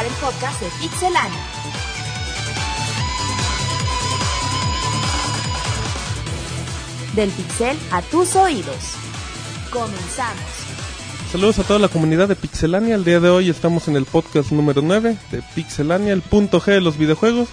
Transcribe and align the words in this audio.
escuchar 0.00 0.06
el 0.06 0.12
podcast 0.20 0.60
de 0.60 0.68
Pixelania. 0.80 1.40
Del 7.14 7.30
pixel 7.30 7.76
a 7.90 8.02
tus 8.02 8.36
oídos. 8.36 8.76
Comenzamos. 9.70 10.42
Saludos 11.32 11.58
a 11.58 11.64
toda 11.64 11.78
la 11.78 11.88
comunidad 11.88 12.28
de 12.28 12.36
Pixelania. 12.36 12.94
El 12.94 13.04
día 13.04 13.20
de 13.20 13.30
hoy 13.30 13.50
estamos 13.50 13.88
en 13.88 13.96
el 13.96 14.04
podcast 14.04 14.50
número 14.52 14.82
9 14.82 15.16
de 15.30 15.42
Pixelania, 15.54 16.12
el 16.12 16.22
punto 16.22 16.60
G 16.60 16.66
de 16.66 16.80
los 16.80 16.96
videojuegos. 16.96 17.48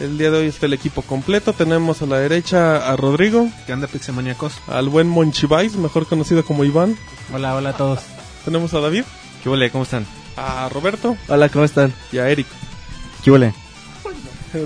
El 0.00 0.16
día 0.16 0.30
de 0.30 0.38
hoy 0.38 0.46
está 0.46 0.66
el 0.66 0.72
equipo 0.72 1.02
completo. 1.02 1.52
Tenemos 1.52 2.02
a 2.02 2.06
la 2.06 2.18
derecha 2.18 2.90
a 2.90 2.96
Rodrigo, 2.96 3.48
¿Qué 3.66 3.72
onda, 3.72 3.86
Pixemaniacos? 3.86 4.54
al 4.68 4.88
buen 4.88 5.08
Monchivais, 5.08 5.74
mejor 5.76 6.06
conocido 6.06 6.44
como 6.44 6.64
Iván. 6.64 6.96
Hola, 7.32 7.54
hola 7.54 7.70
a 7.70 7.76
todos. 7.76 8.00
Tenemos 8.44 8.72
a 8.74 8.80
David, 8.80 9.04
¿Qué 9.42 9.48
huele? 9.48 9.70
¿Cómo 9.70 9.84
están? 9.84 10.06
A 10.40 10.68
Roberto 10.70 11.16
Hola, 11.28 11.48
¿cómo 11.50 11.64
están? 11.64 11.92
y 12.12 12.18
a 12.18 12.30
Eric. 12.30 12.46
¿Qué 13.22 13.30
huele? 13.30 13.52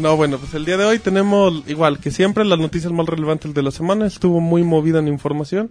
No, 0.01 0.17
bueno, 0.17 0.39
pues 0.39 0.55
el 0.55 0.65
día 0.65 0.77
de 0.77 0.85
hoy 0.85 0.99
tenemos, 0.99 1.63
igual 1.67 1.99
que 1.99 2.11
siempre, 2.11 2.45
las 2.45 2.59
noticias 2.59 2.93
más 2.93 3.07
relevantes 3.07 3.53
de 3.53 3.63
la 3.63 3.71
semana. 3.71 4.07
Estuvo 4.07 4.41
muy 4.41 4.63
movida 4.63 5.01
en 5.01 5.09
información. 5.09 5.71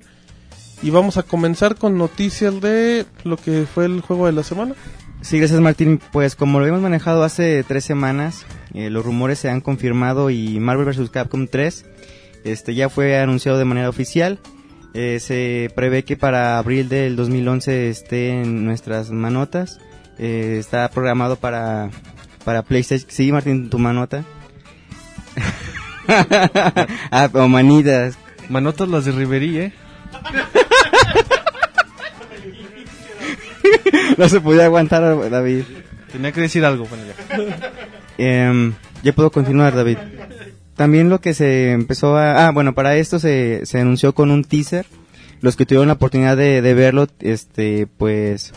Y 0.83 0.89
vamos 0.89 1.17
a 1.17 1.23
comenzar 1.23 1.75
con 1.75 1.97
noticias 1.97 2.59
de 2.59 3.05
lo 3.23 3.37
que 3.37 3.65
fue 3.65 3.85
el 3.85 4.01
juego 4.01 4.27
de 4.27 4.33
la 4.33 4.43
semana. 4.43 4.75
Sí, 5.21 5.39
gracias 5.39 5.61
Martín. 5.61 5.99
Pues 6.11 6.35
como 6.35 6.59
lo 6.59 6.65
habíamos 6.65 6.83
manejado 6.83 7.23
hace 7.23 7.63
tres 7.63 7.85
semanas, 7.85 8.45
eh, 8.73 8.89
los 8.89 9.05
rumores 9.05 9.39
se 9.39 9.49
han 9.49 9.61
confirmado 9.61 10.29
y 10.29 10.59
Marvel 10.59 10.85
vs. 10.85 11.09
Capcom 11.09 11.47
3 11.47 11.85
este, 12.43 12.75
ya 12.75 12.89
fue 12.89 13.17
anunciado 13.17 13.57
de 13.57 13.65
manera 13.65 13.89
oficial. 13.89 14.39
Eh, 14.93 15.19
se 15.19 15.71
prevé 15.73 16.03
que 16.03 16.17
para 16.17 16.59
abril 16.59 16.89
del 16.89 17.15
2011 17.15 17.89
esté 17.89 18.41
en 18.41 18.65
nuestras 18.65 19.09
manotas. 19.09 19.79
Eh, 20.17 20.57
está 20.59 20.89
programado 20.89 21.35
para, 21.35 21.89
para 22.43 22.63
PlayStation. 22.63 23.09
Sí, 23.09 23.31
Martín, 23.31 23.69
tu 23.69 23.79
manota. 23.79 24.23
ah, 27.11 27.29
o 27.33 27.47
manitas. 27.47 28.17
Manotas 28.49 28.89
las 28.89 29.05
de 29.05 29.13
Riverí, 29.13 29.57
¿eh? 29.57 29.73
no 34.17 34.29
se 34.29 34.41
podía 34.41 34.65
aguantar, 34.65 35.29
David. 35.29 35.63
Tenía 36.11 36.31
que 36.31 36.41
decir 36.41 36.65
algo, 36.65 36.85
bueno, 36.85 37.03
ya. 37.05 37.15
Em, 38.17 38.73
ya 39.01 39.13
puedo 39.13 39.31
continuar, 39.31 39.75
David. 39.75 39.97
También 40.75 41.09
lo 41.09 41.21
que 41.21 41.33
se 41.33 41.71
empezó 41.71 42.17
a... 42.17 42.47
Ah, 42.47 42.51
bueno, 42.51 42.73
para 42.73 42.97
esto 42.97 43.19
se, 43.19 43.65
se 43.65 43.79
anunció 43.79 44.13
con 44.13 44.31
un 44.31 44.43
teaser. 44.43 44.85
Los 45.41 45.55
que 45.55 45.65
tuvieron 45.65 45.87
la 45.87 45.93
oportunidad 45.93 46.37
de, 46.37 46.61
de 46.61 46.73
verlo, 46.73 47.07
este, 47.19 47.87
pues... 47.97 48.53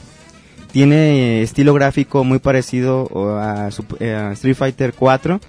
Tiene 0.77 1.41
estilo 1.41 1.73
gráfico 1.73 2.23
muy 2.23 2.39
parecido 2.39 3.09
a, 3.41 3.71
eh, 3.99 4.13
a 4.13 4.33
Street 4.33 4.55
Fighter 4.55 4.93
4. 4.93 5.41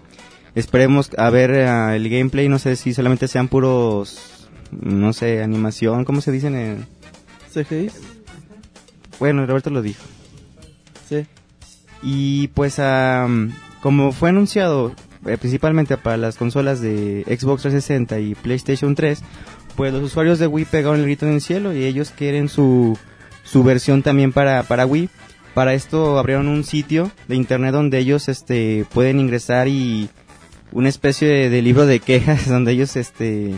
Esperemos 0.55 1.11
a 1.17 1.29
ver 1.29 1.51
eh, 1.51 1.95
el 1.97 2.07
gameplay. 2.07 2.47
No 2.47 2.59
sé 2.59 2.77
si 2.77 2.93
solamente 2.93 3.27
sean 3.27 3.49
puros... 3.49 4.47
No 4.71 5.11
sé, 5.11 5.43
animación. 5.43 6.05
¿Cómo 6.05 6.21
se 6.21 6.31
dicen? 6.31 6.55
en- 6.55 6.85
CGI. 7.53 7.89
Bueno, 9.19 9.45
Roberto 9.45 9.69
lo 9.69 9.81
dijo. 9.81 10.01
Sí. 11.09 11.25
Y 12.01 12.47
pues 12.47 12.79
am, 12.79 13.51
como 13.81 14.13
fue 14.13 14.29
anunciado 14.29 14.93
eh, 15.25 15.37
principalmente 15.37 15.97
para 15.97 16.15
las 16.15 16.37
consolas 16.37 16.79
de 16.79 17.23
Xbox 17.25 17.63
360 17.63 18.17
y 18.21 18.33
PlayStation 18.33 18.95
3, 18.95 19.21
pues 19.75 19.91
los 19.91 20.03
usuarios 20.03 20.39
de 20.39 20.47
Wii 20.47 20.63
pegaron 20.63 20.99
el 21.01 21.05
grito 21.05 21.25
en 21.27 21.33
el 21.33 21.41
cielo 21.41 21.73
y 21.73 21.83
ellos 21.83 22.13
quieren 22.17 22.47
su, 22.47 22.97
su 23.47 23.63
versión 23.63 24.03
también 24.03 24.33
para, 24.33 24.63
para 24.63 24.85
Wii. 24.85 25.09
Para 25.53 25.73
esto 25.73 26.19
abrieron 26.19 26.47
un 26.47 26.63
sitio 26.63 27.11
de 27.27 27.35
internet 27.35 27.71
donde 27.71 27.97
ellos 27.97 28.29
este, 28.29 28.85
pueden 28.93 29.19
ingresar 29.19 29.67
y 29.67 30.09
una 30.71 30.89
especie 30.89 31.27
de, 31.27 31.49
de 31.49 31.61
libro 31.61 31.85
de 31.85 31.99
quejas 31.99 32.47
donde 32.49 32.73
ellos 32.73 32.95
este, 32.95 33.55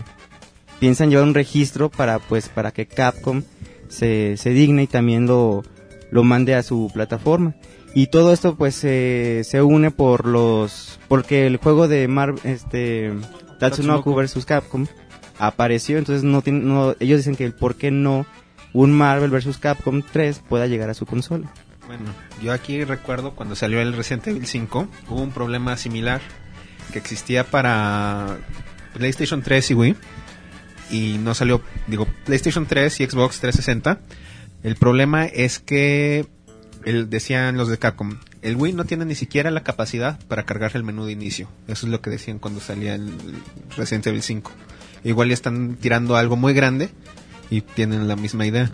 piensan 0.79 1.09
llevar 1.09 1.25
un 1.25 1.33
registro 1.33 1.89
para 1.89 2.19
pues 2.19 2.47
para 2.49 2.71
que 2.71 2.85
Capcom 2.85 3.43
se, 3.89 4.37
se 4.37 4.51
digne 4.51 4.83
y 4.83 4.87
también 4.87 5.25
lo, 5.25 5.63
lo 6.11 6.23
mande 6.23 6.55
a 6.55 6.63
su 6.63 6.89
plataforma. 6.93 7.55
Y 7.95 8.07
todo 8.07 8.31
esto 8.31 8.55
pues 8.55 8.75
se 8.75 9.41
se 9.43 9.61
une 9.61 9.91
por 9.91 10.25
los 10.25 10.99
porque 11.07 11.47
el 11.47 11.57
juego 11.57 11.87
de 11.87 12.07
Mar 12.07 12.35
este 12.43 13.11
Tatsunoko 13.59 14.13
vs 14.13 14.45
Capcom 14.45 14.85
apareció, 15.39 15.97
entonces 15.97 16.23
no 16.23 16.41
tienen 16.41 16.67
no 16.67 16.95
ellos 16.99 17.17
dicen 17.17 17.35
que 17.35 17.45
el 17.45 17.53
por 17.53 17.75
qué 17.75 17.89
no 17.89 18.25
un 18.73 18.91
Marvel 18.91 19.31
vs 19.31 19.57
Capcom 19.57 20.01
3 20.01 20.43
pueda 20.47 20.67
llegar 20.67 20.89
a 20.89 20.93
su 20.93 21.05
consola. 21.05 21.51
Bueno, 21.87 22.05
yo 22.43 22.53
aquí 22.53 22.83
recuerdo 22.83 23.33
cuando 23.35 23.55
salió 23.55 23.81
el 23.81 23.93
Resident 23.93 24.27
Evil 24.27 24.45
5, 24.45 24.87
hubo 25.09 25.21
un 25.21 25.31
problema 25.31 25.75
similar 25.75 26.21
que 26.91 26.99
existía 26.99 27.43
para 27.43 28.37
PlayStation 28.93 29.41
3 29.41 29.71
y 29.71 29.73
Wii. 29.73 29.95
Y 30.91 31.17
no 31.19 31.33
salió, 31.35 31.61
digo, 31.87 32.07
PlayStation 32.25 32.65
3 32.65 32.99
y 32.99 33.05
Xbox 33.05 33.39
360. 33.39 34.01
El 34.63 34.75
problema 34.75 35.25
es 35.25 35.59
que, 35.59 36.27
decían 36.83 37.57
los 37.57 37.69
de 37.69 37.77
Capcom, 37.77 38.17
el 38.41 38.55
Wii 38.55 38.73
no 38.73 38.85
tiene 38.85 39.05
ni 39.05 39.15
siquiera 39.15 39.51
la 39.51 39.63
capacidad 39.63 40.19
para 40.27 40.43
cargar 40.43 40.71
el 40.75 40.83
menú 40.83 41.05
de 41.05 41.11
inicio. 41.11 41.47
Eso 41.67 41.85
es 41.85 41.91
lo 41.91 42.01
que 42.01 42.09
decían 42.09 42.39
cuando 42.39 42.59
salía 42.59 42.95
el 42.95 43.13
Resident 43.77 44.07
Evil 44.07 44.23
5. 44.23 44.51
Igual 45.03 45.29
ya 45.29 45.33
están 45.33 45.75
tirando 45.75 46.15
algo 46.17 46.35
muy 46.35 46.53
grande 46.53 46.89
y 47.49 47.61
tienen 47.61 48.07
la 48.07 48.15
misma 48.15 48.45
idea. 48.45 48.71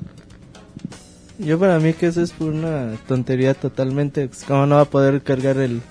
Yo 1.38 1.60
para 1.60 1.80
mí 1.80 1.94
que 1.94 2.08
eso 2.08 2.22
es 2.22 2.34
una 2.40 2.94
tontería 3.08 3.54
totalmente. 3.54 4.28
pues, 4.28 4.44
¿Cómo 4.46 4.66
no 4.66 4.76
va 4.76 4.82
a 4.82 4.86
poder 4.86 5.22
cargar 5.22 5.58
el, 5.58 5.82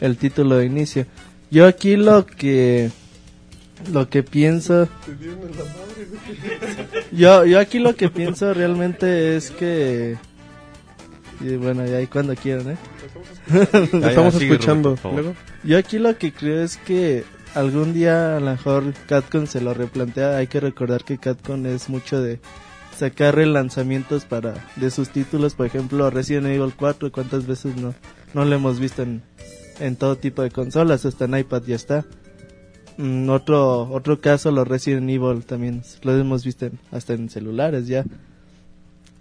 el 0.00 0.16
título 0.16 0.56
de 0.56 0.66
inicio? 0.66 1.06
Yo 1.50 1.66
aquí 1.66 1.96
lo 1.96 2.26
que 2.26 2.90
lo 3.90 4.10
que 4.10 4.22
pienso 4.22 4.86
yo 7.12 7.46
yo 7.46 7.58
aquí 7.58 7.78
lo 7.78 7.96
que 7.96 8.10
pienso 8.10 8.52
realmente 8.52 9.36
es 9.36 9.50
que 9.50 10.18
y 11.40 11.56
bueno 11.56 11.86
ya 11.86 11.96
ahí 11.96 12.06
cuando 12.06 12.34
quieran 12.36 12.72
eh 12.72 12.76
Lo 13.92 14.06
estamos 14.06 14.34
escuchando. 14.34 14.98
Luego. 15.02 15.34
yo 15.64 15.78
aquí 15.78 15.98
lo 15.98 16.16
que 16.16 16.32
creo 16.32 16.62
es 16.62 16.76
que 16.76 17.24
algún 17.54 17.92
día 17.92 18.36
a 18.36 18.40
lo 18.40 18.50
mejor 18.52 18.92
Catcon 19.06 19.46
se 19.46 19.60
lo 19.60 19.74
replantea. 19.74 20.36
Hay 20.36 20.46
que 20.46 20.60
recordar 20.60 21.04
que 21.04 21.18
Catcon 21.18 21.66
es 21.66 21.88
mucho 21.88 22.20
de 22.20 22.40
sacar 22.96 23.34
relanzamientos 23.34 24.24
para 24.24 24.54
de 24.76 24.90
sus 24.90 25.08
títulos. 25.10 25.54
Por 25.54 25.66
ejemplo, 25.66 26.10
Resident 26.10 26.46
Evil 26.46 26.72
4, 26.76 27.10
¿cuántas 27.12 27.46
veces 27.46 27.76
no, 27.76 27.94
no 28.34 28.44
lo 28.44 28.54
hemos 28.54 28.78
visto 28.80 29.02
en, 29.02 29.22
en 29.78 29.96
todo 29.96 30.16
tipo 30.16 30.42
de 30.42 30.50
consolas? 30.50 31.04
Hasta 31.06 31.24
en 31.24 31.38
iPad 31.38 31.62
ya 31.66 31.76
está. 31.76 32.04
Mm, 32.98 33.28
otro, 33.30 33.88
otro 33.90 34.20
caso, 34.20 34.50
los 34.50 34.68
Resident 34.68 35.08
Evil 35.08 35.44
también 35.44 35.82
los 36.02 36.20
hemos 36.20 36.44
visto 36.44 36.66
en- 36.66 36.78
hasta 36.90 37.14
en 37.14 37.30
celulares 37.30 37.86
ya. 37.86 38.04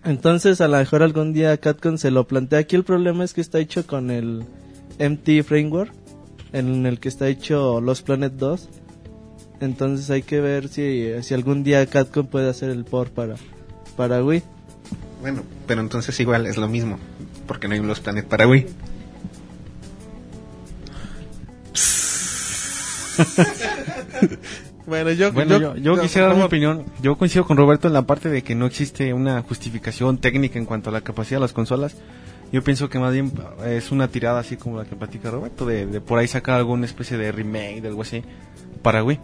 Entonces, 0.03 0.61
a 0.61 0.67
lo 0.67 0.77
mejor 0.77 1.03
algún 1.03 1.33
día 1.33 1.57
Catcon 1.57 1.97
se 1.97 2.09
lo 2.11 2.25
plantea. 2.27 2.59
Aquí 2.59 2.75
el 2.75 2.83
problema 2.83 3.23
es 3.23 3.33
que 3.33 3.41
está 3.41 3.59
hecho 3.59 3.85
con 3.85 4.11
el 4.11 4.45
MT 4.97 5.43
Framework, 5.43 5.93
en 6.53 6.85
el 6.85 6.99
que 6.99 7.09
está 7.09 7.27
hecho 7.27 7.81
Los 7.81 8.01
Planet 8.01 8.33
2. 8.33 8.69
Entonces 9.61 10.09
hay 10.09 10.21
que 10.23 10.39
ver 10.39 10.69
si, 10.69 11.11
si 11.21 11.33
algún 11.33 11.63
día 11.63 11.85
Catcom 11.85 12.27
puede 12.27 12.49
hacer 12.49 12.69
el 12.69 12.85
port 12.85 13.13
para, 13.13 13.35
para 13.97 14.23
Wii. 14.23 14.43
Bueno, 15.21 15.43
pero 15.67 15.81
entonces 15.81 16.17
igual 16.19 16.45
es 16.45 16.57
lo 16.57 16.67
mismo, 16.69 16.97
porque 17.45 17.67
no 17.67 17.73
hay 17.73 17.81
los 17.81 17.99
Planet 17.99 18.25
para 18.25 18.47
Wii. 18.47 18.67
Bueno, 24.89 25.11
yo, 25.11 25.31
Bueno, 25.31 25.59
yo, 25.59 25.75
yo 25.75 25.95
no, 25.95 26.01
quisiera 26.01 26.29
dar 26.29 26.35
mi 26.35 26.41
opinión. 26.41 26.83
Yo 27.03 27.15
coincido 27.15 27.45
con 27.45 27.57
Roberto 27.57 27.87
en 27.87 27.93
la 27.93 28.01
parte 28.01 28.27
de 28.27 28.41
que 28.41 28.55
no 28.55 28.65
existe 28.65 29.13
una 29.13 29.43
justificación 29.43 30.17
técnica 30.17 30.57
en 30.57 30.65
cuanto 30.65 30.89
a 30.89 30.93
la 30.93 31.01
capacidad 31.01 31.37
de 31.37 31.41
las 31.41 31.53
consolas. 31.53 31.95
Yo 32.51 32.63
pienso 32.63 32.89
que 32.89 32.99
más 32.99 33.13
bien 33.13 33.31
es 33.65 33.91
una 33.91 34.07
tirada 34.07 34.39
así 34.39 34.57
como 34.57 34.77
la 34.77 34.85
que 34.85 34.95
platica 34.95 35.29
Roberto, 35.29 35.65
de, 35.65 35.85
de 35.85 36.01
por 36.01 36.17
ahí 36.17 36.27
sacar 36.27 36.55
alguna 36.55 36.85
especie 36.85 37.17
de 37.17 37.31
remake, 37.31 37.81
de 37.81 37.89
algo 37.89 38.01
así, 38.01 38.23
para 38.81 39.03
Wii. 39.03 39.19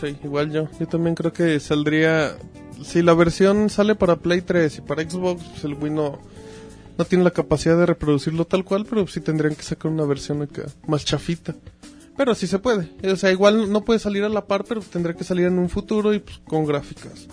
Sí, 0.00 0.16
igual 0.24 0.52
yo. 0.52 0.68
Yo 0.78 0.86
también 0.86 1.14
creo 1.14 1.32
que 1.32 1.58
saldría. 1.60 2.36
Si 2.82 3.02
la 3.02 3.14
versión 3.14 3.70
sale 3.70 3.94
para 3.94 4.16
Play 4.16 4.42
3 4.42 4.78
y 4.78 4.80
para 4.82 5.08
Xbox, 5.08 5.42
pues 5.44 5.64
el 5.64 5.74
Wii 5.74 5.92
no, 5.92 6.18
no 6.98 7.04
tiene 7.04 7.24
la 7.24 7.30
capacidad 7.30 7.76
de 7.78 7.86
reproducirlo 7.86 8.46
tal 8.46 8.64
cual, 8.64 8.84
pero 8.88 9.06
sí 9.06 9.20
tendrían 9.20 9.54
que 9.54 9.62
sacar 9.62 9.90
una 9.90 10.04
versión 10.04 10.42
acá 10.42 10.64
más 10.86 11.04
chafita. 11.04 11.54
Pero 12.16 12.34
sí 12.34 12.46
se 12.46 12.58
puede. 12.58 12.90
O 13.10 13.16
sea, 13.16 13.30
igual 13.30 13.70
no 13.70 13.84
puede 13.84 13.98
salir 13.98 14.24
a 14.24 14.28
la 14.28 14.46
par, 14.46 14.64
pero 14.64 14.80
tendría 14.80 15.14
que 15.14 15.24
salir 15.24 15.46
en 15.46 15.58
un 15.58 15.68
futuro 15.68 16.14
y 16.14 16.18
pues, 16.18 16.40
con 16.46 16.64
gráficas. 16.64 17.26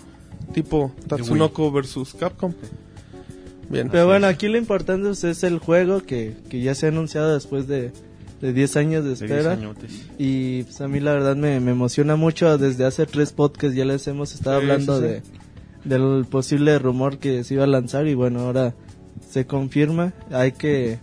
Tipo 0.52 0.94
Tatsunoko 1.08 1.72
versus 1.72 2.14
Capcom. 2.14 2.52
Bien. 3.68 3.88
Pero 3.90 4.06
bueno, 4.06 4.26
aquí 4.26 4.48
lo 4.48 4.58
importante 4.58 5.06
pues, 5.08 5.24
es 5.24 5.42
el 5.44 5.58
juego 5.58 6.00
que, 6.02 6.34
que 6.48 6.60
ya 6.60 6.74
se 6.74 6.86
ha 6.86 6.88
anunciado 6.90 7.32
después 7.34 7.66
de, 7.66 7.92
de 8.40 8.52
10 8.52 8.76
años 8.76 9.04
de 9.04 9.10
De 9.10 9.16
10 9.16 9.22
espera. 9.30 9.52
añotes. 9.52 10.06
Y 10.18 10.62
pues 10.64 10.80
a 10.80 10.88
mí 10.88 11.00
la 11.00 11.12
verdad 11.12 11.36
me, 11.36 11.60
me 11.60 11.70
emociona 11.72 12.16
mucho. 12.16 12.56
Desde 12.58 12.84
hace 12.84 13.06
tres 13.06 13.32
podcasts 13.32 13.76
ya 13.76 13.84
les 13.84 14.06
hemos 14.06 14.34
estado 14.34 14.58
Sí, 14.60 14.62
hablando 14.64 14.96
sí, 15.00 15.02
sí. 15.02 15.08
de 15.08 15.22
del 15.84 16.24
posible 16.24 16.78
rumor 16.78 17.18
que 17.18 17.44
se 17.44 17.54
iba 17.54 17.64
a 17.64 17.66
lanzar 17.66 18.06
y 18.06 18.14
bueno, 18.14 18.40
ahora 18.40 18.74
se 19.28 19.46
confirma. 19.46 20.14
Hay 20.30 20.52
que 20.52 20.98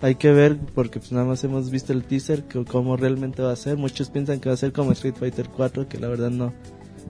hay 0.00 0.14
que 0.16 0.32
ver 0.32 0.56
porque 0.74 0.98
pues 0.98 1.12
nada 1.12 1.24
más 1.26 1.44
hemos 1.44 1.70
visto 1.70 1.92
el 1.92 2.02
teaser 2.04 2.44
que, 2.44 2.64
cómo 2.64 2.96
realmente 2.96 3.42
va 3.42 3.52
a 3.52 3.56
ser. 3.56 3.76
Muchos 3.76 4.08
piensan 4.10 4.40
que 4.40 4.48
va 4.48 4.54
a 4.54 4.58
ser 4.58 4.72
como 4.72 4.92
Street 4.92 5.14
Fighter 5.18 5.48
4, 5.54 5.86
que 5.88 5.98
la 5.98 6.08
verdad 6.08 6.30
no 6.30 6.52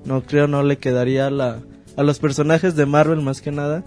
no 0.05 0.23
creo 0.25 0.49
no 0.49 0.63
le 0.65 0.79
quedaría 0.79 1.29
a 1.29 1.31
la 1.31 1.61
a 1.97 2.03
los 2.03 2.19
personajes 2.19 2.75
de 2.75 2.87
Marvel 2.87 3.21
más 3.21 3.41
que 3.41 3.53
nada, 3.53 3.85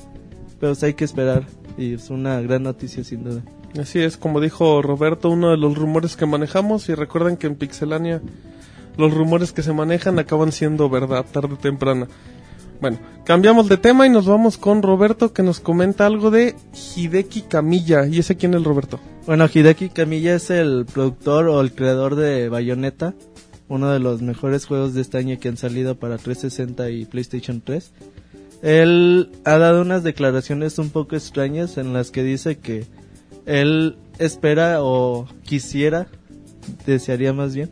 pero 0.59 0.73
hay 0.81 0.93
que 0.93 1.05
esperar 1.05 1.45
y 1.77 1.93
es 1.93 2.09
una 2.09 2.41
gran 2.41 2.63
noticia 2.63 3.03
sin 3.03 3.23
duda. 3.23 3.41
Así 3.79 3.99
es, 3.99 4.17
como 4.17 4.39
dijo 4.39 4.81
Roberto, 4.81 5.29
uno 5.29 5.51
de 5.51 5.57
los 5.57 5.77
rumores 5.77 6.15
que 6.15 6.25
manejamos 6.25 6.87
y 6.87 6.95
recuerden 6.95 7.37
que 7.37 7.47
en 7.47 7.55
Pixelania 7.55 8.21
los 8.97 9.13
rumores 9.13 9.51
que 9.51 9.63
se 9.63 9.73
manejan 9.73 10.19
acaban 10.19 10.51
siendo 10.51 10.89
verdad 10.89 11.25
tarde 11.31 11.55
o 11.55 11.57
temprana. 11.57 12.07
Bueno, 12.79 12.99
cambiamos 13.25 13.69
de 13.69 13.77
tema 13.77 14.05
y 14.05 14.09
nos 14.09 14.25
vamos 14.25 14.57
con 14.57 14.81
Roberto 14.81 15.33
que 15.33 15.43
nos 15.43 15.59
comenta 15.59 16.05
algo 16.05 16.31
de 16.31 16.55
Hideki 16.73 17.43
Kamiya. 17.43 18.05
¿Y 18.07 18.19
ese 18.19 18.35
quién 18.35 18.53
es 18.53 18.63
Roberto? 18.63 18.99
Bueno, 19.25 19.47
Hideki 19.51 19.89
Kamiya 19.89 20.35
es 20.35 20.49
el 20.49 20.85
productor 20.85 21.47
o 21.47 21.61
el 21.61 21.73
creador 21.73 22.15
de 22.15 22.49
Bayonetta, 22.49 23.13
uno 23.67 23.91
de 23.91 23.99
los 23.99 24.21
mejores 24.21 24.65
juegos 24.65 24.93
de 24.93 25.01
este 25.01 25.17
año 25.17 25.39
que 25.39 25.49
han 25.49 25.57
salido 25.57 25.95
para 25.95 26.17
360 26.17 26.89
y 26.91 27.05
PlayStation 27.05 27.61
3. 27.61 27.91
Él 28.61 29.31
ha 29.43 29.57
dado 29.57 29.81
unas 29.81 30.03
declaraciones 30.03 30.79
un 30.79 30.89
poco 30.89 31.15
extrañas 31.15 31.77
en 31.77 31.93
las 31.93 32.11
que 32.11 32.23
dice 32.23 32.57
que 32.57 32.85
él 33.45 33.97
espera 34.17 34.83
o 34.83 35.27
quisiera, 35.43 36.07
desearía 36.85 37.33
más 37.33 37.53
bien, 37.55 37.69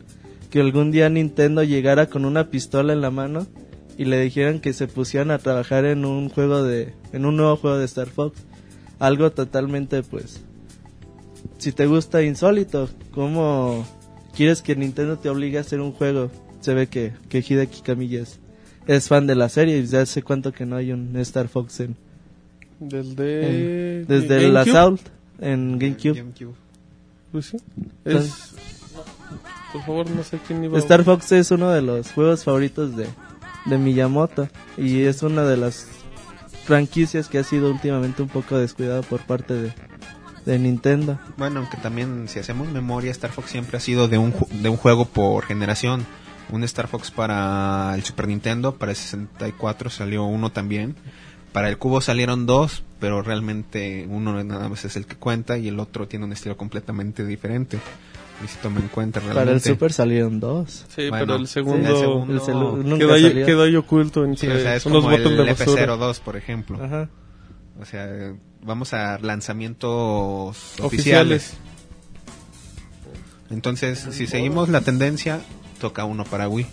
que 0.50 0.60
algún 0.60 0.92
día 0.92 1.08
Nintendo 1.08 1.64
llegara 1.64 2.06
con 2.06 2.24
una 2.24 2.48
pistola 2.50 2.92
en 2.92 3.00
la 3.00 3.10
mano 3.10 3.46
y 3.98 4.04
le 4.04 4.20
dijeran 4.20 4.60
que 4.60 4.72
se 4.72 4.86
pusieran 4.86 5.30
a 5.30 5.38
trabajar 5.38 5.84
en 5.84 6.04
un 6.04 6.28
juego 6.28 6.62
de 6.62 6.94
en 7.12 7.26
un 7.26 7.36
nuevo 7.36 7.56
juego 7.56 7.76
de 7.76 7.84
Star 7.84 8.08
Fox. 8.08 8.40
Algo 8.98 9.32
totalmente 9.32 10.02
pues 10.02 10.42
si 11.58 11.72
te 11.72 11.86
gusta 11.86 12.22
insólito. 12.22 12.88
Cómo 13.12 13.84
quieres 14.34 14.62
que 14.62 14.76
Nintendo 14.76 15.18
te 15.18 15.28
obligue 15.28 15.58
a 15.58 15.62
hacer 15.62 15.80
un 15.80 15.92
juego 15.92 16.30
se 16.60 16.74
ve 16.74 16.86
que 16.86 17.12
que 17.28 17.38
Hideki 17.38 17.82
es 18.86 19.08
fan 19.08 19.26
de 19.26 19.34
la 19.34 19.48
serie 19.48 19.78
y 19.78 19.82
desde 19.82 19.98
hace 19.98 20.22
cuánto 20.22 20.52
que 20.52 20.66
no 20.66 20.76
hay 20.76 20.92
un 20.92 21.16
Star 21.16 21.48
Fox 21.48 21.80
en, 21.80 21.96
Desde... 22.80 24.00
en- 24.00 24.06
desde 24.06 24.36
el 24.44 24.52
GameCube. 24.52 24.70
Assault 24.70 25.00
en 25.40 25.78
GameCube 25.78 26.14
GameCube. 26.18 26.54
Pues 27.32 27.46
sí. 27.46 27.56
Es... 28.04 28.52
Por 29.72 29.82
favor, 29.82 30.08
no 30.10 30.22
sé 30.22 30.38
quién 30.46 30.62
iba 30.64 30.76
a- 30.76 30.80
Star 30.80 31.02
Fox 31.04 31.32
es 31.32 31.50
uno 31.50 31.70
de 31.70 31.82
los 31.82 32.12
juegos 32.12 32.44
favoritos 32.44 32.96
de, 32.96 33.06
de 33.66 33.78
Miyamoto 33.78 34.48
y 34.76 35.02
es 35.02 35.22
una 35.22 35.42
de 35.44 35.56
las 35.56 35.88
franquicias 36.64 37.28
que 37.28 37.38
ha 37.38 37.44
sido 37.44 37.70
últimamente 37.70 38.22
un 38.22 38.28
poco 38.28 38.56
descuidada 38.56 39.02
por 39.02 39.20
parte 39.20 39.54
de, 39.54 39.72
de 40.46 40.58
Nintendo. 40.58 41.18
Bueno, 41.36 41.60
aunque 41.60 41.76
también 41.78 42.28
si 42.28 42.38
hacemos 42.38 42.68
memoria, 42.70 43.10
Star 43.10 43.32
Fox 43.32 43.50
siempre 43.50 43.76
ha 43.76 43.80
sido 43.80 44.06
de 44.08 44.18
un, 44.18 44.32
ju- 44.32 44.48
de 44.48 44.68
un 44.68 44.76
juego 44.76 45.04
por 45.06 45.44
generación. 45.44 46.06
Un 46.50 46.62
Star 46.64 46.88
Fox 46.88 47.10
para 47.10 47.92
el 47.94 48.04
Super 48.04 48.28
Nintendo, 48.28 48.76
para 48.76 48.92
el 48.92 48.96
64 48.96 49.90
salió 49.90 50.24
uno 50.24 50.52
también. 50.52 50.94
Para 51.52 51.68
el 51.68 51.78
Cubo 51.78 52.00
salieron 52.00 52.46
dos, 52.46 52.82
pero 53.00 53.22
realmente 53.22 54.06
uno 54.10 54.42
nada 54.44 54.68
más 54.68 54.84
es 54.84 54.96
el 54.96 55.06
que 55.06 55.16
cuenta 55.16 55.56
y 55.56 55.68
el 55.68 55.78
otro 55.80 56.06
tiene 56.08 56.24
un 56.24 56.32
estilo 56.32 56.56
completamente 56.56 57.24
diferente. 57.24 57.78
Y 58.44 58.48
si 58.48 58.56
tomen 58.58 58.82
en 58.82 58.88
cuenta 58.88 59.20
realmente. 59.20 59.44
Para 59.44 59.54
el 59.56 59.60
Super 59.62 59.92
salieron 59.92 60.40
dos. 60.40 60.84
Sí, 60.88 61.08
Bueno, 61.08 61.24
pero 61.26 61.36
el 61.36 61.46
sí, 61.46 61.52
segundo... 61.54 61.88
el 61.90 61.96
segundo- 61.96 62.32
El 62.34 62.40
celu- 62.40 62.76
No, 62.76 62.82
nunca 62.82 62.98
Quedó 62.98 63.14
ahí, 63.14 63.22
salió. 63.22 63.46
quedó 63.46 63.62
ahí 63.62 63.76
oculto 63.76 64.24
entre 64.24 64.40
Sí, 64.50 64.56
o 64.56 64.60
sea, 64.60 64.74
es 64.74 64.84
unos 64.86 65.04
como 65.04 65.16
el 65.16 65.36
de 65.36 65.44
basura. 65.52 65.86
F02, 65.96 66.20
por 66.20 66.36
ejemplo. 66.36 66.82
Ajá. 66.84 67.08
O 67.80 67.84
sea, 67.84 68.34
vamos 68.62 68.92
a 68.92 69.18
lanzamientos 69.18 70.56
oficiales. 70.80 70.82
Oficiales. 70.82 71.54
Entonces, 73.50 74.06
si 74.10 74.26
seguimos 74.26 74.68
la 74.68 74.80
tendencia, 74.80 75.40
toca 75.80 76.04
uno 76.04 76.24
para 76.24 76.48
Wii. 76.48 76.66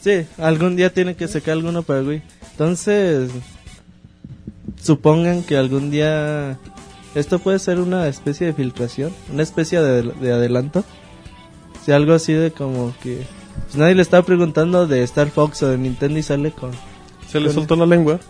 Sí, 0.00 0.26
algún 0.38 0.76
día 0.76 0.92
tiene 0.92 1.14
que 1.14 1.28
sacar 1.28 1.52
alguno 1.52 1.82
para 1.82 2.00
Wii. 2.02 2.22
Entonces, 2.52 3.30
supongan 4.82 5.42
que 5.42 5.56
algún 5.56 5.90
día 5.90 6.58
esto 7.14 7.38
puede 7.38 7.58
ser 7.58 7.78
una 7.80 8.08
especie 8.08 8.46
de 8.46 8.52
filtración, 8.54 9.12
una 9.32 9.42
especie 9.42 9.80
de, 9.80 10.02
de 10.02 10.32
adelanto. 10.32 10.84
Si 11.84 11.92
algo 11.92 12.12
así 12.14 12.32
de 12.32 12.50
como 12.50 12.94
que 13.02 13.24
pues 13.64 13.76
nadie 13.76 13.94
le 13.94 14.02
estaba 14.02 14.24
preguntando 14.24 14.86
de 14.86 15.02
Star 15.02 15.28
Fox 15.30 15.62
o 15.62 15.68
de 15.68 15.78
Nintendo 15.78 16.18
y 16.18 16.22
sale 16.22 16.52
con 16.52 16.70
Se 17.30 17.40
le 17.40 17.46
Con- 17.46 17.54
soltó 17.54 17.76
la 17.76 17.86
lengua. 17.86 18.20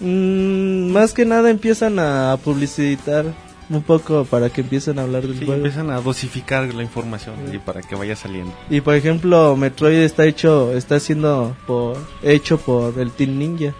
Mm, 0.00 0.90
más 0.92 1.12
que 1.12 1.24
nada 1.24 1.50
empiezan 1.50 1.98
a 1.98 2.36
publicitar 2.44 3.24
un 3.70 3.82
poco 3.82 4.24
para 4.24 4.48
que 4.50 4.62
empiecen 4.62 4.98
a 4.98 5.02
hablar 5.02 5.22
del 5.22 5.32
Sí, 5.38 5.38
juego. 5.44 5.54
empiezan 5.54 5.90
a 5.90 6.00
dosificar 6.00 6.72
la 6.72 6.82
información 6.82 7.34
y 7.52 7.58
para 7.58 7.82
que 7.82 7.94
vaya 7.94 8.16
saliendo. 8.16 8.52
Y 8.70 8.80
por 8.80 8.94
ejemplo, 8.94 9.56
Metroid 9.56 9.98
está 9.98 10.24
hecho, 10.24 10.72
está 10.72 10.98
siendo 11.00 11.56
por, 11.66 11.96
hecho 12.22 12.58
por 12.58 12.98
el 12.98 13.10
Team 13.10 13.38
Ninja. 13.38 13.74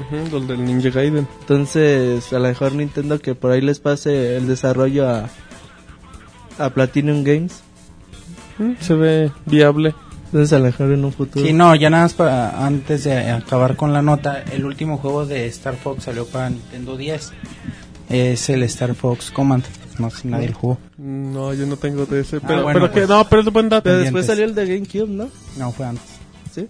Ujú, 0.00 0.36
el 0.36 0.46
del 0.46 0.64
Ninja 0.64 0.90
Gaiden. 0.90 1.26
Entonces, 1.40 2.32
a 2.32 2.38
lo 2.38 2.48
mejor 2.48 2.72
Nintendo 2.74 3.18
que 3.18 3.34
por 3.34 3.50
ahí 3.50 3.60
les 3.60 3.78
pase 3.80 4.36
el 4.36 4.46
desarrollo 4.48 5.08
a, 5.08 5.28
a 6.58 6.70
Platinum 6.70 7.22
Games. 7.24 7.60
Mm, 8.58 8.72
Se 8.80 8.94
ve 8.94 9.30
viable. 9.46 9.94
Entonces, 10.26 10.52
a 10.54 10.58
lo 10.60 10.64
mejor 10.64 10.92
en 10.92 11.04
un 11.04 11.12
futuro. 11.12 11.44
Sí, 11.44 11.52
no, 11.52 11.74
ya 11.74 11.90
nada 11.90 12.04
más 12.04 12.14
para, 12.14 12.64
antes 12.66 13.04
de 13.04 13.30
acabar 13.30 13.76
con 13.76 13.92
la 13.92 14.00
nota, 14.00 14.42
el 14.50 14.64
último 14.64 14.96
juego 14.96 15.26
de 15.26 15.46
Star 15.48 15.76
Fox 15.76 16.04
salió 16.04 16.26
para 16.26 16.48
Nintendo 16.48 16.96
10. 16.96 17.32
Es 18.12 18.48
el 18.50 18.62
Star 18.64 18.94
Fox 18.94 19.30
Command. 19.30 19.64
No 19.98 20.10
sé 20.10 20.22
si 20.22 20.28
nadie 20.28 20.48
lo 20.50 20.54
jugó. 20.54 20.78
No, 20.98 21.52
yo 21.54 21.66
no 21.66 21.76
tengo 21.76 22.06
de 22.06 22.20
ese. 22.20 22.40
Pero, 22.40 22.60
Ah, 22.60 22.62
bueno, 22.62 22.80
pero 22.80 22.92
que, 22.92 23.00
pues. 23.00 23.08
no, 23.08 23.28
pero 23.28 23.42
es 23.42 23.52
buen 23.52 23.68
dato. 23.68 23.84
Pero 23.84 23.98
después 23.98 24.26
salió 24.26 24.44
el 24.44 24.54
de 24.54 24.66
GameCube, 24.66 25.08
¿no? 25.08 25.28
No, 25.56 25.72
fue 25.72 25.86
antes. 25.86 26.04
Sí. 26.54 26.68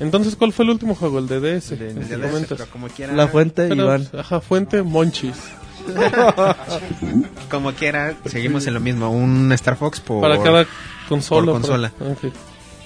Entonces, 0.00 0.36
¿cuál 0.36 0.52
fue 0.52 0.64
el 0.64 0.70
últmo 0.72 0.94
juego? 0.94 1.18
El 1.18 1.26
de 1.26 1.40
DS. 1.40 1.72
El 1.72 1.78
de- 1.78 1.90
el 1.90 1.96
el 1.98 2.04
que 2.08 2.16
de 2.16 2.16
DS, 2.18 2.30
comentas. 2.30 2.58
Pero 2.58 2.70
como 2.70 2.88
quiera, 2.88 3.12
La 3.14 3.26
fuente 3.28 3.68
Pero, 3.68 3.84
Iván. 3.84 4.08
Ajá, 4.16 4.40
fuente 4.40 4.82
Monchis. 4.82 5.34
como 7.50 7.72
quiera, 7.72 8.14
seguimos 8.26 8.66
en 8.66 8.74
lo 8.74 8.80
mismo. 8.80 9.10
Un 9.10 9.50
Star 9.52 9.76
Fox 9.76 10.00
por... 10.00 10.20
Para 10.20 10.40
cada 10.42 10.66
consola. 11.08 11.44
por 11.52 11.60
consola. 11.60 11.92
para- 11.98 12.12
ok. 12.12 12.18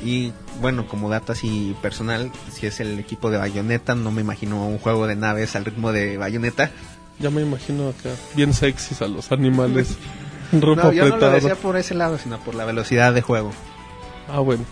Y 0.05 0.33
bueno, 0.61 0.87
como 0.87 1.09
dato 1.09 1.33
así 1.33 1.77
personal, 1.81 2.31
si 2.51 2.67
es 2.67 2.81
el 2.81 2.99
equipo 2.99 3.31
de 3.31 3.39
Bayonetta, 3.39 3.95
no 3.95 4.11
me 4.11 4.21
imagino 4.21 4.67
un 4.67 4.79
juego 4.79 5.07
de 5.07 5.17
naves 5.17 5.55
al 5.57 5.65
ritmo 5.65 5.93
de 5.93 6.17
Bayonetta. 6.17 6.71
Ya 7.19 7.31
me 7.31 7.43
imagino 7.43 7.89
acá, 7.89 8.11
bien 8.35 8.53
sexys 8.53 9.03
a 9.03 9.09
los 9.09 9.31
animales. 9.33 9.97
Ropa 10.53 10.85
No, 10.85 10.93
yo 10.93 11.09
no 11.09 11.17
lo 11.17 11.31
decía 11.31 11.55
por 11.55 11.77
ese 11.77 11.95
lado, 11.95 12.19
sino 12.19 12.39
por 12.39 12.55
la 12.55 12.65
velocidad 12.65 13.15
de 13.15 13.23
juego. 13.23 13.53
Ah, 14.29 14.41
bueno. 14.41 14.65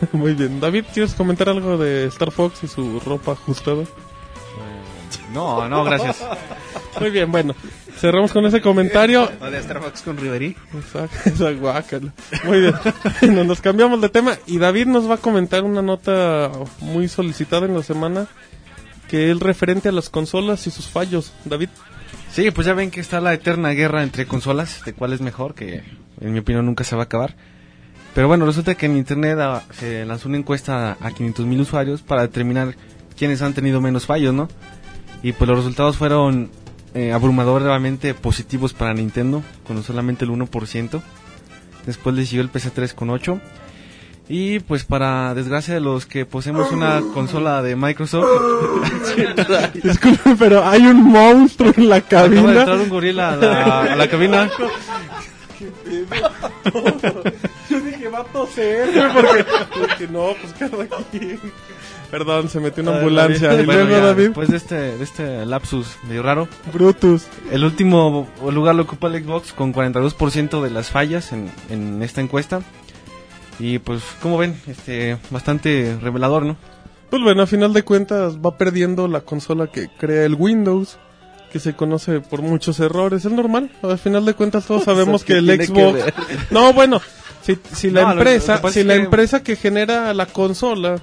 Muy 0.12 0.34
bien. 0.34 0.60
David, 0.60 0.84
¿quieres 0.92 1.14
comentar 1.14 1.48
algo 1.48 1.76
de 1.76 2.06
Star 2.06 2.30
Fox 2.30 2.64
y 2.64 2.68
su 2.68 3.00
ropa 3.00 3.32
ajustada? 3.32 3.84
No, 5.32 5.68
no, 5.68 5.84
gracias. 5.84 6.24
Muy 7.00 7.10
bien, 7.10 7.30
bueno. 7.30 7.54
Cerramos 8.00 8.32
con 8.32 8.46
ese 8.46 8.60
comentario. 8.60 9.30
O 9.40 9.50
de 9.50 9.58
Star 9.58 9.80
Fox 9.82 10.02
con 10.02 10.16
Riverí. 10.16 10.56
Exacto, 10.74 11.58
guácala. 11.58 12.12
Muy 12.44 12.60
bien. 12.60 12.74
Bueno, 13.20 13.44
nos 13.44 13.60
cambiamos 13.60 14.00
de 14.00 14.08
tema 14.08 14.36
y 14.46 14.58
David 14.58 14.86
nos 14.86 15.10
va 15.10 15.14
a 15.14 15.18
comentar 15.18 15.64
una 15.64 15.82
nota 15.82 16.50
muy 16.80 17.08
solicitada 17.08 17.66
en 17.66 17.74
la 17.74 17.82
semana 17.82 18.26
que 19.08 19.30
es 19.30 19.40
referente 19.40 19.88
a 19.88 19.92
las 19.92 20.10
consolas 20.10 20.66
y 20.66 20.70
sus 20.70 20.86
fallos. 20.86 21.32
David, 21.44 21.70
Sí, 22.30 22.50
pues 22.50 22.66
ya 22.66 22.74
ven 22.74 22.90
que 22.90 23.00
está 23.00 23.20
la 23.20 23.32
eterna 23.32 23.70
guerra 23.70 24.02
entre 24.02 24.26
consolas, 24.26 24.82
de 24.84 24.92
cuál 24.92 25.12
es 25.12 25.20
mejor, 25.20 25.54
que 25.54 25.82
en 26.20 26.32
mi 26.32 26.38
opinión 26.38 26.66
nunca 26.66 26.84
se 26.84 26.94
va 26.94 27.02
a 27.02 27.04
acabar. 27.06 27.34
Pero 28.14 28.28
bueno, 28.28 28.46
resulta 28.46 28.74
que 28.74 28.86
en 28.86 28.96
internet 28.96 29.38
ah, 29.40 29.62
se 29.72 30.04
lanzó 30.04 30.28
una 30.28 30.38
encuesta 30.38 30.96
a 31.00 31.10
500 31.10 31.46
mil 31.46 31.60
usuarios 31.60 32.02
para 32.02 32.22
determinar 32.22 32.74
quiénes 33.16 33.42
han 33.42 33.54
tenido 33.54 33.80
menos 33.80 34.06
fallos, 34.06 34.34
¿no? 34.34 34.48
Y 35.22 35.32
pues 35.32 35.48
los 35.48 35.58
resultados 35.58 35.96
fueron 35.96 36.50
eh, 36.94 37.12
abrumadoramente 37.12 38.14
positivos 38.14 38.72
para 38.72 38.94
Nintendo, 38.94 39.42
con 39.66 39.82
solamente 39.82 40.24
el 40.24 40.30
1%. 40.30 41.02
Después 41.86 42.16
le 42.16 42.26
siguió 42.26 42.42
el 42.42 42.52
PS3 42.52 42.94
con 42.94 43.08
8%. 43.08 43.40
Y 44.30 44.60
pues 44.60 44.84
para 44.84 45.32
desgracia 45.32 45.72
de 45.72 45.80
los 45.80 46.04
que 46.04 46.26
poseemos 46.26 46.70
una 46.70 47.00
consola 47.14 47.62
de 47.62 47.76
Microsoft, 47.76 48.26
disculpe, 49.82 50.36
pero 50.38 50.66
hay 50.68 50.82
un 50.82 51.02
monstruo 51.02 51.72
en 51.74 51.88
la 51.88 51.96
acaba 51.96 52.28
de 52.28 52.36
cabina. 52.36 52.60
entrar 52.60 52.78
un 52.78 52.88
gorila 52.90 53.32
a 53.32 53.36
la, 53.36 53.80
a 53.80 53.96
la 53.96 54.08
cabina. 54.08 54.50
Yo 57.70 57.80
dije, 57.80 58.08
va 58.08 58.20
a 58.20 58.24
toser, 58.24 58.90
güey, 58.92 59.12
porque, 59.12 59.44
porque 59.78 60.08
no, 60.08 60.34
pues 60.40 60.52
cada 60.58 60.86
quien. 61.10 61.40
Perdón, 62.10 62.48
se 62.48 62.60
metió 62.60 62.82
una 62.82 62.98
ambulancia. 62.98 63.52
Y 63.60 63.66
Bueno, 63.66 63.84
luego, 63.84 63.90
ya, 63.90 64.06
David, 64.06 64.24
después 64.24 64.48
de 64.48 64.56
este, 64.56 64.74
de 64.74 65.04
este 65.04 65.44
lapsus 65.44 65.96
medio 66.08 66.22
raro, 66.22 66.48
Brutus. 66.72 67.26
el 67.50 67.64
último 67.64 68.28
lugar 68.50 68.74
lo 68.74 68.84
ocupa 68.84 69.08
el 69.08 69.22
Xbox 69.22 69.52
con 69.52 69.74
42% 69.74 70.62
de 70.62 70.70
las 70.70 70.90
fallas 70.90 71.32
en, 71.32 71.50
en 71.68 72.02
esta 72.02 72.20
encuesta. 72.20 72.62
Y 73.58 73.78
pues, 73.80 74.02
como 74.22 74.38
ven, 74.38 74.58
este, 74.68 75.18
bastante 75.30 75.98
revelador, 76.00 76.46
¿no? 76.46 76.56
Pues 77.10 77.22
bueno, 77.22 77.42
a 77.42 77.46
final 77.46 77.72
de 77.72 77.82
cuentas 77.82 78.38
va 78.38 78.56
perdiendo 78.56 79.08
la 79.08 79.22
consola 79.22 79.66
que 79.66 79.88
crea 79.88 80.24
el 80.24 80.34
Windows. 80.34 80.98
Que 81.52 81.58
se 81.60 81.74
conoce 81.74 82.20
por 82.20 82.42
muchos 82.42 82.78
errores. 82.80 83.24
Es 83.24 83.32
normal. 83.32 83.70
Al 83.82 83.98
final 83.98 84.24
de 84.24 84.34
cuentas 84.34 84.64
todos 84.66 84.84
sabemos 84.84 85.24
que 85.24 85.34
¿qué 85.34 85.38
el 85.38 85.58
que 85.58 85.66
Xbox... 85.66 86.00
No, 86.50 86.72
bueno, 86.72 87.00
si, 87.42 87.58
si 87.74 87.90
la 87.90 88.02
lo- 88.02 88.12
empresa, 88.12 88.52
lo 88.54 88.58
que 88.58 88.62
pasa 88.62 88.74
si 88.74 88.80
es 88.80 88.86
la 88.86 88.94
que- 88.94 89.00
empresa 89.02 89.42
que 89.42 89.56
genera 89.56 90.12
la 90.14 90.26
consola 90.26 90.96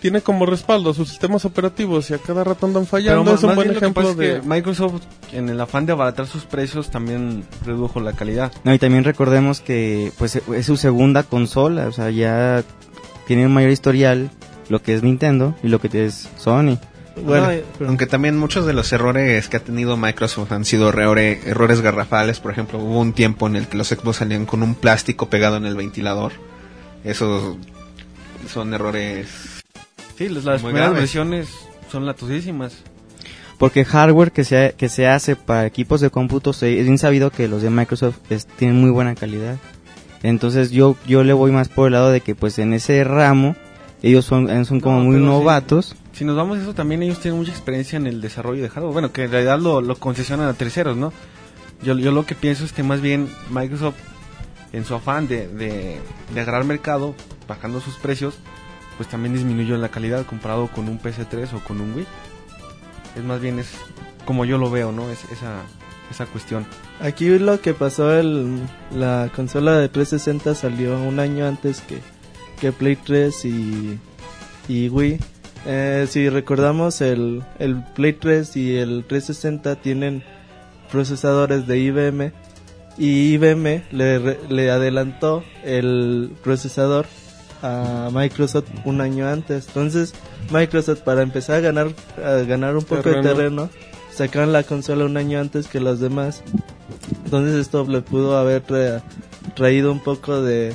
tiene 0.00 0.20
como 0.20 0.46
respaldo 0.46 0.94
sus 0.94 1.08
sistemas 1.08 1.44
operativos 1.44 2.08
y 2.10 2.14
a 2.14 2.18
cada 2.18 2.44
rato 2.44 2.66
andan 2.66 2.86
fallando, 2.86 3.24
Pero 3.24 3.36
es 3.36 3.42
un 3.42 3.54
buen 3.56 3.70
ejemplo 3.72 4.10
es 4.10 4.16
de... 4.16 4.40
que 4.40 4.46
Microsoft, 4.46 5.02
en 5.32 5.48
el 5.48 5.60
afán 5.60 5.86
de 5.86 5.92
abaratar 5.92 6.28
sus 6.28 6.44
precios, 6.44 6.88
también 6.88 7.42
redujo 7.66 7.98
la 7.98 8.12
calidad. 8.12 8.52
No, 8.62 8.72
y 8.72 8.78
también 8.78 9.02
recordemos 9.02 9.60
que 9.60 10.12
pues 10.16 10.36
es 10.36 10.66
su 10.66 10.76
segunda 10.76 11.24
consola, 11.24 11.88
o 11.88 11.92
sea, 11.92 12.10
ya 12.10 12.62
tiene 13.26 13.46
un 13.46 13.52
mayor 13.52 13.70
historial 13.70 14.30
lo 14.68 14.80
que 14.82 14.94
es 14.94 15.02
Nintendo 15.02 15.56
y 15.64 15.68
lo 15.68 15.80
que 15.80 16.06
es 16.06 16.28
Sony. 16.36 16.78
Bueno, 17.24 17.52
No, 17.52 17.58
pero- 17.78 17.88
aunque 17.90 18.06
también 18.06 18.36
muchos 18.38 18.66
de 18.66 18.72
los 18.72 18.92
errores 18.92 19.48
que 19.48 19.56
ha 19.56 19.60
tenido 19.60 19.96
Microsoft 19.96 20.52
han 20.52 20.64
sido 20.64 20.92
errore- 20.92 21.40
errores 21.46 21.80
garrafales. 21.80 22.40
Por 22.40 22.52
ejemplo, 22.52 22.78
hubo 22.78 23.00
un 23.00 23.12
tiempo 23.12 23.46
en 23.46 23.56
el 23.56 23.66
que 23.68 23.76
los 23.76 23.88
Xbox 23.88 24.16
salían 24.18 24.46
con 24.46 24.62
un 24.62 24.74
plástico 24.74 25.28
pegado 25.28 25.56
en 25.56 25.66
el 25.66 25.76
ventilador. 25.76 26.32
Esos 27.04 27.56
son 28.52 28.74
errores. 28.74 29.28
Sí, 30.16 30.28
las, 30.28 30.44
las 30.44 30.62
Muy 30.62 30.70
primeras 30.70 30.90
graves. 30.90 31.00
versiones 31.02 31.48
son 31.90 32.06
latosísimas. 32.06 32.76
Porque 33.58 33.84
hardware 33.84 34.30
que 34.32 34.44
se, 34.44 34.74
que 34.76 34.88
se 34.88 35.08
hace 35.08 35.34
para 35.36 35.66
equipos 35.66 36.00
de 36.00 36.10
cómputo 36.10 36.52
se- 36.52 36.78
es 36.78 36.84
bien 36.86 36.98
sabido 36.98 37.30
que 37.30 37.48
los 37.48 37.62
de 37.62 37.70
Microsoft 37.70 38.16
es- 38.30 38.46
tienen 38.46 38.80
muy 38.80 38.90
buena 38.90 39.14
calidad. 39.14 39.56
Entonces 40.22 40.70
yo 40.70 40.96
yo 41.06 41.22
le 41.24 41.32
voy 41.32 41.52
más 41.52 41.68
por 41.68 41.86
el 41.86 41.92
lado 41.92 42.10
de 42.10 42.20
que 42.20 42.34
pues 42.34 42.58
en 42.58 42.72
ese 42.72 43.02
ramo 43.04 43.54
ellos 44.02 44.24
son, 44.24 44.64
son 44.64 44.80
como 44.80 44.98
No, 44.98 45.04
muy 45.04 45.16
sí. 45.16 45.22
Si 46.18 46.24
nos 46.24 46.34
vamos 46.34 46.58
a 46.58 46.62
eso, 46.62 46.74
también 46.74 47.00
ellos 47.04 47.20
tienen 47.20 47.38
mucha 47.38 47.52
experiencia 47.52 47.96
en 47.96 48.08
el 48.08 48.20
desarrollo 48.20 48.60
de 48.60 48.68
hardware. 48.68 48.92
Bueno, 48.92 49.12
que 49.12 49.22
en 49.22 49.30
realidad 49.30 49.60
lo, 49.60 49.80
lo 49.80 49.94
concesionan 49.94 50.48
a 50.48 50.54
terceros, 50.54 50.96
¿no? 50.96 51.12
Yo, 51.80 51.96
yo 51.96 52.10
lo 52.10 52.26
que 52.26 52.34
pienso 52.34 52.64
es 52.64 52.72
que 52.72 52.82
más 52.82 53.00
bien 53.00 53.28
Microsoft, 53.50 53.94
en 54.72 54.84
su 54.84 54.96
afán 54.96 55.28
de, 55.28 55.46
de, 55.46 56.00
de 56.34 56.40
agarrar 56.40 56.64
mercado, 56.64 57.14
bajando 57.46 57.80
sus 57.80 57.94
precios, 57.98 58.34
pues 58.96 59.08
también 59.08 59.32
disminuyó 59.32 59.76
la 59.76 59.90
calidad 59.90 60.26
comparado 60.26 60.66
con 60.66 60.88
un 60.88 61.00
PS3 61.00 61.52
o 61.54 61.60
con 61.62 61.80
un 61.80 61.94
Wii. 61.94 62.06
Es 63.14 63.22
más 63.22 63.40
bien 63.40 63.60
es 63.60 63.70
como 64.24 64.44
yo 64.44 64.58
lo 64.58 64.72
veo, 64.72 64.90
¿no? 64.90 65.08
Es 65.10 65.22
esa, 65.30 65.62
esa 66.10 66.26
cuestión. 66.26 66.66
Aquí 67.00 67.28
lo 67.38 67.60
que 67.60 67.74
pasó, 67.74 68.12
el, 68.12 68.58
la 68.90 69.30
consola 69.36 69.78
de 69.78 69.88
360 69.88 70.56
salió 70.56 71.00
un 71.00 71.20
año 71.20 71.46
antes 71.46 71.80
que, 71.82 72.00
que 72.60 72.72
Play 72.72 72.96
3 72.96 73.44
y, 73.44 74.00
y 74.66 74.88
Wii. 74.88 75.20
Eh, 75.66 76.06
si 76.08 76.28
recordamos, 76.28 77.00
el, 77.00 77.42
el 77.58 77.82
Play 77.94 78.14
3 78.14 78.56
y 78.56 78.76
el 78.76 79.04
360 79.06 79.76
tienen 79.76 80.22
procesadores 80.90 81.66
de 81.66 81.78
IBM 81.78 82.32
y 82.96 83.34
IBM 83.34 83.82
le, 83.92 84.38
le 84.48 84.70
adelantó 84.70 85.44
el 85.64 86.32
procesador 86.42 87.06
a 87.62 88.08
Microsoft 88.12 88.66
un 88.84 89.00
año 89.00 89.28
antes. 89.28 89.66
Entonces, 89.68 90.14
Microsoft 90.50 91.00
para 91.00 91.22
empezar 91.22 91.56
a 91.56 91.60
ganar 91.60 91.88
a 92.24 92.30
ganar 92.44 92.76
un 92.76 92.84
poco 92.84 93.02
Terreno. 93.02 93.22
de 93.28 93.34
terreno, 93.34 93.70
sacaron 94.12 94.52
la 94.52 94.62
consola 94.62 95.04
un 95.04 95.16
año 95.16 95.40
antes 95.40 95.66
que 95.68 95.80
los 95.80 96.00
demás. 96.00 96.42
Entonces 97.24 97.56
esto 97.56 97.84
le 97.86 98.00
pudo 98.00 98.38
haber 98.38 98.64
tra- 98.64 99.02
traído 99.54 99.92
un 99.92 100.00
poco 100.00 100.40
de, 100.40 100.72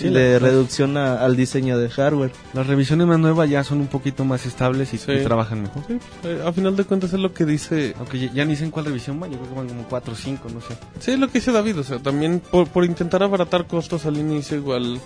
Sí, 0.00 0.08
de 0.10 0.32
la- 0.34 0.38
reducción 0.38 0.96
a- 0.96 1.24
al 1.24 1.36
diseño 1.36 1.78
de 1.78 1.88
hardware. 1.90 2.32
Las 2.54 2.66
revisiones 2.66 3.06
más 3.06 3.18
nuevas 3.18 3.48
ya 3.50 3.62
son 3.64 3.80
un 3.80 3.86
poquito 3.86 4.24
más 4.24 4.46
estables 4.46 4.92
y, 4.94 4.98
Sí. 4.98 5.12
y 5.12 5.22
trabajan 5.22 5.62
mejor. 5.62 5.82
Sí, 5.86 5.98
eh, 6.24 6.42
a 6.44 6.52
final 6.52 6.76
de 6.76 6.84
cuentas 6.84 7.12
es 7.12 7.20
lo 7.20 7.32
que 7.32 7.44
dice 7.44 7.94
Aunque 7.98 8.18
ya, 8.18 8.32
ya 8.32 8.44
ni 8.44 8.56
sé 8.56 8.64
en 8.64 8.70
cuál 8.70 8.84
revisión 8.86 9.22
va, 9.22 9.26
yo 9.28 9.36
creo 9.38 9.48
que 9.50 9.54
van 9.56 9.68
como 9.68 9.82
4 9.88 10.12
o 10.12 10.16
5, 10.16 10.48
no 10.52 10.60
sé. 10.60 10.74
Sí, 11.00 11.12
es 11.12 11.18
lo 11.18 11.26
que 11.28 11.34
dice 11.34 11.52
David, 11.52 11.78
o 11.78 11.82
sea, 11.84 11.98
también 11.98 12.40
por, 12.50 12.66
por 12.68 12.84
intentar 12.84 13.22
abaratar 13.22 13.66
costos 13.66 14.06
al 14.06 14.16
inicio 14.18 14.56
igual 14.56 15.00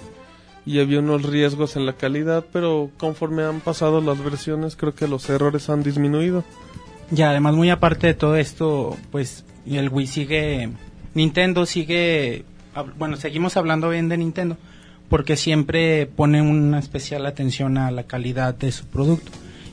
y 0.67 0.81
había 0.81 1.01
unos 1.01 1.23
riesgos 1.25 1.77
en 1.77 1.85
la 1.87 1.93
calidad, 1.93 2.45
pero 2.53 2.91
conforme 2.97 3.43
han 3.45 3.61
pasado 3.61 4.01
las 4.01 4.23
versiones 4.25 4.77
creo 4.77 4.95
que 4.95 5.07
los 5.09 5.29
errores 5.29 5.69
han 5.69 5.83
disminuido. 5.83 6.43
Y 7.15 7.21
además, 7.21 7.55
muy 7.55 7.69
aparte 7.69 8.07
de 8.07 8.15
todo 8.15 8.37
esto, 8.37 8.97
pues 9.11 9.45
el 9.67 9.91
Wii 9.91 10.07
sigue. 10.07 10.71
Nintendo 11.13 11.67
sigue. 11.67 12.45
Bueno, 12.99 13.17
seguimos 13.17 13.57
hablando 13.57 13.91
bien 13.91 14.09
de 14.09 14.17
Nintendo. 14.17 14.57
Porque 15.09 15.37
siempre 15.37 16.07
pone 16.07 16.43
una 16.43 16.79
especial 16.79 17.27
atención 17.27 17.79
a 17.79 17.91
la 17.91 18.05
calidad 18.05 18.55
de 18.55 18.73
su 18.73 18.87
producto. 18.87 19.31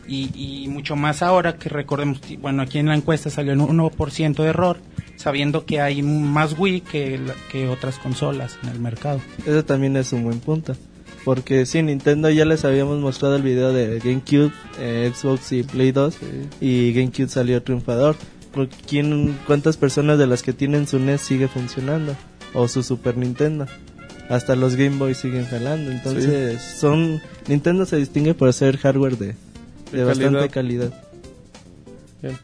Y, 0.07 0.29
y 0.35 0.67
mucho 0.67 0.95
más 0.95 1.21
ahora 1.21 1.57
que 1.57 1.69
recordemos. 1.69 2.19
Bueno, 2.39 2.63
aquí 2.63 2.79
en 2.79 2.87
la 2.87 2.95
encuesta 2.95 3.29
salió 3.29 3.53
un 3.53 3.77
1% 3.77 4.35
de 4.35 4.49
error. 4.49 4.77
Sabiendo 5.15 5.65
que 5.65 5.79
hay 5.81 6.01
más 6.01 6.57
Wii 6.57 6.81
que, 6.81 7.19
que 7.51 7.69
otras 7.69 7.99
consolas 7.99 8.57
en 8.63 8.69
el 8.69 8.79
mercado. 8.79 9.21
Eso 9.45 9.63
también 9.63 9.95
es 9.95 10.11
un 10.13 10.23
buen 10.23 10.39
punto. 10.39 10.75
Porque 11.23 11.65
sí, 11.65 11.81
Nintendo 11.83 12.29
ya 12.29 12.45
les 12.45 12.65
habíamos 12.65 12.99
mostrado 12.99 13.35
el 13.35 13.43
video 13.43 13.71
de 13.73 13.99
GameCube, 13.99 14.51
eh, 14.79 15.11
Xbox 15.13 15.51
y 15.51 15.63
Play 15.63 15.91
2 15.91 16.17
y 16.59 16.93
GameCube 16.93 17.29
salió 17.29 17.61
triunfador. 17.61 18.15
¿Por 18.51 18.67
quién, 18.67 19.37
¿Cuántas 19.45 19.77
personas 19.77 20.17
de 20.17 20.27
las 20.27 20.43
que 20.43 20.53
tienen 20.53 20.87
su 20.87 20.99
NES 20.99 21.21
sigue 21.21 21.47
funcionando? 21.47 22.15
O 22.53 22.67
su 22.67 22.83
Super 22.83 23.17
Nintendo. 23.17 23.65
Hasta 24.31 24.55
los 24.55 24.75
Game 24.75 24.97
Boy 24.97 25.13
siguen 25.13 25.45
jalando. 25.45 25.91
Entonces, 25.91 26.61
son 26.61 27.21
Nintendo 27.47 27.85
se 27.85 27.97
distingue 27.97 28.33
por 28.33 28.51
ser 28.53 28.77
hardware 28.77 29.17
de, 29.17 29.35
de, 29.91 29.97
De 29.97 30.03
bastante 30.05 30.49
calidad. 30.49 30.89
calidad. 30.89 31.03
Bien. 32.21 32.37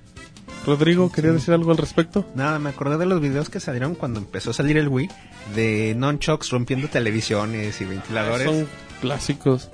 Rodrigo, 0.65 1.09
¿quería 1.09 1.31
decir 1.31 1.53
algo 1.53 1.71
al 1.71 1.77
respecto? 1.77 2.25
Nada, 2.35 2.59
me 2.59 2.69
acordé 2.69 2.97
de 2.97 3.05
los 3.05 3.21
videos 3.21 3.49
que 3.49 3.61
salieron 3.61 3.95
cuando 3.95 4.19
empezó 4.19 4.49
a 4.49 4.53
salir 4.53 4.75
el 4.77 4.89
Wii 4.89 5.09
de 5.55 5.95
nonchucks 5.95 6.49
rompiendo 6.49 6.89
televisiones 6.89 7.79
y 7.79 7.85
ventiladores. 7.85 8.45
Son 8.45 8.67
clásicos. 8.99 9.69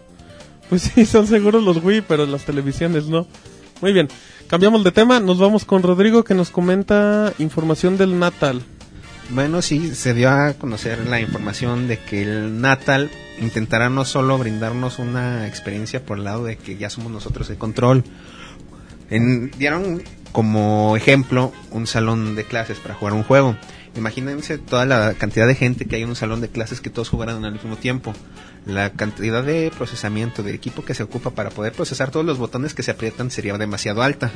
Pues 0.70 0.84
sí, 0.84 1.06
son 1.08 1.26
seguros 1.26 1.64
los 1.64 1.84
Wii, 1.84 2.02
pero 2.02 2.28
las 2.28 2.46
televisiones 2.46 3.08
no. 3.08 3.26
Muy 3.82 3.92
bien, 3.92 4.08
cambiamos 4.46 4.84
de 4.84 4.92
tema, 4.92 5.20
nos 5.20 5.40
vamos 5.40 5.66
con 5.66 5.82
Rodrigo 5.82 6.24
que 6.24 6.36
nos 6.36 6.52
comenta 6.52 7.34
información 7.40 7.98
del 7.98 8.20
Natal. 8.20 8.62
Bueno, 9.30 9.62
sí, 9.62 9.96
se 9.96 10.14
dio 10.14 10.30
a 10.30 10.54
conocer 10.54 11.08
la 11.08 11.20
información 11.20 11.88
de 11.88 11.98
que 11.98 12.22
el 12.24 12.62
Natal 12.62 13.10
intentará 13.40 13.90
no 13.90 14.06
solo 14.06 14.38
brindarnos 14.38 15.00
una 15.00 15.48
experiencia 15.48 16.06
por 16.06 16.18
el 16.18 16.26
lado 16.26 16.44
de 16.44 16.58
que 16.58 16.78
ya 16.78 16.90
somos 16.90 17.12
nosotros 17.12 17.50
el 17.50 17.58
control. 17.58 18.04
En- 19.10 19.50
dieron 19.52 20.04
como 20.32 20.96
ejemplo 20.98 21.52
un 21.72 21.88
salón 21.88 22.36
de 22.36 22.44
clases 22.44 22.80
para 22.80 22.96
jugar 22.96 23.14
un 23.14 23.24
juego. 23.24 23.56
Imagínense 23.96 24.58
toda 24.58 24.86
la 24.86 25.14
cantidad 25.14 25.48
de 25.48 25.56
gente 25.56 25.86
que 25.86 25.96
hay 25.98 26.02
en 26.04 26.10
un 26.10 26.16
salón 26.16 26.42
de 26.42 26.50
clases 26.50 26.82
que 26.82 26.90
todos 26.90 27.10
jugaran 27.10 27.46
al 27.46 27.54
mismo 27.54 27.76
tiempo. 27.78 28.14
La 28.66 28.92
cantidad 28.92 29.44
de 29.44 29.72
procesamiento 29.76 30.42
de 30.44 30.54
equipo 30.54 30.84
que 30.84 30.96
se 30.96 31.04
ocupa 31.04 31.30
para 31.32 31.50
poder 31.52 31.74
procesar 31.74 32.10
todos 32.12 32.26
los 32.26 32.38
botones 32.40 32.74
que 32.74 32.82
se 32.84 32.92
aprietan 32.92 33.30
sería 33.32 33.58
demasiado 33.58 34.02
alta. 34.02 34.32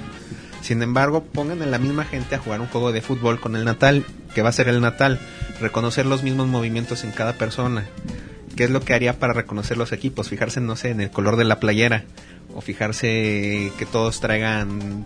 Sin 0.68 0.84
embargo, 0.84 1.24
pongan 1.24 1.62
a 1.62 1.66
la 1.66 1.78
misma 1.80 2.04
gente 2.04 2.36
a 2.36 2.40
jugar 2.40 2.60
un 2.60 2.68
juego 2.68 2.92
de 2.92 3.00
fútbol 3.00 3.40
con 3.40 3.56
el 3.56 3.64
Natal, 3.64 4.04
que 4.36 4.42
va 4.42 4.50
a 4.50 4.52
ser 4.52 4.68
el 4.68 4.82
Natal, 4.82 5.18
reconocer 5.62 6.06
los 6.06 6.24
mismos 6.24 6.50
movimientos 6.50 7.06
en 7.06 7.12
cada 7.14 7.38
persona. 7.38 7.86
¿Qué 8.58 8.66
es 8.66 8.70
lo 8.70 8.82
que 8.82 8.94
haría 8.94 9.18
para 9.18 9.32
reconocer 9.32 9.78
los 9.78 9.94
equipos? 9.94 10.28
Fijarse, 10.28 10.60
no 10.60 10.76
sé, 10.76 10.90
en 10.90 11.00
el 11.00 11.10
color 11.10 11.38
de 11.38 11.46
la 11.46 11.62
playera, 11.62 12.04
o 12.54 12.60
fijarse 12.60 13.72
que 13.80 13.86
todos 13.90 14.20
traigan 14.20 15.06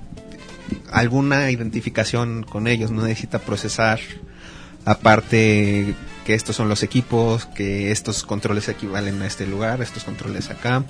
alguna 0.90 1.52
identificación 1.52 2.42
con 2.42 2.66
ellos, 2.66 2.90
no 2.90 3.04
necesita 3.04 3.38
procesar 3.38 4.00
aparte 4.86 5.94
que 6.26 6.34
estos 6.34 6.56
son 6.56 6.70
los 6.70 6.82
equipos, 6.82 7.46
que 7.46 7.92
estos 7.92 8.24
controles 8.24 8.68
equivalen 8.68 9.22
a 9.22 9.28
este 9.28 9.46
lugar, 9.46 9.84
estos 9.84 10.06
controles 10.06 10.50
acá. 10.50 10.84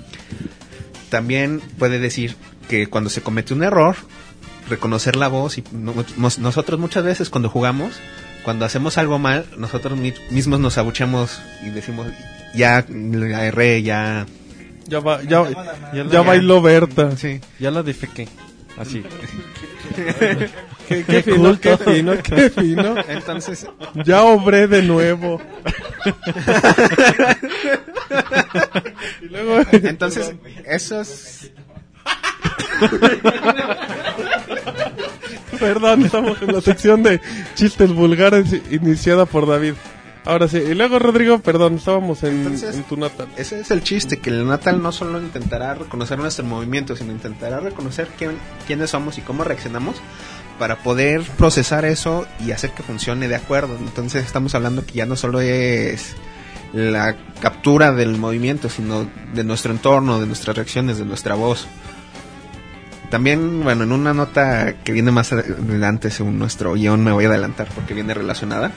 También 1.09 1.59
puede 1.77 1.99
decir 1.99 2.37
que 2.69 2.87
cuando 2.87 3.09
se 3.09 3.21
comete 3.21 3.53
un 3.53 3.63
error, 3.63 3.97
reconocer 4.71 5.15
la 5.15 5.27
voz 5.27 5.59
y 5.59 5.63
no- 5.71 5.93
nos- 6.17 6.39
nosotros 6.39 6.79
muchas 6.79 7.03
veces 7.03 7.29
cuando 7.29 7.49
jugamos, 7.49 7.93
cuando 8.43 8.65
hacemos 8.65 8.97
algo 8.97 9.19
mal, 9.19 9.45
nosotros 9.57 9.97
mi- 9.99 10.13
mismos 10.31 10.59
nos 10.59 10.79
abuchamos 10.79 11.39
y 11.63 11.69
decimos, 11.69 12.07
ya 12.55 12.83
la 12.89 13.45
erré, 13.45 13.83
ya... 13.83 14.25
Ya 14.87 14.99
va, 14.99 15.21
ya, 15.23 15.43
Ya, 15.93 16.05
ya 16.05 16.21
bailó 16.21 16.61
Berta. 16.61 17.15
Sí. 17.15 17.39
ya 17.59 17.71
la 17.71 17.81
defequé. 17.83 18.27
Así. 18.77 19.03
Qué, 20.87 21.03
qué 21.05 21.23
fino, 21.23 21.57
qué 21.59 21.77
fino, 21.77 22.13
qué 22.21 22.49
fino. 22.49 22.95
Entonces, 23.07 23.65
Ya 24.05 24.23
obré 24.23 24.67
de 24.67 24.81
nuevo. 24.81 25.41
y 29.21 29.25
luego, 29.25 29.61
entonces, 29.71 30.33
eso 30.65 31.01
es... 31.01 31.51
perdón, 35.61 36.03
estamos 36.05 36.41
en 36.41 36.53
la 36.53 36.61
sección 36.61 37.03
de 37.03 37.21
chistes 37.55 37.93
vulgares 37.93 38.53
iniciada 38.69 39.25
por 39.25 39.47
David. 39.47 39.75
Ahora 40.25 40.47
sí, 40.47 40.57
y 40.57 40.75
luego 40.75 40.99
Rodrigo, 40.99 41.39
perdón, 41.39 41.75
estábamos 41.75 42.21
en, 42.23 42.41
Entonces- 42.41 42.75
en 42.75 42.83
tu 42.83 42.97
Natal. 42.97 43.27
Ese 43.37 43.59
es 43.61 43.71
el 43.71 43.81
chiste, 43.81 44.19
que 44.19 44.29
el 44.29 44.45
Natal 44.45 44.81
no 44.81 44.91
solo 44.91 45.19
intentará 45.19 45.73
reconocer 45.73 46.19
nuestro 46.19 46.45
movimiento, 46.45 46.95
sino 46.95 47.11
intentará 47.11 47.59
reconocer 47.59 48.07
quién, 48.17 48.37
quiénes 48.67 48.89
somos 48.91 49.17
y 49.17 49.21
cómo 49.21 49.43
reaccionamos 49.43 49.95
para 50.59 50.77
poder 50.83 51.21
procesar 51.37 51.85
eso 51.85 52.27
y 52.45 52.51
hacer 52.51 52.69
que 52.71 52.83
funcione 52.83 53.27
de 53.27 53.35
acuerdo. 53.35 53.75
Entonces 53.79 54.23
estamos 54.25 54.53
hablando 54.53 54.85
que 54.85 54.93
ya 54.93 55.07
no 55.07 55.15
solo 55.15 55.41
es 55.41 56.13
la 56.73 57.15
captura 57.41 57.91
del 57.91 58.17
movimiento, 58.17 58.69
sino 58.69 59.07
de 59.33 59.43
nuestro 59.43 59.71
entorno, 59.71 60.19
de 60.19 60.27
nuestras 60.27 60.55
reacciones, 60.55 60.99
de 60.99 61.05
nuestra 61.05 61.33
voz. 61.33 61.65
También, 63.11 63.61
bueno, 63.61 63.83
en 63.83 63.91
una 63.91 64.13
nota 64.13 64.75
que 64.85 64.93
viene 64.93 65.11
más 65.11 65.33
adelante, 65.33 66.09
según 66.09 66.39
nuestro 66.39 66.73
guion, 66.75 67.03
me 67.03 67.11
voy 67.11 67.25
a 67.25 67.27
adelantar 67.27 67.67
porque 67.75 67.93
viene 67.93 68.13
relacionada, 68.13 68.71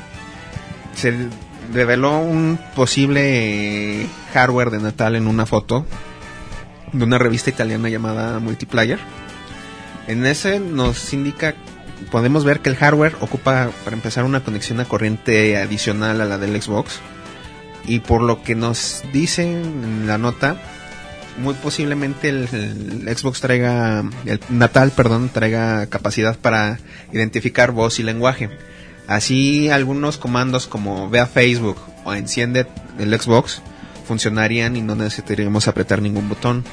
se 0.97 1.29
reveló 1.73 2.19
un 2.19 2.59
posible 2.75 4.09
hardware 4.33 4.71
de 4.71 4.81
Natal 4.81 5.14
en 5.14 5.29
una 5.29 5.47
foto 5.47 5.87
de 6.93 7.05
una 7.05 7.17
revista 7.17 7.50
italiana 7.50 7.88
llamada 7.88 8.41
Multiplayer. 8.41 8.99
En 10.09 10.26
ese 10.26 10.59
nos 10.59 11.12
indica, 11.12 11.55
podemos 12.11 12.45
ver 12.45 12.59
que 12.59 12.71
el 12.71 12.76
hardware 12.76 13.14
ocupa, 13.21 13.71
para 13.85 13.95
empezar, 13.95 14.25
una 14.25 14.43
conexión 14.43 14.81
a 14.81 14.85
corriente 14.85 15.57
adicional 15.59 16.21
a 16.21 16.25
la 16.25 16.38
del 16.38 16.61
Xbox. 16.61 16.99
Y 17.87 18.00
por 18.00 18.21
lo 18.21 18.43
que 18.43 18.57
nos 18.57 19.05
dicen 19.12 19.85
en 19.85 20.07
la 20.09 20.19
nota, 20.19 20.57
muy 21.38 21.55
posiblemente 21.55 22.29
el, 22.29 22.49
el 22.53 23.17
Xbox 23.17 23.41
traiga, 23.41 24.05
el 24.25 24.41
Natal, 24.49 24.93
perdón, 24.93 25.31
traiga 25.31 25.87
capacidad 25.87 26.38
para 26.38 26.79
identificar 27.12 27.73
voz 27.73 27.99
y 27.99 28.03
lenguaje. 28.03 28.50
Así 29.07 29.69
algunos 29.69 30.17
comandos 30.17 30.67
como 30.67 31.11
ve 31.11 31.21
a 31.21 31.26
Facebook 31.26 31.76
o 32.05 32.14
enciende 32.14 32.67
el 32.99 33.19
Xbox 33.19 33.62
funcionarían 34.05 34.76
y 34.76 34.83
no 34.83 34.95
necesitaríamos 34.95 35.67
apretar 35.67 36.00
ningún 36.00 36.29
botón. 36.29 36.64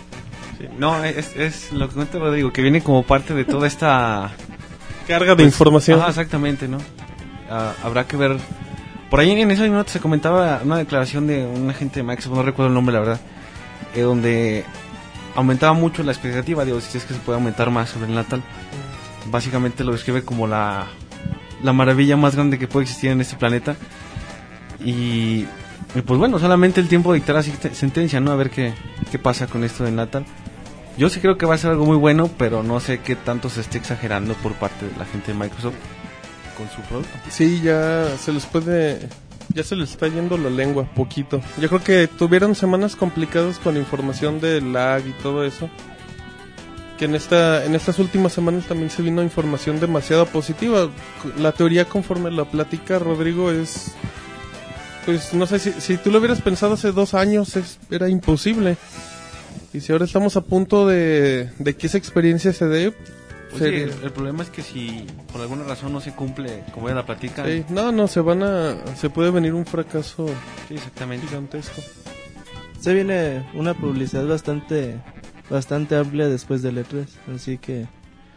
Sí, 0.58 0.66
No, 0.78 1.04
es, 1.04 1.36
es 1.36 1.72
lo 1.72 1.88
que 1.88 1.96
cuenta 1.96 2.20
Rodrigo, 2.20 2.54
que 2.54 2.62
viene 2.62 2.82
como 2.82 3.04
parte 3.04 3.34
de 3.34 3.46
toda 3.46 3.68
esta... 3.68 4.32
Carga 5.08 5.32
de 5.32 5.36
pues, 5.38 5.48
información. 5.48 6.00
ajá, 6.00 6.10
exactamente, 6.10 6.68
¿no? 6.68 6.78
Ah, 7.50 7.74
habrá 7.84 8.06
que 8.06 8.18
ver... 8.18 8.38
Por 9.10 9.20
ahí 9.20 9.32
en 9.32 9.52
esa 9.52 9.68
nota 9.68 9.92
se 9.92 10.00
comentaba 10.00 10.62
una 10.64 10.78
declaración 10.78 11.28
de 11.28 11.44
un 11.44 11.70
agente 11.70 12.00
de 12.00 12.04
Microsoft, 12.04 12.34
no 12.34 12.44
recuerdo 12.44 12.70
el 12.70 12.74
nombre, 12.74 12.94
la 12.94 13.00
verdad, 13.00 13.20
eh, 13.96 14.02
donde 14.02 14.66
aumentaba 15.36 15.74
mucho 15.74 16.04
la 16.04 16.12
expectativa, 16.12 16.66
digo, 16.66 16.82
si 16.82 16.98
es 16.98 17.06
que 17.06 17.14
se 17.14 17.20
puede 17.20 17.38
aumentar 17.38 17.70
más 17.70 17.90
sobre 17.90 18.08
el 18.08 18.16
Natal. 18.16 18.44
Básicamente 19.30 19.84
lo 19.84 19.92
describe 19.92 20.24
como 20.24 20.48
la, 20.48 20.88
la 21.64 21.74
maravilla 21.74 22.18
más 22.18 22.36
grande 22.36 22.58
que 22.60 22.68
puede 22.68 22.86
existir 22.86 23.12
en 23.12 23.22
este 23.22 23.38
planeta. 23.38 23.76
Y, 24.84 25.46
y 25.96 26.02
pues 26.06 26.20
bueno, 26.20 26.40
solamente 26.40 26.82
el 26.82 26.88
tiempo 26.88 27.14
dictará 27.14 27.42
sent- 27.42 27.74
sentencia, 27.74 28.20
¿no? 28.20 28.32
A 28.32 28.36
ver 28.36 28.50
qué, 28.50 28.74
qué 29.12 29.20
pasa 29.20 29.48
con 29.48 29.64
esto 29.64 29.84
de 29.84 29.92
Natal. 29.92 30.26
Yo 30.98 31.10
sí 31.10 31.20
creo 31.20 31.38
que 31.38 31.46
va 31.46 31.56
a 31.56 31.58
ser 31.58 31.72
algo 31.72 31.86
muy 31.86 31.98
bueno, 31.98 32.30
pero 32.38 32.64
no 32.64 32.80
sé 32.80 33.00
qué 33.00 33.16
tanto 33.16 33.50
se 33.50 33.62
esté 33.62 33.78
exagerando 33.78 34.34
por 34.36 34.54
parte 34.56 34.86
de 34.88 34.98
la 34.98 35.06
gente 35.06 35.32
de 35.32 35.38
Microsoft 35.38 35.76
con 36.58 36.68
su 36.70 36.82
producto. 36.82 37.12
Sí, 37.30 37.62
ya 37.64 38.08
se 38.18 38.34
les 38.34 38.46
puede. 38.46 39.08
Ya 39.54 39.64
se 39.64 39.76
les 39.76 39.92
está 39.92 40.08
yendo 40.08 40.38
la 40.38 40.50
lengua, 40.50 40.86
poquito. 40.96 41.42
Yo 41.60 41.68
creo 41.68 41.84
que 41.84 42.08
tuvieron 42.08 42.56
semanas 42.56 42.96
complicadas 42.96 43.60
con 43.60 43.76
información 43.78 44.40
de 44.40 44.62
lag 44.62 45.06
y 45.06 45.14
todo 45.22 45.44
eso. 45.44 45.70
Que 46.98 47.06
en, 47.06 47.16
esta, 47.16 47.66
en 47.66 47.76
estas 47.76 48.00
últimas 48.00 48.32
semanas 48.32 48.66
también 48.68 48.90
se 48.90 49.02
vino 49.02 49.24
información 49.24 49.80
demasiado 49.80 50.26
positiva. 50.26 50.90
La 51.38 51.52
teoría, 51.52 51.86
conforme 51.86 52.32
la 52.32 52.46
platica 52.46 53.00
Rodrigo, 53.00 53.52
es. 53.52 53.94
Pues 55.06 55.34
no 55.34 55.48
sé 55.48 55.58
si, 55.58 55.72
si 55.72 55.98
tú 55.98 56.12
lo 56.12 56.20
hubieras 56.20 56.42
pensado 56.42 56.76
hace 56.76 56.92
dos 56.92 57.16
años, 57.16 57.56
es, 57.56 57.80
era 57.90 58.08
imposible. 58.08 58.78
Y 59.74 59.80
si 59.80 59.92
ahora 59.92 60.06
estamos 60.06 60.36
a 60.38 60.42
punto 60.42 60.88
de, 60.88 61.50
de 61.58 61.76
que 61.76 61.88
esa 61.88 61.98
experiencia 61.98 62.54
se 62.54 62.68
dé, 62.68 62.94
Pues 63.52 63.64
sí, 63.64 63.70
el, 63.70 63.92
el 64.04 64.12
problema 64.12 64.44
es 64.44 64.50
que 64.50 64.62
si 64.62 65.06
por 65.32 65.42
alguna 65.42 65.64
razón 65.64 65.92
no 65.92 66.00
se 66.02 66.14
cumple 66.14 66.64
como 66.74 66.88
ella 66.88 66.96
la 66.96 67.06
platica, 67.06 67.46
Sí, 67.46 67.66
no, 67.70 67.92
no, 67.92 68.08
se 68.08 68.22
van 68.22 68.44
a. 68.44 68.96
Se 68.96 69.10
puede 69.10 69.30
venir 69.32 69.54
un 69.54 69.66
fracaso 69.66 70.28
sí, 70.68 70.76
exactamente. 70.76 71.28
gigantesco. 71.28 71.82
Se 72.80 72.94
viene 72.94 73.46
una 73.54 73.74
publicidad 73.74 74.26
bastante 74.26 75.00
bastante 75.50 75.96
amplia 75.96 76.30
después 76.30 76.62
del 76.62 76.78
E3, 76.78 77.06
así 77.36 77.58
que 77.58 77.88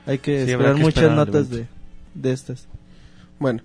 hay 0.04 0.18
que 0.18 0.42
esperar 0.42 0.74
que 0.74 0.80
muchas 0.80 1.04
esperar 1.04 1.16
notas 1.16 1.48
de, 1.48 1.66
de 2.14 2.32
estas. 2.32 2.66
Bueno, 3.38 3.62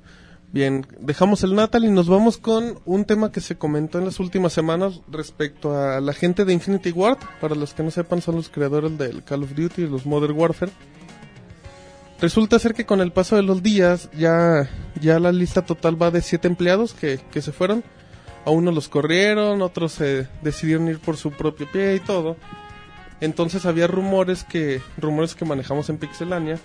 bien, 0.53 0.85
dejamos 0.99 1.43
el 1.43 1.55
Natal 1.55 1.83
y 1.83 1.89
nos 1.89 2.07
vamos 2.07 2.37
con 2.37 2.79
un 2.85 3.05
tema 3.05 3.31
que 3.31 3.41
se 3.41 3.57
comentó 3.57 3.97
en 3.97 4.05
las 4.05 4.19
últimas 4.19 4.53
semanas 4.53 5.01
respecto 5.11 5.75
a 5.75 5.99
la 5.99 6.13
gente 6.13 6.45
de 6.45 6.53
Infinity 6.53 6.91
Ward. 6.91 7.17
Para 7.41 7.55
los 7.55 7.73
que 7.73 7.83
no 7.83 7.91
sepan, 7.91 8.21
son 8.21 8.35
los 8.35 8.49
creadores 8.49 8.97
del 8.97 9.23
Call 9.23 9.43
of 9.43 9.55
Duty 9.55 9.81
y 9.83 9.87
los 9.87 10.05
Modern 10.05 10.37
Warfare. 10.37 10.71
Resulta 12.21 12.59
ser 12.59 12.73
que 12.73 12.85
con 12.85 12.99
el 12.99 13.11
paso 13.11 13.35
de 13.37 13.43
los 13.43 13.63
días 13.63 14.09
ya, 14.11 14.69
ya 14.99 15.19
la 15.19 15.31
lista 15.31 15.61
total 15.61 16.01
va 16.01 16.11
de 16.11 16.21
siete 16.21 16.47
empleados 16.47 16.93
que, 16.93 17.19
que 17.31 17.41
se 17.41 17.51
fueron. 17.51 17.83
A 18.45 18.51
unos 18.51 18.73
los 18.73 18.89
corrieron, 18.89 19.61
otros 19.61 19.93
se 19.93 20.27
decidieron 20.41 20.87
ir 20.87 20.99
por 20.99 21.17
su 21.17 21.31
propio 21.31 21.69
pie 21.71 21.95
y 21.95 21.99
todo. 21.99 22.35
Entonces 23.21 23.65
había 23.65 23.87
rumores 23.87 24.43
que 24.43 24.81
rumores 24.97 25.35
que 25.35 25.45
manejamos 25.45 25.89
en 25.89 25.97
Pixelania 25.97 26.59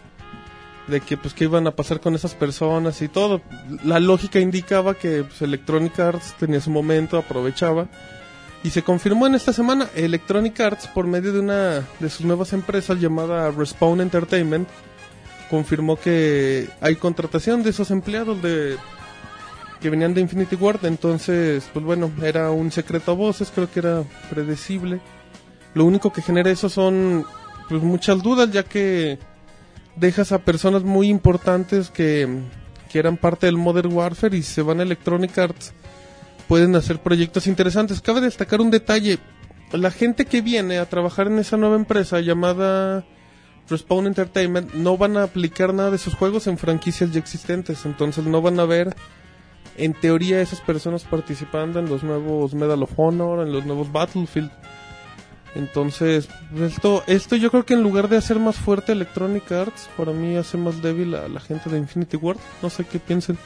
de 0.86 1.00
que 1.00 1.16
pues 1.16 1.34
qué 1.34 1.44
iban 1.44 1.66
a 1.66 1.72
pasar 1.72 2.00
con 2.00 2.14
esas 2.14 2.34
personas 2.34 3.00
y 3.02 3.08
todo. 3.08 3.40
La 3.84 4.00
lógica 4.00 4.40
indicaba 4.40 4.94
que 4.94 5.24
pues, 5.24 5.40
Electronic 5.42 5.98
Arts 5.98 6.34
tenía 6.38 6.60
su 6.60 6.70
momento, 6.70 7.16
aprovechaba. 7.16 7.88
Y 8.62 8.70
se 8.70 8.82
confirmó 8.82 9.26
en 9.26 9.34
esta 9.34 9.52
semana, 9.52 9.88
Electronic 9.94 10.58
Arts, 10.60 10.86
por 10.88 11.06
medio 11.06 11.32
de 11.32 11.40
una 11.40 11.86
de 12.00 12.08
sus 12.08 12.24
nuevas 12.24 12.54
empresas 12.54 12.98
llamada 12.98 13.50
Respawn 13.50 14.00
Entertainment, 14.00 14.68
confirmó 15.50 15.96
que 15.96 16.68
hay 16.80 16.96
contratación 16.96 17.62
de 17.62 17.70
esos 17.70 17.90
empleados 17.90 18.40
de 18.42 18.76
que 19.80 19.90
venían 19.90 20.14
de 20.14 20.22
Infinity 20.22 20.56
Ward. 20.56 20.84
Entonces, 20.86 21.68
pues 21.72 21.84
bueno, 21.84 22.10
era 22.22 22.50
un 22.50 22.72
secreto 22.72 23.12
a 23.12 23.14
voces, 23.14 23.52
creo 23.54 23.70
que 23.70 23.80
era 23.80 24.02
predecible. 24.30 25.00
Lo 25.74 25.84
único 25.84 26.12
que 26.12 26.22
genera 26.22 26.50
eso 26.50 26.68
son 26.68 27.24
pues 27.68 27.82
muchas 27.82 28.22
dudas, 28.22 28.50
ya 28.50 28.62
que 28.62 29.18
dejas 29.96 30.32
a 30.32 30.38
personas 30.38 30.82
muy 30.82 31.08
importantes 31.08 31.90
que, 31.90 32.28
que 32.90 32.98
eran 32.98 33.16
parte 33.16 33.46
del 33.46 33.56
Modern 33.56 33.92
Warfare 33.92 34.36
y 34.36 34.42
se 34.42 34.62
van 34.62 34.80
a 34.80 34.84
Electronic 34.84 35.36
Arts, 35.36 35.72
pueden 36.48 36.74
hacer 36.76 37.00
proyectos 37.00 37.46
interesantes. 37.46 38.00
Cabe 38.00 38.20
destacar 38.20 38.60
un 38.60 38.70
detalle, 38.70 39.18
la 39.72 39.90
gente 39.90 40.24
que 40.24 40.40
viene 40.40 40.78
a 40.78 40.88
trabajar 40.88 41.26
en 41.26 41.38
esa 41.38 41.56
nueva 41.56 41.76
empresa 41.76 42.20
llamada 42.20 43.04
Respawn 43.68 44.06
Entertainment 44.06 44.74
no 44.74 44.96
van 44.98 45.16
a 45.16 45.22
aplicar 45.22 45.72
nada 45.72 45.90
de 45.90 45.98
sus 45.98 46.14
juegos 46.14 46.46
en 46.46 46.58
franquicias 46.58 47.12
ya 47.12 47.18
existentes, 47.18 47.84
entonces 47.86 48.24
no 48.24 48.42
van 48.42 48.60
a 48.60 48.64
ver 48.64 48.94
en 49.76 49.94
teoría 49.94 50.40
esas 50.40 50.60
personas 50.60 51.04
participando 51.04 51.78
en 51.78 51.88
los 51.88 52.02
nuevos 52.02 52.54
Medal 52.54 52.82
of 52.82 52.92
Honor, 52.96 53.46
en 53.46 53.52
los 53.52 53.64
nuevos 53.64 53.90
Battlefield. 53.90 54.50
Entonces, 55.54 56.28
esto, 56.60 57.04
esto 57.06 57.36
yo 57.36 57.50
creo 57.50 57.64
que 57.64 57.74
en 57.74 57.82
lugar 57.82 58.08
de 58.08 58.16
hacer 58.16 58.38
más 58.38 58.56
fuerte 58.56 58.92
Electronic 58.92 59.50
Arts, 59.52 59.88
para 59.96 60.12
mí 60.12 60.36
hace 60.36 60.56
más 60.58 60.82
débil 60.82 61.14
a 61.14 61.28
la 61.28 61.40
gente 61.40 61.70
de 61.70 61.78
Infinity 61.78 62.16
Ward. 62.16 62.38
No 62.60 62.70
sé 62.70 62.84
qué 62.84 62.98
piensen. 62.98 63.38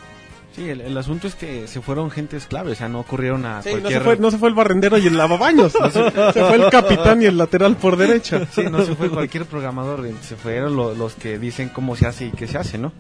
Sí, 0.57 0.69
el, 0.69 0.81
el 0.81 0.97
asunto 0.99 1.29
es 1.29 1.35
que 1.37 1.69
se 1.69 1.81
fueron 1.81 2.11
gentes 2.11 2.47
clave, 2.47 2.73
o 2.73 2.75
sea, 2.75 2.89
no 2.89 3.01
ocurrieron 3.01 3.47
a 3.47 3.63
Sí, 3.63 3.69
no, 3.69 3.75
se 3.77 3.81
cualquier... 3.81 4.03
fue, 4.03 4.17
no 4.17 4.31
se 4.31 4.39
fue 4.39 4.49
el 4.49 4.55
barrendero 4.55 4.99
y 4.99 5.07
el 5.07 5.17
lavabaños. 5.17 5.73
se, 5.73 5.79
se 6.33 6.45
fue 6.45 6.55
el 6.57 6.69
capitán 6.71 7.23
y 7.23 7.27
el 7.27 7.39
lateral 7.39 7.77
por 7.77 7.97
derecha. 7.97 8.47
Sí, 8.51 8.63
no 8.71 8.85
se 8.85 8.95
fue 8.97 9.09
cualquier 9.09 9.45
programador, 9.47 10.05
se 10.23 10.35
fueron 10.37 10.75
lo- 10.75 10.95
los 10.95 11.15
que 11.15 11.39
dicen 11.39 11.69
cómo 11.69 11.95
se 11.95 12.07
hace 12.07 12.27
y 12.27 12.31
qué 12.33 12.47
se 12.49 12.59
hace, 12.59 12.77
¿no? 12.79 12.93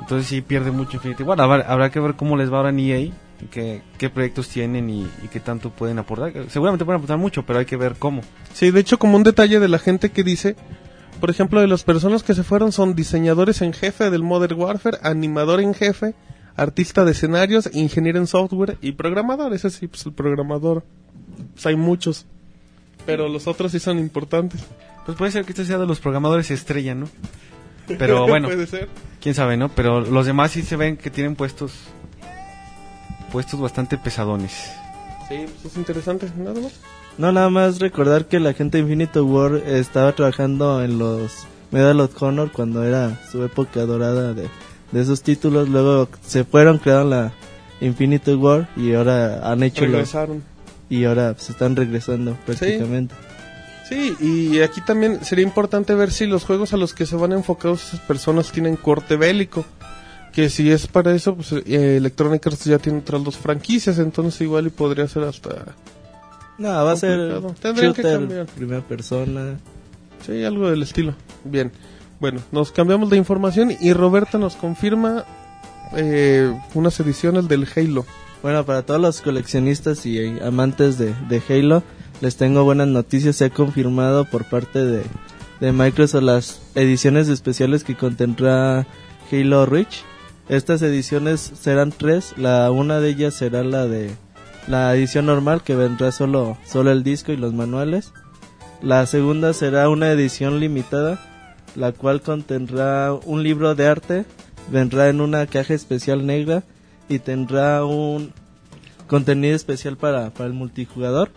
Entonces 0.00 0.26
sí 0.28 0.40
pierde 0.40 0.72
mucho 0.72 0.96
Infinity. 0.96 1.22
Bueno, 1.22 1.44
habrá, 1.44 1.62
habrá 1.70 1.90
que 1.90 2.00
ver 2.00 2.14
cómo 2.14 2.36
les 2.36 2.52
va 2.52 2.56
ahora 2.56 2.70
en 2.70 2.80
EA, 2.80 3.12
qué, 3.52 3.82
qué 3.98 4.10
proyectos 4.10 4.48
tienen 4.48 4.90
y, 4.90 5.02
y 5.22 5.28
qué 5.30 5.38
tanto 5.38 5.70
pueden 5.70 6.00
aportar. 6.00 6.32
Seguramente 6.48 6.84
pueden 6.84 6.98
aportar 6.98 7.18
mucho, 7.18 7.44
pero 7.44 7.60
hay 7.60 7.66
que 7.66 7.76
ver 7.76 7.94
cómo. 7.98 8.22
Sí, 8.52 8.72
de 8.72 8.80
hecho, 8.80 8.98
como 8.98 9.16
un 9.16 9.22
detalle 9.22 9.60
de 9.60 9.68
la 9.68 9.78
gente 9.78 10.10
que 10.10 10.24
dice, 10.24 10.56
por 11.20 11.30
ejemplo, 11.30 11.60
de 11.60 11.68
las 11.68 11.84
personas 11.84 12.24
que 12.24 12.34
se 12.34 12.42
fueron 12.42 12.72
son 12.72 12.96
diseñadores 12.96 13.62
en 13.62 13.72
jefe 13.72 14.10
del 14.10 14.24
Modern 14.24 14.58
Warfare, 14.58 14.98
animador 15.04 15.60
en 15.60 15.72
jefe, 15.74 16.14
artista 16.56 17.04
de 17.04 17.12
escenarios, 17.12 17.70
ingeniero 17.72 18.18
en 18.18 18.26
software 18.26 18.78
y 18.80 18.92
programador. 18.92 19.52
Ese 19.54 19.70
sí, 19.70 19.88
pues 19.88 20.04
el 20.06 20.12
programador. 20.12 20.84
Pues 21.54 21.66
hay 21.66 21.76
muchos. 21.76 22.26
Pero 23.06 23.28
los 23.28 23.46
otros 23.46 23.72
sí 23.72 23.78
son 23.78 23.98
importantes. 23.98 24.60
Pues 25.04 25.16
puede 25.18 25.32
ser 25.32 25.44
que 25.44 25.52
este 25.52 25.64
sea 25.64 25.78
de 25.78 25.86
los 25.86 26.00
programadores 26.00 26.50
estrella, 26.50 26.94
¿no? 26.94 27.08
Pero 27.98 28.26
bueno, 28.26 28.48
Puede 28.48 28.66
ser. 28.66 28.88
quién 29.20 29.34
sabe, 29.34 29.56
¿no? 29.56 29.68
Pero 29.68 30.00
los 30.00 30.26
demás 30.26 30.52
sí 30.52 30.62
se 30.62 30.76
ven 30.76 30.96
que 30.96 31.10
tienen 31.10 31.34
puestos 31.34 31.72
puestos 33.32 33.60
bastante 33.60 33.98
pesadones. 33.98 34.72
Sí, 35.28 35.46
pues 35.62 35.72
es 35.72 35.76
interesante. 35.76 36.30
Nada 36.36 36.60
más. 36.60 36.72
No, 37.18 37.32
nada 37.32 37.50
más 37.50 37.78
recordar 37.78 38.26
que 38.26 38.40
la 38.40 38.52
gente 38.54 38.78
de 38.78 38.82
Infinity 38.82 39.18
War 39.18 39.56
estaba 39.66 40.12
trabajando 40.12 40.82
en 40.82 40.98
los 40.98 41.46
Medal 41.70 42.00
of 42.00 42.22
Honor 42.22 42.52
cuando 42.52 42.84
era 42.84 43.20
su 43.30 43.42
época 43.44 43.84
dorada 43.84 44.32
de, 44.34 44.48
de 44.92 45.00
esos 45.00 45.22
títulos. 45.22 45.68
Luego 45.68 46.08
se 46.24 46.44
fueron, 46.44 46.78
crearon 46.78 47.10
la 47.10 47.32
Infinity 47.80 48.34
War 48.34 48.68
y 48.76 48.94
ahora 48.94 49.50
han 49.50 49.62
hecho 49.62 49.84
Regresaron. 49.84 50.42
y 50.88 51.04
ahora 51.04 51.34
se 51.36 51.52
están 51.52 51.74
regresando 51.74 52.36
prácticamente. 52.46 53.14
Sí, 53.88 54.14
y 54.20 54.60
aquí 54.60 54.80
también 54.80 55.24
sería 55.24 55.44
importante 55.44 55.94
ver 55.94 56.12
si 56.12 56.26
los 56.26 56.44
juegos 56.44 56.72
a 56.72 56.76
los 56.76 56.94
que 56.94 57.04
se 57.04 57.16
van 57.16 57.32
enfocados 57.32 57.88
esas 57.88 58.00
personas 58.00 58.50
tienen 58.52 58.76
corte 58.76 59.16
bélico. 59.16 59.64
Que 60.32 60.48
si 60.48 60.70
es 60.70 60.86
para 60.86 61.14
eso, 61.14 61.34
pues 61.34 61.52
eh, 61.52 61.96
Electronic 61.98 62.46
Arts 62.46 62.64
ya 62.64 62.78
tiene 62.78 63.00
otras 63.00 63.22
dos 63.22 63.36
franquicias, 63.36 63.98
entonces 63.98 64.40
igual 64.40 64.66
y 64.66 64.70
podría 64.70 65.06
ser 65.06 65.24
hasta... 65.24 65.74
No, 66.56 66.68
va 66.68 66.92
a 66.92 66.96
ser 66.96 67.42
que 67.60 67.72
shooter, 67.74 68.18
cambiar. 68.20 68.46
primera 68.46 68.80
persona. 68.80 69.58
Sí, 70.24 70.42
algo 70.42 70.70
del 70.70 70.82
estilo. 70.84 71.14
Bien. 71.44 71.70
Bueno, 72.22 72.40
nos 72.52 72.70
cambiamos 72.70 73.10
de 73.10 73.16
información 73.16 73.72
y 73.80 73.92
Roberta 73.94 74.38
nos 74.38 74.54
confirma 74.54 75.24
eh, 75.96 76.56
unas 76.72 77.00
ediciones 77.00 77.48
del 77.48 77.66
Halo. 77.74 78.06
Bueno, 78.44 78.64
para 78.64 78.82
todos 78.82 79.00
los 79.00 79.20
coleccionistas 79.20 80.06
y 80.06 80.38
amantes 80.38 80.98
de, 80.98 81.16
de 81.28 81.42
Halo, 81.48 81.82
les 82.20 82.36
tengo 82.36 82.62
buenas 82.62 82.86
noticias. 82.86 83.34
Se 83.34 83.46
ha 83.46 83.50
confirmado 83.50 84.24
por 84.24 84.44
parte 84.44 84.84
de, 84.84 85.02
de 85.58 85.72
Microsoft 85.72 86.22
las 86.22 86.62
ediciones 86.76 87.28
especiales 87.28 87.82
que 87.82 87.96
contendrá 87.96 88.86
Halo 89.32 89.66
Reach. 89.66 90.04
Estas 90.48 90.80
ediciones 90.82 91.40
serán 91.40 91.90
tres. 91.90 92.34
La 92.38 92.70
una 92.70 93.00
de 93.00 93.08
ellas 93.08 93.34
será 93.34 93.64
la 93.64 93.88
de 93.88 94.14
la 94.68 94.94
edición 94.94 95.26
normal 95.26 95.64
que 95.64 95.74
vendrá 95.74 96.12
solo 96.12 96.56
solo 96.64 96.92
el 96.92 97.02
disco 97.02 97.32
y 97.32 97.36
los 97.36 97.52
manuales. 97.52 98.12
La 98.80 99.06
segunda 99.06 99.52
será 99.54 99.88
una 99.88 100.12
edición 100.12 100.60
limitada, 100.60 101.18
la 101.76 101.92
cual 101.92 102.20
contendrá 102.20 103.12
un 103.12 103.42
libro 103.42 103.74
de 103.74 103.86
arte, 103.86 104.24
vendrá 104.70 105.08
en 105.08 105.20
una 105.20 105.46
caja 105.46 105.74
especial 105.74 106.26
negra 106.26 106.64
y 107.08 107.18
tendrá 107.18 107.84
un 107.84 108.32
contenido 109.06 109.54
especial 109.54 109.96
para, 109.96 110.30
para 110.30 110.46
el 110.46 110.52
multijugador. 110.52 111.30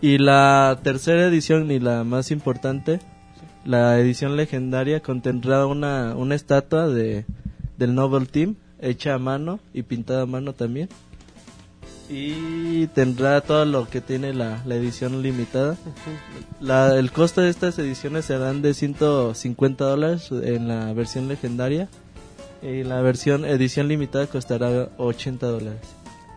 Y 0.00 0.18
la 0.18 0.80
tercera 0.82 1.26
edición 1.26 1.70
y 1.70 1.78
la 1.78 2.02
más 2.02 2.30
importante, 2.30 3.00
la 3.64 3.98
edición 4.00 4.36
legendaria, 4.36 5.00
contendrá 5.00 5.66
una, 5.66 6.16
una 6.16 6.34
estatua 6.34 6.88
de, 6.88 7.24
del 7.78 7.94
Novel 7.94 8.28
Team 8.28 8.56
hecha 8.80 9.14
a 9.14 9.18
mano 9.18 9.60
y 9.72 9.82
pintada 9.82 10.22
a 10.22 10.26
mano 10.26 10.54
también. 10.54 10.88
Y 12.08 12.86
tendrá 12.88 13.40
todo 13.40 13.64
lo 13.64 13.88
que 13.88 14.00
tiene 14.00 14.34
la, 14.34 14.62
la 14.66 14.74
edición 14.74 15.22
limitada. 15.22 15.76
La, 16.60 16.98
el 16.98 17.10
costo 17.12 17.40
de 17.40 17.48
estas 17.48 17.78
ediciones 17.78 18.26
serán 18.26 18.60
de 18.60 18.74
150 18.74 19.84
dólares 19.84 20.28
en 20.30 20.68
la 20.68 20.92
versión 20.92 21.28
legendaria. 21.28 21.88
Y 22.62 22.84
la 22.84 23.00
versión 23.00 23.44
edición 23.44 23.88
limitada 23.88 24.26
costará 24.26 24.88
80 24.98 25.46
dólares. 25.46 25.80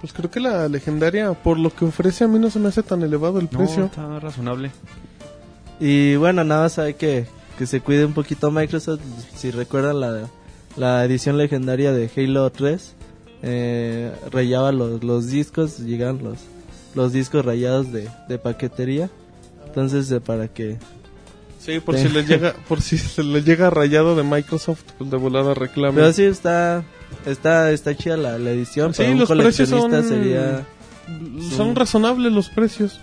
Pues 0.02 0.14
creo 0.14 0.30
que 0.32 0.40
la 0.40 0.68
legendaria, 0.70 1.34
por 1.34 1.60
lo 1.60 1.74
que 1.74 1.86
ofrece, 1.86 2.24
a 2.24 2.28
mí 2.28 2.40
no 2.40 2.50
se 2.50 2.60
me 2.60 2.70
hace 2.70 2.84
tan 2.84 3.02
elevado 3.04 3.40
el 3.40 3.46
No, 3.52 3.58
precio. 3.60 3.86
está 3.86 4.20
razonable. 4.20 4.72
Y 5.80 6.16
bueno, 6.16 6.44
nada 6.44 6.64
más 6.64 6.80
hay 6.80 6.94
que, 6.94 7.26
que 7.58 7.66
se 7.68 7.82
cuide 7.82 8.06
un 8.06 8.14
poquito 8.14 8.50
Microsoft. 8.52 9.02
Si 9.36 9.52
recuerdan 9.52 10.00
la, 10.00 10.28
la 10.78 11.04
edición 11.06 11.38
legendaria 11.38 11.92
de 11.92 12.10
Halo 12.16 12.50
3, 12.50 12.96
eh, 13.46 14.12
rayaba 14.32 14.72
los, 14.72 15.04
los 15.04 15.28
discos, 15.28 15.80
llegan 15.80 16.20
los, 16.24 16.40
los 16.96 17.14
discos 17.14 17.46
rayados 17.46 17.92
de, 17.94 18.10
de 18.28 18.38
paquetería. 18.40 19.10
Entonces, 19.68 20.12
eh, 20.12 20.20
para 20.20 20.48
que... 20.48 20.78
Sí, 21.60 21.80
por 21.80 21.96
Sí. 21.98 22.08
si 22.08 22.10
les 22.14 22.28
llega, 22.28 22.54
por 22.68 22.82
si 22.82 22.98
se 22.98 23.24
les 23.24 23.44
llega 23.46 23.70
rayado 23.70 24.16
de 24.16 24.24
Microsoft, 24.24 24.84
pues 24.98 25.10
de 25.10 25.18
volada 25.18 25.54
reclamen. 25.54 25.96
Pero 25.96 26.14
sí, 26.14 26.24
está, 26.24 26.84
está, 27.26 27.72
está 27.72 27.96
chida 27.96 28.18
la, 28.18 28.38
la 28.38 28.52
edición. 28.52 28.94
Sí, 28.94 29.00
para 29.04 29.12
un 29.14 29.20
los 29.20 29.30
precios 29.30 29.70
son- 29.70 29.90
coleccionista 29.92 30.16
sería... 30.16 30.66
Son 31.56 31.76
razonables 31.76 32.32
los 32.32 32.50
precios. 32.50 33.00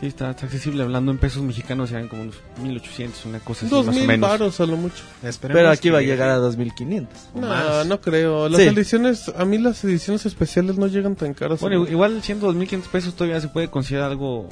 Sí, 0.00 0.06
está, 0.06 0.30
está 0.30 0.46
accesible. 0.46 0.82
Hablando 0.84 1.10
en 1.10 1.18
pesos 1.18 1.42
mexicanos, 1.42 1.88
serían 1.90 2.06
como 2.08 2.22
unos 2.22 2.36
1800, 2.62 3.24
una 3.26 3.40
cosa 3.40 3.66
así, 3.66 3.74
más 3.74 3.88
o 3.88 3.90
mil 3.92 4.06
menos. 4.06 4.30
varos 4.30 4.60
a 4.60 4.66
lo 4.66 4.76
mucho. 4.76 5.02
Esperemos 5.24 5.58
Pero 5.58 5.70
aquí 5.70 5.90
va 5.90 5.98
a 5.98 6.02
llegar 6.02 6.28
a 6.28 6.36
2500. 6.36 7.18
O 7.34 7.40
No, 7.40 7.48
más. 7.48 7.86
no 7.86 8.00
creo. 8.00 8.48
Las 8.48 8.60
Sí. 8.60 8.68
ediciones, 8.68 9.28
a 9.36 9.44
mí 9.44 9.58
las 9.58 9.82
ediciones 9.82 10.24
especiales 10.24 10.78
no 10.78 10.86
llegan 10.86 11.16
tan 11.16 11.34
caras. 11.34 11.60
Bueno, 11.60 11.84
igual 11.88 12.22
siendo 12.22 12.46
2500 12.46 12.88
pesos 12.90 13.14
todavía 13.14 13.40
se 13.40 13.48
puede 13.48 13.68
considerar 13.68 14.10
algo 14.12 14.48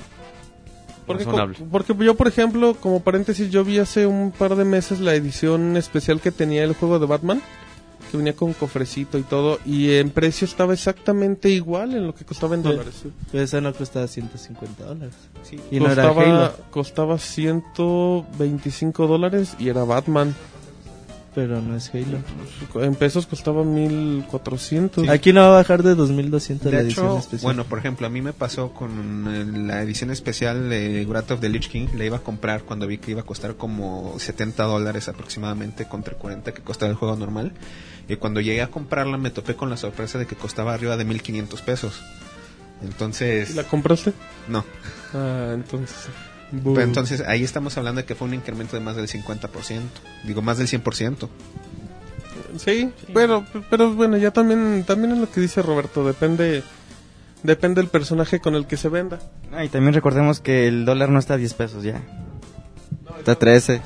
Porque, 1.06 1.22
razonable. 1.24 1.58
porque 1.70 1.94
yo, 2.04 2.16
por 2.16 2.26
ejemplo, 2.26 2.74
como 2.80 3.00
paréntesis, 3.04 3.48
yo 3.48 3.62
vi 3.64 3.78
hace 3.78 4.06
un 4.08 4.32
par 4.32 4.56
de 4.56 4.64
meses 4.64 4.98
la 4.98 5.14
edición 5.14 5.76
especial 5.76 6.20
que 6.20 6.32
tenía 6.32 6.64
el 6.64 6.74
juego 6.74 6.98
de 6.98 7.06
Batman, 7.06 7.40
que 8.10 8.16
venía 8.16 8.34
con 8.34 8.52
cofrecito 8.52 9.18
y 9.18 9.22
todo, 9.22 9.58
y 9.66 9.92
en 9.92 10.10
precio 10.10 10.44
estaba 10.46 10.72
exactamente 10.72 11.48
igual 11.50 11.94
en 11.94 12.06
lo 12.06 12.14
que 12.14 12.24
costaba 12.24 12.54
en 12.54 12.62
Sí. 12.62 12.68
dólares. 12.68 12.94
Pero 13.30 13.42
esa 13.44 13.60
no 13.60 13.72
costaba 13.74 14.06
150 14.06 14.84
dólares. 14.84 15.14
Sí, 15.42 15.58
Y 15.70 15.78
no 15.80 15.90
era 15.90 16.02
costaba, 16.08 16.46
Halo. 16.46 16.52
costaba 16.70 17.18
125 17.18 19.06
dólares 19.06 19.54
y 19.58 19.68
era 19.68 19.84
Batman. 19.84 20.34
Pero 21.36 21.60
no 21.60 21.76
es 21.76 21.90
Halo. 21.94 22.18
En 22.82 22.94
pesos 22.94 23.26
costaba 23.26 23.62
1400. 23.62 25.06
Aquí 25.10 25.34
no 25.34 25.42
va 25.42 25.46
a 25.48 25.50
bajar 25.50 25.82
de 25.82 25.94
2200 25.94 26.72
la 26.72 26.78
De 26.78 26.84
edición 26.84 27.06
hecho, 27.06 27.18
especial. 27.18 27.42
bueno, 27.42 27.64
por 27.64 27.78
ejemplo, 27.78 28.06
a 28.06 28.10
mí 28.10 28.22
me 28.22 28.32
pasó 28.32 28.72
con 28.72 29.68
la 29.68 29.82
edición 29.82 30.10
especial 30.10 30.70
de 30.70 31.04
Wrath 31.06 31.32
of 31.32 31.40
the 31.40 31.50
Lich 31.50 31.68
King. 31.68 31.88
La 31.94 32.06
iba 32.06 32.16
a 32.16 32.20
comprar 32.20 32.62
cuando 32.62 32.86
vi 32.86 32.96
que 32.96 33.10
iba 33.10 33.20
a 33.20 33.24
costar 33.24 33.54
como 33.56 34.14
70 34.18 34.62
dólares 34.64 35.08
aproximadamente 35.08 35.84
contra 35.86 36.14
40 36.14 36.54
que 36.54 36.62
costaba 36.62 36.90
el 36.90 36.96
juego 36.96 37.16
normal. 37.16 37.52
Y 38.08 38.16
cuando 38.16 38.40
llegué 38.40 38.62
a 38.62 38.68
comprarla 38.68 39.18
me 39.18 39.30
topé 39.30 39.54
con 39.56 39.68
la 39.68 39.76
sorpresa 39.76 40.18
de 40.18 40.26
que 40.26 40.36
costaba 40.36 40.72
arriba 40.72 40.96
de 40.96 41.04
1500 41.04 41.60
pesos. 41.60 42.00
Entonces, 42.82 43.54
¿La 43.54 43.64
compraste? 43.64 44.14
no. 44.48 44.64
Ah, 45.12 45.50
entonces. 45.52 46.08
Pero 46.50 46.82
entonces 46.82 47.22
ahí 47.22 47.42
estamos 47.42 47.76
hablando 47.76 48.00
de 48.00 48.06
que 48.06 48.14
fue 48.14 48.28
un 48.28 48.34
incremento 48.34 48.76
de 48.76 48.82
más 48.82 48.96
del 48.96 49.08
50%. 49.08 49.80
Digo, 50.24 50.42
más 50.42 50.58
del 50.58 50.68
100%. 50.68 51.28
Sí, 52.58 52.90
pero 53.12 53.44
pero 53.68 53.92
bueno, 53.94 54.16
ya 54.16 54.30
también 54.30 54.84
también 54.86 55.12
es 55.12 55.18
lo 55.18 55.30
que 55.30 55.40
dice 55.40 55.60
Roberto, 55.60 56.06
depende 56.06 56.62
depende 57.42 57.80
del 57.80 57.90
personaje 57.90 58.40
con 58.40 58.54
el 58.54 58.66
que 58.66 58.76
se 58.76 58.88
venda. 58.88 59.18
Ah, 59.52 59.64
y 59.64 59.68
también 59.68 59.94
recordemos 59.94 60.40
que 60.40 60.66
el 60.68 60.84
dólar 60.84 61.10
no 61.10 61.18
está 61.18 61.34
a 61.34 61.36
10 61.36 61.54
pesos 61.54 61.82
ya. 61.82 62.02
Está 63.18 63.32
a 63.32 63.38
13. 63.38 63.82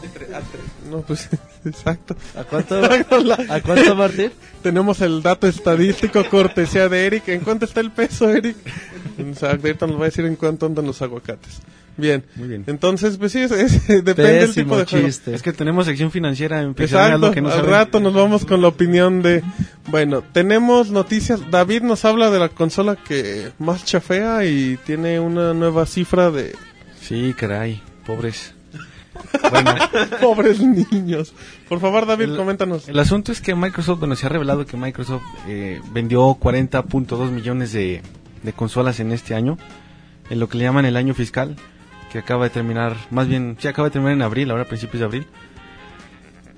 No, 0.90 1.00
pues 1.02 1.28
exacto. 1.64 2.16
¿A 2.36 2.44
cuánto, 2.44 2.80
¿A 2.82 3.60
cuánto 3.60 3.96
Martín? 3.96 4.32
Tenemos 4.62 5.00
el 5.00 5.22
dato 5.22 5.46
estadístico 5.46 6.24
cortesía 6.28 6.88
de 6.88 7.06
Eric. 7.06 7.28
¿En 7.28 7.40
cuánto 7.40 7.64
está 7.64 7.80
el 7.80 7.90
peso, 7.90 8.28
Eric? 8.28 8.56
Exacto, 9.18 9.66
ahorita 9.66 9.86
nos 9.86 9.96
va 9.96 10.02
a 10.02 10.04
decir 10.06 10.24
en 10.24 10.36
cuánto 10.36 10.66
andan 10.66 10.86
los 10.86 11.02
aguacates. 11.02 11.60
Bien. 11.96 12.24
Muy 12.36 12.48
bien. 12.48 12.64
Entonces, 12.66 13.16
pues 13.18 13.32
sí, 13.32 13.40
es- 13.40 13.50
es- 13.52 13.86
depende 14.04 14.32
del 14.32 14.54
tipo 14.54 14.76
de 14.78 14.84
juego. 14.86 15.06
chiste. 15.06 15.34
Es 15.34 15.42
que 15.42 15.52
tenemos 15.52 15.86
sección 15.86 16.10
financiera 16.10 16.62
en 16.62 16.70
Exacto, 16.78 17.30
que 17.30 17.40
no 17.42 17.50
al 17.50 17.66
rato 17.66 18.00
nos 18.00 18.14
vamos 18.14 18.44
con 18.46 18.62
la 18.62 18.68
opinión 18.68 19.20
de... 19.22 19.42
Bueno, 19.88 20.22
tenemos 20.32 20.90
noticias. 20.90 21.50
David 21.50 21.82
nos 21.82 22.04
habla 22.04 22.30
de 22.30 22.38
la 22.38 22.48
consola 22.48 22.96
que 22.96 23.50
más 23.58 23.84
chafea 23.84 24.44
y 24.46 24.78
tiene 24.86 25.20
una 25.20 25.52
nueva 25.52 25.84
cifra 25.86 26.30
de 26.30 26.54
Sí, 27.00 27.34
caray, 27.36 27.82
pobres. 28.06 28.54
Bueno, 29.50 29.74
pobres 30.20 30.60
niños. 30.60 31.34
Por 31.68 31.80
favor, 31.80 32.06
David, 32.06 32.24
El- 32.30 32.36
coméntanos. 32.36 32.88
el 32.88 32.98
asunto 32.98 33.32
es 33.32 33.40
que 33.40 33.54
Microsoft, 33.54 33.98
bueno, 33.98 34.16
se 34.16 34.24
ha 34.26 34.28
revelado 34.30 34.64
que 34.64 34.76
Microsoft 34.76 35.22
eh, 35.48 35.80
vendió 35.92 36.20
40.2 36.36 37.30
millones 37.30 37.72
de, 37.72 38.00
de 38.42 38.52
consolas 38.52 39.00
en 39.00 39.12
este 39.12 39.34
año, 39.34 39.58
en 40.30 40.38
lo 40.40 40.48
que 40.48 40.56
le 40.58 40.64
llaman 40.64 40.84
el 40.86 40.96
año 40.96 41.12
fiscal, 41.14 41.56
que 42.10 42.18
acaba 42.18 42.44
de 42.44 42.50
terminar, 42.50 42.96
más 43.10 43.28
bien, 43.28 43.56
sí, 43.58 43.68
acaba 43.68 43.88
de 43.88 43.92
terminar 43.92 44.14
en 44.14 44.22
abril, 44.22 44.50
ahora 44.50 44.64
principios 44.64 45.00
de 45.00 45.04
abril. 45.04 45.26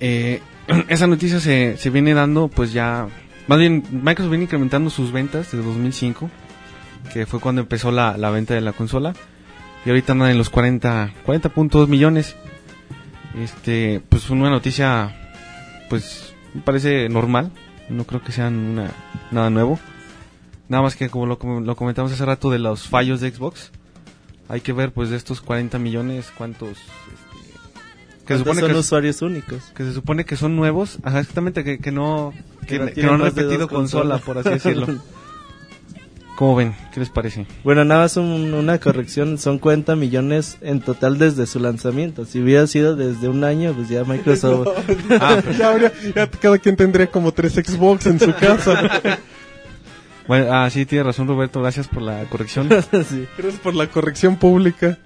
Eh, 0.00 0.40
esa 0.88 1.06
noticia 1.06 1.40
se, 1.40 1.76
se 1.76 1.90
viene 1.90 2.14
dando, 2.14 2.48
pues 2.48 2.72
ya, 2.72 3.08
más 3.46 3.58
bien, 3.58 3.84
Microsoft 3.90 4.30
viene 4.30 4.44
incrementando 4.44 4.90
sus 4.90 5.12
ventas 5.12 5.52
desde 5.52 5.64
2005, 5.64 6.30
que 7.12 7.26
fue 7.26 7.40
cuando 7.40 7.60
empezó 7.60 7.90
la, 7.90 8.16
la 8.16 8.30
venta 8.30 8.54
de 8.54 8.60
la 8.60 8.72
consola, 8.72 9.14
y 9.84 9.88
ahorita 9.90 10.12
andan 10.12 10.30
en 10.30 10.38
los 10.38 10.50
40, 10.50 11.10
40.2 11.26 11.88
millones. 11.88 12.36
Este, 13.34 14.02
pues 14.08 14.28
una 14.28 14.50
noticia 14.50 15.16
pues 15.92 16.34
me 16.54 16.62
parece 16.62 17.08
normal. 17.10 17.50
No 17.90 18.04
creo 18.04 18.22
que 18.22 18.32
sean 18.32 18.56
una, 18.56 18.90
nada 19.30 19.50
nuevo. 19.50 19.78
Nada 20.68 20.82
más 20.82 20.96
que 20.96 21.10
como 21.10 21.26
lo, 21.26 21.38
como 21.38 21.60
lo 21.60 21.76
comentamos 21.76 22.12
hace 22.12 22.24
rato 22.24 22.50
de 22.50 22.58
los 22.58 22.88
fallos 22.88 23.20
de 23.20 23.30
Xbox. 23.30 23.72
Hay 24.48 24.60
que 24.60 24.72
ver 24.72 24.92
pues 24.92 25.10
de 25.10 25.16
estos 25.16 25.40
40 25.40 25.78
millones 25.78 26.30
cuántos... 26.36 26.70
este, 26.70 26.82
que, 28.26 28.36
se 28.38 28.44
¿Cuántos 28.44 28.44
supone 28.44 28.60
son 28.60 28.70
que, 28.72 28.78
usuarios 28.78 29.22
únicos? 29.22 29.62
que 29.74 29.84
se 29.84 29.92
supone 29.94 30.24
que 30.24 30.36
son 30.36 30.56
nuevos. 30.56 30.98
Ajá, 31.02 31.20
exactamente, 31.20 31.64
que, 31.64 31.78
que 31.78 31.90
no, 31.92 32.32
que, 32.62 32.66
Que 32.66 32.78
no 32.78 32.86
que 32.86 32.92
tienen 32.92 33.18
no 33.18 33.24
han 33.24 33.34
repetido 33.34 33.68
consola, 33.68 34.18
por 34.18 34.38
así 34.38 34.50
decirlo. 34.50 34.86
¿Cómo 36.36 36.56
ven? 36.56 36.74
¿Qué 36.92 36.98
les 36.98 37.10
parece? 37.10 37.46
Bueno, 37.62 37.84
nada 37.84 38.00
más 38.02 38.16
un- 38.16 38.54
una 38.54 38.78
corrección, 38.78 39.38
son 39.38 39.58
40 39.58 39.94
millones 39.96 40.56
en 40.62 40.80
total 40.80 41.18
desde 41.18 41.46
su 41.46 41.60
lanzamiento. 41.60 42.24
Si 42.24 42.40
hubiera 42.40 42.66
sido 42.66 42.96
desde 42.96 43.28
un 43.28 43.44
año, 43.44 43.72
pues 43.74 43.88
ya 43.90 44.02
Microsoft... 44.04 44.66
Ah, 45.20 45.38
pero- 45.44 45.52
ya, 45.58 45.68
habría- 45.70 45.92
ya 46.14 46.26
cada 46.30 46.58
quien 46.58 46.74
tendría 46.76 47.06
como 47.08 47.32
tres 47.32 47.52
Xbox 47.52 48.06
en 48.06 48.18
su 48.18 48.32
casa. 48.34 49.00
bueno, 50.28 50.52
ah, 50.52 50.68
sí, 50.70 50.86
tiene 50.86 51.04
razón 51.04 51.26
Roberto, 51.28 51.60
gracias 51.60 51.88
por 51.88 52.02
la 52.02 52.24
corrección. 52.24 52.68
sí. 53.08 53.26
Gracias 53.38 53.60
por 53.62 53.74
la 53.74 53.86
corrección 53.88 54.36
pública. 54.36 54.98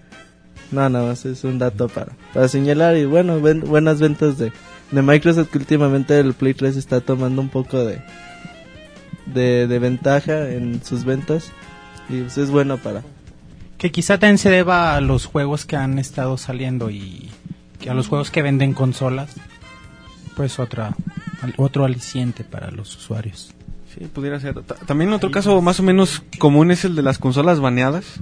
No, 0.73 0.89
nada 0.89 1.07
más 1.09 1.25
es 1.25 1.45
un 1.45 1.59
dato 1.59 1.89
para, 1.89 2.13
para 2.35 2.49
señalar 2.49 2.97
y 2.97 3.05
bueno, 3.05 3.41
ven- 3.41 3.61
buenas 3.61 4.01
ventas 4.01 4.37
de, 4.37 4.53
de 4.91 5.03
Microsoft 5.03 5.51
que 5.51 5.59
últimamente 5.59 6.19
el 6.19 6.35
Play 6.35 6.55
3 6.55 6.77
está 6.77 7.01
tomando 7.01 7.41
un 7.41 7.49
poco 7.51 7.85
de, 7.85 8.01
de, 9.27 9.67
de 9.69 9.79
ventaja 9.79 10.51
en 10.51 10.83
sus 10.85 11.05
ventas 11.05 11.53
y 12.09 12.21
pues 12.23 12.37
es 12.39 12.51
bueno 12.51 12.79
para... 12.79 13.03
Que 13.79 13.93
quizá 13.93 14.19
también 14.19 14.39
se 14.39 14.51
deba 14.51 14.97
a 14.97 15.01
los 15.01 15.27
juegos 15.27 15.67
que 15.67 15.77
han 15.77 15.99
estado 15.99 16.37
saliendo 16.39 16.91
y 16.91 17.31
que 17.79 17.91
a 17.91 17.95
los 17.95 18.09
juegos 18.09 18.31
que 18.31 18.43
venden 18.43 18.73
consolas. 18.73 19.35
Pues 20.35 20.59
otra, 20.59 20.97
al- 21.43 21.55
otro 21.59 21.85
aliciente 21.85 22.43
para 22.43 22.71
los 22.71 22.97
usuarios. 22.97 23.55
Sí, 23.99 24.05
pudiera 24.13 24.39
ser. 24.41 24.61
Ta- 24.63 24.75
También 24.75 25.13
otro 25.13 25.31
caso 25.31 25.61
más 25.63 25.81
o 25.81 25.83
menos 25.83 26.23
común 26.39 26.71
es 26.71 26.85
el 26.85 26.95
de 26.97 27.03
las 27.03 27.19
consolas 27.19 27.61
baneadas. 27.61 28.21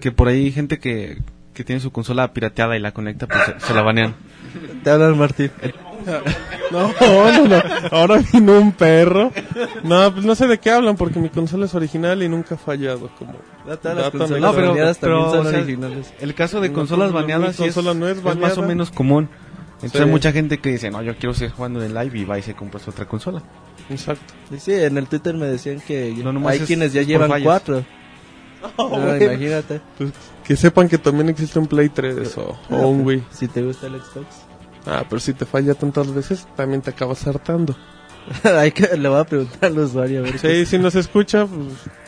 Que 0.00 0.12
por 0.12 0.28
ahí 0.28 0.44
hay 0.46 0.52
gente 0.52 0.78
que, 0.78 1.18
que 1.54 1.62
tiene 1.64 1.80
su 1.80 1.92
consola 1.92 2.32
pirateada 2.32 2.76
y 2.76 2.80
la 2.80 2.92
conecta, 2.92 3.26
pues 3.26 3.40
se, 3.44 3.66
se 3.66 3.74
la 3.74 3.82
banean. 3.82 4.14
Te 4.82 4.90
hablan 4.90 5.18
Martín. 5.18 5.50
No, 6.70 6.88
no, 7.00 7.46
no. 7.48 7.62
Ahora 7.90 8.22
vino 8.32 8.58
un 8.58 8.72
perro. 8.72 9.32
No, 9.82 10.10
pues 10.14 10.24
no 10.24 10.34
sé 10.34 10.46
de 10.46 10.56
qué 10.58 10.70
hablan 10.70 10.96
porque 10.96 11.18
mi 11.18 11.28
consola 11.28 11.66
es 11.66 11.74
original 11.74 12.22
y 12.22 12.28
nunca 12.28 12.54
ha 12.54 12.58
fallado. 12.58 13.10
Como 13.18 13.34
Todas 13.82 13.96
las 13.98 14.10
consolas 14.10 14.40
No, 14.40 14.54
pero- 14.54 14.68
baneadas 14.68 14.98
también 14.98 15.20
pero, 15.24 15.30
son 15.34 15.46
o 15.46 15.50
sea, 15.50 15.58
originales. 15.60 16.14
El 16.20 16.34
caso 16.34 16.60
de 16.62 16.68
No, 16.70 16.74
consolas 16.76 17.10
no, 17.10 17.16
baneadas 17.16 17.56
sí 17.56 17.64
es, 17.64 17.74
consola 17.74 17.92
no 17.98 18.08
es 18.08 18.16
es 18.18 18.36
más 18.38 18.56
o 18.56 18.62
menos 18.62 18.90
común. 18.90 19.28
Entonces 19.74 19.92
Sí. 19.98 20.04
hay 20.04 20.10
mucha 20.10 20.32
gente 20.32 20.58
que 20.58 20.70
dice, 20.70 20.90
no, 20.90 21.02
yo 21.02 21.16
quiero 21.16 21.34
seguir 21.34 21.52
jugando 21.54 21.82
en 21.82 21.92
live 21.92 22.18
y 22.18 22.24
va 22.24 22.38
y 22.38 22.42
se 22.42 22.54
compra 22.54 22.80
su 22.80 22.88
otra 22.90 23.04
consola. 23.06 23.42
Exacto. 23.90 24.34
Sí, 24.50 24.58
sí, 24.60 24.72
en 24.72 24.96
el 24.98 25.06
Twitter 25.08 25.34
me 25.34 25.46
decían 25.46 25.80
que 25.86 26.14
No, 26.22 26.48
hay 26.48 26.58
es 26.58 26.64
quienes 26.64 26.92
ya 26.92 27.02
llevan 27.02 27.28
fallas. 27.28 27.44
cuatro. 27.44 27.84
No, 28.78 28.88
bueno. 28.88 29.16
imagínate. 29.24 29.80
Pues, 29.98 30.10
que 30.44 30.56
sepan 30.56 30.88
que 30.88 30.98
también 30.98 31.28
existe 31.28 31.58
un 31.58 31.66
Play 31.66 31.88
3 31.88 32.36
o, 32.38 32.58
o 32.70 32.88
un 32.88 33.00
Wii. 33.06 33.24
Si 33.30 33.48
te 33.48 33.62
gusta 33.62 33.86
el 33.86 33.94
Xbox. 33.94 34.26
Ah, 34.86 35.04
pero 35.08 35.20
si 35.20 35.32
te 35.34 35.44
falla 35.46 35.74
tantas 35.74 36.12
veces, 36.12 36.46
también 36.56 36.80
te 36.82 36.90
acabas 36.90 37.26
hartando. 37.26 37.76
Hay 38.44 38.70
que, 38.72 38.96
le 38.96 39.08
voy 39.08 39.18
a 39.18 39.24
preguntar 39.24 39.64
al 39.70 39.78
usuario 39.78 40.20
a 40.20 40.22
ver 40.22 40.32
qué- 40.38 40.64
Sí, 40.64 40.70
si 40.70 40.78
nos 40.78 40.94
escucha, 40.94 41.46
pues 41.46 41.58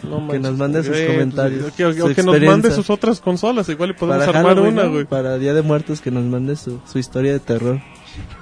no 0.04 0.16
Que 0.16 0.22
manches. 0.22 0.40
nos 0.42 0.56
mande 0.58 0.82
sus 0.84 0.96
Eh, 0.96 1.06
comentarios, 1.06 1.72
que- 1.72 1.84
o 1.86 2.14
que 2.14 2.22
nos 2.22 2.40
mande 2.40 2.70
sus 2.70 2.90
otras 2.90 3.20
consolas, 3.20 3.68
igual 3.70 3.90
y 3.90 3.92
podemos 3.94 4.26
para 4.26 4.38
armar 4.38 4.54
Halloween, 4.54 4.74
una, 4.74 4.84
¿no? 4.84 4.92
güey. 4.92 5.04
Para 5.06 5.38
Día 5.38 5.54
de 5.54 5.62
Muertos 5.62 6.00
que 6.00 6.10
nos 6.10 6.24
mande 6.24 6.56
su, 6.56 6.80
su 6.90 6.98
historia 6.98 7.32
de 7.32 7.40
terror. 7.40 7.80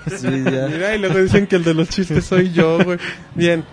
Sí, 0.09 0.45
ya. 0.45 0.69
Mira, 0.69 0.95
y 0.95 0.99
luego 0.99 1.19
dicen 1.19 1.47
que 1.47 1.57
el 1.57 1.65
de 1.65 1.75
los 1.75 1.89
chistes 1.89 2.25
soy 2.25 2.51
yo, 2.53 2.83
güey. 2.85 2.99
Bien. 3.35 3.65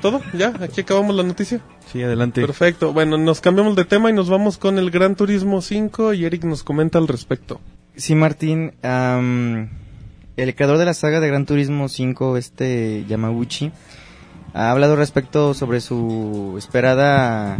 ¿Todo? 0.00 0.20
¿Ya? 0.34 0.52
¿Aquí 0.60 0.82
acabamos 0.82 1.16
la 1.16 1.24
noticia? 1.24 1.60
Sí, 1.90 2.00
adelante. 2.02 2.40
Perfecto. 2.40 2.92
Bueno, 2.92 3.18
nos 3.18 3.40
cambiamos 3.40 3.74
de 3.74 3.84
tema 3.84 4.08
y 4.08 4.12
nos 4.12 4.30
vamos 4.30 4.56
con 4.56 4.78
el 4.78 4.90
Gran 4.90 5.16
Turismo 5.16 5.60
5 5.62 6.14
y 6.14 6.24
Eric 6.24 6.44
nos 6.44 6.62
comenta 6.62 6.98
al 6.98 7.08
respecto. 7.08 7.60
Sí, 7.96 8.14
Martín, 8.14 8.74
el 8.82 10.54
creador 10.54 10.78
de 10.78 10.84
la 10.84 10.94
saga 10.94 11.18
de 11.18 11.26
Gran 11.26 11.44
Turismo 11.44 11.88
5, 11.88 12.36
este 12.36 13.04
Yamaguchi, 13.08 13.72
ha 14.54 14.70
hablado 14.70 14.94
respecto 14.94 15.52
sobre 15.54 15.80
su 15.80 16.54
esperada 16.56 17.58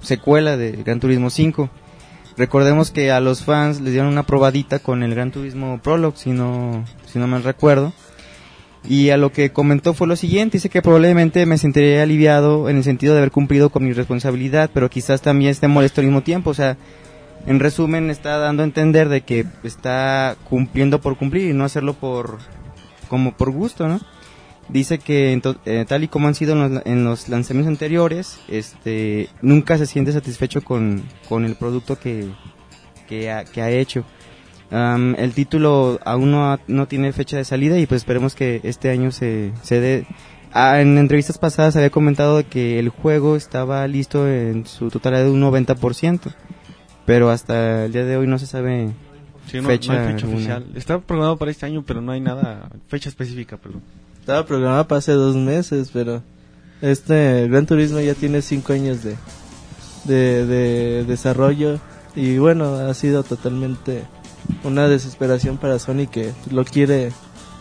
secuela 0.00 0.56
de 0.56 0.70
Gran 0.70 1.00
Turismo 1.00 1.30
5. 1.30 1.68
Recordemos 2.36 2.90
que 2.90 3.10
a 3.10 3.20
los 3.20 3.44
fans 3.44 3.80
les 3.80 3.92
dieron 3.92 4.12
una 4.12 4.24
probadita 4.24 4.78
con 4.78 5.02
el 5.02 5.14
Gran 5.14 5.30
Turismo 5.30 5.80
Prologue, 5.82 6.18
si 6.18 6.30
no, 6.30 6.84
si 7.06 7.18
no 7.18 7.26
mal 7.26 7.42
recuerdo. 7.42 7.92
Y 8.88 9.10
a 9.10 9.16
lo 9.16 9.32
que 9.32 9.50
comentó 9.52 9.94
fue 9.94 10.06
lo 10.06 10.16
siguiente, 10.16 10.58
dice 10.58 10.68
que 10.68 10.82
probablemente 10.82 11.44
me 11.46 11.58
sentiría 11.58 12.02
aliviado 12.02 12.68
en 12.68 12.76
el 12.76 12.84
sentido 12.84 13.14
de 13.14 13.18
haber 13.18 13.32
cumplido 13.32 13.70
con 13.70 13.84
mi 13.84 13.92
responsabilidad, 13.92 14.70
pero 14.72 14.90
quizás 14.90 15.22
también 15.22 15.50
esté 15.50 15.66
molesto 15.66 16.00
al 16.00 16.06
mismo 16.06 16.22
tiempo, 16.22 16.50
o 16.50 16.54
sea, 16.54 16.76
en 17.46 17.58
resumen 17.58 18.10
está 18.10 18.38
dando 18.38 18.62
a 18.62 18.66
entender 18.66 19.08
de 19.08 19.22
que 19.22 19.46
está 19.64 20.36
cumpliendo 20.48 21.00
por 21.00 21.16
cumplir 21.16 21.50
y 21.50 21.52
no 21.52 21.64
hacerlo 21.64 21.94
por 21.94 22.38
como 23.08 23.32
por 23.32 23.50
gusto, 23.50 23.88
¿no? 23.88 24.00
Dice 24.68 24.98
que 24.98 25.40
eh, 25.64 25.84
tal 25.88 26.02
y 26.04 26.08
como 26.08 26.26
han 26.26 26.34
sido 26.34 26.52
en 26.54 26.74
los, 26.74 26.86
en 26.86 27.04
los 27.04 27.28
lanzamientos 27.28 27.70
anteriores, 27.72 28.40
este 28.48 29.28
nunca 29.40 29.78
se 29.78 29.86
siente 29.86 30.10
satisfecho 30.12 30.62
con, 30.62 31.02
con 31.28 31.44
el 31.44 31.54
producto 31.54 31.98
que, 31.98 32.28
que, 33.08 33.30
ha, 33.30 33.44
que 33.44 33.62
ha 33.62 33.70
hecho. 33.70 34.04
Am, 34.72 35.14
el 35.18 35.32
título 35.32 36.00
aún 36.04 36.32
no, 36.32 36.52
ha- 36.52 36.60
no 36.66 36.88
tiene 36.88 37.12
fecha 37.12 37.36
de 37.36 37.44
salida 37.44 37.78
y 37.78 37.86
pues 37.86 38.00
esperemos 38.02 38.34
que 38.34 38.60
este 38.64 38.90
año 38.90 39.12
se, 39.12 39.52
se 39.62 39.78
dé. 39.80 40.06
Ah, 40.52 40.80
en 40.80 40.98
entrevistas 40.98 41.38
pasadas 41.38 41.76
había 41.76 41.90
comentado 41.90 42.42
que 42.48 42.78
el 42.80 42.88
juego 42.88 43.36
estaba 43.36 43.86
listo 43.86 44.28
en 44.28 44.66
su 44.66 44.90
totalidad 44.90 45.24
de 45.24 45.30
un 45.30 45.40
90%, 45.42 46.34
pero 47.04 47.30
hasta 47.30 47.84
el 47.84 47.92
día 47.92 48.04
de 48.04 48.16
hoy 48.16 48.26
no 48.26 48.38
se 48.40 48.46
sabe 48.46 48.88
Sí, 49.48 49.58
no, 49.60 49.68
fecha 49.68 49.92
no 49.92 50.00
hay 50.00 50.06
fecha 50.12 50.24
alguna. 50.26 50.36
oficial. 50.38 50.66
Está 50.74 50.98
programado 50.98 51.36
para 51.36 51.52
este 51.52 51.66
año, 51.66 51.84
pero 51.86 52.00
no 52.00 52.10
hay 52.10 52.20
nada, 52.20 52.68
fecha 52.88 53.08
específica, 53.08 53.56
perdón. 53.58 53.82
Estaba 54.26 54.44
programado 54.44 54.88
para 54.88 54.98
hace 54.98 55.12
dos 55.12 55.36
meses, 55.36 55.90
pero 55.92 56.20
este 56.82 57.46
Gran 57.46 57.64
Turismo 57.64 58.00
ya 58.00 58.14
tiene 58.14 58.42
cinco 58.42 58.72
años 58.72 59.04
de, 59.04 59.16
de, 60.02 60.44
de 60.44 61.04
desarrollo 61.04 61.78
y 62.16 62.36
bueno, 62.38 62.74
ha 62.74 62.92
sido 62.94 63.22
totalmente 63.22 64.02
una 64.64 64.88
desesperación 64.88 65.58
para 65.58 65.78
Sony 65.78 66.08
que 66.10 66.32
lo 66.50 66.64
quiere 66.64 67.12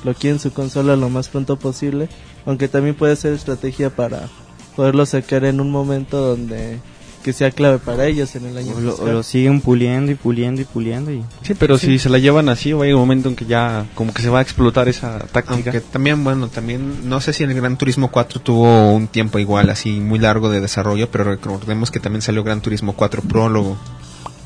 lo 0.03 0.15
quiere 0.15 0.37
en 0.37 0.39
su 0.39 0.53
consola 0.53 0.95
lo 0.95 1.07
más 1.07 1.29
pronto 1.29 1.55
posible, 1.59 2.09
aunque 2.47 2.67
también 2.67 2.95
puede 2.95 3.15
ser 3.15 3.33
estrategia 3.33 3.91
para 3.91 4.27
poderlo 4.75 5.05
sacar 5.05 5.45
en 5.45 5.61
un 5.61 5.69
momento 5.69 6.17
donde 6.17 6.79
que 7.25 7.33
sea 7.33 7.49
clave 7.49 7.79
para 7.79 8.05
ellos 8.05 8.35
en 8.35 8.45
el 8.45 8.55
año 8.55 8.75
o 8.75 8.79
lo, 8.79 8.89
o 8.89 8.97
fiscal. 8.97 9.13
lo 9.15 9.23
siguen 9.23 9.59
puliendo 9.59 10.11
y 10.11 10.15
puliendo 10.15 10.61
y 10.61 10.65
puliendo 10.65 11.11
y 11.11 11.23
Sí, 11.41 11.55
pero 11.55 11.79
si 11.79 11.97
se 11.97 12.07
la 12.07 12.19
llevan 12.19 12.49
así, 12.49 12.71
va 12.71 12.85
a 12.85 12.89
un 12.89 12.99
momento 12.99 13.29
en 13.29 13.35
que 13.35 13.47
ya 13.47 13.87
como 13.95 14.13
que 14.13 14.21
se 14.21 14.29
va 14.29 14.37
a 14.37 14.41
explotar 14.43 14.87
esa 14.89 15.17
táctica. 15.17 15.71
Aunque 15.71 15.81
también, 15.81 16.23
bueno, 16.23 16.49
también, 16.49 17.09
no 17.09 17.19
sé 17.21 17.33
si 17.33 17.43
el 17.43 17.55
Gran 17.55 17.79
Turismo 17.79 18.11
4 18.11 18.41
tuvo 18.41 18.91
un 18.93 19.07
tiempo 19.07 19.39
igual, 19.39 19.71
así 19.71 19.99
muy 19.99 20.19
largo 20.19 20.51
de 20.51 20.61
desarrollo, 20.61 21.09
pero 21.09 21.23
recordemos 21.23 21.89
que 21.89 21.99
también 21.99 22.21
salió 22.21 22.43
Gran 22.43 22.61
Turismo 22.61 22.93
4 22.93 23.23
Prólogo. 23.23 23.75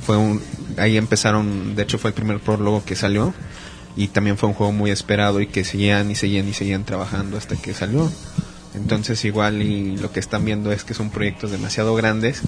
Fue 0.06 0.16
un, 0.16 0.42
ahí 0.78 0.96
empezaron, 0.96 1.76
de 1.76 1.84
hecho 1.84 1.98
fue 1.98 2.12
el 2.12 2.16
primer 2.16 2.40
prólogo 2.40 2.82
que 2.86 2.96
salió, 2.96 3.34
y 3.98 4.08
también 4.08 4.38
fue 4.38 4.48
un 4.48 4.56
juego 4.56 4.72
muy 4.72 4.90
esperado 4.90 5.42
y 5.42 5.48
que 5.48 5.66
seguían 5.66 6.10
y 6.12 6.16
seguían 6.16 6.48
y 6.48 6.54
seguían 6.54 6.86
trabajando 6.86 7.38
hasta 7.38 7.58
que 7.58 7.74
salió. 7.74 8.10
Entonces 8.76 9.26
igual 9.26 9.62
y 9.62 9.98
lo 9.98 10.12
que 10.12 10.20
están 10.20 10.46
viendo 10.46 10.72
es 10.72 10.84
que 10.84 10.94
son 10.94 11.10
proyectos 11.10 11.52
demasiado 11.52 11.96
grandes 11.96 12.44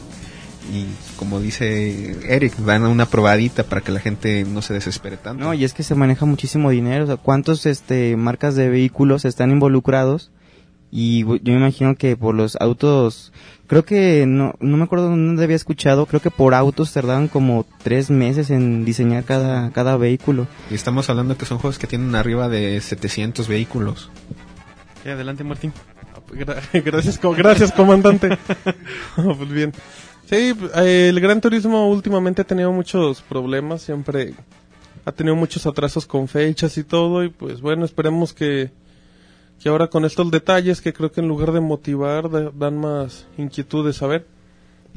y 0.72 0.86
como 1.18 1.40
dice 1.40 2.18
Eric, 2.34 2.56
dan 2.58 2.84
una 2.84 3.06
probadita 3.06 3.64
para 3.64 3.82
que 3.82 3.92
la 3.92 4.00
gente 4.00 4.46
no 4.46 4.62
se 4.62 4.74
desespere 4.74 5.18
tanto. 5.18 5.44
No, 5.44 5.54
y 5.54 5.64
es 5.64 5.74
que 5.74 5.84
se 5.84 5.96
maneja 5.96 6.26
muchísimo 6.26 6.70
dinero, 6.70 7.04
o 7.04 7.08
sea, 7.08 7.18
cuántos 7.18 7.66
este 7.66 8.16
marcas 8.16 8.56
de 8.56 8.70
vehículos 8.70 9.26
están 9.26 9.52
involucrados 9.52 10.32
y 10.92 11.24
yo 11.24 11.54
me 11.54 11.58
imagino 11.58 11.96
que 11.96 12.16
por 12.18 12.36
los 12.36 12.58
autos, 12.58 13.32
creo 13.68 13.84
que 13.84 14.26
no 14.28 14.56
no 14.60 14.78
me 14.78 14.84
acuerdo 14.84 15.10
dónde 15.10 15.44
había 15.44 15.56
escuchado, 15.56 16.06
creo 16.06 16.22
que 16.22 16.32
por 16.32 16.54
autos 16.54 16.94
tardaban 16.94 17.28
como 17.28 17.66
tres 17.82 18.10
meses 18.10 18.50
en 18.50 18.86
diseñar 18.86 19.24
cada 19.24 19.72
cada 19.72 19.98
vehículo. 19.98 20.48
Y 20.70 20.76
estamos 20.76 21.10
hablando 21.10 21.38
que 21.38 21.46
son 21.46 21.58
juegos 21.58 21.80
que 21.80 21.88
tienen 21.88 22.14
arriba 22.14 22.50
de 22.50 22.80
700 22.80 23.48
vehículos. 23.48 24.10
Sí, 25.04 25.10
adelante, 25.10 25.44
Martín. 25.44 25.74
Gra- 26.32 26.62
gracias, 26.86 27.18
co- 27.20 27.34
gracias 27.34 27.72
comandante. 27.72 28.30
pues 29.16 29.50
bien. 29.50 29.74
Sí, 30.30 30.54
el 30.76 31.20
Gran 31.20 31.42
Turismo 31.42 31.90
últimamente 31.90 32.42
ha 32.42 32.46
tenido 32.46 32.72
muchos 32.72 33.22
problemas, 33.22 33.82
siempre 33.82 34.34
ha 35.04 35.12
tenido 35.12 35.36
muchos 35.36 35.66
atrasos 35.66 36.06
con 36.06 36.28
fechas 36.30 36.78
y 36.78 36.84
todo, 36.86 37.24
y 37.24 37.30
pues 37.30 37.60
bueno, 37.60 37.84
esperemos 37.84 38.34
que, 38.34 38.72
que 39.62 39.68
ahora 39.68 39.88
con 39.88 40.06
estos 40.06 40.32
detalles 40.32 40.80
que 40.80 40.94
creo 40.94 41.12
que 41.12 41.20
en 41.20 41.28
lugar 41.28 41.52
de 41.52 41.60
motivar 41.60 42.30
da- 42.30 42.52
dan 42.54 42.78
más 42.80 43.26
inquietud 43.38 43.86
de 43.86 43.92
saber 43.94 44.26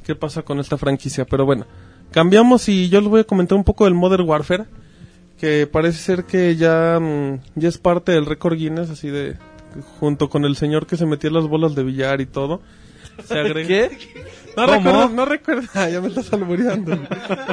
qué 0.05 0.14
pasa 0.14 0.42
con 0.42 0.61
esta 0.61 0.79
franquicia. 0.79 1.25
Pero 1.25 1.44
bueno, 1.47 1.66
cambiamos 2.12 2.68
y 2.68 2.88
yo 2.88 3.01
les 3.01 3.11
voy 3.11 3.20
a 3.23 3.25
comentar 3.25 3.59
un 3.59 3.64
poco 3.64 3.87
del 3.87 3.94
Modern 3.94 4.29
Warfare, 4.29 4.66
que 5.40 5.66
parece 5.66 5.99
ser 5.99 6.25
que 6.27 6.55
ya, 6.55 7.01
mm, 7.01 7.40
ya 7.57 7.68
es 7.68 7.79
parte 7.79 8.12
del 8.12 8.27
récord 8.27 8.57
Guinness, 8.57 8.90
así 8.90 9.09
de, 9.09 9.37
junto 10.01 10.29
con 10.29 10.45
el 10.45 10.57
señor 10.57 10.87
que 10.87 10.97
se 10.97 11.07
metía 11.07 11.31
las 11.31 11.47
bolas 11.47 11.75
de 11.75 11.83
billar 11.85 12.21
y 12.21 12.27
todo. 12.27 12.61
Se 13.25 13.35
agrega- 13.35 13.67
¿Qué? 13.69 13.99
no 14.57 14.67
recuerdo, 14.67 15.09
no 15.11 15.25
recuerdo. 15.25 15.69
Ah, 15.75 15.89
ya 15.89 16.01
me 16.01 16.09
estás 16.09 16.33
albureando. 16.33 16.99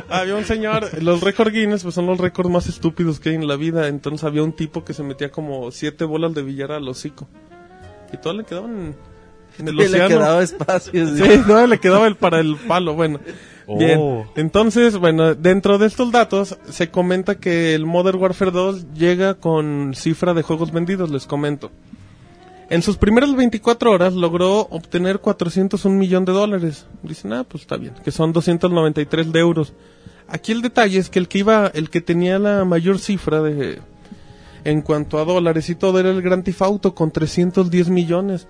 había 0.09 0.35
un 0.35 0.43
señor, 0.45 1.01
los 1.03 1.21
récord 1.21 1.51
Guinness 1.53 1.83
pues 1.83 1.93
son 1.95 2.07
los 2.07 2.17
récords 2.17 2.49
más 2.49 2.67
estúpidos 2.67 3.19
que 3.19 3.29
hay 3.29 3.35
en 3.35 3.47
la 3.47 3.55
vida. 3.57 3.87
Entonces 3.87 4.23
había 4.23 4.43
un 4.43 4.53
tipo 4.53 4.83
que 4.83 4.93
se 4.93 5.03
metía 5.03 5.29
como 5.31 5.69
siete 5.71 6.03
bolas 6.05 6.33
de 6.33 6.41
billar 6.41 6.71
al 6.71 6.87
hocico. 6.87 7.27
Y 8.11 8.17
todas 8.17 8.37
le 8.37 8.43
quedaban 8.43 8.95
en 9.59 9.67
el 9.67 9.73
Y 9.75 9.77
le 9.77 9.85
océano. 9.85 10.07
quedaba 10.07 10.41
espacio. 10.43 10.91
sí. 11.07 11.17
Sí, 11.23 11.41
no, 11.47 11.67
le 11.67 11.79
quedaba 11.79 12.07
el 12.07 12.15
para 12.15 12.39
el 12.39 12.55
palo, 12.55 12.93
bueno. 12.95 13.19
Oh. 13.67 13.77
Bien, 13.77 14.25
entonces, 14.35 14.97
bueno, 14.97 15.35
dentro 15.35 15.77
de 15.77 15.85
estos 15.87 16.11
datos 16.11 16.57
se 16.69 16.89
comenta 16.89 17.35
que 17.35 17.73
el 17.75 17.85
Modern 17.85 18.17
Warfare 18.19 18.51
2 18.51 18.93
llega 18.95 19.35
con 19.35 19.93
cifra 19.95 20.33
de 20.33 20.41
juegos 20.41 20.71
vendidos, 20.71 21.09
les 21.11 21.25
comento. 21.27 21.71
En 22.71 22.81
sus 22.81 22.95
primeras 22.95 23.35
24 23.35 23.91
horas 23.91 24.13
logró 24.13 24.61
obtener 24.61 25.19
401 25.19 25.93
millón 25.93 26.23
de 26.23 26.31
dólares. 26.31 26.85
Dicen, 27.03 27.33
ah, 27.33 27.43
pues 27.43 27.63
está 27.63 27.75
bien, 27.75 27.93
que 28.01 28.11
son 28.11 28.31
293 28.31 29.33
de 29.33 29.39
euros. 29.41 29.73
aquí 30.29 30.53
el 30.53 30.61
detalle 30.61 30.97
es 30.97 31.09
que 31.09 31.19
el 31.19 31.27
que 31.27 31.39
iba, 31.39 31.67
el 31.67 31.89
que 31.89 31.99
tenía 31.99 32.39
la 32.39 32.63
mayor 32.63 32.99
cifra 32.99 33.41
de 33.41 33.81
en 34.63 34.81
cuanto 34.83 35.19
a 35.19 35.25
dólares 35.25 35.69
y 35.69 35.75
todo 35.75 35.99
era 35.99 36.11
el 36.11 36.21
Grand 36.21 36.45
Theft 36.45 36.61
Auto 36.61 36.95
con 36.95 37.11
310 37.11 37.89
millones. 37.89 38.47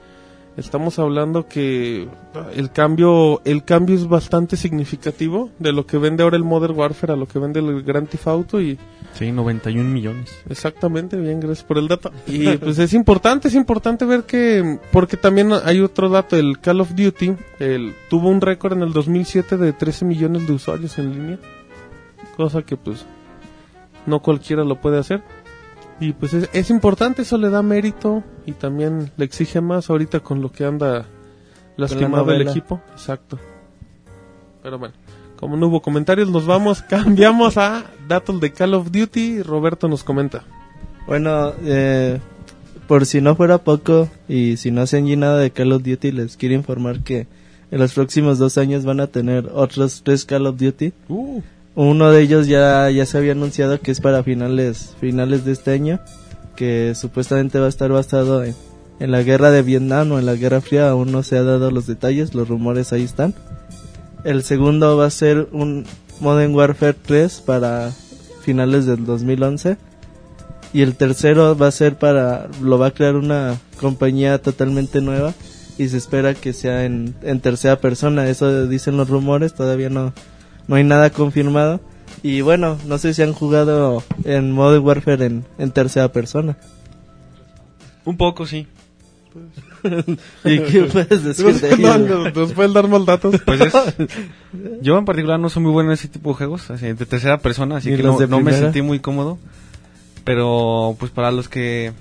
Estamos 0.56 1.00
hablando 1.00 1.48
que 1.48 2.08
el 2.54 2.72
cambio, 2.72 3.42
el 3.44 3.64
cambio 3.64 3.96
es 3.96 4.08
bastante 4.08 4.56
significativo 4.56 5.50
de 5.58 5.74
lo 5.74 5.88
que 5.88 5.98
vende 5.98 6.22
ahora 6.22 6.38
el 6.38 6.44
Modern 6.44 6.78
Warfare 6.78 7.14
a 7.14 7.16
lo 7.16 7.28
que 7.28 7.40
vende 7.40 7.60
el 7.60 7.82
Grand 7.82 8.08
Theft 8.08 8.28
Auto 8.28 8.62
y 8.62 8.78
Sí, 9.14 9.32
91 9.32 9.90
millones. 9.90 10.42
Exactamente, 10.50 11.18
bien, 11.18 11.40
gracias 11.40 11.66
por 11.66 11.78
el 11.78 11.88
dato. 11.88 12.12
Y 12.28 12.58
pues 12.58 12.80
es 12.80 12.94
importante, 12.94 13.50
es 13.50 13.56
importante 13.56 14.06
ver 14.06 14.24
que, 14.24 14.80
porque 14.92 15.18
también 15.18 15.52
hay 15.66 15.82
otro 15.82 16.10
dato, 16.10 16.38
el 16.38 16.60
Call 16.60 16.82
of 16.82 16.96
Duty, 16.96 17.36
el, 17.60 17.94
tuvo 18.10 18.30
un 18.30 18.42
récord 18.42 18.74
en 18.74 18.84
el 18.84 18.94
2007 18.94 19.58
de 19.58 19.74
13 19.74 20.06
millones 20.06 20.48
de 20.48 20.54
usuarios 20.54 20.98
en 20.98 21.14
línea, 21.14 21.40
cosa 22.38 22.62
que 22.64 22.78
pues 22.78 23.06
no 24.06 24.22
cualquiera 24.22 24.64
lo 24.64 24.80
puede 24.80 24.98
hacer. 24.98 25.22
Y 26.00 26.14
pues 26.14 26.34
es, 26.34 26.50
es 26.54 26.70
importante, 26.72 27.22
eso 27.22 27.38
le 27.38 27.50
da 27.50 27.62
mérito 27.62 28.24
y 28.46 28.54
también 28.54 29.12
le 29.18 29.26
exige 29.26 29.62
más 29.62 29.90
ahorita 29.90 30.22
con 30.22 30.42
lo 30.42 30.52
que 30.52 30.66
anda 30.66 31.06
lastimado 31.78 32.32
el 32.32 32.48
equipo. 32.48 32.82
Exacto. 32.92 33.38
Pero 34.64 34.80
bueno, 34.80 34.94
como 35.42 35.58
no 35.58 35.68
hubo 35.68 35.82
comentarios, 35.82 36.30
nos 36.30 36.46
vamos, 36.46 36.82
cambiamos 36.90 37.58
a 37.58 37.84
datos 38.08 38.40
de 38.40 38.54
Call 38.54 38.76
of 38.76 38.92
Duty. 38.92 39.42
Roberto 39.42 39.90
nos 39.90 40.04
comenta. 40.04 40.44
Bueno, 41.08 41.54
eh, 41.66 42.20
por 42.88 43.08
si 43.08 43.22
no 43.22 43.36
fuera 43.36 43.58
poco 43.58 44.08
y 44.30 44.58
si 44.58 44.70
no 44.70 44.82
hacen 44.82 45.20
nada 45.20 45.40
de 45.40 45.50
Call 45.50 45.72
of 45.74 45.82
Duty, 45.82 46.12
les 46.12 46.38
quiero 46.38 46.54
informar 46.54 47.00
que 47.00 47.26
en 47.72 47.80
los 47.80 47.94
próximos 47.94 48.38
dos 48.38 48.60
años 48.60 48.86
van 48.86 49.00
a 49.00 49.08
tener 49.08 49.50
otros 49.52 50.04
tres 50.06 50.26
Call 50.26 50.46
of 50.46 50.58
Duty. 50.60 50.94
Uh, 51.10 51.42
Uno 51.74 52.12
de 52.12 52.22
ellos 52.22 52.46
ya, 52.48 52.92
ya 52.92 53.06
se 53.08 53.18
había 53.18 53.32
anunciado 53.32 53.80
que 53.82 53.90
es 53.90 54.00
para 54.00 54.24
finales, 54.24 54.96
finales 55.02 55.44
de 55.44 55.54
este 55.54 55.72
año, 55.72 56.00
que 56.56 56.94
supuestamente 56.94 57.60
va 57.60 57.66
a 57.66 57.70
estar 57.70 57.92
basado 57.92 58.44
en, 58.44 58.54
en 59.00 59.10
la 59.10 59.24
guerra 59.24 59.50
de 59.50 59.64
Vietnam 59.64 60.12
o 60.12 60.20
en 60.20 60.28
la 60.28 60.36
Guerra 60.36 60.62
Fría, 60.62 60.92
aún 60.92 61.12
no 61.12 61.24
se 61.24 61.36
ha 61.36 61.44
dado 61.44 61.72
los 61.72 61.88
detalles, 61.88 62.36
los 62.36 62.48
rumores 62.48 62.94
ahí 62.94 63.04
están. 63.04 63.34
El 64.24 64.44
segundo 64.44 64.98
va 64.98 65.08
a 65.08 65.10
ser 65.10 65.48
un 65.52 65.86
Modern 66.20 66.54
Warfare 66.54 66.94
3 66.94 67.42
para 67.42 67.92
finales 68.42 68.86
del 68.86 69.06
2011. 69.06 69.78
Y 70.74 70.82
el 70.84 70.96
tercero 70.96 71.58
va 71.58 71.68
a 71.68 71.72
ser 71.72 71.98
para, 71.98 72.48
lo 72.62 72.78
va 72.78 72.88
a 72.88 72.92
crear 72.92 73.16
una 73.16 73.58
compañía 73.80 74.42
totalmente 74.42 75.02
nueva 75.02 75.34
y 75.78 75.90
se 75.90 75.98
espera 75.98 76.34
que 76.34 76.54
sea 76.54 76.86
en, 76.86 77.16
en 77.24 77.42
tercera 77.42 77.80
persona. 77.80 78.30
Eso 78.30 78.68
dicen 78.68 78.96
los 78.96 79.10
rumores, 79.10 79.54
todavía 79.54 79.90
no, 79.90 80.14
no 80.68 80.76
hay 80.76 80.84
nada 80.84 81.10
confirmado. 81.10 81.82
Y 82.24 82.42
bueno, 82.42 82.78
no 82.86 82.98
sé 83.00 83.14
si 83.14 83.24
han 83.24 83.34
jugado 83.34 84.04
en 84.24 84.52
Modern 84.52 84.86
Warfare 84.86 85.26
en, 85.26 85.46
en 85.58 85.72
tercera 85.72 86.12
persona. 86.12 86.58
Un 88.06 88.18
poco, 88.18 88.46
sí. 88.46 88.68
¿Y 90.46 90.60
qué 90.60 90.84
puedes 90.92 91.24
decir 91.24 91.54
de 91.54 91.78
no, 91.78 91.96
ello? 91.96 92.18
no, 92.20 92.30
¿Nos 92.30 92.54
pueden 92.54 92.74
dar 92.74 92.88
más 92.88 93.06
datos? 93.06 93.36
Pues 93.46 93.62
es... 93.62 93.74
Yo 94.82 94.98
en 94.98 95.06
particular 95.06 95.40
no 95.40 95.50
soy 95.50 95.64
muy 95.64 95.72
bueno 95.72 95.90
en 95.90 95.94
ese 95.94 96.08
tipo 96.08 96.30
de 96.30 96.36
juegos, 96.36 96.70
así, 96.70 96.88
de 96.88 97.06
tercera 97.06 97.38
persona, 97.40 97.78
así 97.78 97.92
¿Ni 97.92 97.98
que 97.98 98.04
no, 98.04 98.42
me 98.42 98.54
sentí 98.54 98.82
muy 98.82 99.00
cómodo. 99.00 99.38
Pero 100.24 100.96
pues 101.00 101.12
para 101.12 101.32
los 101.32 101.50
que... 101.50 101.94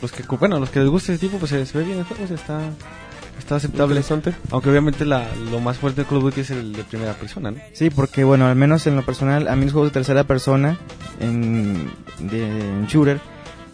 Los 0.00 0.12
que 0.12 0.24
bueno, 0.36 0.58
los 0.58 0.70
que 0.70 0.80
les 0.80 0.88
gusta 0.88 1.12
ese 1.12 1.20
tipo, 1.26 1.38
pues 1.38 1.50
se, 1.50 1.64
se 1.64 1.78
ve 1.78 1.84
bien 1.84 1.98
el 1.98 2.04
juego, 2.04 2.24
o 2.24 2.26
sea, 2.26 2.34
está, 2.34 2.60
está 3.38 3.56
aceptable. 3.56 3.94
Interesante. 3.94 4.34
Aunque 4.50 4.68
obviamente 4.68 5.04
la, 5.04 5.28
lo 5.50 5.60
más 5.60 5.78
fuerte 5.78 6.02
de 6.02 6.08
Call 6.08 6.18
of 6.18 6.24
Duty 6.24 6.40
es 6.40 6.50
el 6.50 6.72
de 6.72 6.82
primera 6.82 7.14
persona, 7.14 7.52
¿no? 7.52 7.58
Sí, 7.72 7.88
porque 7.88 8.24
bueno, 8.24 8.46
al 8.46 8.56
menos 8.56 8.86
en 8.88 8.96
lo 8.96 9.02
personal, 9.02 9.46
a 9.46 9.54
mí 9.54 9.64
los 9.64 9.72
juegos 9.72 9.90
de 9.90 9.94
tercera 9.94 10.24
persona 10.24 10.76
en, 11.20 11.88
de, 12.18 12.42
en 12.42 12.86
shooter 12.86 13.20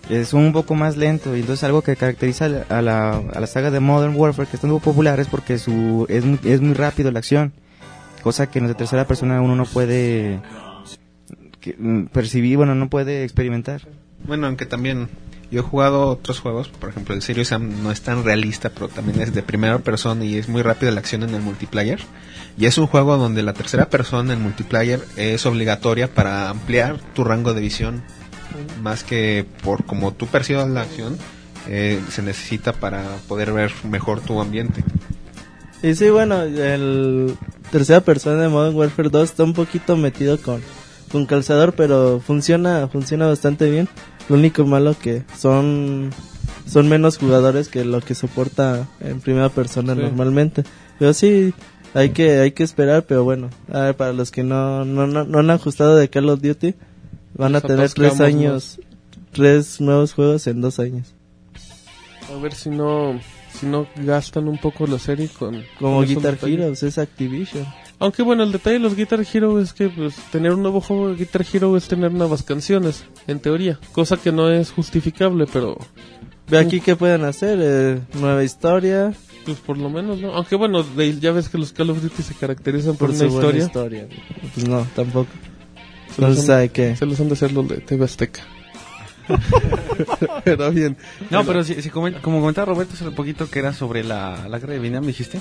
es 0.09 0.33
un 0.33 0.53
poco 0.53 0.75
más 0.75 0.97
lento 0.97 1.37
y 1.37 1.41
entonces 1.41 1.65
algo 1.65 1.83
que 1.83 1.97
caracteriza 1.97 2.47
a 2.47 2.49
la, 2.49 2.63
a 2.69 2.83
la, 2.83 3.23
la 3.41 3.47
saga 3.47 3.71
de 3.71 3.81
Modern 3.81 4.17
Warfare 4.17 4.49
que 4.49 4.57
están 4.57 4.71
muy 4.71 4.81
popular 4.81 5.21
es 5.21 5.29
porque 5.29 5.59
su 5.59 6.07
es 6.09 6.25
muy, 6.25 6.39
es 6.45 6.61
muy 6.61 6.75
rápido 6.75 7.11
la 7.11 7.19
acción, 7.19 7.53
cosa 8.23 8.51
que 8.51 8.59
en 8.59 8.67
de 8.67 8.75
tercera 8.75 9.07
persona 9.07 9.41
uno 9.43 9.55
no 9.55 9.67
puede 9.67 10.41
que, 11.61 11.75
mm, 11.79 12.07
percibir, 12.07 12.57
bueno, 12.57 12.75
no 12.75 12.89
puede 12.89 13.25
experimentar. 13.25 13.83
Bueno, 14.27 14.47
aunque 14.47 14.67
también 14.67 15.09
yo 15.51 15.61
he 15.61 15.63
jugado 15.63 16.09
otros 16.09 16.41
juegos, 16.41 16.69
por 16.69 16.91
ejemplo 16.91 17.15
el 17.15 17.23
Serious 17.23 17.49
Sam 17.49 17.83
no 17.83 17.91
es 17.91 18.03
tan 18.03 18.25
realista, 18.25 18.71
pero 18.71 18.89
también 18.89 19.21
es 19.21 19.35
de 19.35 19.43
primera 19.43 19.79
persona 19.79 20.25
y 20.25 20.37
es 20.37 20.49
muy 20.49 20.63
rápida 20.63 20.91
la 20.91 21.01
acción 21.01 21.23
en 21.23 21.35
el 21.35 21.43
multiplayer. 21.43 22.01
Y 22.59 22.67
es 22.67 22.77
un 22.77 22.87
juego 22.87 23.17
donde 23.17 23.43
la 23.43 23.53
tercera 23.53 23.89
persona 23.89 24.33
en 24.33 24.43
multiplayer 24.43 25.01
es 25.17 25.47
obligatoria 25.47 26.13
para 26.13 26.51
ampliar 26.51 26.99
tu 27.15 27.23
rango 27.25 27.55
de 27.55 27.61
visión, 27.61 28.03
más 28.83 29.05
que 29.05 29.47
por 29.63 29.85
como 29.85 30.13
tú 30.13 30.27
percibas 30.27 30.69
la 30.69 30.83
acción, 30.83 31.17
eh, 31.69 32.01
se 32.11 32.23
necesita 32.23 32.73
para 32.73 33.05
poder 33.29 33.53
ver 33.53 33.73
mejor 33.89 34.21
tu 34.21 34.41
ambiente. 34.41 34.83
Y 35.83 35.95
sí, 35.95 36.09
bueno, 36.11 36.43
el 36.43 37.37
tercera 37.71 38.01
persona 38.01 38.43
de 38.43 38.49
Modern 38.49 38.75
Warfare 38.75 39.11
2 39.11 39.23
está 39.31 39.45
un 39.45 39.53
poquito 39.53 39.97
metido 39.97 40.39
con, 40.41 40.61
con 41.13 41.27
calzador, 41.27 41.75
pero 41.75 42.21
funciona, 42.25 42.89
funciona 42.89 43.27
bastante 43.27 43.71
bien. 43.71 43.89
Lo 44.29 44.37
único 44.37 44.65
malo 44.67 44.97
que 45.01 45.23
son, 45.39 46.11
son 46.67 46.89
menos 46.89 47.19
jugadores 47.19 47.69
que 47.69 47.85
lo 47.85 48.01
que 48.01 48.15
soporta 48.15 48.89
en 49.01 49.21
primera 49.21 49.49
persona 49.51 49.95
Sí. 49.95 50.01
normalmente. 50.01 50.65
Pero 50.99 51.15
sí, 51.15 51.55
hay 51.95 52.11
que, 52.11 52.41
hay 52.41 52.51
que 52.53 52.65
esperar, 52.65 53.05
pero 53.07 53.23
bueno, 53.25 53.49
a 53.73 53.81
ver, 53.81 53.97
para 53.97 54.13
los 54.13 54.31
que 54.33 54.43
no, 54.43 54.85
no, 54.85 55.07
no, 55.07 55.25
no 55.25 55.39
han 55.39 55.51
ajustado 55.51 55.95
de 55.97 56.11
Call 56.11 56.29
of 56.29 56.43
Duty, 56.43 56.75
van 57.39 57.57
a 57.57 57.61
tener 57.63 57.91
tres 57.93 58.21
años, 58.21 58.79
tres 59.33 59.81
nuevos 59.81 60.13
juegos 60.13 60.47
en 60.47 60.61
dos 60.61 60.79
años. 60.79 61.15
A 62.31 62.39
ver 62.39 62.53
si 62.53 62.69
no, 62.69 63.19
si 63.59 63.65
no 63.67 63.87
gastan 63.97 64.49
un 64.49 64.59
poco 64.59 64.87
la 64.87 64.99
serie 64.99 65.29
con... 65.29 65.63
Como 65.79 65.97
con 65.99 66.07
Guitar. 66.07 66.39
Heroes, 66.43 66.83
es 66.83 66.99
Activision. 66.99 67.65
Aunque 68.01 68.23
bueno, 68.23 68.43
el 68.45 68.53
detalle 68.53 68.75
de 68.75 68.81
los 68.83 68.95
Guitar 68.95 69.25
Hero 69.33 69.59
es 69.61 69.73
que 69.73 69.89
pues, 69.89 70.15
tener 70.31 70.53
un 70.53 70.63
nuevo 70.63 70.81
juego 70.81 71.09
de 71.09 71.15
Guitar 71.17 71.45
Hero 71.53 71.77
es 71.77 71.89
tener 71.89 72.13
nuevas 72.13 72.43
canciones, 72.43 73.05
en 73.27 73.41
teoría. 73.41 73.81
Cosa 73.93 74.17
que 74.19 74.31
no 74.31 74.51
es 74.51 74.71
justificable, 74.71 75.47
pero 75.53 75.79
Ve 76.49 76.59
aquí 76.59 76.81
qué 76.81 76.95
pueden 76.97 77.25
hacer, 77.25 77.59
eh, 77.61 78.01
nueva 78.21 78.45
historia, 78.45 79.13
pues 79.45 79.59
por 79.59 79.77
lo 79.79 79.91
menos, 79.91 80.19
¿no? 80.21 80.33
Aunque 80.35 80.55
bueno, 80.57 80.83
de- 80.83 81.19
ya 81.19 81.33
ves 81.33 81.49
que 81.49 81.59
los 81.59 81.73
Call 81.73 81.91
of 81.91 82.01
Duty 82.03 82.23
se 82.23 82.35
caracterizan 82.35 82.97
por, 82.97 83.09
por 83.09 83.17
una 83.17 83.19
su 83.19 83.31
buena 83.41 83.59
historia. 83.59 84.05
historia. 84.05 84.25
Pues 84.55 84.69
no, 84.69 84.87
tampoco. 84.95 85.29
Se 86.27 86.29
los 86.35 86.49
han- 86.51 86.59
hay 86.59 86.69
que... 86.71 86.97
Se 86.97 87.07
los 87.07 87.21
han 87.21 87.29
de 87.29 87.35
hacer 87.35 87.53
los 87.53 87.69
de 87.69 87.79
TV 87.79 88.05
Azteca. 88.05 88.41
Pero 90.45 90.71
bien. 90.71 90.97
No, 91.31 91.45
pero 91.45 91.63
si, 91.65 91.81
si 91.83 91.91
como 91.91 92.11
comentaba 92.23 92.67
Roberto 92.73 92.95
hace 92.95 93.11
poquito 93.11 93.51
que 93.51 93.59
era 93.59 93.73
sobre 93.73 94.03
la, 94.05 94.47
la 94.49 94.59
guerra 94.59 94.73
de 94.75 94.79
Vietnam, 94.79 95.05
dijiste, 95.05 95.39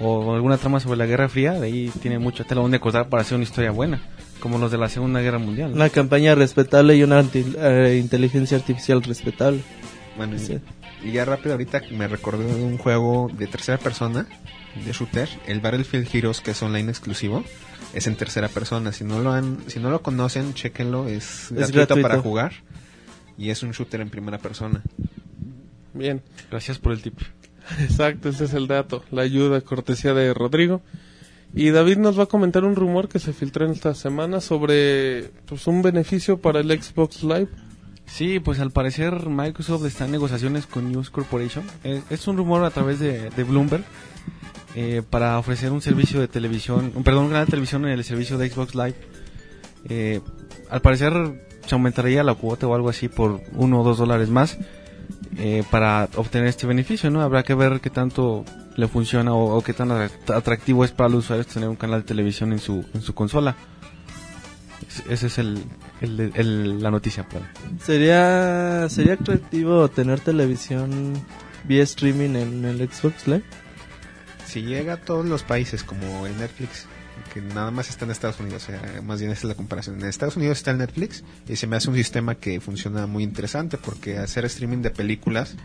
o 0.00 0.34
alguna 0.34 0.58
trama 0.58 0.80
sobre 0.80 0.98
la 0.98 1.06
Guerra 1.06 1.28
Fría, 1.28 1.52
de 1.52 1.66
ahí 1.66 1.92
tiene 2.02 2.18
mucho 2.18 2.44
tela 2.44 2.60
donde 2.62 2.80
cortar 2.80 3.08
para 3.08 3.22
hacer 3.22 3.36
una 3.36 3.44
historia 3.44 3.70
buena, 3.70 4.02
como 4.40 4.58
los 4.58 4.70
de 4.72 4.78
la 4.78 4.88
Segunda 4.88 5.20
Guerra 5.20 5.38
Mundial. 5.38 5.70
¿no? 5.70 5.76
Una 5.76 5.90
campaña 5.90 6.34
respetable 6.34 6.96
y 6.96 7.02
una 7.04 7.20
anti- 7.20 7.44
eh, 7.56 7.98
inteligencia 8.02 8.56
artificial 8.56 9.02
respetable. 9.02 9.60
Bueno, 10.16 10.34
y- 10.36 10.40
Sí. 10.40 10.58
y 11.04 11.12
ya 11.12 11.24
rápido 11.24 11.52
ahorita 11.52 11.82
me 11.92 12.08
recordé 12.08 12.44
de 12.52 12.64
un 12.64 12.78
juego 12.78 13.30
de 13.32 13.46
tercera 13.46 13.78
persona, 13.78 14.26
de 14.84 14.92
shooter, 14.92 15.28
el 15.46 15.60
Battlefield 15.60 16.08
Heroes, 16.12 16.40
que 16.40 16.52
es 16.52 16.62
online 16.62 16.90
exclusivo, 16.90 17.44
es 17.92 18.06
en 18.06 18.16
tercera 18.16 18.48
persona. 18.48 18.92
Si 18.92 19.04
no 19.04 19.20
lo 19.20 19.32
han, 19.32 19.58
si 19.68 19.80
no 19.80 19.90
lo 19.90 20.02
conocen, 20.02 20.54
chequenlo, 20.54 21.08
es, 21.08 21.48
gratuito, 21.50 21.78
gratuito. 21.78 22.08
para 22.08 22.20
jugar 22.20 22.52
y 23.36 23.50
es 23.50 23.62
un 23.62 23.72
shooter 23.72 24.00
en 24.00 24.10
primera 24.10 24.38
persona. 24.38 24.82
Bien. 25.92 26.22
Gracias 26.50 26.78
por 26.78 26.92
el 26.92 27.02
tip. 27.02 27.18
Exacto, 27.80 28.28
ese 28.28 28.44
es 28.44 28.54
el 28.54 28.66
dato. 28.66 29.04
La 29.10 29.22
ayuda, 29.22 29.60
cortesía 29.60 30.14
de 30.14 30.34
Rodrigo. 30.34 30.82
Y 31.54 31.70
David 31.70 31.98
nos 31.98 32.18
va 32.18 32.24
a 32.24 32.26
comentar 32.26 32.64
un 32.64 32.74
rumor 32.74 33.08
que 33.08 33.20
se 33.20 33.32
filtró 33.32 33.64
en 33.64 33.72
esta 33.72 33.94
semana 33.94 34.40
sobre 34.40 35.30
pues, 35.46 35.66
un 35.68 35.82
beneficio 35.82 36.38
para 36.38 36.60
el 36.60 36.82
Xbox 36.82 37.22
Live. 37.22 37.48
Sí, 38.06 38.40
pues 38.40 38.58
al 38.58 38.70
parecer 38.70 39.28
Microsoft 39.28 39.86
está 39.86 40.04
en 40.04 40.10
negociaciones 40.10 40.66
con 40.66 40.90
News 40.90 41.10
Corporation. 41.10 41.64
Eh, 41.84 42.02
es 42.10 42.26
un 42.26 42.36
rumor 42.36 42.64
a 42.64 42.70
través 42.70 42.98
de, 42.98 43.30
de 43.30 43.44
Bloomberg 43.44 43.84
eh, 44.74 45.02
para 45.08 45.38
ofrecer 45.38 45.70
un 45.72 45.80
servicio 45.82 46.20
de 46.20 46.28
televisión, 46.28 46.92
un, 46.94 47.02
perdón, 47.04 47.24
un 47.24 47.30
canal 47.30 47.46
de 47.46 47.50
televisión 47.50 47.84
en 47.86 47.92
el 47.92 48.04
servicio 48.04 48.38
de 48.38 48.48
Xbox 48.50 48.74
Live. 48.74 48.94
Eh, 49.88 50.20
al 50.70 50.80
parecer 50.80 51.12
se 51.66 51.74
aumentaría 51.74 52.22
la 52.24 52.34
cuota 52.34 52.66
o 52.66 52.74
algo 52.74 52.88
así 52.88 53.08
por 53.08 53.40
uno 53.54 53.80
o 53.80 53.84
dos 53.84 53.98
dólares 53.98 54.28
más 54.30 54.58
eh, 55.38 55.62
para 55.70 56.08
obtener 56.16 56.48
este 56.48 56.66
beneficio, 56.66 57.10
¿no? 57.10 57.20
Habrá 57.22 57.42
que 57.42 57.54
ver 57.54 57.80
qué 57.80 57.90
tanto 57.90 58.44
le 58.76 58.88
funciona 58.88 59.32
o, 59.34 59.60
qué 59.62 59.72
tan 59.72 59.90
atract- 59.90 60.34
atractivo 60.34 60.84
es 60.84 60.90
para 60.92 61.08
los 61.10 61.24
usuarios 61.24 61.46
tener 61.46 61.68
un 61.68 61.76
canal 61.76 62.00
de 62.00 62.06
televisión 62.06 62.52
en 62.52 62.58
su, 62.58 62.84
en 62.94 63.02
su 63.02 63.14
consola. 63.14 63.54
Es- 64.88 65.04
Ese 65.08 65.26
es 65.28 65.38
el, 65.38 66.82
la 66.82 66.90
noticia. 66.90 67.26
¿Sería, 67.82 68.86
sería 68.88 69.14
atractivo 69.14 69.88
tener 69.88 70.20
televisión 70.20 71.12
vía 71.64 71.82
streaming 71.84 72.36
en 72.36 72.64
el 72.64 72.88
Xbox 72.90 73.26
Live? 73.26 73.44
Si 74.54 74.62
llega 74.62 74.92
a 74.92 74.96
todos 74.98 75.26
los 75.26 75.42
países 75.42 75.82
como 75.82 76.28
el 76.28 76.38
Netflix, 76.38 76.86
que 77.32 77.40
nada 77.40 77.72
más 77.72 77.90
está 77.90 78.04
en 78.04 78.12
Estados 78.12 78.38
Unidos. 78.38 78.62
O 78.62 78.66
sea, 78.66 79.02
más 79.02 79.18
bien 79.18 79.32
esa 79.32 79.40
es 79.40 79.44
la 79.46 79.56
comparación. 79.56 80.00
En 80.00 80.06
Estados 80.06 80.36
Unidos 80.36 80.58
está 80.58 80.70
el 80.70 80.78
Netflix 80.78 81.24
y 81.48 81.56
se 81.56 81.66
me 81.66 81.74
hace 81.74 81.90
un 81.90 81.96
sistema 81.96 82.36
que 82.36 82.60
funciona 82.60 83.08
muy 83.08 83.24
interesante 83.24 83.78
porque 83.78 84.16
hacer 84.16 84.44
streaming 84.44 84.78
de 84.78 84.90
películas 84.90 85.56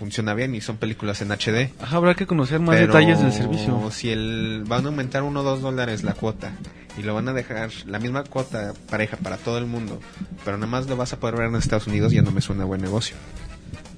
funciona 0.00 0.34
bien 0.34 0.52
y 0.52 0.60
son 0.60 0.78
películas 0.78 1.22
en 1.22 1.28
HD. 1.28 1.70
Ajá, 1.80 1.96
habrá 1.98 2.16
que 2.16 2.26
conocer 2.26 2.58
más 2.58 2.74
Pero 2.74 2.92
detalles 2.92 3.20
del 3.20 3.32
servicio. 3.32 3.88
Si 3.92 4.10
el, 4.10 4.64
van 4.66 4.84
a 4.84 4.88
aumentar 4.88 5.22
uno 5.22 5.42
o 5.42 5.44
dos 5.44 5.60
dólares 5.60 6.02
la 6.02 6.14
cuota 6.14 6.54
y 6.98 7.04
lo 7.04 7.14
van 7.14 7.28
a 7.28 7.32
dejar 7.32 7.70
la 7.86 8.00
misma 8.00 8.24
cuota 8.24 8.74
pareja 8.90 9.16
para 9.16 9.36
todo 9.36 9.58
el 9.58 9.66
mundo, 9.66 10.00
pero 10.44 10.56
nada 10.56 10.66
más 10.66 10.88
lo 10.88 10.96
vas 10.96 11.12
a 11.12 11.20
poder 11.20 11.36
ver 11.36 11.46
en 11.46 11.54
Estados 11.54 11.86
Unidos, 11.86 12.10
ya 12.12 12.22
no 12.22 12.32
me 12.32 12.40
suena 12.40 12.64
buen 12.64 12.80
negocio. 12.80 13.14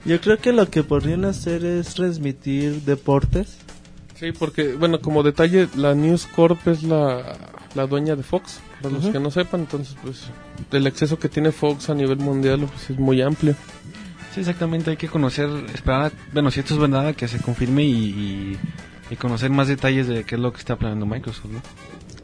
Yo 0.04 0.20
creo 0.20 0.36
que 0.36 0.52
lo 0.52 0.68
que 0.68 0.82
podrían 0.82 1.24
hacer 1.24 1.64
es 1.64 1.94
transmitir 1.94 2.82
deportes. 2.82 3.63
Sí, 4.14 4.32
porque, 4.32 4.74
bueno, 4.74 5.00
como 5.00 5.22
detalle, 5.22 5.68
la 5.76 5.94
News 5.94 6.26
Corp 6.26 6.66
es 6.68 6.82
la, 6.84 7.36
la 7.74 7.86
dueña 7.86 8.14
de 8.16 8.22
Fox, 8.22 8.60
para 8.80 8.94
los 8.94 9.06
que 9.06 9.18
no 9.18 9.30
sepan, 9.30 9.60
entonces, 9.62 9.96
pues, 10.02 10.26
el 10.70 10.86
acceso 10.86 11.18
que 11.18 11.28
tiene 11.28 11.50
Fox 11.52 11.90
a 11.90 11.94
nivel 11.94 12.18
mundial 12.18 12.60
pues, 12.72 12.90
es 12.90 12.98
muy 12.98 13.20
amplio. 13.22 13.54
Sí, 14.32 14.40
exactamente, 14.40 14.90
hay 14.90 14.96
que 14.96 15.08
conocer, 15.08 15.48
esperar, 15.74 16.06
a- 16.06 16.32
bueno, 16.32 16.50
si 16.50 16.60
esto 16.60 16.74
es 16.74 16.80
verdad, 16.80 17.14
que 17.14 17.26
se 17.28 17.38
confirme 17.38 17.82
y, 17.84 17.90
y, 17.90 18.58
y 19.10 19.16
conocer 19.16 19.50
más 19.50 19.66
detalles 19.68 20.06
de 20.06 20.24
qué 20.24 20.36
es 20.36 20.40
lo 20.40 20.52
que 20.52 20.58
está 20.58 20.76
planeando 20.76 21.06
Microsoft, 21.06 21.46
¿no? 21.50 21.60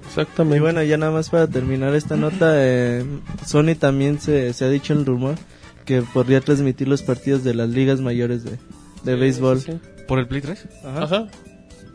Exactamente. 0.06 0.56
Y 0.56 0.60
bueno, 0.60 0.82
ya 0.82 0.96
nada 0.96 1.12
más 1.12 1.30
para 1.30 1.46
terminar 1.46 1.94
esta 1.94 2.16
nota, 2.16 2.52
eh, 2.56 3.04
Sony 3.46 3.74
también 3.78 4.20
se, 4.20 4.52
se 4.52 4.64
ha 4.64 4.68
dicho 4.68 4.92
el 4.92 5.06
rumor 5.06 5.36
que 5.84 6.02
podría 6.02 6.40
transmitir 6.40 6.88
los 6.88 7.02
partidos 7.02 7.42
de 7.44 7.54
las 7.54 7.68
ligas 7.68 8.00
mayores 8.00 8.42
de, 8.44 8.50
de 9.04 9.14
Sí, 9.14 9.20
béisbol. 9.20 9.60
sí, 9.60 9.72
sí. 9.72 9.78
¿Por 10.08 10.18
el 10.18 10.26
Play 10.26 10.40
3? 10.40 10.66
Ajá. 10.84 11.02
Ajá. 11.04 11.26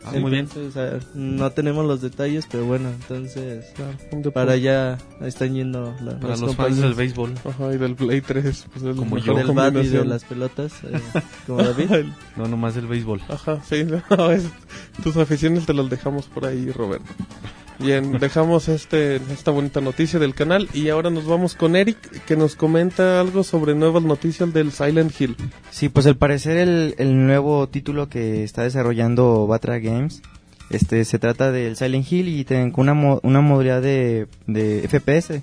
Ah, 0.06 0.12
muy 0.20 0.30
bien. 0.30 0.44
Entonces, 0.44 0.68
o 0.68 0.72
sea, 0.72 1.00
no 1.14 1.50
tenemos 1.50 1.84
los 1.84 2.00
detalles, 2.00 2.46
pero 2.50 2.64
bueno, 2.64 2.88
entonces 2.90 3.66
Claro, 3.74 3.92
deporte. 3.98 4.30
para 4.30 4.52
allá 4.52 4.98
están 5.22 5.54
yendo 5.54 5.94
la- 6.00 6.16
Para 6.18 6.28
las 6.28 6.40
los 6.40 6.54
fans 6.56 6.76
del 6.80 6.94
béisbol. 6.94 7.34
Ajá, 7.44 7.74
y 7.74 7.76
del 7.78 7.94
Play 7.96 8.20
3, 8.20 8.66
pues 8.72 8.84
es 8.84 8.96
Como 8.96 9.18
yo. 9.18 9.34
del 9.34 9.52
bat 9.52 9.74
y 9.76 9.86
de 9.88 10.04
las 10.04 10.24
pelotas, 10.24 10.72
eh, 10.84 11.00
como 11.46 11.62
David. 11.62 12.06
No, 12.36 12.46
nomás 12.46 12.74
del 12.76 12.86
béisbol. 12.86 13.20
Ajá, 13.28 13.60
sí, 13.68 13.84
no, 14.16 14.30
es- 14.30 14.48
tus 15.02 15.16
aficiones 15.16 15.66
te 15.66 15.74
las 15.74 15.90
dejamos 15.90 16.26
por 16.26 16.46
ahí, 16.46 16.70
Roberto. 16.70 17.06
Bien, 17.78 18.12
dejamos 18.18 18.68
este 18.68 19.16
esta 19.16 19.50
bonita 19.50 19.82
noticia 19.82 20.18
del 20.18 20.34
canal 20.34 20.68
y 20.72 20.88
ahora 20.88 21.10
nos 21.10 21.26
vamos 21.26 21.54
con 21.54 21.76
Eric 21.76 21.98
que 22.24 22.34
nos 22.34 22.56
comenta 22.56 23.20
algo 23.20 23.44
sobre 23.44 23.74
nuevas 23.74 24.02
noticias 24.02 24.52
del 24.54 24.72
Silent 24.72 25.20
Hill. 25.20 25.36
Sí, 25.70 25.90
pues 25.90 26.06
al 26.06 26.16
parecer 26.16 26.56
el, 26.56 26.94
el 26.96 27.26
nuevo 27.26 27.68
título 27.68 28.08
que 28.08 28.44
está 28.44 28.62
desarrollando 28.62 29.46
Batra 29.46 29.78
Games, 29.78 30.22
este 30.70 31.04
se 31.04 31.18
trata 31.18 31.52
del 31.52 31.76
Silent 31.76 32.10
Hill 32.10 32.28
y 32.28 32.44
con 32.72 32.88
una, 32.88 33.18
una 33.22 33.40
modalidad 33.42 33.82
de, 33.82 34.26
de 34.46 34.88
FPS. 34.88 35.42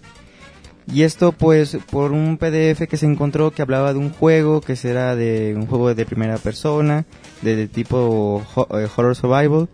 Y 0.92 1.04
esto 1.04 1.34
pues 1.34 1.78
por 1.92 2.12
un 2.12 2.38
PDF 2.38 2.88
que 2.90 2.98
se 2.98 3.06
encontró 3.06 3.52
que 3.52 3.62
hablaba 3.62 3.94
de 3.94 4.00
un 4.00 4.10
juego 4.10 4.60
que 4.60 4.76
será 4.76 5.16
de 5.16 5.54
un 5.56 5.68
juego 5.68 5.94
de 5.94 6.06
primera 6.06 6.38
persona, 6.40 7.06
de, 7.44 7.56
de 7.56 7.68
tipo 7.68 8.44
eh, 8.72 8.88
horror 8.98 9.16
survival 9.16 9.70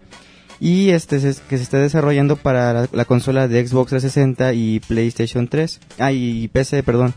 y 0.59 0.89
este 0.89 1.19
se- 1.19 1.41
que 1.49 1.57
se 1.57 1.63
está 1.63 1.77
desarrollando 1.79 2.35
para 2.35 2.73
la, 2.73 2.89
la 2.91 3.05
consola 3.05 3.47
de 3.47 3.65
Xbox 3.65 3.89
360 3.91 4.53
y 4.53 4.79
PlayStation 4.81 5.47
3, 5.47 5.79
ah 5.99 6.11
y 6.11 6.47
PC, 6.49 6.83
perdón. 6.83 7.13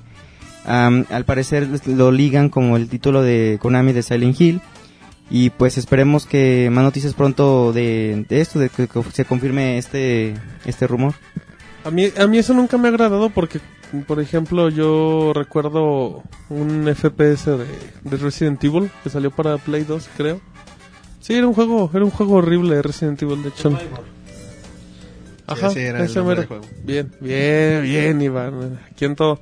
Al 0.64 1.24
parecer 1.24 1.68
lo 1.86 2.12
ligan 2.12 2.48
como 2.48 2.76
el 2.76 2.88
título 2.88 3.22
de 3.22 3.58
Konami 3.60 3.92
de 3.92 4.02
Silent 4.02 4.40
Hill 4.40 4.60
y 5.28 5.50
pues 5.50 5.76
esperemos 5.76 6.24
que 6.24 6.68
más 6.70 6.84
noticias 6.84 7.14
pronto 7.14 7.72
de, 7.72 8.24
esto, 8.28 8.60
de 8.60 8.68
que, 8.68 8.86
que 8.86 9.02
se 9.12 9.24
confirme 9.24 9.76
este 9.78 10.34
este 10.64 10.86
rumor. 10.86 11.14
A 11.84 11.90
mí 11.90 12.10
a 12.16 12.28
mí 12.28 12.38
eso 12.38 12.54
nunca 12.54 12.78
me 12.78 12.86
ha 12.86 12.90
agradado 12.90 13.30
porque 13.30 13.58
por 14.06 14.20
ejemplo, 14.20 14.68
yo 14.70 15.32
recuerdo 15.34 16.22
un 16.48 16.84
FPS 16.94 17.44
de, 17.58 17.66
de 18.04 18.16
Resident 18.16 18.62
Evil 18.64 18.88
que 19.02 19.10
salió 19.10 19.30
para 19.32 19.58
Play 19.58 19.82
2, 19.84 20.08
creo. 20.16 20.40
Sí, 21.22 21.34
era 21.34 21.46
un 21.46 21.54
juego, 21.54 21.88
era 21.94 22.04
un 22.04 22.10
juego 22.10 22.34
horrible 22.34 22.74
de 22.76 22.82
Resident 22.82 23.22
Evil, 23.22 23.42
de 23.44 23.48
hecho. 23.50 23.78
Ajá, 25.46 25.68
ese 25.68 25.86
era 25.86 26.00
el 26.00 26.04
ese 26.06 26.20
mero. 26.22 26.44
juego. 26.46 26.64
Bien, 26.84 27.10
bien, 27.20 27.82
bien, 27.82 28.20
Iván. 28.20 28.80
Aquí 28.90 29.04
en 29.04 29.14
todo. 29.14 29.40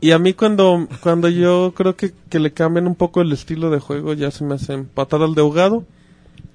Y 0.00 0.10
a 0.10 0.18
mí 0.18 0.34
cuando, 0.34 0.88
cuando 1.00 1.28
yo 1.28 1.72
creo 1.76 1.96
que, 1.96 2.12
que 2.28 2.40
le 2.40 2.52
cambian 2.52 2.86
un 2.88 2.96
poco 2.96 3.20
el 3.20 3.32
estilo 3.32 3.70
de 3.70 3.78
juego, 3.78 4.12
ya 4.12 4.30
se 4.32 4.44
me 4.44 4.56
hace 4.56 4.72
empatar 4.74 5.22
al 5.22 5.34
de 5.34 5.42
ahogado. 5.42 5.84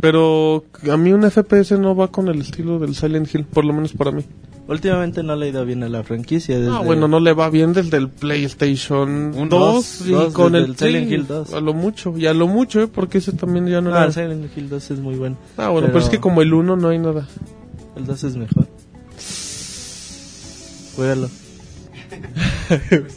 Pero 0.02 0.66
a 0.92 0.98
mí 0.98 1.12
un 1.14 1.30
FPS 1.30 1.72
no 1.80 1.96
va 1.96 2.10
con 2.10 2.28
el 2.28 2.42
estilo 2.42 2.80
del 2.80 2.96
Silent 2.96 3.34
Hill, 3.34 3.46
por 3.46 3.66
lo 3.66 3.74
menos 3.74 3.94
para 3.94 4.12
mí. 4.12 4.24
Últimamente 4.70 5.24
no 5.24 5.36
le 5.36 5.48
ha 5.48 5.50
ido 5.50 5.66
bien 5.66 5.82
a 5.84 5.90
la 5.90 6.04
franquicia. 6.04 6.60
Desde... 6.60 6.72
Ah, 6.72 6.80
bueno, 6.80 7.08
no 7.08 7.20
le 7.20 7.34
va 7.34 7.50
bien 7.50 7.74
desde 7.74 7.98
el 7.98 8.08
PlayStation 8.08 9.34
Un 9.36 9.50
2 9.50 9.50
dos, 9.50 10.02
y 10.08 10.12
dos, 10.12 10.32
con 10.34 10.54
desde 10.54 10.66
el, 10.66 10.72
el 10.72 10.78
Silent 10.78 11.12
Hill 11.12 11.28
2. 11.28 11.54
A 11.54 11.60
lo 11.60 11.74
mucho, 11.74 12.16
y 12.16 12.28
a 12.28 12.34
lo 12.36 12.48
mucho, 12.48 12.80
¿eh? 12.84 12.88
Porque 12.88 13.18
ese 13.18 13.32
también 13.34 13.66
ya 13.68 13.82
no 13.82 13.90
Ah, 13.90 13.98
era... 13.98 14.06
el 14.06 14.14
Silent 14.14 14.56
Hill 14.56 14.70
2 14.70 14.92
es 14.92 15.00
muy 15.00 15.16
bueno. 15.16 15.38
Ah, 15.58 15.70
bueno, 15.70 15.88
pero... 15.88 16.00
es 16.00 16.10
que 16.10 16.20
como 16.20 16.44
el 16.44 16.54
1 16.54 16.76
no 16.76 16.88
hay 16.90 17.00
nada. 17.00 17.28
El 17.96 18.06
2 18.06 18.24
es 18.24 18.36
mejor. 18.36 18.68
Juégalo. 20.96 21.30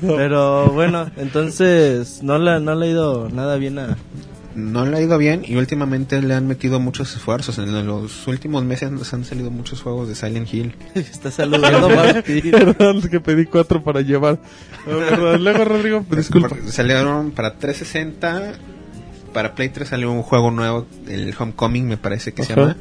Pero 0.00 0.70
bueno, 0.72 1.10
entonces 1.16 2.22
no 2.22 2.38
le, 2.38 2.60
no 2.60 2.74
le 2.74 2.86
ha 2.86 2.90
ido 2.90 3.28
nada 3.30 3.56
bien 3.56 3.78
a... 3.78 3.96
No 4.56 4.86
le 4.86 4.96
ha 4.96 5.02
ido 5.02 5.18
bien 5.18 5.44
y 5.46 5.56
últimamente 5.56 6.20
le 6.22 6.32
han 6.32 6.46
metido 6.46 6.80
muchos 6.80 7.14
esfuerzos. 7.14 7.58
En 7.58 7.86
los 7.86 8.26
últimos 8.26 8.64
meses 8.64 8.90
nos 8.90 9.12
han 9.12 9.24
salido 9.26 9.50
muchos 9.50 9.82
juegos 9.82 10.08
de 10.08 10.14
Silent 10.14 10.52
Hill. 10.52 10.74
Está 10.94 11.30
saludando 11.30 11.88
Martín. 11.94 12.50
Perdón, 12.50 13.02
que 13.02 13.20
pedí 13.20 13.44
cuatro 13.44 13.84
para 13.84 14.00
llevar. 14.00 14.40
No. 14.86 15.36
Luego, 15.38 15.64
Rodrigo, 15.64 16.06
disculpa. 16.10 16.56
Salieron 16.68 17.32
para 17.32 17.58
360, 17.58 18.54
para 19.34 19.54
Play 19.54 19.68
3 19.68 19.86
salió 19.86 20.10
un 20.10 20.22
juego 20.22 20.50
nuevo, 20.50 20.86
el 21.06 21.34
Homecoming 21.38 21.86
me 21.86 21.98
parece 21.98 22.32
que 22.32 22.42
se 22.42 22.54
llama. 22.54 22.76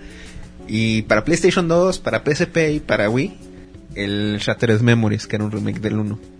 Y 0.70 1.02
para 1.02 1.26
PlayStation 1.26 1.68
2, 1.68 2.00
para 2.00 2.24
PSP 2.24 2.58
y 2.76 2.80
para 2.80 3.10
Wii, 3.10 3.38
el 3.96 4.38
Shattered 4.40 4.80
Memories, 4.80 5.28
que 5.28 5.36
era 5.36 5.46
un 5.46 5.52
remake 5.52 5.82
del 5.82 6.00
1. 6.00 6.35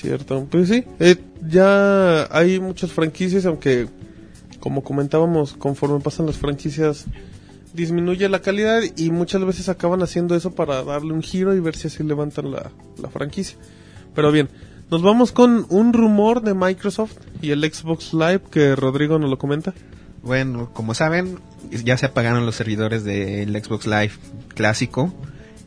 Cierto, 0.00 0.46
pues 0.50 0.68
sí, 0.68 0.84
eh, 1.00 1.16
ya 1.48 2.24
hay 2.36 2.60
muchas 2.60 2.92
franquicias, 2.92 3.46
aunque 3.46 3.86
como 4.60 4.82
comentábamos, 4.82 5.54
conforme 5.54 6.00
pasan 6.00 6.26
las 6.26 6.36
franquicias 6.36 7.06
disminuye 7.76 8.28
la 8.28 8.40
calidad 8.40 8.80
y 8.96 9.10
muchas 9.10 9.44
veces 9.44 9.68
acaban 9.68 10.02
haciendo 10.02 10.34
eso 10.34 10.52
para 10.52 10.82
darle 10.82 11.12
un 11.12 11.22
giro 11.22 11.54
y 11.54 11.60
ver 11.60 11.76
si 11.76 11.88
así 11.88 12.02
levantan 12.02 12.50
la, 12.50 12.70
la 13.00 13.10
franquicia. 13.10 13.56
Pero 14.14 14.32
bien, 14.32 14.48
nos 14.90 15.02
vamos 15.02 15.30
con 15.30 15.66
un 15.68 15.92
rumor 15.92 16.42
de 16.42 16.54
Microsoft 16.54 17.16
y 17.42 17.50
el 17.50 17.62
Xbox 17.70 18.14
Live 18.14 18.42
que 18.50 18.74
Rodrigo 18.74 19.18
nos 19.18 19.30
lo 19.30 19.38
comenta. 19.38 19.74
Bueno, 20.22 20.70
como 20.72 20.94
saben, 20.94 21.38
ya 21.84 21.96
se 21.98 22.06
apagaron 22.06 22.46
los 22.46 22.56
servidores 22.56 23.04
del 23.04 23.52
Xbox 23.62 23.86
Live 23.86 24.12
clásico. 24.54 25.12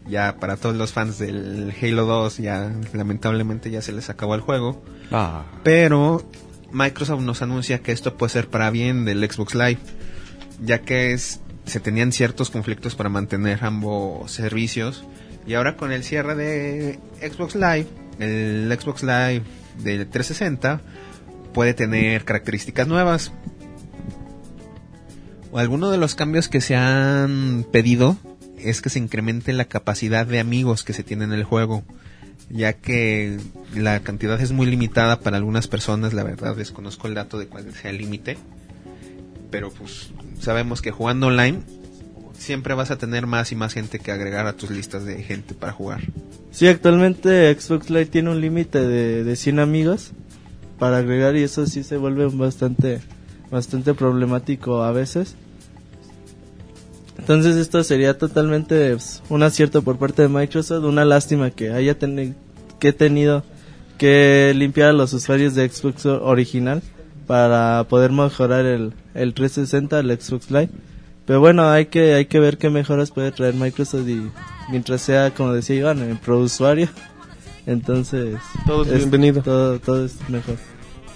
Ya 0.10 0.38
para 0.40 0.58
todos 0.58 0.76
los 0.76 0.92
fans 0.92 1.20
del 1.20 1.74
Halo 1.82 2.06
2, 2.06 2.38
ya 2.38 2.74
lamentablemente 2.94 3.70
ya 3.70 3.82
se 3.82 3.92
les 3.92 4.10
acabó 4.10 4.36
el 4.36 4.42
juego. 4.42 4.82
Ah. 5.12 5.46
Pero 5.64 6.26
Microsoft 6.72 7.22
nos 7.22 7.42
anuncia 7.42 7.80
que 7.80 7.92
esto 7.92 8.18
puede 8.18 8.32
ser 8.32 8.48
para 8.48 8.72
bien 8.72 9.06
del 9.06 9.30
Xbox 9.30 9.56
Live, 9.56 9.80
ya 10.64 10.80
que 10.82 11.14
es, 11.14 11.42
se 11.66 11.80
tenían 11.80 12.12
ciertos 12.12 12.50
conflictos 12.50 12.96
para 12.96 13.10
mantener 13.10 13.64
ambos 13.64 14.32
servicios. 14.32 15.04
Y 15.46 15.54
ahora 15.54 15.78
con 15.78 15.92
el 15.92 16.04
cierre 16.04 16.36
de 16.36 17.00
Xbox 17.22 17.56
Live, 17.56 17.88
el 18.20 18.78
Xbox 18.80 19.04
Live 19.04 19.44
del 19.84 20.08
360 20.08 20.82
puede 21.54 21.74
tener 21.74 22.26
características 22.26 22.88
nuevas. 22.88 23.32
O 25.52 25.58
alguno 25.58 25.90
de 25.90 25.98
los 25.98 26.16
cambios 26.16 26.48
que 26.48 26.62
se 26.62 26.76
han 26.76 27.66
pedido 27.72 28.18
es 28.64 28.82
que 28.82 28.90
se 28.90 29.00
incremente 29.00 29.54
la 29.54 29.66
capacidad 29.66 30.26
de 30.26 30.40
amigos 30.40 30.84
que 30.84 30.94
se 30.94 31.04
tiene 31.04 31.26
en 31.26 31.34
el 31.34 31.44
juego 31.44 31.84
ya 32.50 32.74
que 32.74 33.38
la 33.76 34.00
cantidad 34.02 34.40
es 34.42 34.52
muy 34.52 34.66
limitada 34.66 35.20
para 35.20 35.38
algunas 35.38 35.68
personas, 35.68 36.14
la 36.14 36.24
verdad 36.24 36.56
desconozco 36.56 37.08
el 37.08 37.14
dato 37.14 37.38
de 37.38 37.48
cuál 37.48 37.72
sea 37.74 37.92
el 37.92 37.98
límite, 37.98 38.38
pero 39.52 39.72
pues 39.72 40.12
sabemos 40.40 40.82
que 40.82 40.92
jugando 40.92 41.28
online 41.28 41.62
siempre 42.38 42.74
vas 42.74 42.90
a 42.90 42.98
tener 42.98 43.28
más 43.28 43.52
y 43.52 43.56
más 43.56 43.74
gente 43.74 44.00
que 44.00 44.12
agregar 44.12 44.48
a 44.48 44.54
tus 44.54 44.72
listas 44.72 45.06
de 45.06 45.22
gente 45.22 45.54
para 45.54 45.74
jugar. 45.74 46.02
Sí, 46.52 46.68
actualmente 46.68 47.54
Xbox 47.54 47.90
Live 47.90 48.08
tiene 48.08 48.32
un 48.32 48.42
límite 48.42 48.80
de, 48.80 49.24
de 49.24 49.36
100 49.36 49.60
amigos 49.60 50.12
para 50.80 50.98
agregar 50.98 51.36
y 51.36 51.44
eso 51.44 51.68
sí 51.68 51.84
se 51.84 51.98
vuelve 51.98 52.28
bastante, 52.28 53.02
bastante 53.52 53.94
problemático 53.94 54.82
a 54.82 54.92
veces. 54.92 55.36
Entonces 57.20 57.56
esto 57.58 57.84
sería 57.84 58.18
totalmente 58.18 58.92
pues, 58.94 59.22
un 59.30 59.44
acierto 59.44 59.82
por 59.82 59.98
parte 59.98 60.22
de 60.24 60.30
Microsoft, 60.30 60.84
una 60.86 61.06
lástima 61.06 61.52
que 61.52 61.72
haya 61.72 61.98
teni- 62.00 62.34
que 62.80 62.94
tenido 62.94 63.44
que 63.98 64.54
limpiar 64.56 64.90
a 64.90 64.94
los 64.94 65.12
usuarios 65.14 65.54
de 65.56 65.68
Xbox 65.70 66.06
original 66.06 66.82
para 67.28 67.84
poder 67.90 68.12
mejorar 68.12 68.66
el, 68.66 68.94
el 69.14 69.34
360 69.34 70.00
al 70.00 70.20
Xbox 70.20 70.50
Live. 70.50 70.70
Pero 71.26 71.40
bueno, 71.42 71.70
hay 71.70 71.88
que 71.88 72.14
hay 72.16 72.26
que 72.26 72.40
ver 72.40 72.58
qué 72.58 72.70
mejoras 72.72 73.12
puede 73.12 73.32
traer 73.32 73.54
Microsoft 73.54 74.08
y 74.08 74.32
mientras 74.72 75.02
sea, 75.02 75.32
como 75.32 75.54
decía 75.54 75.76
Iván, 75.76 76.00
el 76.00 76.18
pro 76.18 76.40
usuario. 76.40 76.90
Entonces, 77.68 78.38
Todo 78.66 78.84
es- 78.84 78.94
bienvenido. 78.98 79.42
Todo, 79.44 79.80
todo 79.80 80.06
es 80.06 80.16
mejor. 80.30 80.56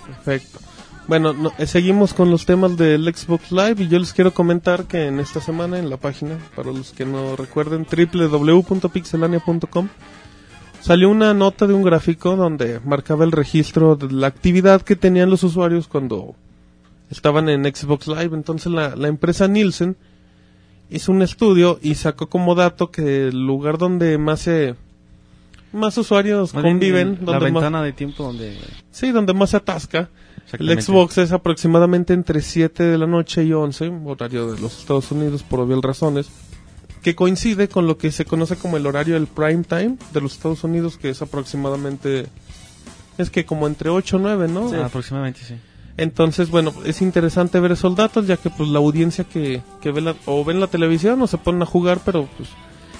Perfecto. 0.05 0.59
Bueno, 1.07 1.33
no- 1.33 1.51
eh, 1.57 1.65
seguimos 1.67 2.13
con 2.13 2.31
los 2.31 2.45
temas 2.45 2.77
del 2.77 3.13
Xbox 3.13 3.51
Live 3.51 3.83
y 3.83 3.87
yo 3.89 3.99
les 3.99 4.13
quiero 4.13 4.33
comentar 4.33 4.85
que 4.85 5.07
en 5.07 5.19
esta 5.19 5.41
semana 5.41 5.77
en 5.77 5.89
la 5.89 5.97
página, 5.97 6.37
para 6.55 6.71
los 6.71 6.91
que 6.93 7.05
no 7.05 7.35
recuerden, 7.35 7.85
www.pixelania.com, 7.85 9.89
salió 10.81 11.09
una 11.09 11.33
nota 11.33 11.67
de 11.67 11.73
un 11.73 11.83
gráfico 11.83 12.35
donde 12.37 12.79
marcaba 12.85 13.25
el 13.25 13.33
registro 13.33 13.95
de 13.97 14.11
la 14.13 14.27
actividad 14.27 14.81
que 14.81 14.95
tenían 14.95 15.29
los 15.29 15.43
usuarios 15.43 15.87
cuando 15.87 16.35
estaban 17.09 17.49
en 17.49 17.65
Xbox 17.65 18.07
Live. 18.07 18.31
Entonces 18.33 18.71
la, 18.71 18.95
la 18.95 19.07
empresa 19.09 19.47
Nielsen 19.49 19.97
hizo 20.89 21.11
un 21.11 21.21
estudio 21.21 21.79
y 21.81 21.95
sacó 21.95 22.27
como 22.27 22.55
dato 22.55 22.91
que 22.91 23.27
el 23.27 23.45
lugar 23.45 23.77
donde 23.77 24.17
más 24.17 24.39
se... 24.41 24.75
Más 25.73 25.97
usuarios 25.97 26.53
conviven, 26.53 27.17
la 27.21 27.33
donde 27.33 27.51
más- 27.51 27.63
ventana 27.63 27.83
de 27.83 27.91
tiempo 27.93 28.23
donde... 28.23 28.57
Sí, 28.91 29.11
donde 29.11 29.33
más 29.33 29.49
se 29.49 29.57
atasca. 29.57 30.09
El. 30.51 30.81
Xbox 30.81 31.17
es 31.17 31.31
aproximadamente 31.31 32.13
entre 32.13 32.41
7 32.41 32.83
de 32.83 32.97
la 32.97 33.07
noche 33.07 33.43
y 33.43 33.53
11, 33.53 33.91
horario 34.05 34.51
de 34.51 34.61
los 34.61 34.79
Estados 34.79 35.11
Unidos 35.11 35.41
por 35.41 35.59
obvias 35.59 35.81
razones, 35.81 36.29
que 37.01 37.15
coincide 37.15 37.67
con 37.67 37.87
lo 37.87 37.97
que 37.97 38.11
se 38.11 38.25
conoce 38.25 38.55
como 38.55 38.77
el 38.77 38.85
horario 38.85 39.15
del 39.15 39.27
prime 39.27 39.63
time 39.63 39.97
de 40.13 40.21
los 40.21 40.33
Estados 40.33 40.63
Unidos, 40.63 40.97
que 40.97 41.09
es 41.09 41.21
aproximadamente, 41.21 42.27
es 43.17 43.29
que 43.29 43.45
como 43.45 43.65
entre 43.67 43.89
8 43.89 44.17
o 44.17 44.19
9, 44.19 44.47
¿no? 44.47 44.71
Ah, 44.73 44.85
aproximadamente, 44.85 45.41
sí. 45.43 45.55
Entonces, 45.97 46.49
bueno, 46.49 46.73
es 46.85 47.01
interesante 47.01 47.59
ver 47.59 47.73
esos 47.73 47.95
datos, 47.95 48.25
ya 48.25 48.37
que 48.37 48.49
pues 48.49 48.69
la 48.69 48.79
audiencia 48.79 49.25
que, 49.25 49.61
que 49.81 49.91
ve 49.91 50.01
la, 50.01 50.15
o 50.25 50.43
ven 50.43 50.59
la 50.59 50.67
televisión 50.67 51.21
o 51.21 51.27
se 51.27 51.37
ponen 51.37 51.61
a 51.61 51.65
jugar, 51.65 51.99
pero 52.03 52.27
pues 52.37 52.49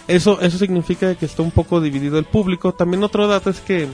eso, 0.08 0.40
eso 0.42 0.58
significa 0.58 1.16
que 1.16 1.26
está 1.26 1.42
un 1.42 1.52
poco 1.52 1.82
dividido 1.82 2.20
el 2.20 2.26
público. 2.26 2.74
También 2.74 3.04
otro 3.04 3.28
dato 3.28 3.50
es 3.50 3.62
que 3.62 3.88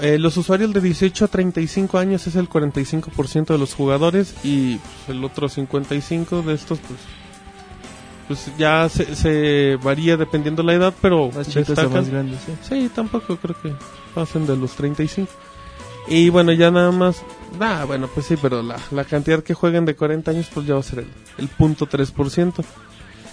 eh, 0.00 0.18
los 0.18 0.36
usuarios 0.36 0.72
de 0.72 0.80
18 0.80 1.24
a 1.24 1.28
35 1.28 1.98
años 1.98 2.26
es 2.26 2.36
el 2.36 2.48
45% 2.48 3.46
de 3.46 3.58
los 3.58 3.74
jugadores 3.74 4.34
y 4.44 4.76
pues, 4.76 5.08
el 5.16 5.24
otro 5.24 5.48
55 5.48 6.42
de 6.42 6.54
estos 6.54 6.78
pues 6.80 6.98
pues 8.26 8.52
ya 8.58 8.86
se, 8.90 9.16
se 9.16 9.78
varía 9.82 10.18
dependiendo 10.18 10.62
la 10.62 10.74
edad, 10.74 10.92
pero 11.00 11.30
Más 11.32 11.48
destacan- 11.54 11.90
más 11.90 12.10
grandes, 12.10 12.38
sí. 12.44 12.52
Sí, 12.68 12.90
tampoco 12.94 13.36
creo 13.38 13.56
que 13.58 13.72
pasen 14.14 14.46
de 14.46 14.54
los 14.54 14.72
35. 14.72 15.30
Y 16.08 16.28
bueno, 16.28 16.52
ya 16.52 16.70
nada 16.70 16.90
más. 16.90 17.22
Ah, 17.58 17.84
bueno, 17.86 18.06
pues 18.12 18.26
sí, 18.26 18.34
pero 18.40 18.62
la, 18.62 18.76
la 18.90 19.04
cantidad 19.04 19.42
que 19.42 19.54
jueguen 19.54 19.86
de 19.86 19.96
40 19.96 20.30
años, 20.30 20.48
pues 20.52 20.66
ya 20.66 20.74
va 20.74 20.80
a 20.80 20.82
ser 20.82 20.98
el, 20.98 21.06
el 21.38 21.48
punto 21.48 21.86
3%. 21.88 22.62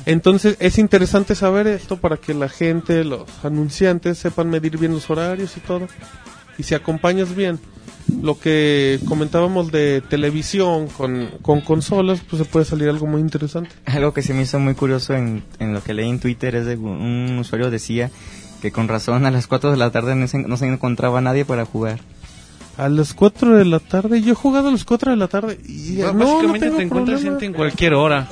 Entonces 0.06 0.56
es 0.60 0.78
interesante 0.78 1.36
saber 1.36 1.68
esto 1.68 1.98
para 1.98 2.16
que 2.16 2.34
la 2.34 2.48
gente, 2.48 3.04
los 3.04 3.24
anunciantes, 3.44 4.18
sepan 4.18 4.50
medir 4.50 4.78
bien 4.78 4.94
los 4.94 5.10
horarios 5.10 5.58
y 5.58 5.60
todo. 5.60 5.88
Y 6.58 6.64
si 6.64 6.76
acompañas 6.76 7.36
bien 7.36 7.60
lo 8.22 8.40
que 8.40 9.00
comentábamos 9.08 9.72
de 9.72 10.02
televisión 10.10 10.88
con, 10.88 11.30
con 11.42 11.62
consolas, 11.62 12.22
pues 12.30 12.42
se 12.42 12.48
puede 12.48 12.66
salir 12.66 12.88
algo 12.90 13.08
muy 13.08 13.20
interesante. 13.22 13.72
Algo 13.86 14.14
que 14.14 14.22
se 14.22 14.34
me 14.34 14.44
hizo 14.44 14.60
muy 14.60 14.76
curioso 14.76 15.14
en, 15.16 15.44
en 15.60 15.74
lo 15.74 15.84
que 15.84 15.94
leí 15.94 16.10
en 16.10 16.20
Twitter 16.20 16.56
es 16.56 16.66
de 16.66 16.76
un- 16.76 17.38
usuario 17.40 17.70
decía 17.72 18.12
que 18.62 18.72
con 18.72 18.88
razón 18.88 19.26
a 19.26 19.32
las 19.32 19.48
4 19.48 19.72
de 19.72 19.78
la 19.78 19.92
tarde 19.92 20.16
no 20.16 20.28
se, 20.28 20.38
no 20.40 20.56
se 20.58 20.68
encontraba 20.68 21.20
nadie 21.22 21.46
para 21.46 21.66
jugar. 21.66 22.00
A 22.78 22.90
las 22.90 23.14
4 23.14 23.56
de 23.58 23.64
la 23.66 23.80
tarde, 23.80 24.22
yo 24.22 24.34
he 24.34 24.36
jugado 24.36 24.68
a 24.68 24.72
las 24.72 24.84
4 24.84 25.12
de 25.12 25.18
la 25.18 25.28
tarde 25.30 25.58
y 25.66 25.98
no, 26.00 26.12
no 26.14 26.20
Básicamente 26.26 26.60
tengo 26.66 26.78
te 26.78 26.84
encuentras 26.84 27.22
gente 27.22 27.46
en 27.46 27.54
cualquier 27.54 27.94
hora. 27.94 28.28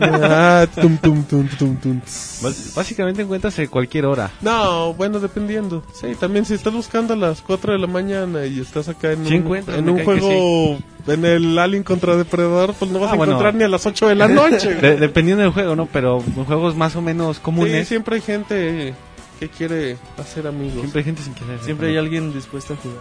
Ah, 0.00 0.66
tum, 0.80 0.96
tum, 0.98 1.22
tum, 1.24 1.46
tum, 1.58 1.76
tum. 1.76 2.00
Bás- 2.42 2.72
Básicamente 2.74 3.22
encuentras 3.22 3.58
en 3.60 3.66
cualquier 3.68 4.06
hora. 4.06 4.30
No, 4.40 4.92
bueno, 4.94 5.20
dependiendo. 5.20 5.84
Sí, 5.94 6.08
también 6.18 6.44
si 6.44 6.54
estás 6.54 6.72
buscando 6.72 7.14
a 7.14 7.16
las 7.16 7.42
4 7.42 7.72
de 7.74 7.78
la 7.78 7.86
mañana 7.86 8.44
y 8.46 8.60
estás 8.60 8.88
acá 8.88 9.12
en 9.12 9.24
Sí 9.26 9.34
un, 9.36 9.56
en 9.68 9.88
un 9.88 10.04
juego, 10.04 10.78
en 11.06 11.24
el 11.24 11.58
Alien 11.58 11.82
contra 11.84 12.16
Depredador, 12.16 12.74
pues 12.78 12.90
no 12.90 12.98
vas 12.98 13.10
Ah, 13.10 13.14
a 13.14 13.16
bueno. 13.16 13.32
encontrar 13.32 13.54
ni 13.54 13.64
a 13.64 13.68
las 13.68 13.86
8 13.86 14.08
de 14.08 14.14
la 14.16 14.26
noche. 14.28 14.74
De- 14.74 14.96
dependiendo 14.96 15.42
del 15.44 15.52
juego, 15.52 15.76
¿no? 15.76 15.86
Pero 15.86 16.18
en 16.36 16.44
juegos 16.44 16.74
más 16.76 16.96
o 16.96 17.02
menos 17.02 17.36
sí, 17.36 17.42
comunes, 17.42 17.86
siempre 17.88 18.16
hay 18.16 18.22
gente 18.22 18.94
que 19.42 19.48
quiere 19.48 19.96
hacer 20.18 20.46
amigos. 20.46 20.78
siempre 20.78 21.00
hay 21.00 21.04
gente 21.04 21.22
sin 21.22 21.34
que 21.34 21.42
hacer. 21.44 21.58
Siempre 21.64 21.88
hay 21.88 21.96
alguien 21.96 22.32
dispuesto 22.32 22.74
a 22.74 22.76
jugar. 22.76 23.00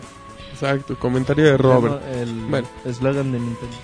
Exacto, 0.52 0.98
comentario 0.98 1.46
de 1.46 1.56
Robert. 1.58 2.02
El 2.16 2.34
Bueno. 2.50 2.68
eslogan 2.84 3.32
de 3.32 3.40
Nintendo. 3.40 3.76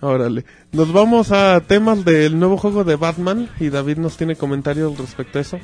Órale. 0.00 0.46
Nos 0.72 0.92
vamos 0.94 1.30
a 1.30 1.60
temas 1.60 2.06
del 2.06 2.38
nuevo 2.38 2.56
juego 2.56 2.84
de 2.84 2.96
Batman 2.96 3.50
y 3.60 3.68
David 3.68 3.98
nos 3.98 4.16
tiene 4.16 4.34
comentarios 4.34 4.96
respecto 4.96 5.38
a 5.38 5.42
eso. 5.42 5.58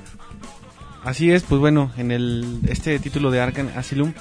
Así 1.05 1.30
es, 1.32 1.43
pues 1.45 1.59
bueno, 1.59 1.91
en 1.97 2.11
el 2.12 2.59
este 2.68 2.99
título 2.99 3.30
de 3.30 3.41
Arkham 3.41 3.70
Asylum 3.74 4.12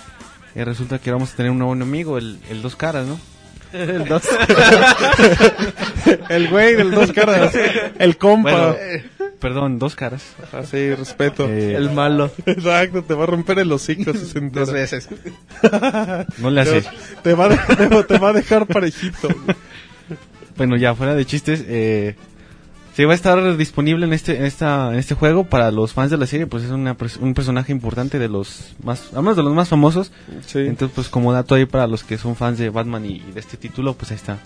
eh, 0.55 0.63
resulta 0.63 0.99
que 0.99 1.11
vamos 1.11 1.33
a 1.33 1.35
tener 1.35 1.51
un 1.51 1.57
nuevo 1.59 1.73
enemigo, 1.73 2.17
el, 2.17 2.39
el 2.49 2.61
Dos 2.61 2.77
Caras, 2.77 3.05
¿no? 3.07 3.19
El 3.73 4.05
dos. 4.05 4.23
El 6.29 6.47
güey 6.47 6.75
del 6.75 6.91
dos 6.91 7.11
caras, 7.11 7.53
el 7.99 8.17
compa. 8.17 8.71
Bueno, 8.71 8.75
perdón, 9.39 9.79
Dos 9.79 9.95
Caras. 9.95 10.35
Así, 10.51 10.93
respeto. 10.93 11.47
Eh, 11.47 11.75
el 11.75 11.91
malo. 11.91 12.31
Exacto, 12.45 13.03
te 13.03 13.13
va 13.13 13.23
a 13.23 13.27
romper 13.27 13.59
el 13.59 13.71
hocico 13.71 14.13
si 14.13 14.25
se 14.25 14.37
entera. 14.39 14.65
Dos 14.65 14.73
veces. 14.73 15.09
no 16.39 16.49
le 16.49 16.61
hace. 16.61 16.81
Te, 16.81 16.89
te 17.23 17.33
va, 17.33 17.49
te 18.07 18.17
va 18.17 18.29
a 18.29 18.33
dejar 18.33 18.67
parejito. 18.67 19.29
Bueno, 20.57 20.75
ya 20.75 20.95
fuera 20.95 21.13
de 21.13 21.25
chistes, 21.25 21.63
eh, 21.67 22.15
se 22.97 23.05
va 23.05 23.11
a 23.11 23.15
estar 23.15 23.57
disponible 23.57 24.07
en 24.07 24.13
este 24.13 24.37
en 24.37 24.45
esta 24.45 24.91
en 24.91 24.95
este 24.95 25.13
juego 25.13 25.43
para 25.43 25.69
los 25.69 25.93
fans 25.93 26.09
de 26.09 26.17
la 26.17 26.25
serie, 26.25 26.47
pues 26.47 26.63
es 26.63 26.71
una 26.71 26.97
un 27.19 27.35
personaje 27.35 27.71
importante 27.71 28.17
de 28.17 28.27
los 28.27 28.73
más, 28.83 29.09
además 29.13 29.35
de 29.35 29.43
los 29.43 29.53
más 29.53 29.69
famosos. 29.69 30.11
Sí. 30.47 30.61
Entonces, 30.61 30.95
pues 30.95 31.07
como 31.07 31.31
dato 31.31 31.53
ahí 31.53 31.67
para 31.67 31.85
los 31.85 32.03
que 32.03 32.17
son 32.17 32.35
fans 32.35 32.57
de 32.57 32.71
Batman 32.71 33.05
y, 33.05 33.17
y 33.17 33.31
de 33.35 33.39
este 33.39 33.55
título, 33.55 33.93
pues 33.93 34.09
ahí 34.09 34.15
está. 34.15 34.39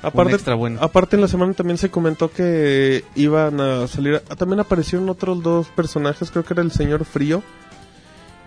Aparte, 0.00 0.32
extra 0.32 0.54
bueno. 0.54 0.78
aparte 0.80 1.16
en 1.16 1.20
la 1.20 1.28
semana 1.28 1.52
también 1.52 1.76
se 1.76 1.90
comentó 1.90 2.30
que 2.30 3.04
iban 3.14 3.60
a 3.60 3.86
salir, 3.88 4.22
ah, 4.30 4.36
también 4.36 4.60
aparecieron 4.60 5.10
otros 5.10 5.42
dos 5.42 5.66
personajes, 5.68 6.30
creo 6.30 6.46
que 6.46 6.54
era 6.54 6.62
el 6.62 6.72
señor 6.72 7.04
Frío, 7.04 7.42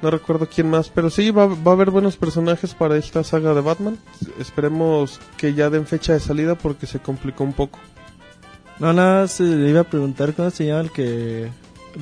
no 0.01 0.09
recuerdo 0.09 0.47
quién 0.47 0.71
más, 0.71 0.89
pero 0.89 1.11
sí 1.11 1.29
va, 1.29 1.45
va 1.45 1.71
a 1.71 1.75
haber 1.75 1.91
buenos 1.91 2.17
personajes 2.17 2.73
para 2.73 2.97
esta 2.97 3.23
saga 3.23 3.53
de 3.53 3.61
Batman. 3.61 3.99
Esperemos 4.39 5.19
que 5.37 5.53
ya 5.53 5.69
den 5.69 5.85
fecha 5.85 6.13
de 6.13 6.19
salida 6.19 6.55
porque 6.55 6.87
se 6.87 6.97
complicó 6.97 7.43
un 7.43 7.53
poco. 7.53 7.77
No, 8.79 8.93
nada, 8.93 9.27
se 9.27 9.43
le 9.43 9.69
iba 9.69 9.81
a 9.81 9.83
preguntar 9.83 10.33
cómo 10.33 10.49
se 10.49 10.65
llama 10.65 10.81
el 10.81 10.91
que 10.91 11.47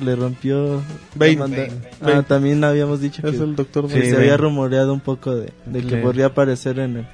le 0.02 0.16
rompió. 0.16 0.82
Bane. 1.14 1.36
manda- 1.36 1.56
Bane. 1.58 1.72
Ah, 2.00 2.04
Bane. 2.06 2.22
también 2.22 2.64
habíamos 2.64 3.00
dicho 3.00 3.26
Es 3.26 3.36
que, 3.36 3.42
el 3.42 3.54
doctor 3.56 3.86
que 3.88 3.94
Sí, 3.94 4.00
se 4.02 4.12
Bane. 4.12 4.24
había 4.24 4.36
rumoreado 4.36 4.92
un 4.94 5.00
poco 5.00 5.34
de, 5.36 5.52
de 5.66 5.82
que 5.82 5.96
podría 5.98 6.26
aparecer 6.26 6.78
en 6.78 6.96
el, 6.98 7.06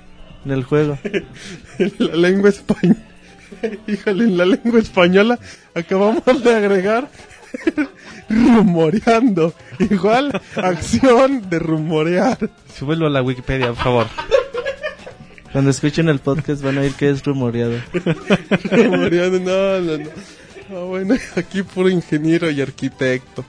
en 0.44 0.52
el 0.52 0.62
juego. 0.64 0.98
la 1.98 2.16
lengua 2.16 2.50
española. 2.50 3.00
Híjole, 3.86 4.24
en 4.24 4.36
la 4.36 4.44
lengua 4.44 4.78
española 4.80 5.38
acabamos 5.74 6.42
de 6.44 6.54
agregar 6.54 7.08
rumoreando. 8.28 9.52
Igual, 9.78 10.40
acción 10.56 11.48
de 11.48 11.58
rumorear. 11.58 12.38
Súbelo 12.74 13.06
a 13.06 13.10
la 13.10 13.22
Wikipedia, 13.22 13.68
por 13.68 13.76
favor. 13.76 14.06
Cuando 15.56 15.70
escuchen 15.70 16.10
el 16.10 16.18
podcast 16.18 16.62
van 16.62 16.76
a 16.76 16.82
oír 16.82 16.92
que 16.92 17.08
es 17.08 17.24
rumoreado. 17.24 17.78
Rumoreando, 18.70 19.40
no, 19.40 19.80
no, 19.80 19.96
no. 20.04 20.10
Ah, 20.68 20.84
bueno, 20.84 21.14
aquí 21.36 21.62
puro 21.62 21.88
ingeniero 21.88 22.50
y 22.50 22.60
arquitecto. 22.60 23.42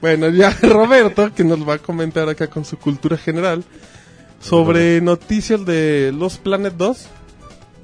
Bueno, 0.00 0.30
ya 0.30 0.50
Roberto, 0.62 1.32
que 1.32 1.44
nos 1.44 1.60
va 1.60 1.74
a 1.74 1.78
comentar 1.78 2.28
acá 2.28 2.48
con 2.48 2.64
su 2.64 2.76
cultura 2.76 3.16
general 3.16 3.62
sobre 4.40 5.00
noticias 5.00 5.64
de 5.64 6.12
Los 6.12 6.38
Planet 6.38 6.74
2. 6.76 7.06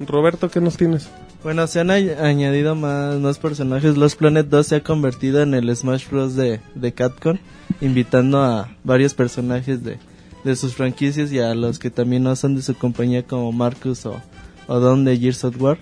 Roberto, 0.01 0.49
¿qué 0.51 0.59
nos 0.59 0.75
tienes? 0.75 1.07
Bueno, 1.41 1.65
se 1.65 1.79
han 1.79 1.91
añ- 1.91 2.19
añadido 2.19 2.75
más, 2.75 3.15
más 3.21 3.39
personajes. 3.39 3.95
Los 3.95 4.17
Planet 4.17 4.47
2 4.49 4.67
se 4.67 4.75
ha 4.75 4.83
convertido 4.83 5.41
en 5.43 5.53
el 5.53 5.73
Smash 5.73 6.09
Bros. 6.09 6.35
de, 6.35 6.59
de 6.75 6.91
Capcom, 6.91 7.37
invitando 7.79 8.41
a 8.43 8.75
varios 8.83 9.13
personajes 9.13 9.81
de, 9.81 9.97
de 10.43 10.55
sus 10.55 10.73
franquicias 10.75 11.31
y 11.31 11.39
a 11.39 11.53
los 11.55 11.77
que 11.79 11.89
también 11.91 12.23
no 12.23 12.35
son 12.35 12.55
de 12.55 12.61
su 12.61 12.75
compañía, 12.75 13.23
como 13.23 13.51
Marcus 13.51 14.05
o, 14.05 14.21
o 14.67 14.79
Don 14.79 15.03
de 15.05 15.17
Gears 15.17 15.43
of 15.43 15.61
War. 15.61 15.77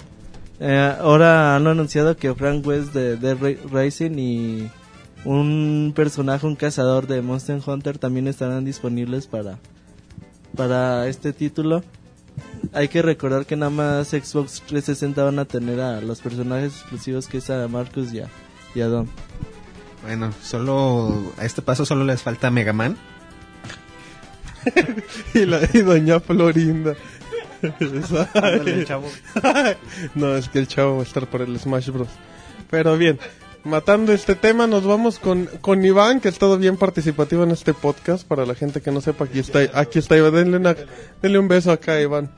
Eh, 0.59 0.93
ahora 0.99 1.55
han 1.55 1.65
anunciado 1.67 2.17
que 2.17 2.33
Frank 2.35 2.65
West 2.67 2.93
de 2.93 3.33
Ra- 3.35 3.69
Racing 3.71 4.17
y 4.19 4.69
un 5.25 5.93
personaje, 5.95 6.45
un 6.45 6.55
cazador 6.55 7.07
de 7.07 7.21
Monster 7.21 7.61
Hunter 7.65 7.97
también 7.97 8.27
estarán 8.27 8.65
disponibles 8.65 9.27
para, 9.27 9.57
para 10.55 11.07
este 11.07 11.33
título. 11.33 11.83
Hay 12.73 12.87
que 12.87 13.01
recordar 13.01 13.45
que 13.45 13.55
nada 13.55 13.69
más 13.69 14.09
Xbox 14.09 14.61
360 14.67 15.23
van 15.23 15.39
a 15.39 15.45
tener 15.45 15.79
a 15.81 16.01
los 16.01 16.21
personajes 16.21 16.73
exclusivos 16.73 17.27
que 17.27 17.37
es 17.39 17.49
a 17.49 17.67
Marcus 17.67 18.13
y 18.13 18.19
a, 18.19 18.27
y 18.75 18.81
a 18.81 18.87
Dom. 18.87 19.07
Bueno, 20.03 20.31
solo 20.41 21.13
a 21.37 21.45
este 21.45 21.61
paso 21.61 21.85
solo 21.85 22.05
les 22.05 22.21
falta 22.21 22.49
Mega 22.51 22.71
Man. 22.73 22.95
y, 25.33 25.45
la, 25.45 25.59
y 25.73 25.79
doña 25.81 26.19
Florinda. 26.19 26.95
Ándale, 28.33 28.85
chavo. 28.85 29.07
no, 30.15 30.35
es 30.35 30.47
que 30.49 30.59
el 30.59 30.67
chavo 30.67 30.95
va 30.97 31.01
a 31.01 31.05
estar 31.05 31.27
por 31.27 31.41
el 31.41 31.59
Smash 31.59 31.89
Bros. 31.89 32.07
Pero 32.69 32.97
bien, 32.97 33.19
matando 33.63 34.13
este 34.13 34.35
tema, 34.35 34.67
nos 34.67 34.85
vamos 34.85 35.19
con, 35.19 35.45
con 35.61 35.83
Iván, 35.83 36.21
que 36.21 36.29
ha 36.29 36.31
estado 36.31 36.57
bien 36.57 36.77
participativo 36.77 37.43
en 37.43 37.51
este 37.51 37.73
podcast. 37.73 38.25
Para 38.27 38.45
la 38.45 38.55
gente 38.55 38.81
que 38.81 38.91
no 38.91 39.01
sepa, 39.01 39.25
aquí 39.25 39.39
está, 39.39 39.59
aquí 39.73 39.99
está 39.99 40.15
Iván. 40.15 40.33
Denle, 40.35 40.57
una- 40.57 40.75
denle 41.21 41.39
un 41.39 41.47
beso 41.47 41.71
acá, 41.71 41.99
Iván. 41.99 42.29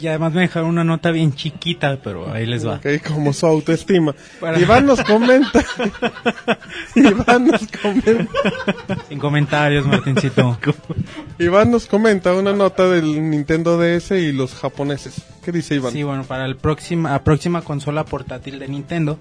Y 0.00 0.06
además 0.08 0.32
me 0.32 0.40
dejaron 0.42 0.70
una 0.70 0.82
nota 0.84 1.10
bien 1.10 1.34
chiquita, 1.34 1.98
pero 2.02 2.32
ahí 2.32 2.46
les 2.46 2.66
va. 2.66 2.76
Ok, 2.76 2.86
como 3.06 3.32
su 3.34 3.44
autoestima. 3.46 4.14
Para- 4.40 4.58
Iván 4.58 4.86
nos 4.86 5.02
comenta. 5.02 5.62
Iván 6.94 7.46
nos 7.48 7.66
comenta. 7.82 9.04
Sin 9.08 9.18
comentarios, 9.18 9.86
Martincito. 9.86 10.58
Iván 11.38 11.70
nos 11.70 11.86
comenta 11.86 12.32
una 12.34 12.52
nota 12.52 12.88
del 12.88 13.28
Nintendo 13.30 13.78
DS 13.78 14.12
y 14.12 14.32
los 14.32 14.54
japoneses. 14.54 15.22
¿Qué 15.44 15.52
dice 15.52 15.74
Iván? 15.74 15.92
Sí, 15.92 16.02
bueno, 16.02 16.24
para 16.24 16.46
el 16.46 16.56
próxima, 16.56 17.10
la 17.10 17.22
próxima 17.24 17.62
consola 17.62 18.04
portátil 18.04 18.58
de 18.58 18.68
Nintendo, 18.68 19.18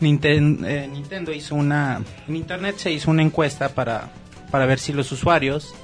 Ninten- 0.00 0.64
eh, 0.66 0.88
Nintendo 0.90 1.32
hizo 1.32 1.54
una... 1.54 2.00
En 2.28 2.36
internet 2.36 2.76
se 2.78 2.90
hizo 2.90 3.10
una 3.10 3.22
encuesta 3.22 3.68
para, 3.70 4.10
para 4.50 4.66
ver 4.66 4.78
si 4.78 4.92
los 4.92 5.12
usuarios 5.12 5.74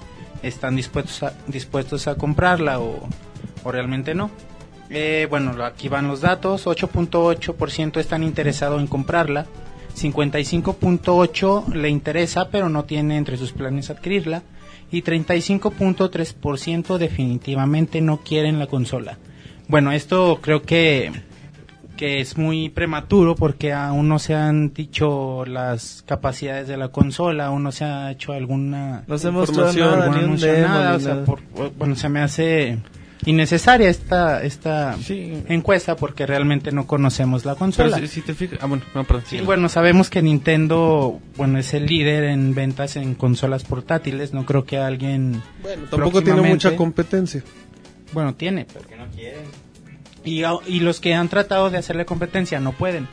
están 0.42 0.76
dispuestos 0.76 1.22
a, 1.22 1.32
dispuestos 1.46 2.07
a 2.09 2.14
comprarla 2.14 2.80
o, 2.80 3.09
o 3.69 3.73
realmente 3.73 4.14
no. 4.14 4.31
Eh, 4.91 5.27
bueno, 5.29 5.53
aquí 5.64 5.89
van 5.89 6.09
los 6.09 6.21
datos. 6.23 6.66
8.8% 6.66 7.99
están 8.01 8.23
interesados 8.23 8.81
en 8.81 8.87
comprarla. 8.87 9.47
55.8% 9.95 11.73
le 11.75 11.89
interesa, 11.89 12.49
pero 12.51 12.69
no 12.69 12.85
tiene 12.85 13.16
entre 13.16 13.37
sus 13.37 13.53
planes 13.53 13.91
adquirirla. 13.91 14.43
Y 14.91 15.03
35.3% 15.03 16.97
definitivamente 16.99 18.01
no 18.01 18.19
quieren 18.19 18.59
la 18.59 18.66
consola. 18.66 19.19
Bueno, 19.69 19.93
esto 19.93 20.39
creo 20.41 20.62
que, 20.62 21.12
que 21.99 22.21
es 22.21 22.39
muy 22.39 22.71
prematuro 22.71 23.35
porque 23.35 23.75
aún 23.75 24.09
no 24.09 24.19
se 24.19 24.35
han 24.35 24.73
dicho 24.73 25.45
las 25.45 26.03
capacidades 26.07 26.69
de 26.69 26.79
la 26.79 26.89
consola, 26.89 27.47
aún 27.47 27.64
no 27.64 27.73
se 27.73 27.85
ha 27.85 28.11
hecho 28.11 28.33
alguna, 28.33 29.05
No 29.07 29.19
se 29.19 29.29
Información, 29.29 29.91
nada, 29.91 30.07
ni 30.09 30.16
un 30.19 30.25
anuncio, 30.25 30.53
demo, 30.53 30.69
nada, 30.69 30.91
ni 30.93 30.97
o 30.97 31.01
sea, 31.01 31.14
nada. 31.14 31.25
por- 31.27 31.41
bueno, 31.77 31.95
se 31.97 32.09
me 32.09 32.21
hace 32.21 32.79
innecesaria 33.29 33.89
esta, 33.89 34.43
esta 34.43 34.97
Sí. 35.03 35.43
encuesta 35.49 35.97
porque 35.97 36.26
realmente 36.26 36.72
no 36.72 36.87
conocemos 36.87 37.45
la 37.45 37.53
Pero 37.55 37.59
consola. 37.59 37.99
si, 37.99 38.07
si 38.09 38.20
te 38.22 38.35
fijas... 38.35 38.59
Ah, 38.62 38.66
bueno, 38.66 38.83
no, 38.95 39.05
perdón. 39.05 39.24
Sí, 39.29 39.41
bueno, 39.41 39.68
sabemos 39.68 40.09
que 40.11 40.22
Nintendo, 40.22 41.20
bueno, 41.37 41.59
es 41.59 41.74
el 41.74 41.87
líder 41.87 42.24
en 42.24 42.55
ventas 42.55 42.97
en 42.97 43.14
consolas 43.14 43.64
portátiles. 43.64 44.33
No 44.33 44.47
creo 44.47 44.64
que 44.64 44.79
alguien, 44.79 45.43
Bueno, 45.62 45.85
tampoco 45.91 46.22
tiene 46.22 46.43
mucha 46.43 46.74
competencia. 46.76 47.43
bueno, 48.12 48.35
tiene, 48.35 48.66
pero 48.72 48.87
que 48.89 48.97
no 48.97 49.07
quieren. 49.14 49.43
Y, 50.24 50.43
a- 50.45 50.53
y 50.66 50.81
los 50.81 51.01
que 51.01 51.14
han 51.14 51.29
tratado 51.29 51.70
de 51.70 51.79
hacerle 51.79 52.05
competencia 52.05 52.61
no 52.61 52.72
pueden. 52.72 53.07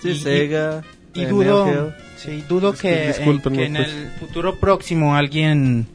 Sí, 0.00 0.10
Y- 0.10 0.18
Sega. 0.18 0.82
Y 1.14 1.22
eh, 1.22 1.26
dudo, 1.26 1.92
sí, 2.16 2.42
dudo 2.48 2.72
Es 2.72 2.80
que 2.80 2.88
que, 2.88 3.00
en, 3.02 3.08
discúlpenme, 3.08 3.56
que 3.58 3.64
en 3.66 3.74
pues. 3.74 3.88
el 3.88 4.08
futuro 4.18 4.56
próximo 4.58 5.14
alguien 5.14 5.86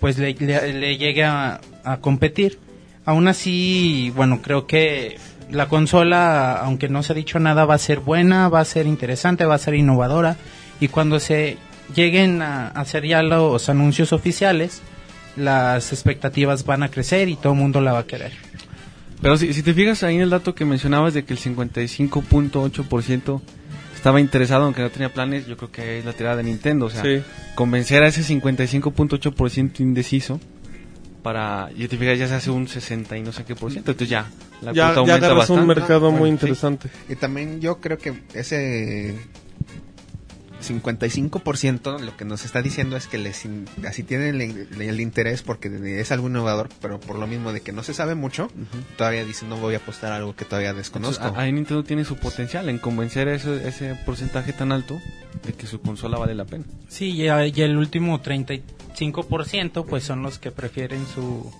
pues 0.00 0.18
le, 0.18 0.34
le- 0.34 0.72
le 0.72 0.96
llegue 0.98 1.24
a, 1.24 1.60
a 1.82 1.96
competir. 1.96 2.58
Aún 3.06 3.28
así, 3.28 4.12
bueno, 4.14 4.42
creo 4.42 4.66
que 4.66 5.16
la 5.50 5.68
consola, 5.68 6.56
aunque 6.58 6.88
no 6.88 7.02
se 7.02 7.12
ha 7.12 7.16
dicho 7.16 7.38
nada, 7.38 7.64
va 7.64 7.74
a 7.74 7.78
ser 7.78 8.00
buena, 8.00 8.48
va 8.48 8.60
a 8.60 8.64
ser 8.64 8.86
interesante, 8.86 9.44
va 9.46 9.54
a 9.54 9.58
ser 9.58 9.74
innovadora. 9.74 10.36
Y 10.80 10.88
cuando 10.88 11.20
se 11.20 11.56
lleguen 11.94 12.42
a 12.42 12.68
hacer 12.68 13.06
ya 13.06 13.22
los 13.22 13.68
anuncios 13.68 14.12
oficiales, 14.12 14.82
las 15.36 15.92
expectativas 15.92 16.64
van 16.66 16.82
a 16.82 16.88
crecer 16.90 17.28
y 17.28 17.36
todo 17.36 17.52
el 17.52 17.58
mundo 17.60 17.80
la 17.80 17.92
va 17.92 18.00
a 18.00 18.06
querer. 18.06 18.32
Pero 19.22 19.38
si, 19.38 19.52
si 19.54 19.62
te 19.62 19.72
fijas 19.72 20.02
ahí 20.02 20.16
en 20.16 20.22
el 20.22 20.30
dato 20.30 20.54
que 20.54 20.64
mencionabas 20.64 21.14
de 21.14 21.24
que 21.24 21.32
el 21.32 21.38
55.8% 21.38 23.40
estaba 23.94 24.20
interesado 24.20 24.64
aunque 24.64 24.82
no 24.82 24.90
tenía 24.90 25.12
planes, 25.12 25.46
yo 25.46 25.56
creo 25.56 25.70
que 25.70 25.98
es 26.00 26.04
la 26.04 26.12
tirada 26.12 26.36
de 26.36 26.42
Nintendo. 26.42 26.86
O 26.86 26.90
sea, 26.90 27.02
Sí. 27.02 27.22
convencer 27.54 28.02
a 28.02 28.08
ese 28.08 28.22
55.8% 28.22 29.80
indeciso 29.80 30.40
para, 31.26 31.70
y 31.74 31.88
te 31.88 31.96
fijas, 31.98 32.16
ya 32.20 32.28
se 32.28 32.34
hace 32.34 32.52
un 32.52 32.68
60 32.68 33.16
y 33.16 33.22
no 33.22 33.32
sé 33.32 33.42
qué 33.44 33.56
por 33.56 33.72
ciento. 33.72 33.90
Entonces 33.90 34.08
ya, 34.08 34.30
la 34.62 34.72
Ya, 34.72 34.84
cuota 34.86 34.94
ya 34.94 35.00
aumenta 35.00 35.26
agarras 35.26 35.50
un 35.50 35.56
bastante. 35.56 35.80
mercado 35.80 36.12
muy 36.12 36.30
interesante. 36.30 36.88
Y 37.08 37.16
también 37.16 37.60
yo 37.60 37.80
creo 37.80 37.98
que 37.98 38.14
ese 38.32 39.16
55% 40.66 41.98
lo 42.00 42.16
que 42.16 42.24
nos 42.24 42.44
está 42.44 42.62
diciendo 42.62 42.96
es 42.96 43.06
que 43.06 43.18
les 43.18 43.44
in- 43.44 43.66
así 43.86 44.02
tienen 44.02 44.40
el, 44.40 44.80
el 44.82 45.00
interés 45.00 45.42
porque 45.42 45.68
es 46.00 46.12
algo 46.12 46.28
innovador, 46.28 46.68
pero 46.80 47.00
por 47.00 47.18
lo 47.18 47.26
mismo 47.26 47.52
de 47.52 47.60
que 47.60 47.72
no 47.72 47.82
se 47.82 47.94
sabe 47.94 48.14
mucho, 48.14 48.50
todavía 48.96 49.24
dicen 49.24 49.48
no 49.48 49.56
voy 49.56 49.74
a 49.74 49.78
apostar 49.78 50.12
algo 50.12 50.34
que 50.36 50.44
todavía 50.44 50.74
desconozco. 50.74 51.22
Entonces, 51.24 51.42
ahí 51.44 51.52
Nintendo 51.52 51.84
tiene 51.84 52.04
su 52.04 52.16
potencial 52.16 52.68
en 52.68 52.78
convencer 52.78 53.28
a 53.28 53.34
ese, 53.34 53.66
ese 53.68 53.94
porcentaje 54.06 54.52
tan 54.52 54.72
alto 54.72 55.00
de 55.46 55.52
que 55.52 55.66
su 55.66 55.80
consola 55.80 56.18
vale 56.18 56.34
la 56.34 56.44
pena. 56.44 56.64
Sí, 56.88 57.10
y, 57.10 57.28
a- 57.28 57.46
y 57.46 57.60
el 57.62 57.76
último 57.76 58.20
35% 58.22 59.84
pues 59.86 60.04
son 60.04 60.22
los 60.22 60.38
que 60.38 60.50
prefieren 60.50 61.04
su 61.06 61.52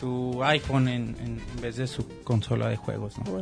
su 0.00 0.40
iPhone 0.42 0.88
en, 0.88 1.40
vez 1.60 1.76
de 1.76 1.86
su 1.86 2.06
consola 2.24 2.68
de 2.68 2.76
juegos. 2.76 3.14
¿no? 3.18 3.40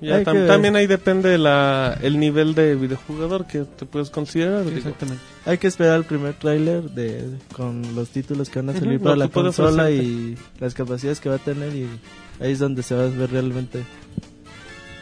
Ya 0.00 0.16
Hay 0.16 0.24
tam- 0.24 0.32
que 0.32 0.38
ver. 0.40 0.48
también 0.48 0.76
ahí 0.76 0.86
depende 0.86 1.38
la, 1.38 1.96
el 2.02 2.18
nivel 2.18 2.54
de 2.54 2.74
videojugador 2.74 3.46
que 3.46 3.60
te 3.60 3.86
puedes 3.86 4.10
considerar. 4.10 4.66
Exactamente. 4.66 5.22
Hay 5.46 5.58
que 5.58 5.66
esperar 5.66 5.96
el 5.96 6.04
primer 6.04 6.34
tráiler 6.34 6.82
de 6.90 7.24
con 7.54 7.94
los 7.94 8.08
títulos 8.10 8.50
que 8.50 8.60
van 8.60 8.70
a 8.74 8.78
salir 8.78 9.00
para 9.00 9.16
la 9.16 9.28
consola 9.28 9.90
y 9.90 10.36
las 10.58 10.74
capacidades 10.74 11.20
que 11.20 11.28
va 11.28 11.36
a 11.36 11.38
tener 11.38 11.74
y 11.74 11.88
ahí 12.40 12.52
es 12.52 12.58
donde 12.58 12.82
se 12.82 12.94
va 12.94 13.04
a 13.04 13.08
ver 13.08 13.30
realmente 13.30 13.82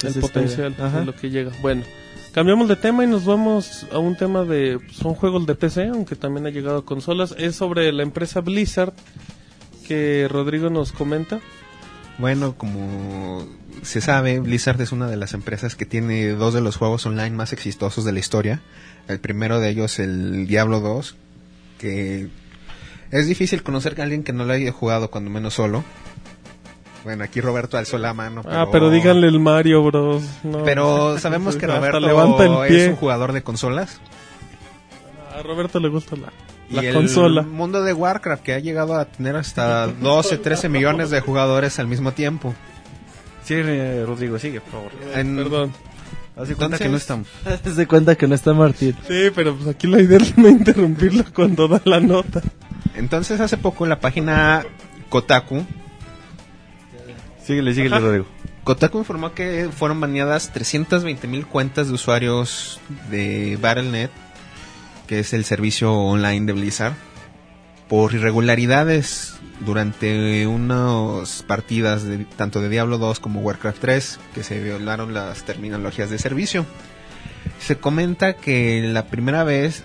el 0.02 0.08
esa 0.08 0.20
potencial. 0.20 0.74
Ajá. 0.78 1.00
de 1.00 1.06
lo 1.06 1.14
que 1.14 1.30
llega. 1.30 1.52
Bueno, 1.62 1.82
cambiamos 2.32 2.68
de 2.68 2.76
tema 2.76 3.04
y 3.04 3.06
nos 3.06 3.24
vamos 3.24 3.86
a 3.92 3.98
un 3.98 4.16
tema 4.16 4.44
de... 4.44 4.78
Son 4.92 5.14
juegos 5.14 5.46
de 5.46 5.54
PC, 5.54 5.88
aunque 5.88 6.16
también 6.16 6.46
ha 6.46 6.50
llegado 6.50 6.78
a 6.78 6.84
consolas. 6.84 7.34
Es 7.38 7.56
sobre 7.56 7.92
la 7.92 8.02
empresa 8.02 8.40
Blizzard 8.40 8.92
que 9.82 10.28
Rodrigo 10.30 10.70
nos 10.70 10.92
comenta. 10.92 11.40
Bueno, 12.18 12.54
como 12.56 13.46
se 13.82 14.00
sabe, 14.00 14.38
Blizzard 14.38 14.80
es 14.80 14.92
una 14.92 15.08
de 15.08 15.16
las 15.16 15.34
empresas 15.34 15.74
que 15.74 15.86
tiene 15.86 16.28
dos 16.30 16.54
de 16.54 16.60
los 16.60 16.76
juegos 16.76 17.04
online 17.06 17.30
más 17.30 17.52
exitosos 17.52 18.04
de 18.04 18.12
la 18.12 18.18
historia. 18.18 18.60
El 19.08 19.18
primero 19.18 19.60
de 19.60 19.70
ellos, 19.70 19.98
el 19.98 20.46
Diablo 20.46 20.80
2, 20.80 21.16
que 21.78 22.28
es 23.10 23.26
difícil 23.26 23.62
conocer 23.62 24.00
a 24.00 24.04
alguien 24.04 24.22
que 24.22 24.32
no 24.32 24.44
lo 24.44 24.52
haya 24.52 24.72
jugado 24.72 25.10
cuando 25.10 25.30
menos 25.30 25.54
solo. 25.54 25.84
Bueno, 27.04 27.24
aquí 27.24 27.40
Roberto 27.40 27.76
alzó 27.76 27.98
la 27.98 28.14
mano. 28.14 28.42
Ah, 28.48 28.66
pero 28.70 28.88
díganle 28.88 29.26
el 29.26 29.40
Mario 29.40 29.82
Bros. 29.82 30.22
No. 30.44 30.62
Pero 30.64 31.18
sabemos 31.18 31.56
que 31.58 31.66
Roberto 31.66 31.98
levanta 31.98 32.44
el 32.44 32.68
pie. 32.68 32.84
es 32.84 32.90
un 32.90 32.96
jugador 32.96 33.32
de 33.32 33.42
consolas. 33.42 34.00
A 35.36 35.42
Roberto 35.42 35.80
le 35.80 35.88
gusta 35.88 36.14
la, 36.14 36.32
Y 36.72 36.76
la 36.76 36.82
el 36.82 36.94
consola. 36.94 37.42
mundo 37.42 37.82
de 37.82 37.92
Warcraft, 37.92 38.42
que 38.42 38.54
ha 38.54 38.58
llegado 38.58 38.96
a 38.96 39.04
tener 39.04 39.36
hasta 39.36 39.86
12, 39.86 40.38
13 40.38 40.68
millones 40.68 41.10
de 41.10 41.20
jugadores 41.20 41.78
al 41.78 41.86
mismo 41.86 42.12
tiempo. 42.12 42.54
Sigue, 43.44 44.04
Rodrigo, 44.06 44.38
sigue, 44.38 44.60
por 44.60 44.70
favor. 44.72 44.92
En- 45.14 45.36
Perdón. 45.36 45.72
Haz 46.34 46.48
de 46.48 46.54
cuenta 46.54 46.76
Entonces- 46.76 46.80
que 46.86 46.88
no 46.88 46.96
estamos. 46.96 47.28
Haz 47.66 47.76
de 47.76 47.86
cuenta 47.86 48.14
que 48.16 48.26
no 48.26 48.34
está 48.34 48.54
Martín. 48.54 48.96
Sí, 49.06 49.30
pero 49.34 49.54
pues 49.54 49.68
aquí 49.68 49.86
la 49.86 50.00
idea 50.00 50.18
es 50.18 50.36
no 50.38 50.48
interrumpirlo 50.48 51.24
cuando 51.34 51.68
da 51.68 51.80
la 51.84 52.00
nota. 52.00 52.40
Entonces, 52.94 53.40
hace 53.40 53.56
poco 53.58 53.84
la 53.86 54.00
página 54.00 54.64
Kotaku 55.08 55.64
Síguele, 57.44 57.74
síguele, 57.74 57.96
Ajá. 57.96 58.04
Rodrigo. 58.04 58.26
Kotaku 58.64 58.98
informó 58.98 59.32
que 59.34 59.68
fueron 59.76 60.00
baneadas 60.00 60.52
320 60.52 61.26
mil 61.26 61.46
cuentas 61.46 61.88
de 61.88 61.94
usuarios 61.94 62.80
de 63.10 63.58
Battle.net, 63.60 64.10
que 65.12 65.18
es 65.18 65.34
el 65.34 65.44
servicio 65.44 65.92
online 65.92 66.46
de 66.46 66.54
Blizzard, 66.54 66.94
por 67.86 68.14
irregularidades 68.14 69.34
durante 69.60 70.46
unas 70.46 71.42
partidas 71.42 72.04
de, 72.04 72.24
tanto 72.24 72.62
de 72.62 72.70
Diablo 72.70 72.96
2 72.96 73.20
como 73.20 73.40
Warcraft 73.40 73.78
3, 73.78 74.18
que 74.34 74.42
se 74.42 74.62
violaron 74.62 75.12
las 75.12 75.42
terminologías 75.42 76.08
de 76.08 76.16
servicio. 76.16 76.64
Se 77.60 77.76
comenta 77.76 78.36
que 78.36 78.80
la 78.90 79.08
primera 79.08 79.44
vez, 79.44 79.84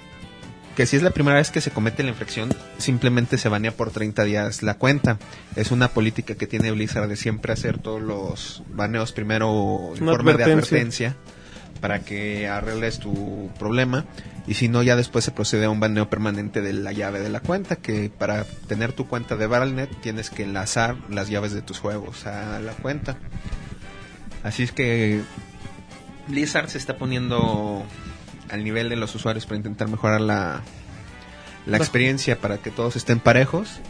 que 0.78 0.86
si 0.86 0.96
es 0.96 1.04
la 1.04 1.12
primera 1.12 1.40
vez 1.40 1.52
que 1.52 1.60
se 1.60 1.72
comete 1.72 2.04
la 2.04 2.12
infracción, 2.12 2.56
simplemente 2.78 3.38
se 3.38 3.50
banea 3.50 3.74
por 3.74 3.92
30 3.92 4.24
días 4.24 4.64
la 4.64 4.76
cuenta. 4.76 5.18
Es 5.58 5.72
una 5.72 5.90
política 5.90 6.36
que 6.36 6.48
tiene 6.48 6.72
Blizzard 6.72 7.10
de 7.10 7.18
siempre 7.18 7.52
hacer 7.52 7.80
todos 7.80 8.02
los 8.02 8.64
baneos 8.70 9.12
primero 9.12 9.92
en 9.94 10.06
forma 10.06 10.32
de 10.36 10.46
advertencia. 10.46 11.18
Para 11.78 12.00
que 12.00 12.48
arregles 12.48 13.00
tu 13.00 13.50
problema 13.58 14.06
y 14.48 14.54
si 14.54 14.70
no 14.70 14.84
ya 14.84 14.96
después 14.96 15.26
se 15.26 15.32
procede 15.32 15.66
a 15.66 15.70
un 15.70 15.80
baneo 15.80 16.10
permanente 16.10 16.62
de 16.62 16.74
la 16.74 16.92
llave 16.92 17.20
de 17.20 17.30
la 17.30 17.40
cuenta 17.40 17.76
que 17.76 18.10
para 18.10 18.44
tener 18.68 18.94
tu 18.94 19.08
cuenta 19.08 19.36
de 19.36 19.48
Battle.net 19.48 19.90
tienes 20.02 20.30
que 20.30 20.44
enlazar 20.44 20.98
las 21.10 21.30
llaves 21.30 21.52
de 21.54 21.62
tus 21.62 21.80
juegos 21.80 22.26
a 22.26 22.60
la 22.60 22.74
cuenta 22.74 23.18
así 24.44 24.64
es 24.64 24.72
que 24.72 25.22
Blizzard 26.28 26.70
se 26.70 26.78
está 26.78 26.98
poniendo 26.98 27.84
al 28.50 28.64
nivel 28.64 28.90
de 28.90 28.96
los 28.96 29.14
usuarios 29.16 29.46
para 29.46 29.58
intentar 29.58 29.90
mejorar 29.90 30.22
la, 30.22 30.62
la 31.66 31.78
experiencia 31.78 32.40
para 32.40 32.58
que 32.58 32.72
todos 32.72 32.96
estén 32.96 33.20
parejos 33.20 33.82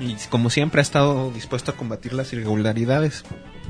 Y 0.00 0.14
como 0.30 0.50
siempre 0.50 0.80
ha 0.80 0.82
estado 0.82 1.30
dispuesto 1.32 1.72
a 1.72 1.76
combatir 1.76 2.12
las 2.12 2.32
irregularidades. 2.32 3.24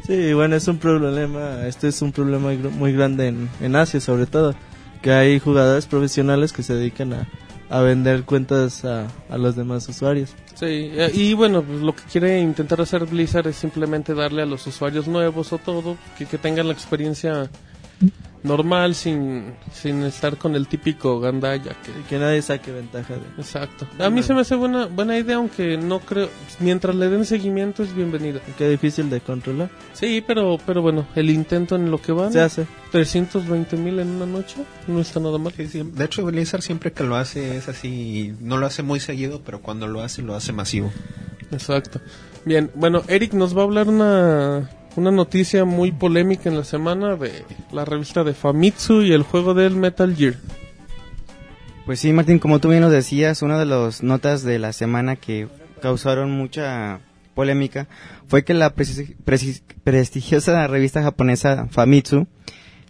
Sí, 0.06 0.32
bueno, 0.32 0.56
es 0.56 0.66
un 0.68 0.78
problema, 0.78 1.66
este 1.66 1.88
es 1.88 2.00
un 2.02 2.12
problema 2.12 2.50
muy 2.70 2.92
grande 2.92 3.28
en, 3.28 3.48
en 3.60 3.76
Asia 3.76 4.00
sobre 4.00 4.26
todo, 4.26 4.54
que 5.02 5.12
hay 5.12 5.38
jugadores 5.38 5.86
profesionales 5.86 6.52
que 6.52 6.62
se 6.62 6.74
dedican 6.74 7.12
a, 7.12 7.28
a 7.68 7.80
vender 7.82 8.24
cuentas 8.24 8.84
a, 8.84 9.06
a 9.28 9.36
los 9.36 9.54
demás 9.54 9.88
usuarios. 9.88 10.34
Sí, 10.54 10.90
eh, 10.92 11.10
y 11.12 11.34
bueno, 11.34 11.62
pues 11.62 11.80
lo 11.80 11.94
que 11.94 12.02
quiere 12.10 12.40
intentar 12.40 12.80
hacer 12.80 13.04
Blizzard 13.04 13.46
es 13.48 13.56
simplemente 13.56 14.14
darle 14.14 14.42
a 14.42 14.46
los 14.46 14.66
usuarios 14.66 15.06
nuevos 15.06 15.52
o 15.52 15.58
todo, 15.58 15.96
que, 16.16 16.26
que 16.26 16.38
tengan 16.38 16.66
la 16.66 16.72
experiencia 16.72 17.48
normal 18.42 18.94
sin, 18.94 19.54
sin 19.72 20.02
estar 20.02 20.36
con 20.36 20.54
el 20.54 20.68
típico 20.68 21.20
gandaya 21.20 21.76
que... 21.82 21.90
Y 21.90 22.02
que 22.04 22.18
nadie 22.18 22.42
saque 22.42 22.72
ventaja 22.72 23.14
de... 23.14 23.20
Exacto. 23.38 23.86
A 23.98 24.10
mí 24.10 24.22
se 24.22 24.34
me 24.34 24.40
hace 24.40 24.54
buena, 24.54 24.86
buena 24.86 25.18
idea, 25.18 25.36
aunque 25.36 25.76
no 25.76 26.00
creo... 26.00 26.28
Mientras 26.60 26.94
le 26.96 27.08
den 27.08 27.24
seguimiento 27.24 27.82
es 27.82 27.94
bienvenida. 27.94 28.40
Qué 28.56 28.68
difícil 28.68 29.10
de 29.10 29.20
controlar. 29.20 29.70
Sí, 29.92 30.22
pero, 30.26 30.58
pero 30.64 30.82
bueno, 30.82 31.06
el 31.14 31.30
intento 31.30 31.76
en 31.76 31.90
lo 31.90 32.00
que 32.00 32.12
van... 32.12 32.32
Se 32.32 32.40
hace. 32.40 32.66
320 32.90 33.76
mil 33.76 33.98
en 33.98 34.08
una 34.08 34.26
noche, 34.26 34.56
no 34.86 35.00
está 35.00 35.20
nada 35.20 35.38
mal. 35.38 35.52
Sí, 35.54 35.66
sí. 35.66 35.82
De 35.82 36.04
hecho, 36.04 36.24
Blizzard 36.24 36.62
siempre 36.62 36.92
que 36.92 37.04
lo 37.04 37.16
hace 37.16 37.56
es 37.56 37.68
así. 37.68 38.34
No 38.40 38.56
lo 38.56 38.66
hace 38.66 38.82
muy 38.82 39.00
seguido, 39.00 39.42
pero 39.44 39.60
cuando 39.60 39.86
lo 39.86 40.00
hace, 40.00 40.22
lo 40.22 40.34
hace 40.34 40.52
masivo. 40.52 40.90
Exacto. 41.50 42.00
Bien, 42.44 42.70
bueno, 42.74 43.02
Eric 43.08 43.34
nos 43.34 43.56
va 43.56 43.62
a 43.62 43.64
hablar 43.64 43.88
una, 43.88 44.70
una 44.98 45.10
noticia 45.12 45.64
muy 45.64 45.92
polémica 45.92 46.48
en 46.48 46.56
la 46.56 46.64
semana 46.64 47.14
de 47.14 47.44
la 47.72 47.84
revista 47.84 48.24
de 48.24 48.34
Famitsu 48.34 49.02
y 49.02 49.12
el 49.12 49.22
juego 49.22 49.54
del 49.54 49.76
Metal 49.76 50.14
Gear. 50.14 50.34
Pues 51.86 52.00
sí, 52.00 52.12
Martín, 52.12 52.40
como 52.40 52.58
tú 52.58 52.68
bien 52.70 52.82
lo 52.82 52.90
decías, 52.90 53.40
una 53.42 53.58
de 53.58 53.64
las 53.64 54.02
notas 54.02 54.42
de 54.42 54.58
la 54.58 54.72
semana 54.72 55.14
que 55.16 55.48
causaron 55.80 56.32
mucha 56.32 57.00
polémica 57.34 57.86
fue 58.26 58.44
que 58.44 58.52
la 58.54 58.74
prestigiosa 58.74 60.66
revista 60.66 61.02
japonesa 61.02 61.68
Famitsu 61.70 62.26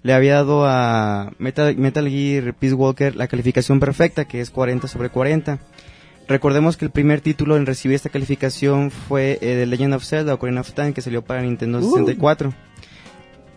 le 0.03 0.15
había 0.15 0.37
dado 0.37 0.67
a 0.67 1.33
Metal, 1.39 1.77
Metal 1.77 2.09
Gear 2.09 2.55
Peace 2.55 2.75
Walker 2.75 3.15
la 3.15 3.29
calificación 3.29 3.81
perfecta, 3.81 4.25
que 4.25 4.41
es 4.41 4.49
40 4.49 4.89
sobre 4.89 5.11
40. 5.11 5.59
Recordemos 6.29 6.77
que 6.77 6.85
el 6.85 6.91
primer 6.91 7.23
título 7.23 7.57
en 7.57 7.65
recibir 7.65 7.95
esta 7.95 8.11
calificación 8.11 8.91
fue 8.91 9.39
eh, 9.41 9.57
The 9.61 9.67
Legend 9.67 9.95
of 9.95 10.05
Zelda 10.05 10.35
Ocarina 10.35 10.61
of 10.61 10.73
Time, 10.73 10.93
que 10.93 11.01
salió 11.01 11.23
para 11.23 11.41
Nintendo 11.41 11.81
64. 11.81 12.53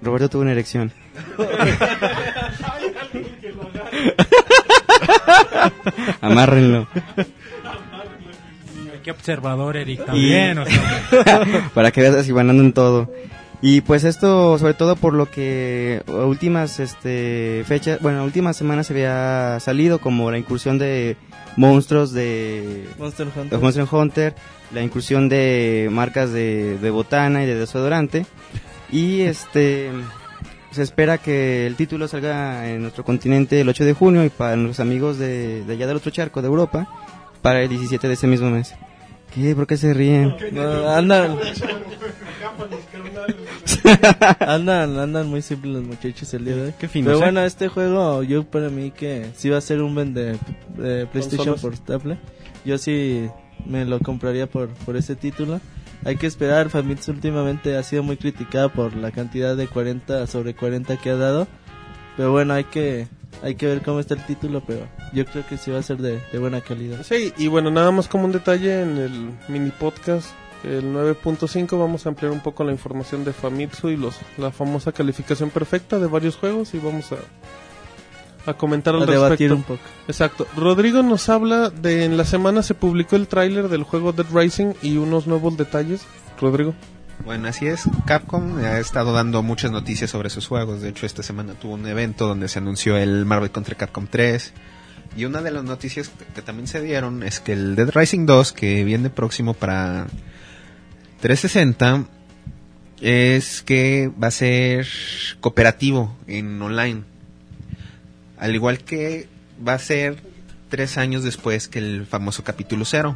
Roberto 0.02 0.30
tuvo 0.30 0.44
una 0.44 0.54
erección. 0.54 0.94
Amárrenlo. 6.22 6.88
Qué 9.04 9.12
observador, 9.12 9.76
Eric, 9.78 10.06
también. 10.06 10.60
o 10.60 10.66
sea, 10.66 11.70
para 11.74 11.92
que 11.92 12.02
veas 12.02 12.16
así 12.16 12.32
ganando 12.32 12.64
en 12.64 12.72
todo. 12.72 13.12
Y 13.62 13.82
pues 13.82 14.04
esto, 14.04 14.58
sobre 14.58 14.74
todo 14.74 14.96
por 14.96 15.14
lo 15.14 15.30
que 15.30 16.02
a 16.08 16.26
últimas 16.26 16.80
este, 16.80 17.64
fechas, 17.68 18.02
bueno, 18.02 18.24
últimas 18.24 18.58
semanas 18.58 18.88
se 18.88 18.94
había 18.94 19.60
salido, 19.60 20.00
como 20.00 20.32
la 20.32 20.40
incursión 20.40 20.80
de 20.80 21.16
monstruos 21.58 22.12
de, 22.12 22.88
Monster 22.98 23.28
de 23.28 23.40
Hunter. 23.40 23.60
Monster 23.60 23.88
Hunter, 23.92 24.36
la 24.74 24.82
incursión 24.82 25.30
de 25.30 25.90
marcas 25.92 26.32
de, 26.32 26.80
de 26.80 26.90
botana 26.90 27.44
y 27.44 27.46
de 27.46 27.56
desodorante. 27.56 28.26
Y 28.92 29.22
este 29.22 29.92
se 30.72 30.84
espera 30.84 31.18
que 31.18 31.68
el 31.68 31.76
título 31.76 32.08
salga 32.08 32.70
en 32.70 32.82
nuestro 32.82 33.04
continente 33.04 33.60
el 33.60 33.70
8 33.70 33.84
de 33.84 33.94
junio 33.94 34.24
y 34.24 34.30
para 34.30 34.56
nuestros 34.56 34.80
amigos 34.80 35.20
de, 35.20 35.66
de 35.66 35.74
allá 35.74 35.86
del 35.86 35.98
otro 35.98 36.12
charco 36.12 36.42
de 36.42 36.48
Europa 36.48 36.88
para 37.42 37.62
el 37.62 37.70
17 37.70 38.08
de 38.08 38.14
ese 38.14 38.28
mismo 38.28 38.50
mes. 38.50 38.74
¿Qué? 39.34 39.56
¿Por 39.56 39.68
qué 39.68 39.78
se 39.78 39.94
ríen? 39.94 40.36
No, 40.52 40.90
andan, 40.90 41.38
andan, 44.40 44.98
andan 44.98 45.28
muy 45.28 45.42
simples 45.42 45.74
los 45.74 45.84
muchachos 45.84 46.34
el 46.34 46.46
día 46.46 46.56
de 46.56 46.62
hoy. 46.68 46.74
Qué 46.80 46.88
fino, 46.88 47.06
Pero 47.06 47.18
¿sí? 47.18 47.24
bueno, 47.24 47.42
este 47.42 47.68
juego, 47.68 48.24
yo 48.24 48.44
para 48.44 48.70
mí 48.70 48.92
que 48.92 49.28
sí 49.36 49.50
va 49.50 49.58
a 49.58 49.62
ser 49.62 49.82
un 49.82 49.96
vende 49.96 50.38
de 50.78 51.08
PlayStation 51.08 51.56
portable. 51.56 52.18
Yo 52.66 52.78
sí 52.78 53.28
me 53.66 53.86
lo 53.86 54.00
compraría 54.00 54.48
por, 54.48 54.70
por 54.70 54.96
ese 54.96 55.16
título. 55.16 55.60
Hay 56.04 56.18
que 56.18 56.28
esperar, 56.28 56.70
Famitsu 56.70 57.12
últimamente 57.12 57.78
ha 57.78 57.84
sido 57.84 58.02
muy 58.04 58.18
criticada 58.18 58.70
por 58.70 58.96
la 58.96 59.12
cantidad 59.12 59.56
de 59.56 59.68
40 59.68 60.26
sobre 60.28 60.56
40 60.56 60.98
que 60.98 61.12
ha 61.12 61.16
dado. 61.16 61.48
Pero 62.18 62.32
bueno, 62.32 62.54
hay 62.54 62.64
que 62.66 63.08
hay 63.44 63.56
que 63.56 63.66
ver 63.66 63.82
cómo 63.82 64.00
está 64.00 64.14
el 64.14 64.26
título, 64.26 64.62
pero 64.66 64.88
yo 65.14 65.26
creo 65.26 65.46
que 65.48 65.58
sí 65.58 65.72
va 65.72 65.80
a 65.80 65.84
ser 65.84 65.98
de, 65.98 66.20
de 66.32 66.40
buena 66.40 66.62
calidad. 66.62 67.04
Sí, 67.04 67.34
y 67.38 67.48
bueno, 67.48 67.72
nada 67.72 67.92
más 67.92 68.08
como 68.08 68.26
un 68.26 68.32
detalle 68.32 68.82
en 68.82 68.98
el 68.98 69.30
mini 69.48 69.72
podcast, 69.72 70.30
el 70.64 70.94
9.5, 70.94 71.80
vamos 71.80 72.06
a 72.06 72.10
ampliar 72.10 72.32
un 72.32 72.40
poco 72.42 72.64
la 72.64 72.72
información 72.72 73.24
de 73.24 73.34
Famitsu 73.34 73.90
y 73.90 73.98
los 73.98 74.18
la 74.38 74.52
famosa 74.52 74.92
calificación 74.92 75.50
perfecta 75.50 76.00
de 76.00 76.08
varios 76.08 76.36
juegos 76.36 76.74
y 76.74 76.80
vamos 76.80 77.12
a, 77.12 78.50
a 78.50 78.54
comentar 78.54 78.96
al 78.96 79.04
A 79.04 79.06
debatir 79.06 79.50
respecto. 79.50 79.56
un 79.56 79.64
poco. 79.64 79.90
Exacto. 80.08 80.48
Rodrigo 80.56 81.04
nos 81.04 81.30
habla 81.30 81.70
de 81.70 82.06
en 82.06 82.18
la 82.18 82.26
semana 82.26 82.64
se 82.64 82.74
publicó 82.76 83.16
el 83.16 83.28
tráiler 83.28 83.70
del 83.70 83.84
juego 83.84 84.14
Dead 84.14 84.28
Rising 84.34 84.74
y 84.82 84.98
unos 84.98 85.28
nuevos 85.28 85.58
detalles. 85.58 86.06
Rodrigo. 86.40 86.74
Bueno, 87.26 87.48
así 87.50 87.68
es. 87.68 87.84
Capcom 88.06 88.58
ha 88.58 88.80
estado 88.80 89.14
dando 89.14 89.44
muchas 89.44 89.72
noticias 89.72 90.10
sobre 90.10 90.32
sus 90.32 90.48
juegos. 90.48 90.82
De 90.82 90.90
hecho, 90.90 91.06
esta 91.06 91.22
semana 91.22 91.54
tuvo 91.54 91.76
un 91.76 91.86
evento 91.86 92.28
donde 92.28 92.48
se 92.48 92.58
anunció 92.58 92.98
el 92.98 93.26
Marvel 93.26 93.52
contra 93.52 93.76
Capcom 93.76 94.08
3. 94.10 94.54
Y 95.18 95.26
una 95.26 95.42
de 95.42 95.52
las 95.52 95.64
noticias 95.64 96.10
que, 96.10 96.26
que 96.26 96.42
también 96.42 96.68
se 96.68 96.82
dieron 96.82 97.22
es 97.22 97.40
que 97.40 97.54
el 97.54 97.76
Dead 97.76 97.92
Rising 97.94 98.26
2, 98.26 98.54
que 98.54 98.84
viene 98.84 99.12
próximo 99.12 99.54
para 99.54 100.08
360, 101.22 102.06
es 103.00 103.62
que 103.62 104.12
va 104.22 104.28
a 104.28 104.32
ser 104.32 104.88
cooperativo 105.40 106.16
en 106.28 106.60
online. 106.60 107.04
Al 108.40 108.56
igual 108.56 108.80
que 108.80 109.28
va 109.66 109.76
a 109.76 109.80
ser 109.80 110.18
tres 110.70 110.98
años 110.98 111.24
después 111.24 111.68
que 111.68 111.78
el 111.78 112.08
famoso 112.08 112.44
capítulo 112.44 112.86
0. 112.86 113.16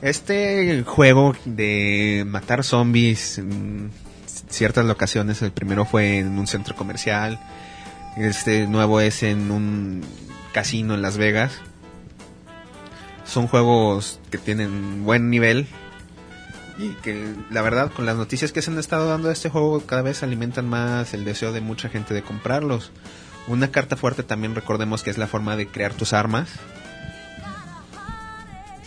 Este 0.00 0.82
juego 0.82 1.36
de 1.44 2.24
matar 2.26 2.64
zombies 2.64 3.38
en 3.38 3.92
ciertas 4.26 4.84
locaciones, 4.84 5.40
el 5.42 5.52
primero 5.52 5.84
fue 5.84 6.18
en 6.18 6.36
un 6.36 6.48
centro 6.48 6.74
comercial, 6.74 7.38
este 8.16 8.66
nuevo 8.66 9.00
es 9.00 9.22
en 9.22 9.52
un 9.52 10.02
casino 10.52 10.94
en 10.94 11.02
Las 11.02 11.16
Vegas. 11.16 11.52
Son 13.24 13.46
juegos 13.46 14.18
que 14.30 14.38
tienen 14.38 15.04
buen 15.04 15.30
nivel 15.30 15.68
y 16.82 16.94
que 17.02 17.34
la 17.50 17.62
verdad 17.62 17.90
con 17.92 18.06
las 18.06 18.16
noticias 18.16 18.52
que 18.52 18.60
se 18.62 18.70
han 18.70 18.78
estado 18.78 19.08
dando 19.08 19.28
de 19.28 19.34
este 19.34 19.48
juego 19.50 19.80
cada 19.86 20.02
vez 20.02 20.22
alimentan 20.22 20.68
más 20.68 21.14
el 21.14 21.24
deseo 21.24 21.52
de 21.52 21.60
mucha 21.60 21.88
gente 21.88 22.12
de 22.14 22.22
comprarlos. 22.22 22.90
Una 23.48 23.70
carta 23.70 23.96
fuerte 23.96 24.22
también 24.22 24.54
recordemos 24.54 25.02
que 25.02 25.10
es 25.10 25.18
la 25.18 25.26
forma 25.26 25.56
de 25.56 25.66
crear 25.66 25.94
tus 25.94 26.12
armas. 26.12 26.48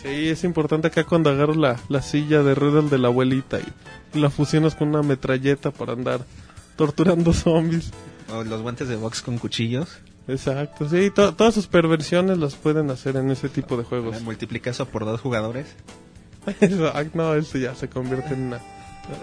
Sí, 0.02 0.30
es 0.30 0.44
importante 0.44 0.88
acá 0.88 1.04
cuando 1.04 1.30
agarras 1.32 1.58
la, 1.58 1.80
la 1.90 2.02
silla 2.02 2.44
de 2.44 2.54
ruedas 2.54 2.92
de 2.92 2.98
la 3.00 3.08
abuelita 3.08 3.60
y 4.14 4.20
la 4.20 4.30
fusionas 4.30 4.76
con 4.76 4.90
una 4.90 5.02
metralleta 5.02 5.72
para 5.72 5.94
andar 5.94 6.26
torturando 6.76 7.34
zombies. 7.34 7.92
O 8.32 8.44
los 8.44 8.62
guantes 8.62 8.88
de 8.88 8.96
box 8.98 9.22
con 9.22 9.38
cuchillos. 9.38 9.90
Exacto, 10.28 10.90
sí, 10.90 11.12
to- 11.12 11.34
todas 11.36 11.54
sus 11.54 11.68
perversiones 11.68 12.38
las 12.40 12.56
pueden 12.56 12.90
hacer 12.90 13.16
en 13.16 13.30
ese 13.32 13.48
tipo 13.50 13.78
de 13.78 13.84
juegos. 13.84 14.22
Multiplica 14.22 14.70
eso 14.72 14.86
por 14.88 15.06
dos 15.06 15.22
jugadores. 15.22 15.68
No, 17.14 17.34
eso 17.34 17.58
ya 17.58 17.76
se 17.76 17.90
convierte 17.90 18.34
en 18.34 18.48
una, 18.48 18.60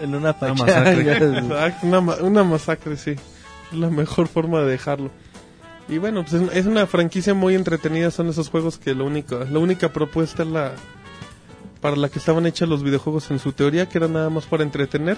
En 0.01 0.15
una 0.15 0.33
masacre. 0.33 1.41
una, 1.83 1.99
una 1.99 2.43
masacre, 2.43 2.97
sí. 2.97 3.11
Es 3.71 3.77
la 3.77 3.89
mejor 3.89 4.27
forma 4.27 4.61
de 4.61 4.71
dejarlo. 4.71 5.11
Y 5.87 5.97
bueno, 5.97 6.23
pues 6.23 6.33
es, 6.33 6.53
es 6.53 6.65
una 6.65 6.87
franquicia 6.87 7.33
muy 7.33 7.55
entretenida, 7.55 8.09
son 8.11 8.29
esos 8.29 8.49
juegos 8.49 8.77
que 8.77 8.93
lo 8.93 9.05
único, 9.05 9.39
la 9.39 9.59
única 9.59 9.91
propuesta 9.91 10.43
es 10.43 10.49
la 10.49 10.71
para 11.83 11.97
la 11.97 12.07
que 12.07 12.17
estaban 12.17 12.45
hechos 12.45 12.69
los 12.69 12.81
videojuegos 12.81 13.29
en 13.29 13.39
su 13.39 13.51
teoría, 13.51 13.89
que 13.89 13.97
era 13.97 14.07
nada 14.07 14.29
más 14.29 14.45
para 14.45 14.63
entretener, 14.63 15.17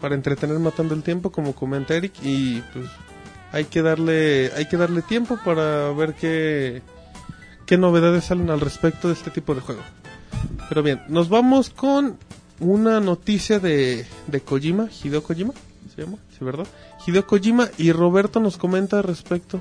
para 0.00 0.14
entretener 0.14 0.58
matando 0.58 0.94
el 0.94 1.02
tiempo, 1.02 1.30
como 1.30 1.54
comenta 1.54 1.94
Eric, 1.94 2.14
y 2.22 2.62
pues 2.72 2.86
hay 3.52 3.66
que 3.66 3.82
darle, 3.82 4.50
hay 4.56 4.66
que 4.66 4.78
darle 4.78 5.02
tiempo 5.02 5.38
para 5.44 5.92
ver 5.92 6.14
qué, 6.14 6.80
qué 7.66 7.76
novedades 7.76 8.24
salen 8.24 8.48
al 8.48 8.60
respecto 8.60 9.08
de 9.08 9.14
este 9.14 9.30
tipo 9.30 9.54
de 9.54 9.60
juego. 9.60 9.82
Pero 10.68 10.82
bien, 10.82 11.02
nos 11.08 11.28
vamos 11.28 11.70
con 11.70 12.16
una 12.60 13.00
noticia 13.00 13.58
de, 13.58 14.06
de 14.26 14.40
Kojima, 14.40 14.88
Hideo 15.02 15.22
Kojima, 15.22 15.52
se 15.94 16.02
llama, 16.02 16.18
sí, 16.38 16.44
¿verdad? 16.44 16.66
Hideo 17.06 17.26
Kojima 17.26 17.68
y 17.78 17.92
Roberto 17.92 18.38
nos 18.38 18.56
comenta 18.56 19.02
respecto 19.02 19.60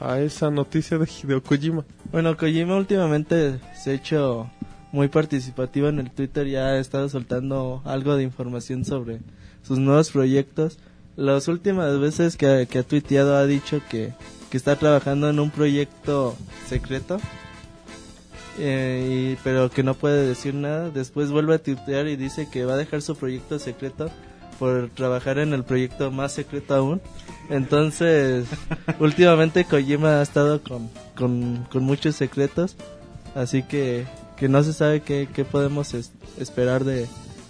a 0.00 0.20
esa 0.20 0.50
noticia 0.50 0.98
de 0.98 1.06
Hideo 1.06 1.42
Kojima. 1.42 1.84
Bueno, 2.12 2.36
Kojima 2.36 2.76
últimamente 2.76 3.60
se 3.74 3.90
ha 3.90 3.94
hecho 3.94 4.48
muy 4.92 5.08
participativo 5.08 5.88
en 5.88 5.98
el 5.98 6.10
Twitter, 6.10 6.46
ya 6.46 6.68
ha 6.68 6.78
estado 6.78 7.08
soltando 7.08 7.82
algo 7.84 8.16
de 8.16 8.22
información 8.22 8.84
sobre 8.84 9.20
sus 9.62 9.78
nuevos 9.78 10.10
proyectos. 10.10 10.78
Las 11.16 11.48
últimas 11.48 11.98
veces 11.98 12.36
que, 12.36 12.68
que 12.70 12.78
ha 12.78 12.82
tuiteado 12.84 13.36
ha 13.36 13.44
dicho 13.44 13.82
que, 13.90 14.14
que 14.50 14.56
está 14.56 14.76
trabajando 14.76 15.28
en 15.28 15.40
un 15.40 15.50
proyecto 15.50 16.36
secreto 16.68 17.20
eh, 18.58 19.34
y- 19.36 19.38
pero 19.44 19.70
que 19.70 19.82
no 19.82 19.94
puede 19.94 20.26
decir 20.26 20.54
nada. 20.54 20.90
Después 20.90 21.30
vuelve 21.30 21.54
a 21.54 21.62
tuitear 21.62 22.06
y 22.08 22.16
dice 22.16 22.48
que 22.50 22.64
va 22.64 22.74
a 22.74 22.76
dejar 22.76 23.02
su 23.02 23.16
proyecto 23.16 23.58
secreto 23.58 24.10
por 24.58 24.90
trabajar 24.90 25.38
en 25.38 25.52
el 25.52 25.62
proyecto 25.64 26.10
más 26.10 26.32
secreto 26.32 26.74
aún. 26.74 27.00
Entonces, 27.50 28.46
últimamente 29.00 29.64
Kojima 29.64 30.18
ha 30.18 30.22
estado 30.22 30.62
con, 30.62 30.90
con, 31.16 31.66
con 31.70 31.84
muchos 31.84 32.16
secretos, 32.16 32.76
así 33.34 33.62
que, 33.62 34.04
que 34.36 34.48
no 34.48 34.62
se 34.62 34.72
sabe 34.72 35.00
qué, 35.00 35.28
qué 35.32 35.44
podemos 35.44 35.94
es- 35.94 36.12
esperar 36.38 36.84
de, 36.84 37.06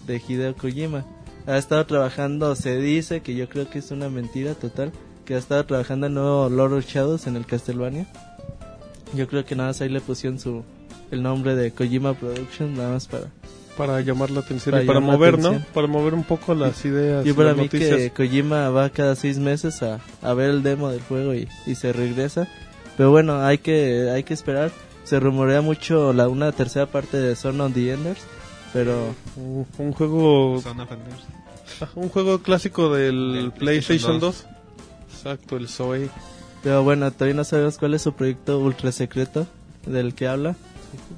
de 0.07 0.23
Hideo 0.27 0.55
Kojima. 0.55 1.05
Ha 1.47 1.57
estado 1.57 1.87
trabajando, 1.87 2.55
se 2.57 2.77
dice, 2.79 3.23
que 3.23 3.35
yo 3.35 3.49
creo 3.49 3.71
que 3.71 3.79
es 3.79 3.91
una 3.91 4.11
mentira 4.11 4.55
total, 4.55 4.93
que 5.25 5.35
ha 5.35 5.39
estado 5.39 5.65
trabajando 5.65 6.07
en 6.07 6.15
nuevo 6.15 6.49
Lord 6.51 6.75
of 6.75 6.87
Shadows 6.87 7.27
en 7.27 7.37
el 7.37 7.47
Castlevania. 7.47 8.07
Yo 9.15 9.27
creo 9.29 9.47
que 9.47 9.57
nada 9.57 9.71
más 9.71 9.81
ahí 9.81 9.89
le 9.89 10.03
pusieron 10.03 10.39
su 10.39 10.63
el 11.11 11.23
nombre 11.23 11.55
de 11.55 11.71
Kojima 11.73 12.15
Productions, 12.15 12.77
nada 12.77 12.93
más 12.93 13.07
para... 13.07 13.25
Para 13.77 14.01
llamar 14.01 14.31
la 14.31 14.41
atención 14.41 14.73
Para 14.73 14.83
y 14.83 14.87
para 14.89 14.99
mover, 14.99 15.39
¿no? 15.39 15.63
Para 15.73 15.87
mover 15.87 16.13
un 16.13 16.25
poco 16.25 16.53
las 16.53 16.85
ideas. 16.85 17.25
Yo 17.25 17.31
y 17.31 17.35
para 17.35 17.51
las 17.51 17.59
mí 17.59 17.63
noticias. 17.65 17.97
que 17.97 18.11
Kojima 18.11 18.71
va 18.71 18.91
cada 18.91 19.15
seis 19.15 19.39
meses 19.39 19.85
a, 19.85 20.01
a 20.21 20.35
ver 20.35 20.51
el 20.51 20.65
demo 20.65 20.91
del 20.91 21.01
juego 21.03 21.33
y, 21.33 21.47
y 21.65 21.77
se 21.77 21.93
regresa. 21.93 22.49
Pero 22.97 23.13
bueno, 23.13 23.41
hay 23.45 23.59
que 23.59 24.11
hay 24.13 24.25
que 24.25 24.35
esperar. 24.35 24.73
Se 25.05 25.21
rumorea 25.21 25.61
mucho 25.61 26.13
la 26.13 26.27
una 26.29 26.51
tercera 26.51 26.87
parte 26.87 27.19
de 27.19 27.37
Son 27.37 27.61
of 27.61 27.73
the 27.73 27.93
Enders, 27.93 28.19
pero 28.73 29.15
Un, 29.37 29.65
un 29.79 29.93
juego 29.93 30.61
Son 30.61 30.81
of 30.81 30.91
Enders. 30.91 31.23
un 31.95 32.09
juego 32.09 32.43
clásico 32.43 32.93
del, 32.93 33.33
Del 33.33 33.53
PlayStation 33.53 34.19
PlayStation 34.19 34.21
2. 34.21 34.47
Exacto, 35.15 35.57
el 35.57 35.69
Zoe. 35.69 36.11
pero 36.65 36.83
bueno, 36.83 37.09
todavía 37.13 37.35
no 37.37 37.45
sabemos 37.45 37.79
cuál 37.79 37.95
es 37.95 38.03
su 38.03 38.13
proyecto 38.13 38.59
ultra 38.59 38.91
secreto 38.91 39.47
del 39.87 40.15
que 40.17 40.27
habla. 40.27 40.57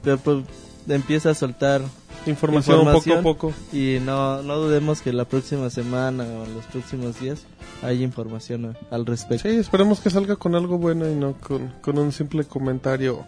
Pero 0.03 0.19
pues 0.19 0.45
empieza 0.89 1.31
a 1.31 1.35
soltar 1.35 1.83
Información, 2.27 2.81
Información. 2.81 3.23
poco 3.23 3.49
a 3.49 3.51
poco. 3.51 3.77
y 3.77 3.99
no 4.05 4.43
no 4.43 4.57
dudemos 4.57 5.01
que 5.01 5.13
la 5.13 5.25
próxima 5.25 5.71
semana 5.71 6.25
o 6.25 6.45
en 6.45 6.55
los 6.55 6.67
próximos 6.67 7.19
días 7.19 7.45
haya 7.83 8.03
información 8.05 8.67
a- 8.91 8.95
al 8.95 9.07
respecto. 9.07 9.49
Sí, 9.49 9.57
esperemos 9.57 10.01
que 10.01 10.11
salga 10.11 10.37
con 10.37 10.55
algo 10.55 10.77
bueno 10.77 11.09
y 11.09 11.15
no 11.15 11.33
con, 11.35 11.69
con 11.81 11.99
un 11.99 12.13
simple 12.13 12.45
comentario 12.45 13.25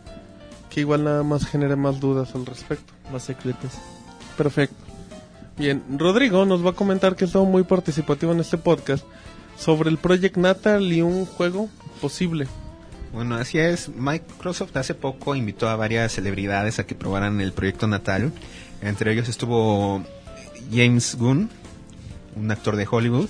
que 0.68 0.80
igual 0.80 1.04
nada 1.04 1.22
más 1.22 1.46
genere 1.46 1.76
más 1.76 2.00
dudas 2.00 2.34
al 2.34 2.44
respecto. 2.46 2.92
Más 3.12 3.22
secretos. 3.22 3.72
Perfecto. 4.36 4.76
Bien, 5.58 5.82
Rodrigo 5.98 6.44
nos 6.46 6.64
va 6.64 6.70
a 6.70 6.74
comentar 6.74 7.14
que 7.16 7.24
estado 7.26 7.44
muy 7.44 7.62
participativo 7.62 8.32
en 8.32 8.40
este 8.40 8.56
podcast 8.58 9.04
sobre 9.58 9.90
el 9.90 9.98
Project 9.98 10.36
Natal 10.38 10.90
y 10.92 11.02
un 11.02 11.24
juego 11.26 11.68
posible. 12.00 12.46
Bueno, 13.12 13.34
así 13.36 13.58
es. 13.58 13.88
Microsoft 13.90 14.76
hace 14.76 14.94
poco 14.94 15.34
invitó 15.34 15.68
a 15.68 15.76
varias 15.76 16.12
celebridades 16.12 16.78
a 16.78 16.86
que 16.86 16.94
probaran 16.94 17.40
el 17.40 17.52
proyecto 17.52 17.86
Natal. 17.86 18.32
Entre 18.80 19.12
ellos 19.12 19.28
estuvo 19.28 20.02
James 20.72 21.16
Gunn, 21.16 21.50
un 22.36 22.50
actor 22.50 22.76
de 22.76 22.86
Hollywood. 22.90 23.28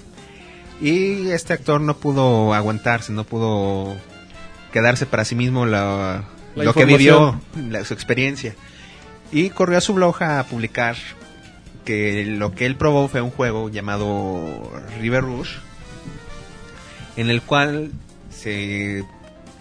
Y 0.81 1.31
este 1.31 1.53
actor 1.53 1.81
no 1.81 1.97
pudo 1.97 2.55
aguantarse, 2.55 3.13
no 3.13 3.25
pudo 3.25 3.97
quedarse 4.73 5.07
para 5.07 5.25
sí 5.25 5.35
mismo 5.35 5.67
la- 5.67 6.25
La 6.55 6.65
lo 6.65 6.75
que 6.75 6.85
vivió, 6.85 7.41
la- 7.71 7.85
su 7.85 7.95
experiencia. 7.95 8.55
Y 9.33 9.51
corrió 9.51 9.79
a 9.79 9.81
su 9.81 9.95
blog 9.95 10.23
a 10.23 10.45
publicar 10.45 10.97
que 11.85 12.25
lo 12.27 12.53
que 12.55 12.67
él 12.67 12.77
probó 12.77 13.09
fue 13.09 13.21
un 13.21 13.31
juego 13.31 13.69
llamado 13.69 14.71
River 15.01 15.23
Rush, 15.25 15.51
en 17.17 17.31
el 17.31 17.43
cual 17.43 17.91
se 18.31 19.05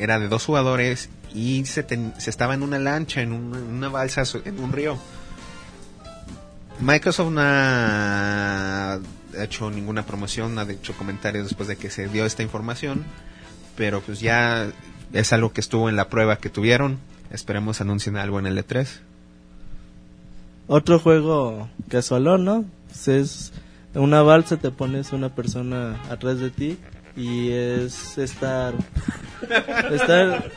era 0.03 0.19
de 0.19 0.27
dos 0.27 0.45
jugadores 0.45 1.09
y 1.33 1.65
se, 1.65 1.83
ten- 1.83 2.13
se 2.17 2.29
estaba 2.29 2.53
en 2.53 2.63
una 2.63 2.79
lancha, 2.79 3.21
en 3.21 3.31
una, 3.31 3.89
balsa, 3.89 4.23
en 4.45 4.59
un 4.59 4.71
río. 4.71 4.97
Microsoft 6.79 7.31
no 7.31 7.41
ha 7.43 8.99
hecho 9.37 9.69
ninguna 9.69 10.05
promoción, 10.05 10.55
no 10.55 10.61
ha 10.61 10.71
hecho 10.71 10.93
comentarios 10.93 11.45
después 11.45 11.67
de 11.67 11.75
que 11.77 11.89
se 11.89 12.07
dio 12.07 12.25
esta 12.25 12.41
información, 12.43 13.03
pero 13.75 14.01
pues 14.01 14.19
ya 14.19 14.69
es 15.13 15.33
algo 15.33 15.53
que 15.53 15.61
estuvo 15.61 15.89
en 15.89 15.95
la 15.95 16.09
prueba 16.09 16.37
que 16.37 16.49
tuvieron. 16.49 16.97
Esperemos 17.29 17.79
anuncien 17.81 18.17
algo 18.17 18.39
en 18.39 18.47
el 18.47 18.57
E 18.57 18.65
E3. 18.67 18.87
Otro 20.67 20.99
juego 20.99 21.69
casualón, 21.89 22.45
¿no? 22.45 22.65
Pues 22.87 23.07
es 23.07 23.53
una 23.93 24.21
balsa, 24.21 24.57
te 24.57 24.71
pones 24.71 25.13
una 25.13 25.29
persona 25.35 26.01
atrás 26.09 26.39
de 26.39 26.49
ti 26.49 26.77
y 27.15 27.51
es 27.51 28.17
estar... 28.17 28.73
estar 29.91 30.51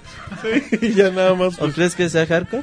y 0.81 0.93
ya 0.95 1.11
nada 1.11 1.35
más. 1.35 1.55
¿O 1.55 1.59
pues, 1.61 1.75
crees 1.75 1.95
que 1.95 2.09
sea 2.09 2.27
hardcore? 2.27 2.63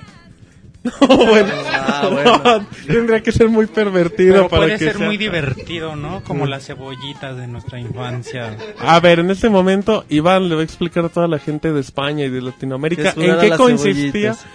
bueno, 1.07 1.53
Ah, 1.69 2.09
bueno. 2.11 2.65
tendría 2.87 3.21
que 3.21 3.31
ser 3.31 3.49
muy 3.49 3.67
pervertido 3.67 4.33
Pero 4.33 4.49
para 4.49 4.63
puede 4.63 4.77
que 4.79 4.85
ser 4.85 4.97
sea- 4.97 5.05
muy 5.05 5.15
divertido, 5.17 5.95
¿no? 5.95 6.23
Como 6.23 6.47
las 6.47 6.65
cebollitas 6.65 7.37
de 7.37 7.47
nuestra 7.47 7.79
infancia. 7.79 8.57
A 8.79 8.99
ver, 8.99 9.19
en 9.19 9.29
este 9.29 9.49
momento 9.49 10.05
Iván 10.09 10.49
le 10.49 10.55
va 10.55 10.61
a 10.61 10.63
explicar 10.63 11.05
a 11.05 11.09
toda 11.09 11.27
la 11.27 11.37
gente 11.37 11.71
de 11.71 11.79
España 11.79 12.25
y 12.25 12.29
de 12.29 12.41
Latinoamérica 12.41 13.13
en 13.15 13.39
qué 13.39 13.51
consistía 13.51 14.33
cebollitas. 14.33 14.45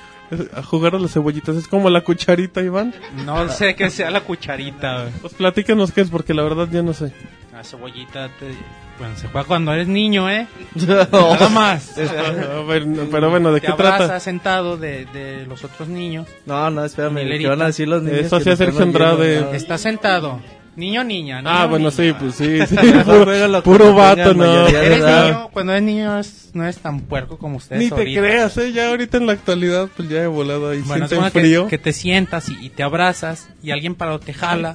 A 0.54 0.62
jugar 0.62 0.94
a 0.94 0.98
las 0.98 1.12
cebollitas. 1.12 1.56
Es 1.56 1.68
como 1.68 1.90
la 1.90 2.02
cucharita, 2.02 2.60
Iván. 2.62 2.94
No 3.24 3.48
sé 3.48 3.74
que 3.74 3.90
sea 3.90 4.10
la 4.10 4.20
cucharita. 4.22 5.08
Pues 5.20 5.34
platícanos 5.34 5.92
qué 5.92 6.00
es, 6.02 6.10
porque 6.10 6.34
la 6.34 6.42
verdad 6.42 6.68
yo 6.70 6.82
no 6.82 6.92
sé. 6.92 7.12
La 7.52 7.64
cebollita, 7.64 8.28
te- 8.38 8.54
bueno, 8.98 9.14
se 9.16 9.28
juega 9.28 9.46
cuando 9.46 9.72
eres 9.72 9.88
niño, 9.88 10.28
¿eh? 10.30 10.46
Nada 10.74 11.48
más. 11.50 11.96
A 11.98 12.62
ver, 12.62 12.86
no, 12.86 13.04
pero 13.10 13.30
bueno, 13.30 13.52
¿de 13.52 13.60
Te 13.60 13.66
qué 13.66 13.72
trata? 13.74 14.20
sentado 14.20 14.76
de, 14.76 15.04
de 15.06 15.46
los 15.46 15.62
otros 15.64 15.88
niños. 15.88 16.26
No, 16.46 16.70
no, 16.70 16.84
espérame, 16.84 17.38
que 17.38 17.46
van 17.46 17.62
a 17.62 17.66
decir 17.66 17.88
los 17.88 18.02
niños. 18.02 18.20
Eso 18.20 18.36
Andrade. 18.82 19.30
oyendo, 19.38 19.50
¿no? 19.50 19.56
Está 19.56 19.78
sentado. 19.78 20.40
Niño 20.76 21.00
o 21.00 21.04
niña. 21.04 21.38
niño 21.42 21.50
Ah, 21.50 21.66
bueno, 21.66 21.90
niña. 21.90 22.12
sí, 22.12 22.14
pues 22.18 22.34
sí, 22.34 22.58
sí. 22.66 22.76
Puro, 23.04 23.62
puro 23.62 23.94
vato, 23.94 24.34
no. 24.34 24.66
Eres 24.68 25.02
niño, 25.04 25.48
cuando 25.52 25.72
eres 25.72 25.82
niño 25.84 26.18
es- 26.18 26.42
no 26.52 26.66
es 26.66 26.78
tan 26.78 27.00
puerco 27.00 27.36
como 27.36 27.56
ustedes 27.58 27.82
Ni 27.82 27.88
te 27.90 27.94
ahorita. 27.96 28.20
creas, 28.20 28.56
¿eh? 28.56 28.72
Ya 28.72 28.88
ahorita 28.88 29.18
en 29.18 29.26
la 29.26 29.32
actualidad, 29.34 29.88
pues 29.94 30.08
ya 30.08 30.22
he 30.22 30.26
volado 30.26 30.70
ahí. 30.70 30.80
Bueno, 30.86 31.06
sienten 31.06 31.30
que, 31.30 31.40
frío. 31.40 31.66
que 31.68 31.76
te 31.76 31.92
sientas 31.92 32.48
y, 32.48 32.56
y 32.66 32.70
te 32.70 32.82
abrazas 32.82 33.48
y 33.62 33.72
alguien 33.72 33.94
para 33.94 34.18
te 34.18 34.32
jala 34.32 34.74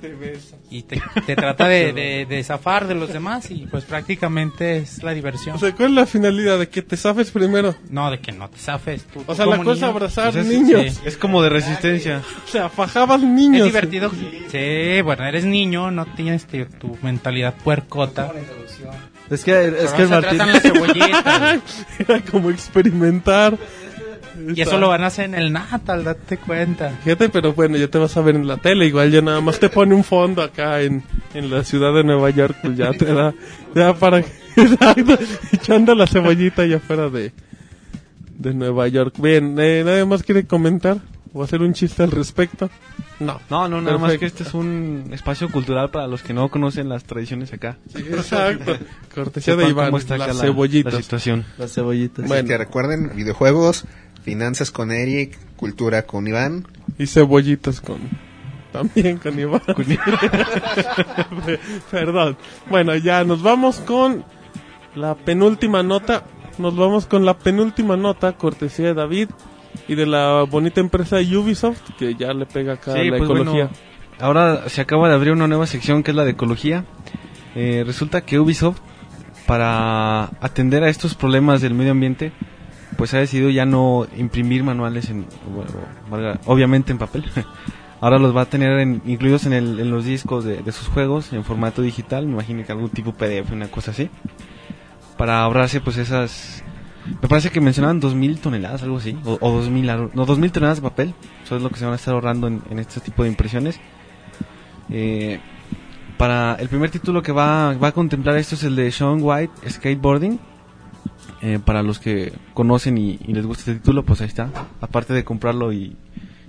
y 0.69 0.83
te, 0.83 1.01
te 1.25 1.35
trata 1.35 1.67
de, 1.67 1.91
de, 1.93 2.25
de 2.27 2.43
zafar 2.43 2.87
de 2.87 2.93
los 2.95 3.11
demás 3.11 3.49
y 3.49 3.65
pues 3.65 3.83
prácticamente 3.85 4.77
es 4.77 5.01
la 5.03 5.13
diversión. 5.13 5.55
O 5.55 5.59
sea, 5.59 5.71
¿cuál 5.73 5.89
es 5.89 5.95
la 5.95 6.05
finalidad? 6.05 6.59
¿De 6.59 6.69
que 6.69 6.81
te 6.83 6.97
zafes 6.97 7.31
primero? 7.31 7.75
no, 7.89 8.11
de 8.11 8.19
que 8.19 8.31
no 8.31 8.47
te 8.49 8.57
zafes. 8.59 9.03
Tú, 9.05 9.23
O 9.25 9.33
sea, 9.35 9.45
la 9.47 9.57
cosa 9.57 9.71
es 9.71 9.77
niño. 9.81 9.87
abrazar 9.87 10.33
Pues 10.33 10.45
es- 10.45 10.51
niños. 10.51 10.81
sí. 10.93 11.01
Es 11.05 11.17
como 11.17 11.41
de 11.41 11.49
resistencia. 11.49 12.21
O 12.45 12.47
sea, 12.47 12.69
fajabas 12.69 13.21
niños. 13.21 13.67
Es 13.67 13.73
divertido. 13.73 14.11
Sí, 14.51 15.01
bueno, 15.01 15.25
eres 15.25 15.45
niño, 15.45 15.90
no 15.91 16.05
tienes 16.05 16.45
tu, 16.45 16.65
tu 16.65 16.97
mentalidad 17.01 17.53
puercota. 17.63 18.31
Es 19.29 19.43
que, 19.43 19.67
es 19.67 19.91
Pero 19.91 19.97
que 19.97 20.07
Martín... 20.07 20.37
tratan 20.37 20.53
las 20.53 20.61
cebollitas. 20.61 21.85
Era 21.99 22.21
como 22.21 22.49
experimentar. 22.49 23.57
y 24.53 24.59
eso 24.59 24.77
lo 24.77 24.89
van 24.89 25.03
a 25.03 25.07
hacer 25.07 25.25
en 25.25 25.35
el 25.35 25.53
Natal, 25.53 26.03
date 26.03 26.37
cuenta. 26.37 26.89
Fíjate, 27.03 27.29
pero 27.29 27.53
bueno, 27.53 27.77
ya 27.77 27.87
te 27.87 27.97
vas 27.97 28.15
a 28.17 28.21
ver 28.21 28.35
en 28.35 28.47
la 28.47 28.57
tele. 28.57 28.87
Igual 28.87 29.11
ya 29.11 29.21
nada 29.21 29.39
más 29.39 29.59
te 29.59 29.69
pone 29.69 29.95
un 29.95 30.03
fondo 30.03 30.41
acá 30.41 30.81
en, 30.81 31.03
en 31.33 31.49
la 31.49 31.63
ciudad 31.63 31.93
de 31.93 32.03
Nueva 32.03 32.29
York. 32.29 32.57
Pues 32.61 32.75
ya 32.77 32.91
te 32.91 33.05
da. 33.05 33.33
Ya 33.73 33.93
para. 33.93 34.21
Echando 35.53 35.95
la 35.95 36.07
cebollita 36.07 36.63
allá 36.63 36.77
afuera 36.77 37.09
de, 37.09 37.31
de 38.37 38.53
Nueva 38.53 38.87
York. 38.89 39.15
Bien, 39.17 39.55
eh, 39.59 39.83
¿nadie 39.85 40.03
más 40.03 40.23
quiere 40.23 40.45
comentar? 40.45 40.97
¿O 41.33 41.43
hacer 41.43 41.61
un 41.61 41.73
chiste 41.73 42.03
al 42.03 42.11
respecto? 42.11 42.69
No. 43.19 43.39
No, 43.49 43.67
no, 43.69 43.79
nada 43.81 43.97
más 43.97 44.11
Perfecto. 44.11 44.19
que 44.19 44.25
este 44.25 44.43
es 44.43 44.53
un 44.53 45.09
espacio 45.13 45.49
cultural 45.49 45.89
para 45.89 46.07
los 46.07 46.21
que 46.23 46.33
no 46.33 46.49
conocen 46.49 46.89
las 46.89 47.05
tradiciones 47.05 47.53
acá. 47.53 47.77
Exacto. 47.95 48.77
Cortesía 49.15 49.55
de 49.55 49.69
Iván. 49.69 49.85
cómo 49.87 49.97
está 49.97 50.15
acá 50.15 50.27
las 50.27 50.37
la- 50.37 50.43
cebollitas. 50.43 50.93
la 50.93 51.01
situación. 51.01 51.45
Las 51.57 51.73
cebollitas. 51.73 52.27
Bueno. 52.27 52.39
Así 52.39 52.47
que 52.47 52.57
recuerden, 52.57 53.15
videojuegos, 53.15 53.85
finanzas 54.23 54.71
con 54.71 54.91
Eric, 54.91 55.37
cultura 55.55 56.01
con 56.05 56.27
Iván. 56.27 56.67
Y 56.97 57.07
cebollitas 57.07 57.79
con... 57.79 57.99
También 58.73 59.17
con 59.17 59.39
Iván. 59.39 59.61
Perdón. 61.91 62.37
Bueno, 62.69 62.95
ya 62.95 63.23
nos 63.23 63.41
vamos 63.41 63.77
con 63.79 64.23
la 64.95 65.15
penúltima 65.15 65.83
nota. 65.83 66.23
Nos 66.57 66.75
vamos 66.75 67.05
con 67.05 67.25
la 67.25 67.37
penúltima 67.37 67.97
nota, 67.97 68.33
cortesía 68.33 68.87
de 68.87 68.93
David 68.93 69.29
y 69.91 69.95
de 69.95 70.05
la 70.05 70.43
bonita 70.49 70.79
empresa 70.79 71.17
Ubisoft, 71.17 71.81
que 71.99 72.15
ya 72.15 72.33
le 72.33 72.45
pega 72.45 72.73
acá 72.73 72.91
a 72.93 72.95
Sí, 72.95 73.09
la 73.09 73.17
pues 73.17 73.29
ecología. 73.29 73.65
bueno, 73.65 73.69
ahora 74.19 74.69
se 74.69 74.81
acaba 74.81 75.09
de 75.09 75.15
abrir 75.15 75.33
una 75.33 75.47
nueva 75.47 75.67
sección 75.67 76.01
que 76.03 76.11
es 76.11 76.17
la 76.17 76.23
de 76.25 76.31
ecología. 76.31 76.85
Eh, 77.55 77.83
resulta 77.85 78.21
que 78.21 78.39
Ubisoft, 78.39 78.77
para 79.45 80.25
atender 80.39 80.83
a 80.83 80.89
estos 80.89 81.15
problemas 81.15 81.61
del 81.61 81.73
medio 81.73 81.91
ambiente, 81.91 82.31
pues 82.97 83.13
ha 83.13 83.17
decidido 83.19 83.49
ya 83.49 83.65
no 83.65 84.07
imprimir 84.17 84.63
manuales, 84.63 85.09
en, 85.09 85.25
bueno, 86.09 86.39
obviamente 86.45 86.91
en 86.91 86.97
papel. 86.97 87.25
Ahora 87.99 88.17
los 88.17 88.35
va 88.35 88.41
a 88.41 88.45
tener 88.45 88.79
en- 88.79 89.01
incluidos 89.05 89.45
en, 89.45 89.53
el- 89.53 89.79
en 89.79 89.91
los 89.91 90.05
discos 90.05 90.43
de, 90.45 90.61
de 90.63 90.71
sus 90.71 90.87
juegos 90.87 91.33
en 91.33 91.43
formato 91.43 91.81
digital, 91.81 92.25
me 92.25 92.33
imagino 92.33 92.65
que 92.65 92.71
algún 92.71 92.89
tipo 92.89 93.13
PDF, 93.13 93.51
una 93.51 93.67
cosa 93.67 93.91
así, 93.91 94.09
para 95.17 95.41
ahorrarse 95.41 95.81
pues 95.81 95.97
esas 95.97 96.60
Me 97.21 97.27
parece 97.27 97.49
que 97.49 97.61
mencionaban 97.61 97.99
2000 97.99 98.39
toneladas, 98.39 98.83
algo 98.83 98.97
así. 98.97 99.17
O, 99.25 99.37
o 99.41 99.51
2000, 99.51 99.89
algo- 99.89 100.11
no, 100.13 100.25
2000 100.25 100.51
toneladas 100.51 100.77
de 100.77 100.89
papel. 100.89 101.13
Eso 101.43 101.55
es 101.55 101.61
lo 101.61 101.69
que 101.69 101.77
se 101.77 101.85
van 101.85 101.93
a 101.93 101.97
estar 101.97 102.13
ahorrando 102.13 102.47
en, 102.47 102.61
este 102.79 102.99
tipo 102.99 103.23
de 103.23 103.29
impresiones. 103.29 103.79
Eh, 104.89 105.39
para 106.17 106.55
el 106.55 106.67
primer 106.69 106.91
título 106.91 107.23
que 107.23 107.31
va, 107.31 107.73
va 107.73 107.87
a 107.89 107.91
contemplar 107.91 108.37
esto 108.37 108.55
es 108.55 108.63
el 108.63 108.75
de 108.75 108.91
Sean 108.91 109.17
White 109.21 109.69
Skateboarding. 109.69 110.39
Eh, 111.41 111.59
para 111.63 111.81
los 111.81 111.97
que 111.97 112.33
conocen 112.53 112.97
y, 112.99 113.17
les 113.17 113.45
gusta 113.45 113.61
este 113.61 113.75
título, 113.75 114.03
pues 114.03 114.21
ahí 114.21 114.27
está. 114.27 114.49
Aparte 114.79 115.13
de 115.13 115.23
comprarlo 115.23 115.73
y, 115.73 115.95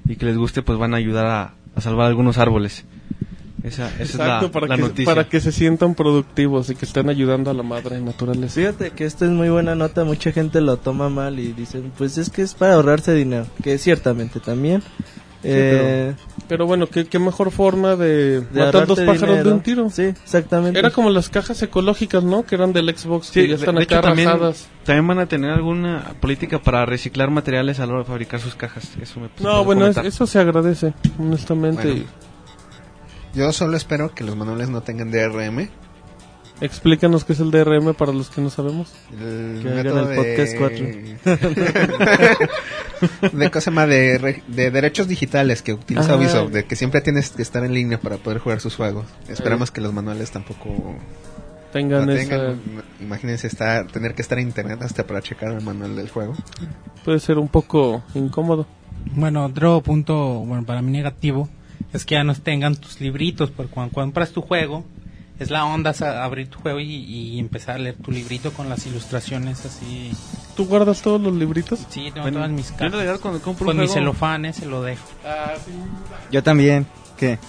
y 0.07 0.17
que 0.17 0.27
les 0.27 0.37
guste, 0.37 0.63
pues 0.63 0.79
van 0.79 0.93
a 0.93 0.99
ayudar 0.99 1.55
a 1.75 1.81
salvar 1.81 2.09
algunos 2.09 2.37
árboles. 2.37 2.85
Esa, 3.63 3.89
esa 3.91 4.03
Exacto, 4.03 4.37
es 4.37 4.43
la, 4.43 4.51
para, 4.51 4.67
la 4.67 4.77
que, 4.77 4.83
noticia. 4.83 5.05
para 5.05 5.29
que 5.29 5.41
se 5.41 5.53
sientan 5.53 5.95
productivos 5.95 6.69
y 6.71 6.75
que 6.75 6.85
estén 6.85 7.09
ayudando 7.09 7.51
a 7.51 7.55
la 7.55 7.63
madre 7.63 8.01
naturaleza. 8.01 8.55
Fíjate 8.57 8.91
que 8.91 9.05
esta 9.05 9.25
es 9.25 9.31
muy 9.31 9.51
buena 9.51 9.75
nota, 9.77 10.05
mucha 10.05 10.33
gente 10.33 10.61
lo 10.61 10.79
toma 10.79 11.09
mal 11.09 11.39
y 11.39 11.53
dicen, 11.53 11.93
pues 11.97 12.19
es 12.19 12.29
que 12.31 12.43
es 12.43 12.55
para 12.55 12.75
ahorrarse 12.75 13.15
dinero, 13.15 13.47
que 13.63 13.79
ciertamente 13.79 14.41
también. 14.41 14.83
Eh, 15.45 16.15
Pero 16.49 16.67
bueno, 16.67 16.87
¿qué, 16.87 17.05
qué 17.07 17.19
mejor 17.19 17.51
forma 17.51 17.97
de, 17.97 18.43
de 18.43 18.61
matar 18.65 18.87
dos 18.87 18.99
pájaros 19.01 19.23
dinero. 19.31 19.49
de 19.49 19.53
un 19.55 19.61
tiro. 19.61 19.91
Sí, 19.91 20.03
exactamente. 20.05 20.79
Era 20.79 20.91
como 20.91 21.11
las 21.11 21.29
cajas 21.29 21.61
ecológicas, 21.63 22.23
¿no? 22.23 22.45
Que 22.45 22.55
eran 22.55 22.73
del 22.73 22.97
Xbox, 22.97 23.27
Sí, 23.27 23.43
que 23.43 23.49
ya 23.49 23.55
están 23.57 23.75
de 23.75 23.83
acá 23.83 23.97
hecho, 23.99 24.03
también, 24.09 24.31
también 24.85 25.07
van 25.09 25.19
a 25.19 25.27
tener 25.27 25.51
alguna 25.51 26.15
política 26.21 26.61
para 26.61 26.87
reciclar 26.87 27.31
materiales 27.31 27.81
a 27.81 27.87
la 27.87 27.93
hora 27.93 28.03
de 28.03 28.09
fabricar 28.09 28.39
sus 28.39 28.55
cajas. 28.55 28.91
Eso 29.03 29.19
me 29.19 29.31
No, 29.41 29.65
bueno, 29.65 29.87
es- 29.89 29.97
eso 29.97 30.27
se 30.29 30.39
agradece, 30.39 30.95
honestamente. 31.19 31.89
Bueno. 31.89 32.05
Yo 33.35 33.53
solo 33.53 33.76
espero 33.76 34.14
que 34.14 34.24
los 34.24 34.37
manuales 34.37 34.68
no 34.68 34.83
tengan 34.83 35.11
DRM. 35.11 35.68
Explícanos 36.61 37.24
qué 37.24 37.33
es 37.33 37.41
el 37.41 37.51
DRM 37.51 37.95
para 37.95 38.12
los 38.12 38.30
que 38.30 38.41
no 38.41 38.49
sabemos. 38.51 38.93
El 39.12 39.61
Que 39.62 39.68
hagan 39.68 39.76
método 39.85 40.11
el 40.12 40.16
podcast 40.16 40.53
de... 40.53 41.16
de 43.39 43.51
cosa 43.51 43.70
más 43.72 43.89
de, 43.89 44.18
re- 44.18 44.43
de 44.47 44.70
derechos 44.70 45.09
digitales 45.09 45.62
que 45.62 45.72
utiliza 45.74 46.12
Ah. 46.12 46.16
Ubisoft, 46.16 46.51
de 46.53 46.64
que 46.64 46.76
siempre 46.76 47.01
tienes 47.01 47.30
que 47.30 47.43
estar 47.43 47.64
en 47.64 47.74
línea 47.74 47.99
para 47.99 48.16
poder 48.18 48.39
jugar 48.39 48.61
sus 48.61 48.76
juegos. 48.76 49.07
Esperamos 49.28 49.70
que 49.72 49.80
los 49.80 49.93
manuales 49.93 50.30
tampoco 50.30 50.95
Tengan 51.72 52.09
esa... 52.11 52.28
tengan. 52.28 52.61
Imagínense 53.01 53.47
estar, 53.49 53.87
tener 53.89 54.14
que 54.14 54.22
estar 54.22 54.39
en 54.39 54.47
internet 54.49 54.80
hasta 54.83 55.05
para 55.07 55.20
checar 55.20 55.51
el 55.53 55.62
manual 55.64 55.97
del 55.97 56.11
juego. 56.11 56.35
Puede 57.05 57.18
ser 57.18 57.39
un 57.39 57.49
poco 57.49 58.05
incómodo. 58.14 58.66
Bueno, 59.16 59.45
otro 59.47 59.80
punto, 59.83 60.14
bueno, 60.47 60.64
para 60.64 60.80
mí 60.80 60.93
negativo, 60.93 61.49
es 61.93 62.05
que 62.05 62.14
ya 62.14 62.24
no 62.24 62.34
tengan 62.34 62.76
tus 62.76 63.01
libritos, 63.01 63.51
porque 63.51 63.72
cuando 63.72 63.93
compras 63.93 64.32
tu 64.32 64.43
juego, 64.43 64.84
es 65.38 65.51
la 65.51 65.64
onda 65.64 65.93
abrir 66.22 66.49
tu 66.49 66.59
juego 66.61 66.78
y, 66.80 66.84
y 66.86 67.38
empezar 67.38 67.76
a 67.76 67.78
leer 67.78 67.97
tu 67.97 68.11
librito 68.12 68.53
con 68.53 68.68
las 68.68 68.86
ilustraciones 68.86 69.64
así. 69.64 70.12
¿Tú 70.57 70.66
guardas 70.66 71.03
todos 71.03 71.20
los 71.20 71.34
libritos? 71.34 71.80
Sí, 71.90 72.05
tengo 72.11 72.22
Bueno, 72.22 72.38
todas 72.38 72.51
mis 72.51 72.68
yo 72.68 72.74
en 72.84 72.93
realidad 72.93 73.05
cajas. 73.07 73.20
cuando 73.20 73.43
compro 73.43 73.66
Con 73.66 73.76
un 73.76 73.82
mis 73.82 73.93
celofanes 73.93 74.57
se 74.57 74.66
lo 74.66 74.82
dejo. 74.82 75.05
Yo 76.30 76.43
también. 76.43 76.86
¿Qué? 77.16 77.38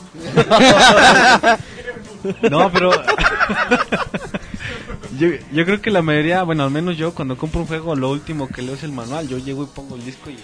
No, 2.49 2.71
pero... 2.71 2.91
yo, 5.19 5.27
yo 5.51 5.65
creo 5.65 5.81
que 5.81 5.91
la 5.91 6.01
mayoría, 6.01 6.41
bueno, 6.43 6.63
al 6.63 6.71
menos 6.71 6.97
yo 6.97 7.13
cuando 7.13 7.37
compro 7.37 7.59
un 7.61 7.67
juego, 7.67 7.95
lo 7.97 8.09
último 8.11 8.47
que 8.47 8.61
leo 8.61 8.75
es 8.75 8.83
el 8.83 8.93
manual. 8.93 9.27
Yo 9.27 9.37
llego 9.39 9.63
y 9.63 9.67
pongo 9.67 9.95
el 9.95 10.05
disco 10.05 10.29
y 10.29 10.37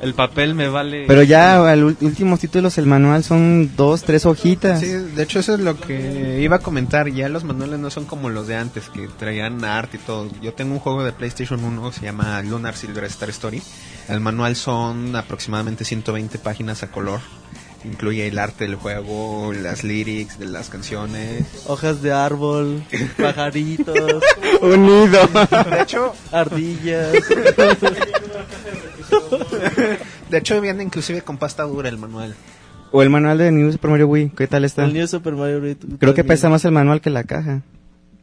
el 0.00 0.14
papel 0.14 0.54
me 0.54 0.68
vale... 0.68 1.04
Pero 1.06 1.22
ya 1.22 1.70
al 1.70 1.84
últimos 1.84 2.40
títulos 2.40 2.78
el 2.78 2.86
manual 2.86 3.24
son 3.24 3.74
dos, 3.76 4.02
tres 4.02 4.26
hojitas. 4.26 4.80
Sí, 4.80 4.86
de 4.86 5.22
hecho 5.22 5.40
eso 5.40 5.54
es 5.54 5.60
lo 5.60 5.78
que 5.78 6.40
iba 6.40 6.56
a 6.56 6.60
comentar. 6.60 7.08
Ya 7.08 7.28
los 7.28 7.44
manuales 7.44 7.78
no 7.78 7.90
son 7.90 8.04
como 8.04 8.30
los 8.30 8.46
de 8.46 8.56
antes, 8.56 8.88
que 8.88 9.08
traían 9.08 9.64
art 9.64 9.94
y 9.94 9.98
todo. 9.98 10.28
Yo 10.40 10.54
tengo 10.54 10.74
un 10.74 10.80
juego 10.80 11.04
de 11.04 11.12
PlayStation 11.12 11.64
1 11.64 11.90
que 11.90 11.98
se 11.98 12.04
llama 12.04 12.40
Lunar 12.42 12.76
Silver 12.76 13.04
Star 13.04 13.30
Story. 13.30 13.62
El 14.08 14.20
manual 14.20 14.56
son 14.56 15.14
aproximadamente 15.16 15.84
120 15.84 16.38
páginas 16.38 16.82
a 16.82 16.90
color. 16.90 17.20
Incluye 17.84 18.26
el 18.26 18.38
arte 18.38 18.64
del 18.64 18.74
juego, 18.74 19.52
las 19.52 19.84
lyrics 19.84 20.38
de 20.38 20.46
las 20.46 20.68
canciones. 20.68 21.44
Hojas 21.66 22.02
de 22.02 22.12
árbol, 22.12 22.82
pajaritos, 23.16 24.22
Unido. 24.60 25.28
De 25.70 25.82
hecho, 25.82 26.12
ardillas. 26.32 27.14
de 30.30 30.38
hecho 30.38 30.60
viene 30.60 30.82
inclusive 30.82 31.22
con 31.22 31.36
pasta 31.38 31.62
dura 31.64 31.88
el 31.88 31.98
manual. 31.98 32.34
o 32.92 33.02
el 33.02 33.10
manual 33.10 33.38
de 33.38 33.50
New 33.52 33.70
Super 33.72 33.90
Mario 33.90 34.08
Wii. 34.08 34.30
¿Qué 34.36 34.46
tal 34.46 34.64
está? 34.64 34.84
El 34.84 34.94
New 34.94 35.06
Super 35.06 35.34
Mario 35.34 35.60
Bros. 35.60 35.76
Creo 35.98 36.14
que 36.14 36.24
pesa 36.24 36.48
más 36.48 36.64
el 36.64 36.72
manual 36.72 37.00
que 37.00 37.10
la 37.10 37.24
caja. 37.24 37.62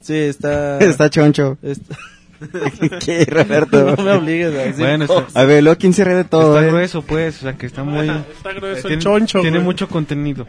Sí, 0.02 0.16
está... 0.16 0.78
está 0.80 1.10
choncho. 1.10 1.58
está- 1.62 1.98
¿Qué, 3.00 3.26
Roberto? 3.26 3.96
no 3.98 4.04
me 4.04 4.12
obligues 4.12 4.48
a 4.54 4.58
decir 4.58 4.80
Bueno, 4.86 5.08
cosas. 5.08 5.28
está, 5.30 5.40
A 5.40 5.46
ver, 5.46 5.64
luego 5.64 5.80
quién 5.80 5.94
se 5.94 6.04
ríe 6.04 6.16
de 6.16 6.24
todo, 6.26 6.56
está 6.56 6.68
eh? 6.68 6.70
grueso, 6.70 7.02
pues, 7.02 7.38
o 7.38 7.40
sea 7.42 7.54
que 7.54 7.66
está 7.66 7.84
muy... 7.86 8.10
Está 8.10 8.52
grueso 8.54 8.82
tiene 8.82 8.96
el 8.96 9.02
choncho, 9.02 9.40
tiene 9.42 9.58
güey. 9.58 9.64
mucho 9.66 9.88
contenido. 9.88 10.46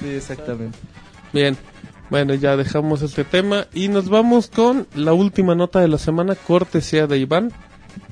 Sí, 0.00 0.08
exactamente. 0.08 0.78
Bien. 1.32 1.56
Bueno, 2.08 2.34
ya 2.34 2.56
dejamos 2.56 3.02
este 3.02 3.24
tema 3.24 3.66
y 3.74 3.88
nos 3.88 4.08
vamos 4.08 4.48
con 4.48 4.86
la 4.94 5.12
última 5.12 5.54
nota 5.54 5.80
de 5.80 5.88
la 5.88 5.98
semana, 5.98 6.34
cortesía 6.34 7.06
de 7.06 7.18
Iván. 7.18 7.52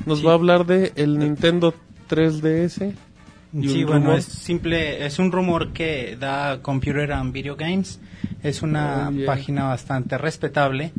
Nos 0.06 0.24
va 0.24 0.32
a 0.32 0.34
hablar 0.34 0.66
de 0.66 0.92
el 0.96 1.18
Nintendo 1.18 1.74
3DS. 2.10 2.92
¿Y 3.52 3.68
Sí, 3.68 3.84
bueno, 3.84 4.06
rumor? 4.06 4.18
es 4.18 4.24
simple, 4.26 5.04
es 5.06 5.18
un 5.18 5.32
rumor 5.32 5.72
que 5.72 6.16
da 6.18 6.60
Computer 6.62 7.10
and 7.12 7.32
Video 7.32 7.56
Games. 7.56 8.00
Es 8.42 8.62
una 8.62 9.08
Oh, 9.08 9.12
yeah. 9.12 9.26
página 9.26 9.64
bastante 9.64 10.16
respetable 10.18 10.92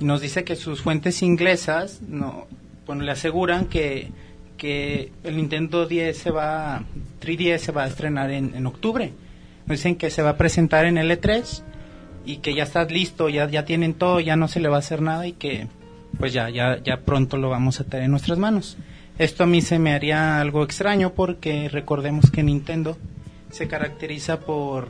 y 0.00 0.04
nos 0.04 0.20
dice 0.20 0.42
que 0.44 0.56
sus 0.56 0.82
fuentes 0.82 1.22
inglesas 1.22 2.00
no, 2.08 2.46
bueno, 2.86 3.02
le 3.02 3.12
aseguran 3.12 3.66
que, 3.66 4.10
que 4.56 5.12
el 5.22 5.36
Nintendo 5.36 5.86
10 5.86 6.16
se 6.18 6.30
va, 6.30 6.82
3DS 7.20 7.58
se 7.58 7.72
va 7.72 7.84
a 7.84 7.86
estrenar 7.86 8.30
en, 8.30 8.54
en 8.54 8.66
octubre. 8.66 9.12
Nos 9.66 9.78
dicen 9.78 9.94
que 9.96 10.10
se 10.10 10.22
va 10.22 10.30
a 10.30 10.36
presentar 10.36 10.86
en 10.86 10.96
L3 10.96 11.62
y 12.26 12.38
que 12.38 12.54
ya 12.54 12.64
está 12.64 12.84
listo, 12.84 13.28
ya, 13.28 13.48
ya 13.48 13.64
tienen 13.64 13.94
todo, 13.94 14.18
ya 14.20 14.34
no 14.36 14.48
se 14.48 14.58
le 14.60 14.68
va 14.68 14.76
a 14.76 14.80
hacer 14.80 15.02
nada 15.02 15.26
y 15.26 15.32
que 15.32 15.68
pues 16.18 16.32
ya, 16.32 16.50
ya, 16.50 16.78
ya 16.82 16.98
pronto 17.00 17.36
lo 17.36 17.48
vamos 17.48 17.80
a 17.80 17.84
tener 17.84 18.04
en 18.06 18.10
nuestras 18.10 18.38
manos. 18.38 18.76
Esto 19.18 19.44
a 19.44 19.46
mí 19.46 19.60
se 19.60 19.78
me 19.78 19.92
haría 19.94 20.40
algo 20.40 20.62
extraño 20.64 21.10
porque 21.12 21.68
recordemos 21.68 22.30
que 22.30 22.42
Nintendo 22.42 22.96
se 23.50 23.68
caracteriza 23.68 24.40
por 24.40 24.88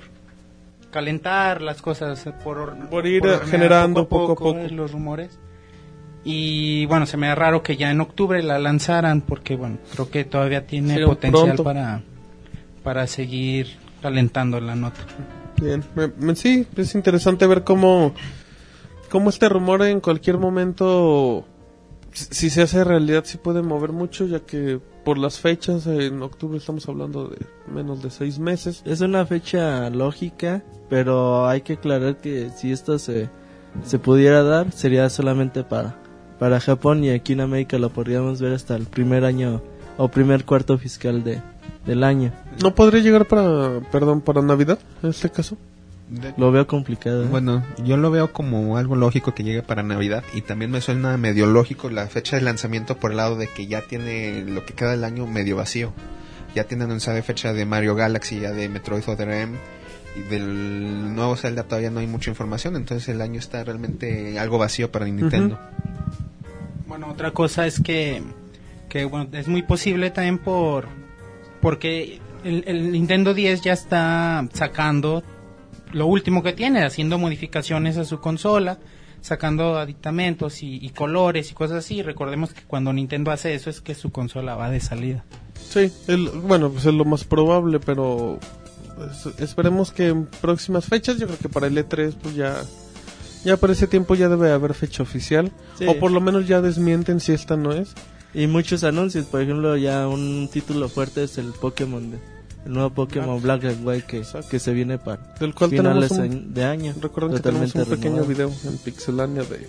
calentar 0.91 1.61
las 1.61 1.83
cosas, 1.83 2.25
por, 2.45 2.77
Por 2.89 3.07
ir 3.07 3.23
generando 3.51 4.09
poco 4.09 4.33
a 4.33 4.37
poco. 4.37 4.57
los 4.71 4.93
rumores. 4.93 5.39
Y 6.25 6.87
bueno, 6.87 7.07
se 7.07 7.17
me 7.17 7.27
da 7.27 7.35
raro 7.35 7.63
que 7.65 7.77
ya 7.77 7.91
en 7.91 8.01
octubre 8.01 8.41
la 8.43 8.59
lanzaran 8.61 9.23
porque 9.23 9.57
bueno, 9.57 9.79
creo 9.93 10.09
que 10.09 10.25
todavía 10.25 10.67
tiene 10.67 11.05
potencial 11.05 11.47
pronto. 11.47 11.65
para 11.65 12.03
para 12.85 13.07
seguir 13.09 13.77
calentando 14.01 14.61
la 14.61 14.75
nota. 14.77 15.01
Bien, 15.61 15.83
me- 15.97 16.13
me- 16.19 16.37
sí, 16.37 16.67
es 16.77 16.95
interesante 16.95 17.47
ver 17.47 17.63
cómo, 17.65 18.13
cómo 19.11 19.31
este 19.31 19.49
rumor 19.49 19.83
en 19.83 20.01
cualquier 20.01 20.39
momento, 20.39 21.47
si 22.13 22.51
se 22.51 22.63
hace 22.63 22.85
realidad, 22.85 23.25
sí 23.25 23.39
puede 23.39 23.63
mover 23.63 23.93
mucho, 23.93 24.27
ya 24.27 24.41
que 24.41 24.81
por 25.05 25.19
las 25.19 25.39
fechas, 25.39 25.87
en 25.87 26.23
octubre 26.23 26.59
estamos 26.59 26.89
hablando 26.89 27.29
de 27.29 27.39
menos 27.73 28.03
de 28.03 28.11
seis 28.11 28.39
meses. 28.39 28.83
Es 28.85 29.01
una 29.01 29.27
fecha 29.27 29.91
lógica, 29.91 30.63
pero 30.89 31.47
hay 31.47 31.63
que 31.63 31.75
aclarar 31.75 32.19
que 32.19 32.51
si 32.51 32.73
esto 32.73 32.99
se, 32.99 33.29
se 33.85 33.99
pudiera 33.99 34.43
dar, 34.43 34.73
sería 34.73 35.09
solamente 35.11 35.65
para, 35.65 35.97
para 36.39 36.61
Japón 36.61 37.05
y 37.05 37.11
aquí 37.11 37.33
en 37.33 37.41
América 37.41 37.79
lo 37.79 37.91
podríamos 37.91 38.41
ver 38.41 38.53
hasta 38.53 38.77
el 38.77 38.87
primer 38.87 39.25
año 39.25 39.63
o 39.97 40.09
primer 40.09 40.45
cuarto 40.45 40.79
fiscal 40.79 41.25
de, 41.25 41.41
del 41.87 42.05
año. 42.05 42.33
¿No 42.63 42.75
podría 42.75 43.03
llegar 43.03 43.27
para, 43.27 43.81
perdón, 43.91 44.21
para 44.21 44.43
Navidad, 44.43 44.79
en 45.03 45.11
este 45.11 45.31
caso? 45.31 45.57
Lo 46.37 46.53
veo 46.53 46.67
complicado. 46.67 47.25
¿eh? 47.25 47.27
Bueno, 47.27 47.63
yo 47.85 47.97
lo 47.97 48.11
veo 48.11 48.33
como 48.33 48.77
algo 48.77 48.97
lógico 48.97 49.35
que 49.35 49.45
llegue 49.45 49.63
para 49.63 49.83
Navidad 49.83 50.23
y 50.35 50.43
también 50.43 50.71
me 50.71 50.81
suena 50.81 51.17
medio 51.17 51.47
lógico 51.47 51.89
la 51.89 52.07
fecha 52.07 52.37
de 52.37 52.43
lanzamiento 52.43 52.97
por 52.97 53.13
el 53.13 53.17
lado 53.17 53.37
de 53.37 53.49
que 53.49 53.67
ya 53.67 53.83
tiene 53.83 54.43
lo 54.43 54.65
que 54.67 54.75
queda 54.75 54.91
del 54.91 55.05
año 55.05 55.27
medio 55.27 55.57
vacío. 55.57 55.93
Ya 56.55 56.65
tienen 56.65 56.89
anunciada 56.89 57.23
fecha 57.23 57.53
de 57.55 57.65
Mario 57.65 57.95
Galaxy, 57.95 58.41
ya 58.41 58.53
de 58.53 58.69
Metroid 58.69 59.09
Other 59.09 59.31
M 59.31 59.57
y 60.15 60.21
del 60.23 61.15
nuevo 61.15 61.37
Zelda 61.37 61.63
todavía 61.63 61.91
no 61.91 62.01
hay 62.01 62.07
mucha 62.07 62.31
información, 62.31 62.77
entonces 62.77 63.09
el 63.09 63.23
año 63.23 63.39
está 63.39 63.65
realmente 63.65 64.39
algo 64.39 64.59
vacío 64.59 64.91
para 64.91 65.07
Nintendo. 65.07 65.59
Bueno, 66.87 67.09
otra 67.09 67.31
cosa 67.31 67.67
es 67.67 67.81
que, 67.81 68.23
que 68.91 69.07
bueno, 69.07 69.29
es 69.33 69.49
muy 69.49 69.63
posible 69.63 70.11
también 70.11 70.39
por 70.39 70.89
porque 71.63 72.21
el, 72.45 72.65
el 72.67 72.93
Nintendo 72.93 73.33
10 73.33 73.63
ya 73.63 73.73
está 73.73 74.47
sacando 74.53 75.23
lo 75.93 76.07
último 76.07 76.43
que 76.43 76.53
tiene, 76.53 76.85
haciendo 76.85 77.19
modificaciones 77.19 77.97
a 77.97 78.05
su 78.05 78.21
consola, 78.21 78.79
sacando 79.21 79.77
aditamentos 79.79 80.63
y, 80.63 80.85
y 80.85 80.91
colores 80.91 81.51
y 81.51 81.55
cosas 81.55 81.79
así. 81.85 82.03
Recordemos 82.03 82.53
que 82.53 82.63
cuando 82.63 82.93
Nintendo 82.93 83.31
hace 83.31 83.55
eso 83.55 83.71
es 83.71 83.81
que 83.81 83.95
su 83.95 84.11
consola 84.11 84.55
va 84.57 84.71
de 84.71 84.81
salida. 84.81 85.25
Sí, 85.69 85.93
el- 86.09 86.29
bueno, 86.31 86.71
pues 86.71 86.87
es 86.87 86.95
lo 86.95 87.05
más 87.05 87.25
probable, 87.25 87.79
pero 87.81 88.39
pues, 88.97 89.27
esperemos 89.39 89.93
que 89.93 90.09
en 90.09 90.27
próximas 90.27 90.87
fechas, 90.87 91.19
yo 91.19 91.27
creo 91.27 91.39
que 91.39 91.49
para 91.49 91.67
el 91.69 91.77
E3 91.79 92.15
pues 92.21 92.35
ya, 92.35 92.57
Ya 93.45 93.57
por 93.57 93.71
ese 93.73 93.87
tiempo 93.89 94.15
ya 94.15 94.29
debe 94.29 94.53
haber 94.53 94.73
fecha 94.75 95.03
oficial. 95.03 95.51
Sí. 95.79 95.87
O 95.89 95.99
por 95.99 96.13
lo 96.13 96.21
menos 96.21 96.47
ya 96.47 96.61
desmienten 96.61 97.19
si 97.19 97.33
esta 97.33 97.57
no 97.57 97.73
es. 97.73 97.93
Y 98.35 98.47
muchos 98.47 98.85
anuncios, 98.85 99.27
por 99.27 99.43
ejemplo, 99.43 99.77
ya 99.77 100.07
un 100.09 100.49
título 100.53 100.89
fuerte 100.89 101.25
es 101.25 101.39
el 101.39 101.47
Pokémon, 101.53 102.13
de- 102.13 102.19
el 102.65 102.73
nuevo 102.73 102.91
Pokémon 102.91 103.41
Black 103.43 103.65
and 103.65 103.87
White 103.87 104.07
que, 104.07 104.23
que 104.51 104.59
se 104.59 104.73
viene 104.73 104.99
para 104.99 105.23
Del 105.41 105.55
cual 105.55 105.71
finales 105.71 106.11
tenemos 106.11 106.35
un, 106.37 106.55
de 106.55 106.65
año. 106.65 106.95
recuerden 107.01 107.37
que 107.37 107.43
tenemos 107.43 107.75
un 107.75 107.85
pequeño 107.85 108.23
renovado 108.25 108.27
video 108.29 108.53
en 108.65 108.79
Pixelania 108.79 109.43
de, 109.43 109.69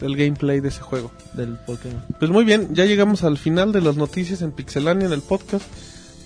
del 0.00 0.16
gameplay 0.16 0.60
de 0.60 0.68
ese 0.68 0.80
juego. 0.80 1.10
del 1.34 1.56
Pokémon. 1.66 2.02
Pues 2.18 2.30
muy 2.30 2.44
bien, 2.44 2.68
ya 2.74 2.84
llegamos 2.86 3.24
al 3.24 3.36
final 3.38 3.72
de 3.72 3.80
las 3.82 3.96
noticias 3.96 4.40
en 4.42 4.52
Pixelania 4.52 5.06
en 5.06 5.12
el 5.12 5.20
podcast. 5.22 5.64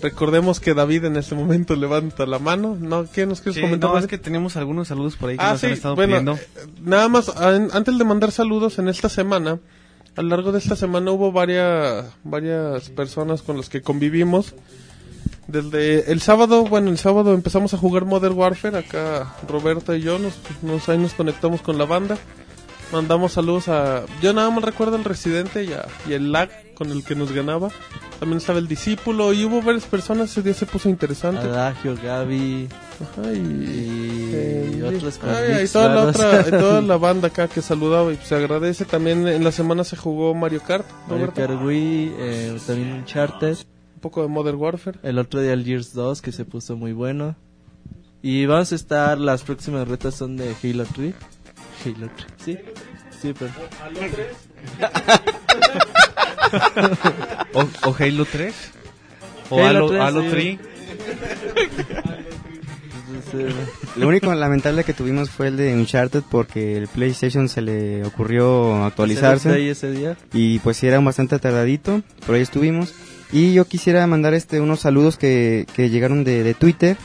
Recordemos 0.01 0.61
que 0.61 0.73
David 0.73 1.03
en 1.03 1.17
este 1.17 1.35
momento 1.35 1.75
levanta 1.75 2.25
la 2.25 2.39
mano. 2.39 2.77
¿No? 2.79 3.05
¿Qué 3.11 3.25
nos 3.25 3.41
quieres 3.41 3.55
Sí, 3.55 3.61
comentar? 3.61 3.89
no, 3.89 3.97
es 3.97 4.07
que 4.07 4.17
tenemos 4.17 4.55
algunos 4.55 4.87
saludos 4.87 5.17
por 5.17 5.29
ahí 5.31 5.37
que 5.37 5.43
Ah, 5.43 5.51
nos 5.51 5.59
sí, 5.59 5.67
han 5.67 5.73
estado 5.73 5.95
bueno, 5.95 6.11
pidiendo. 6.13 6.33
eh, 6.35 6.67
nada 6.81 7.09
más, 7.09 7.27
an- 7.35 7.69
antes 7.73 7.97
de 7.97 8.03
mandar 8.05 8.31
saludos 8.31 8.79
en 8.79 8.87
esta 8.87 9.09
semana, 9.09 9.59
a 10.15 10.21
lo 10.21 10.29
largo 10.29 10.53
de 10.53 10.59
esta 10.59 10.77
semana 10.77 11.11
hubo 11.11 11.33
varias, 11.33 12.05
varias 12.23 12.89
personas 12.91 13.41
con 13.41 13.57
las 13.57 13.67
que 13.67 13.81
convivimos. 13.81 14.55
Desde 15.51 16.11
el 16.11 16.21
sábado, 16.21 16.63
bueno, 16.65 16.89
el 16.89 16.97
sábado 16.97 17.33
empezamos 17.33 17.73
a 17.73 17.77
jugar 17.77 18.05
Modern 18.05 18.37
Warfare, 18.37 18.77
acá 18.77 19.33
Roberto 19.47 19.95
y 19.95 20.01
yo, 20.01 20.19
nos, 20.19 20.33
nos- 20.61 20.87
ahí 20.89 20.97
nos 20.97 21.13
conectamos 21.13 21.61
con 21.61 21.77
la 21.77 21.85
banda. 21.85 22.17
Mandamos 22.91 23.33
saludos 23.33 23.67
a... 23.67 24.03
Yo 24.21 24.33
nada 24.33 24.49
más 24.49 24.63
recuerdo 24.63 24.95
al 24.95 25.03
Residente 25.03 25.63
y, 25.63 25.73
a- 25.73 25.87
y 26.07 26.13
el 26.13 26.31
lag 26.31 26.49
con 26.73 26.91
el 26.91 27.03
que 27.03 27.13
nos 27.15 27.31
ganaba. 27.31 27.69
También 28.19 28.37
estaba 28.37 28.59
el 28.59 28.67
discípulo 28.67 29.31
y 29.33 29.45
hubo 29.45 29.61
varias 29.61 29.85
personas, 29.85 30.31
ese 30.31 30.41
día 30.41 30.53
se 30.53 30.65
puso 30.65 30.89
interesante. 30.89 31.41
Adagio, 31.41 31.95
Gaby 32.03 32.67
Ajá, 33.01 33.31
y, 33.33 33.37
y, 33.37 34.29
eh, 34.33 34.83
otros 34.85 35.17
con 35.19 35.29
ay, 35.29 35.63
y 35.65 35.67
toda 35.67 35.95
la 35.95 36.03
otra, 36.05 36.45
y 36.47 36.51
toda 36.51 36.81
la 36.81 36.97
banda 37.07 37.27
acá 37.29 37.47
que 37.47 37.61
saludaba 37.61 38.11
y 38.11 38.17
se 38.17 38.35
agradece. 38.35 38.85
También 38.85 39.27
en 39.27 39.43
la 39.43 39.51
semana 39.51 39.83
se 39.83 39.95
jugó 39.95 40.33
Mario 40.35 40.61
Kart, 40.61 40.85
Mario. 41.07 41.31
Kart 41.33 41.61
Wii, 41.63 42.13
eh, 42.17 42.57
también 42.67 42.93
Uncharted. 42.93 43.57
Un 43.99 44.01
poco 44.01 44.21
de 44.21 44.29
Modern 44.29 44.55
Warfare. 44.57 44.97
El 45.03 45.19
otro 45.19 45.41
día 45.41 45.51
el 45.51 45.65
Gears 45.65 45.91
2 45.93 46.21
que 46.21 46.31
se 46.31 46.45
puso 46.45 46.77
muy 46.77 46.93
bueno. 46.93 47.35
Y 48.21 48.45
vamos 48.45 48.71
a 48.71 48.75
estar, 48.75 49.17
las 49.17 49.43
próximas 49.43 49.85
retas 49.89 50.15
son 50.15 50.37
de 50.37 50.55
Halo 50.63 50.85
3. 50.85 51.13
Halo 51.85 52.09
3, 52.15 52.27
sí. 52.45 52.57
Sí, 53.21 53.33
pero... 53.37 53.51
O, 57.53 57.89
o 57.89 57.95
Halo 57.99 58.23
3. 58.23 58.71
O 59.49 59.65
Halo 59.65 59.89
Halo, 59.89 59.89
3, 59.89 60.01
Halo 60.01 60.21
sí. 60.21 60.29
3. 60.29 60.59
entonces, 63.09 63.33
eh, 63.33 63.53
Lo 63.97 64.07
único 64.07 64.33
lamentable 64.33 64.85
que 64.85 64.93
tuvimos 64.93 65.29
fue 65.29 65.49
el 65.49 65.57
de 65.57 65.73
Uncharted 65.73 66.23
porque 66.31 66.77
el 66.77 66.87
PlayStation 66.87 67.49
se 67.49 67.61
le 67.61 68.05
ocurrió 68.05 68.85
actualizarse 68.85 69.69
ese 69.69 69.91
día. 69.91 70.15
y 70.31 70.59
pues 70.59 70.77
sí 70.77 70.87
era 70.87 71.01
bastante 71.01 71.37
tardadito, 71.37 72.01
pero 72.21 72.35
ahí 72.35 72.41
estuvimos. 72.43 72.93
Y 73.31 73.53
yo 73.53 73.65
quisiera 73.65 74.05
mandar 74.07 74.33
este 74.33 74.59
unos 74.59 74.79
saludos 74.79 75.17
que, 75.17 75.67
que 75.75 75.89
llegaron 75.89 76.23
de, 76.23 76.43
de 76.43 76.53
Twitter, 76.53 76.97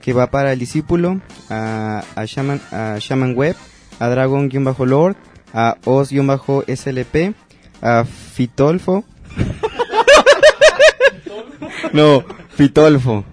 que 0.00 0.12
va 0.12 0.30
para 0.30 0.52
el 0.52 0.58
discípulo, 0.58 1.20
a, 1.48 2.04
a, 2.14 2.24
Shaman, 2.24 2.60
a 2.70 2.98
Shaman 3.00 3.34
Web, 3.34 3.56
a 3.98 4.08
Dragon-Lord, 4.08 5.16
a 5.54 5.76
Oz-SLP, 5.84 7.34
a 7.82 8.04
Fitolfo. 8.04 9.04
no, 11.92 12.24
Fitolfo. 12.50 13.24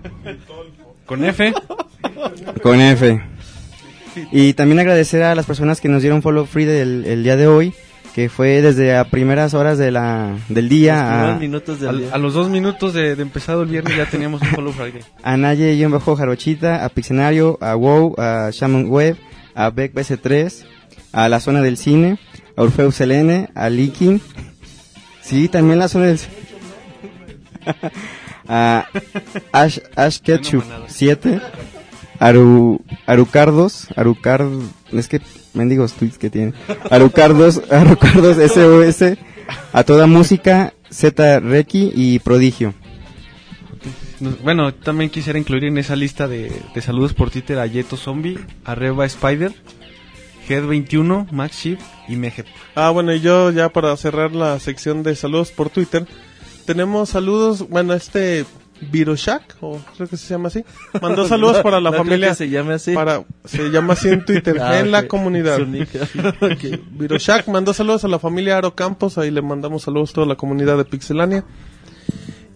Con 1.06 1.24
F. 1.24 1.54
Con 2.62 2.82
F. 2.82 3.22
Y 4.32 4.54
también 4.54 4.80
agradecer 4.80 5.24
a 5.24 5.36
las 5.36 5.46
personas 5.46 5.80
que 5.80 5.90
nos 5.90 6.02
dieron 6.02 6.22
follow 6.22 6.46
free 6.46 6.66
del 6.66 7.06
el 7.06 7.24
día 7.24 7.36
de 7.36 7.48
hoy, 7.48 7.74
que 8.18 8.30
fue 8.30 8.64
desde 8.64 8.98
a 8.98 9.04
primeras 9.12 9.54
horas 9.54 9.78
de 9.78 9.92
la, 9.92 10.36
del 10.50 10.70
día 10.70 11.36
a, 11.36 11.38
minutos 11.38 11.80
del 11.80 11.90
Al- 11.90 12.00
día. 12.00 12.10
a 12.14 12.18
los 12.18 12.34
dos 12.34 12.50
minutos 12.50 12.96
de, 12.96 13.16
de 13.16 13.22
empezado 13.22 13.62
el 13.62 13.70
viernes 13.70 13.96
ya 13.96 14.08
teníamos 14.08 14.42
un 14.42 14.48
follow 14.48 14.74
Friday. 14.74 15.04
a 15.24 15.38
Naye-Jarochita, 15.38 16.84
a 16.84 16.90
Pixenario, 16.90 17.60
a 17.62 17.76
WoW, 17.76 18.16
a 18.18 18.50
Shaman 18.52 18.88
Web, 18.88 19.18
a 19.54 19.70
Beck 19.70 19.94
BS3, 19.94 20.66
a 21.12 21.30
la 21.30 21.40
zona 21.40 21.62
del 21.62 21.78
cine, 21.78 22.18
a 22.56 22.64
Orfeo 22.64 22.92
Selene, 22.92 23.50
a 23.54 23.70
Likin. 23.70 24.20
Sí, 25.22 25.48
también 25.48 25.78
la 25.78 25.88
zona 25.88 26.06
del 26.08 26.18
cine. 26.18 26.34
a 28.48 28.88
Ash, 29.52 29.78
Ash 29.96 30.18
Ketchup 30.22 30.64
7, 30.88 31.40
Aru, 32.18 32.82
Arucardos, 33.06 33.90
Arucard, 33.96 34.50
es 34.92 35.08
que 35.08 35.22
mendigos 35.54 35.94
tweets 35.94 36.18
que 36.18 36.30
tiene. 36.30 36.54
Arucardos, 36.90 37.62
Arucardos 37.72 38.38
SOS, 38.38 39.18
a 39.74 39.84
toda 39.84 40.08
música, 40.08 40.74
Z 40.90 41.40
Reiki 41.40 41.92
y 41.96 42.20
Prodigio. 42.20 42.74
Bueno, 44.44 44.74
también 44.74 45.10
quisiera 45.12 45.38
incluir 45.38 45.66
en 45.66 45.78
esa 45.78 45.96
lista 45.96 46.28
de, 46.28 46.52
de 46.74 46.82
saludos 46.82 47.14
por 47.14 47.30
Twitter 47.30 47.60
a 47.60 47.68
Yeto 47.68 47.98
Zombie, 47.98 48.40
a 48.66 48.74
Reba 48.74 49.06
Spider, 49.06 49.54
Head21, 50.48 51.30
Max 51.32 51.60
Chip 51.62 51.80
y 52.08 52.16
Mejep. 52.16 52.48
Ah, 52.74 52.90
bueno, 52.90 53.14
y 53.14 53.20
yo 53.20 53.52
ya 53.52 53.70
para 53.70 53.96
cerrar 53.98 54.34
la 54.34 54.60
sección 54.60 55.04
de 55.04 55.16
saludos 55.16 55.52
por 55.52 55.70
Twitter, 55.70 56.08
tenemos 56.66 57.10
saludos, 57.10 57.68
bueno, 57.70 57.94
este 57.94 58.46
Viroshak, 58.82 59.56
o 59.62 59.80
creo 59.96 60.08
que 60.08 60.18
se 60.18 60.28
llama 60.34 60.50
así, 60.50 60.64
mandó 61.02 61.28
saludos 61.28 61.58
para 61.64 61.80
la 61.80 61.90
No 61.90 61.96
creo 61.98 62.04
familia, 62.06 62.30
que 62.30 62.36
se 62.36 62.50
llame 62.50 62.74
así. 62.76 62.94
para, 62.94 63.24
se 63.46 63.70
llama 63.70 63.94
así 63.94 64.10
en 64.10 64.24
Twitter, 64.26 64.58
Ah, 64.62 64.80
en 64.80 64.92
la 64.92 65.08
comunidad. 65.08 65.58
Su 65.60 65.66
nick. 65.66 65.90
Ok, 66.42 66.80
Viroshak 66.92 67.48
mandó 67.48 67.74
saludos 67.74 68.04
a 68.04 68.08
la 68.08 68.20
familia 68.20 68.58
Aro 68.58 68.76
Campos, 68.76 69.18
ahí 69.18 69.32
le 69.32 69.42
mandamos 69.42 69.84
saludos 69.84 70.12
a 70.12 70.14
toda 70.14 70.28
la 70.28 70.36
comunidad 70.36 70.78
de 70.78 70.86
Pixelania. 70.86 71.44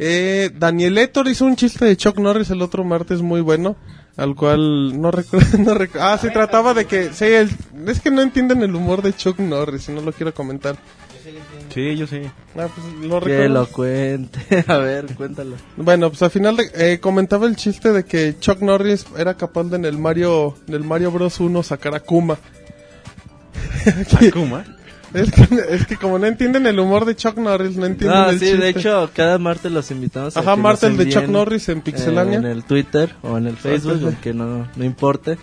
Eh, 0.04 0.50
Daniel 0.58 0.98
Héctor 0.98 1.28
hizo 1.28 1.46
un 1.46 1.56
chiste 1.56 1.86
de 1.86 1.96
Chuck 1.96 2.18
Norris 2.18 2.50
el 2.50 2.62
otro 2.62 2.84
martes 2.84 3.22
muy 3.22 3.42
bueno, 3.42 3.76
al 4.18 4.34
cual 4.36 5.00
no 5.00 5.12
recuerdo, 5.12 5.58
no 5.60 5.76
recu- 5.76 6.00
ah, 6.00 6.18
se 6.18 6.32
trataba 6.32 6.74
de 6.74 6.86
que, 6.86 7.14
sí, 7.14 7.26
el- 7.26 7.50
es 7.88 8.00
que 8.02 8.10
no 8.10 8.22
entienden 8.22 8.64
el 8.64 8.74
humor 8.76 9.02
de 9.04 9.14
Chuck 9.14 9.38
Norris, 9.40 9.90
y 9.90 9.92
no 9.92 10.02
lo 10.02 10.12
quiero 10.12 10.34
comentar. 10.34 10.76
Sí, 11.74 11.96
yo 11.96 12.06
sé. 12.08 12.30
Ah, 12.58 12.68
pues 12.74 12.88
lo 13.10 13.20
Que 13.22 13.30
recuerdo. 13.30 13.54
lo 13.54 13.66
cuente. 13.68 14.64
A 14.68 14.78
ver, 14.78 15.06
cuéntalo. 15.16 15.56
Bueno, 15.78 16.10
pues 16.10 16.22
al 16.22 16.32
final 16.32 16.58
de- 16.58 16.72
eh, 16.76 17.00
comentaba 17.00 17.48
el 17.48 17.56
chiste 17.56 17.92
de 17.94 18.04
que 18.06 18.36
Chuck 18.40 18.62
Norris 18.62 19.06
era 19.18 19.36
capaz 19.36 19.64
de 19.66 19.78
en 19.78 19.86
el 19.86 19.98
Mario, 19.98 20.56
en 20.68 20.74
el 20.74 20.84
Mario 20.84 21.12
Bros 21.12 21.40
1 21.40 21.64
sacar 21.64 21.96
a 21.96 22.00
Kuma. 22.02 22.38
Akuma. 24.28 24.64
Es 25.14 25.30
que, 25.30 25.46
es 25.70 25.86
que 25.88 25.98
como 25.98 26.18
no 26.20 26.26
entienden 26.26 26.66
el 26.68 26.80
humor 26.80 27.04
de 27.04 27.16
Chuck 27.18 27.38
Norris, 27.38 27.76
no 27.76 27.86
entienden 27.86 28.18
No, 28.18 28.30
el 28.30 28.40
sí, 28.40 28.46
chiste. 28.46 28.58
de 28.64 28.70
hecho, 28.70 29.10
cada 29.14 29.38
martes 29.40 29.70
los 29.70 29.92
invitamos 29.92 30.38
a 30.38 30.40
Ajá, 30.40 30.56
que 30.56 30.62
martes 30.62 30.89
nos 30.89 30.98
de 31.00 31.10
Chuck 31.10 31.28
Norris 31.28 31.68
en 31.68 31.80
eh, 31.80 31.82
Pixelania. 31.84 32.38
en 32.38 32.46
el 32.46 32.64
Twitter 32.64 33.14
o 33.22 33.38
en 33.38 33.48
el 33.48 33.58
Facebook, 33.58 34.00
aunque 34.06 34.34
no, 34.34 34.70
no 34.74 34.84
importe. 34.86 35.38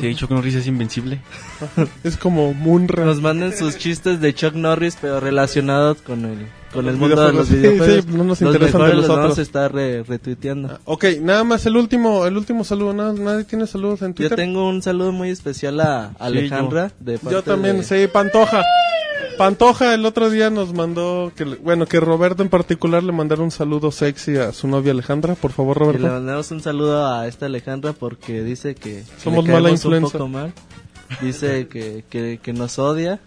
Sí, 0.00 0.14
Chuck 0.14 0.30
Norris 0.30 0.54
es 0.54 0.66
invencible. 0.66 1.20
Es 2.04 2.16
como 2.16 2.54
Munra. 2.54 3.04
Nos 3.04 3.20
manden 3.20 3.56
sus 3.56 3.76
chistes 3.76 4.20
de 4.20 4.34
Chuck 4.34 4.54
Norris, 4.54 4.96
pero 5.00 5.20
relacionados 5.20 6.02
con 6.02 6.24
el, 6.24 6.46
con 6.72 6.88
el 6.88 6.96
mundo 6.96 7.20
de 7.26 7.32
los 7.32 7.48
videojuegos. 7.50 7.86
Sí, 8.04 8.10
sí, 8.10 8.16
no 8.16 8.24
nos 8.24 8.40
los 8.40 8.52
interesan 8.52 8.80
de 8.82 8.88
los 8.88 8.96
los 8.96 9.08
vamos 9.08 9.24
otros. 9.24 9.38
a 9.38 9.42
estar 9.42 9.72
re- 9.74 10.02
retuiteando. 10.02 10.78
Ok, 10.84 11.04
nada 11.20 11.44
más 11.44 11.66
el 11.66 11.76
último, 11.76 12.24
el 12.26 12.36
último 12.36 12.64
saludo. 12.64 12.92
Nada, 12.94 13.12
nadie 13.12 13.44
tiene 13.44 13.66
saludos 13.66 14.02
en 14.02 14.08
Yo 14.08 14.14
Twitter. 14.14 14.36
tengo 14.36 14.68
un 14.68 14.82
saludo 14.82 15.12
muy 15.12 15.30
especial 15.30 15.80
a 15.80 16.12
Alejandra. 16.18 16.92
de 17.00 17.18
parte 17.18 17.34
Yo 17.34 17.42
también, 17.42 17.78
de- 17.78 17.84
sí, 17.84 18.06
Pantoja. 18.12 18.62
Pantoja 19.38 19.94
el 19.94 20.04
otro 20.04 20.28
día 20.30 20.50
nos 20.50 20.74
mandó, 20.74 21.32
que 21.34 21.44
bueno, 21.44 21.86
que 21.86 22.00
Roberto 22.00 22.42
en 22.42 22.48
particular 22.48 23.02
le 23.02 23.12
mandara 23.12 23.42
un 23.42 23.50
saludo 23.50 23.90
sexy 23.90 24.36
a 24.36 24.52
su 24.52 24.68
novia 24.68 24.92
Alejandra. 24.92 25.34
Por 25.34 25.52
favor, 25.52 25.76
Y 25.76 25.80
le 25.80 25.86
Roberto. 25.86 26.06
mandamos 26.08 26.50
un 26.50 26.60
saludo 26.60 27.06
a 27.06 27.26
esta 27.26 27.46
Alejandra 27.46 27.92
porque 27.92 28.42
dice 28.42 28.74
que 28.74 29.04
Somos 29.22 29.44
le 29.44 29.52
mala 29.52 29.64
caemos 29.64 29.84
un 29.84 29.92
influencia. 29.94 30.18
poco 30.18 30.28
mal. 30.28 30.52
Dice 31.20 31.66
que, 31.68 32.04
que, 32.08 32.40
que 32.42 32.52
nos 32.52 32.78
odia. 32.78 33.20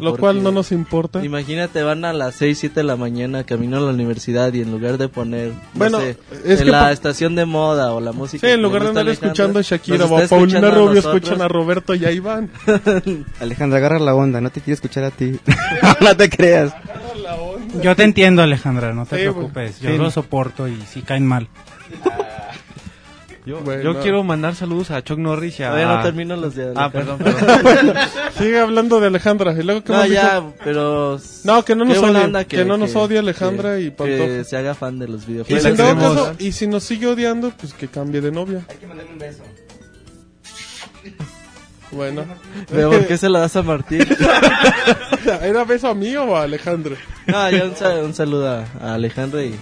Que 0.00 0.04
Lo 0.04 0.16
cual 0.16 0.42
no 0.42 0.50
nos 0.52 0.72
importa. 0.72 1.24
Imagínate, 1.24 1.82
van 1.82 2.04
a 2.04 2.12
las 2.12 2.34
6, 2.36 2.58
7 2.58 2.80
de 2.80 2.84
la 2.84 2.96
mañana 2.96 3.44
camino 3.44 3.76
a 3.76 3.80
la 3.80 3.90
universidad 3.90 4.52
y 4.52 4.60
en 4.62 4.70
lugar 4.70 4.98
de 4.98 5.08
poner, 5.08 5.48
no 5.50 5.54
Bueno, 5.74 6.00
sé, 6.00 6.16
es 6.44 6.60
en 6.60 6.66
que 6.66 6.70
la 6.70 6.92
estación 6.92 7.34
de 7.34 7.44
moda 7.44 7.92
o 7.92 8.00
la 8.00 8.12
música. 8.12 8.46
Sí, 8.46 8.52
en 8.52 8.62
lugar 8.62 8.82
de 8.82 8.88
andar 8.88 9.02
Alejandra, 9.04 9.28
escuchando 9.28 9.58
a 9.58 9.62
Shakira 9.62 10.04
o 10.06 10.18
a 10.18 10.26
Paulina 10.26 10.68
a 10.68 10.70
Rubio, 10.70 10.98
escuchan 11.00 11.40
a 11.42 11.48
Roberto 11.48 11.94
y 11.94 12.04
ahí 12.04 12.18
van. 12.20 12.50
Alejandra, 13.40 13.78
agarra 13.78 13.98
la 13.98 14.14
onda, 14.14 14.40
no 14.40 14.50
te 14.50 14.60
quiero 14.60 14.74
escuchar 14.74 15.04
a 15.04 15.10
ti. 15.10 15.38
no 16.00 16.16
te 16.16 16.28
creas. 16.30 16.74
Yo 17.82 17.96
te 17.96 18.04
entiendo, 18.04 18.42
Alejandra, 18.42 18.92
no 18.92 19.06
te 19.06 19.16
Sí, 19.16 19.22
preocupes. 19.22 19.80
Yo 19.80 19.90
sí. 19.90 19.96
lo 19.98 20.10
soporto 20.10 20.68
y 20.68 20.80
si 20.82 21.02
caen 21.02 21.26
mal. 21.26 21.48
Yo, 23.44 23.58
Bueno. 23.60 23.82
yo 23.82 24.00
quiero 24.00 24.22
mandar 24.22 24.54
saludos 24.54 24.92
a 24.92 25.02
Chuck 25.02 25.18
Norris 25.18 25.58
y 25.58 25.64
a... 25.64 25.70
Todavía 25.70 25.96
no 25.96 26.02
termino 26.04 26.36
los 26.36 26.54
de 26.54 26.72
Ah, 26.76 26.84
Alejandra. 26.92 27.16
perdón, 27.18 27.62
perdón. 27.64 27.96
Sigue 28.38 28.60
hablando 28.60 29.00
de 29.00 29.06
Alejandra. 29.08 29.52
¿Y 29.52 29.62
luego 29.64 29.82
qué 29.82 29.92
No, 29.92 30.06
ya, 30.06 30.36
dijo? 30.36 30.54
pero... 30.62 31.18
No, 31.42 31.64
que 31.64 31.74
no 31.74 31.84
nos 31.84 31.98
odie, 31.98 32.18
onda 32.24 32.44
que 32.44 32.64
no 32.64 32.76
nos 32.76 32.94
odie 32.94 33.18
Alejandra 33.18 33.80
y 33.80 33.90
Pantoja. 33.90 34.26
Que 34.26 34.44
se 34.44 34.56
haga 34.56 34.74
fan 34.74 34.98
de 35.00 35.08
los 35.08 35.24
Y 35.24 35.32
videojuegos. 35.32 35.62
si, 35.62 35.68
en 35.68 35.76
la 35.76 35.84
dado 35.84 35.96
queremos. 35.96 36.22
caso, 36.28 36.34
y 36.38 36.52
si 36.52 36.66
nos 36.68 36.84
sigue 36.84 37.06
odiando, 37.08 37.50
pues 37.50 37.74
que 37.74 37.88
cambie 37.88 38.20
de 38.20 38.30
novia. 38.30 38.64
Bueno. 41.90 42.24
Pero 42.70 42.90
¿por 42.90 43.06
qué 43.06 43.18
se 43.18 43.28
la 43.28 43.40
das 43.40 43.56
a 43.56 43.62
Martín? 43.62 44.06
¿Era 45.42 45.64
beso 45.64 45.88
a 45.88 45.94
mí 45.94 46.14
o 46.16 46.36
a 46.36 46.44
Alejandro? 46.44 46.96
No, 47.26 47.50
ya 47.50 47.64
un, 47.64 48.04
un 48.04 48.14
saludo 48.14 48.48
a, 48.48 48.64
a 48.80 48.94
Alejandro 48.94 49.42
y 49.42 49.54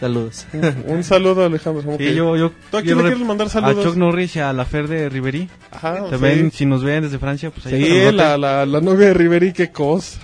saludos. 0.00 0.46
Un 0.86 1.02
saludo 1.04 1.42
a 1.42 1.46
Alejandro. 1.46 1.96
Y 1.98 2.14
yo, 2.14 2.36
yo 2.36 2.50
¿Tú 2.70 2.76
a 2.78 2.82
quién 2.82 2.84
quiero 2.84 2.98
le 2.98 3.04
rep- 3.04 3.10
quieres 3.12 3.26
mandar 3.26 3.46
A 3.46 3.50
saludos? 3.50 3.84
Chuck 3.84 3.96
Norris 3.96 4.36
y 4.36 4.40
a 4.40 4.52
la 4.52 4.64
Fer 4.64 4.88
de 4.88 5.08
Riverí. 5.08 5.48
Ajá, 5.70 6.04
sí. 6.10 6.16
ven, 6.20 6.50
si 6.52 6.66
nos 6.66 6.82
ven 6.84 7.02
desde 7.04 7.18
Francia, 7.18 7.50
pues 7.50 7.66
ahí 7.66 7.82
Sí, 7.84 8.12
la, 8.12 8.36
la, 8.38 8.66
la 8.66 8.80
novia 8.80 9.08
de 9.08 9.14
Riveri, 9.14 9.52
qué 9.52 9.70
cosa. 9.70 10.18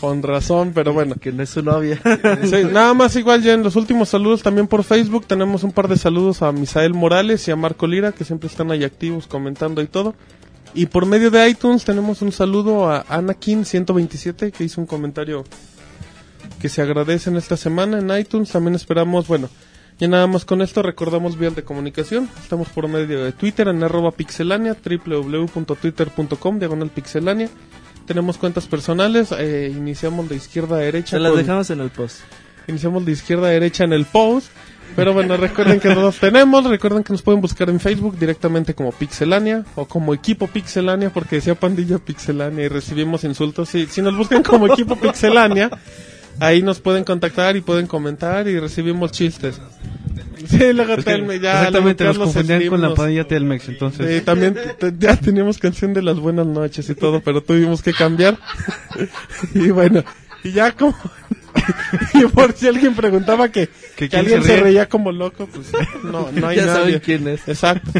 Con 0.00 0.22
razón, 0.22 0.72
pero 0.74 0.92
bueno. 0.92 1.14
que 1.14 1.32
no 1.32 1.42
es 1.42 1.50
su 1.50 1.62
novia. 1.62 1.98
Sí, 2.42 2.64
nada 2.70 2.92
más 2.94 3.14
igual 3.16 3.42
ya 3.42 3.54
en 3.54 3.62
los 3.62 3.76
últimos 3.76 4.08
saludos 4.10 4.42
también 4.42 4.66
por 4.66 4.82
Facebook 4.84 5.24
tenemos 5.26 5.62
un 5.62 5.72
par 5.72 5.88
de 5.88 5.96
saludos 5.96 6.42
a 6.42 6.52
Misael 6.52 6.92
Morales 6.92 7.46
y 7.48 7.52
a 7.52 7.56
Marco 7.56 7.86
Lira 7.86 8.12
que 8.12 8.24
siempre 8.24 8.48
están 8.48 8.70
ahí 8.70 8.84
activos 8.84 9.26
comentando 9.26 9.80
y 9.80 9.86
todo. 9.86 10.14
Y 10.74 10.86
por 10.86 11.06
medio 11.06 11.30
de 11.30 11.48
iTunes 11.48 11.84
tenemos 11.84 12.20
un 12.20 12.32
saludo 12.32 12.90
a 12.90 13.04
Anakin127 13.06 14.50
que 14.50 14.64
hizo 14.64 14.80
un 14.80 14.86
comentario 14.88 15.44
que 16.64 16.70
se 16.70 16.80
agradece 16.80 17.28
en 17.28 17.36
esta 17.36 17.58
semana 17.58 17.98
en 17.98 18.18
iTunes. 18.18 18.48
También 18.50 18.74
esperamos, 18.74 19.28
bueno, 19.28 19.50
ya 19.98 20.08
nada 20.08 20.26
más 20.26 20.46
con 20.46 20.62
esto 20.62 20.80
recordamos 20.82 21.36
vías 21.36 21.54
de 21.54 21.62
comunicación. 21.62 22.26
Estamos 22.42 22.70
por 22.70 22.88
medio 22.88 23.22
de 23.22 23.32
Twitter 23.32 23.68
en 23.68 23.82
arroba 23.84 24.12
pixelania, 24.12 24.74
www.twitter.com, 24.82 26.58
diagonal 26.58 26.88
pixelania. 26.88 27.50
Tenemos 28.06 28.38
cuentas 28.38 28.66
personales, 28.66 29.30
eh, 29.38 29.70
iniciamos 29.76 30.26
de 30.30 30.36
izquierda 30.36 30.76
a 30.76 30.78
derecha. 30.78 31.10
Se 31.18 31.20
las 31.20 31.32
con- 31.32 31.40
dejamos 31.42 31.68
en 31.68 31.80
el 31.82 31.90
post. 31.90 32.20
Iniciamos 32.66 33.04
de 33.04 33.12
izquierda 33.12 33.48
a 33.48 33.50
derecha 33.50 33.84
en 33.84 33.92
el 33.92 34.06
post. 34.06 34.48
Pero 34.96 35.12
bueno, 35.12 35.36
recuerden 35.36 35.80
que 35.80 35.92
todos 35.92 36.18
tenemos. 36.18 36.64
Recuerden 36.64 37.02
que 37.04 37.12
nos 37.12 37.20
pueden 37.20 37.42
buscar 37.42 37.68
en 37.68 37.78
Facebook 37.78 38.16
directamente 38.18 38.72
como 38.74 38.90
Pixelania 38.90 39.66
o 39.74 39.84
como 39.84 40.14
equipo 40.14 40.46
Pixelania, 40.46 41.10
porque 41.10 41.36
decía 41.36 41.54
pandilla 41.54 41.98
Pixelania 41.98 42.64
y 42.64 42.68
recibimos 42.68 43.22
insultos. 43.24 43.68
Si, 43.68 43.84
si 43.86 44.00
nos 44.00 44.16
buscan 44.16 44.42
como 44.42 44.66
equipo 44.66 44.96
Pixelania, 44.96 45.68
ahí 46.40 46.62
nos 46.62 46.80
pueden 46.80 47.04
contactar 47.04 47.56
y 47.56 47.60
pueden 47.60 47.86
comentar 47.86 48.48
y 48.48 48.58
recibimos 48.58 49.12
chistes. 49.12 49.60
Sí, 50.46 50.72
luego 50.72 50.92
Es 50.92 50.98
que 50.98 51.04
Telme, 51.04 51.40
ya. 51.40 51.58
exactamente, 51.60 52.04
nos 52.04 52.18
confundían 52.18 52.66
con 52.66 52.82
la 52.82 52.94
pandilla 52.94 53.24
Telmex, 53.26 53.68
entonces. 53.68 54.18
Sí, 54.18 54.24
también 54.24 54.56
ya 54.98 55.16
teníamos 55.16 55.58
canción 55.58 55.94
de 55.94 56.02
las 56.02 56.18
buenas 56.18 56.46
noches 56.46 56.88
y 56.90 56.94
todo, 56.94 57.20
pero 57.20 57.42
tuvimos 57.42 57.82
que 57.82 57.92
cambiar. 57.92 58.38
y 59.54 59.70
bueno, 59.70 60.04
y 60.42 60.52
ya 60.52 60.72
como... 60.72 60.94
y 62.14 62.24
por 62.26 62.52
si 62.52 62.66
alguien 62.66 62.94
preguntaba 62.94 63.48
que, 63.48 63.68
que, 63.68 63.74
¿Que 63.96 64.08
quién 64.08 64.20
alguien 64.20 64.42
se 64.42 64.48
se, 64.48 64.60
reía 64.60 64.88
como 64.88 65.12
loco, 65.12 65.46
pues 65.46 65.68
no, 66.02 66.30
no 66.32 66.48
hay 66.48 66.56
ya 66.58 66.66
nadie. 66.66 66.80
saben 66.80 66.98
quién 66.98 67.28
es. 67.28 67.48
Exacto. 67.48 67.90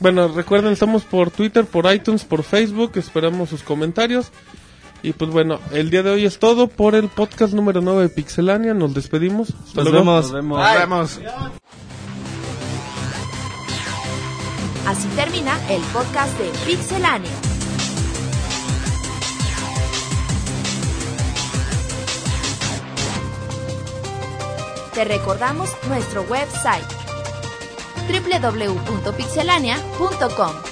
Bueno, 0.00 0.28
recuerden, 0.28 0.72
estamos 0.72 1.04
por 1.04 1.30
Twitter, 1.30 1.64
por 1.64 1.92
iTunes, 1.92 2.24
por 2.24 2.44
Facebook, 2.44 2.92
esperamos 2.96 3.48
sus 3.48 3.62
comentarios. 3.62 4.30
Y 5.02 5.12
pues 5.12 5.30
bueno, 5.30 5.58
el 5.72 5.90
día 5.90 6.02
de 6.02 6.10
hoy 6.10 6.26
es 6.26 6.38
todo 6.38 6.68
por 6.68 6.94
el 6.94 7.08
podcast 7.08 7.54
número 7.54 7.80
9 7.80 8.02
de 8.02 8.08
Pixelania. 8.10 8.74
Nos 8.74 8.92
despedimos. 8.94 9.48
Hasta 9.50 9.82
Nos 9.82 9.92
luego. 9.92 9.98
vemos. 9.98 10.24
Nos 10.24 10.32
vemos. 10.32 10.58
Nos 10.58 10.78
vemos. 10.78 11.20
Así 14.86 15.08
termina 15.16 15.58
el 15.70 15.80
podcast 15.92 16.36
de 16.38 16.50
Pixelania. 16.66 17.30
Te 24.94 25.04
recordamos 25.04 25.70
nuestro 25.88 26.22
website 26.22 26.84
www.pixelania.com. 28.08 30.69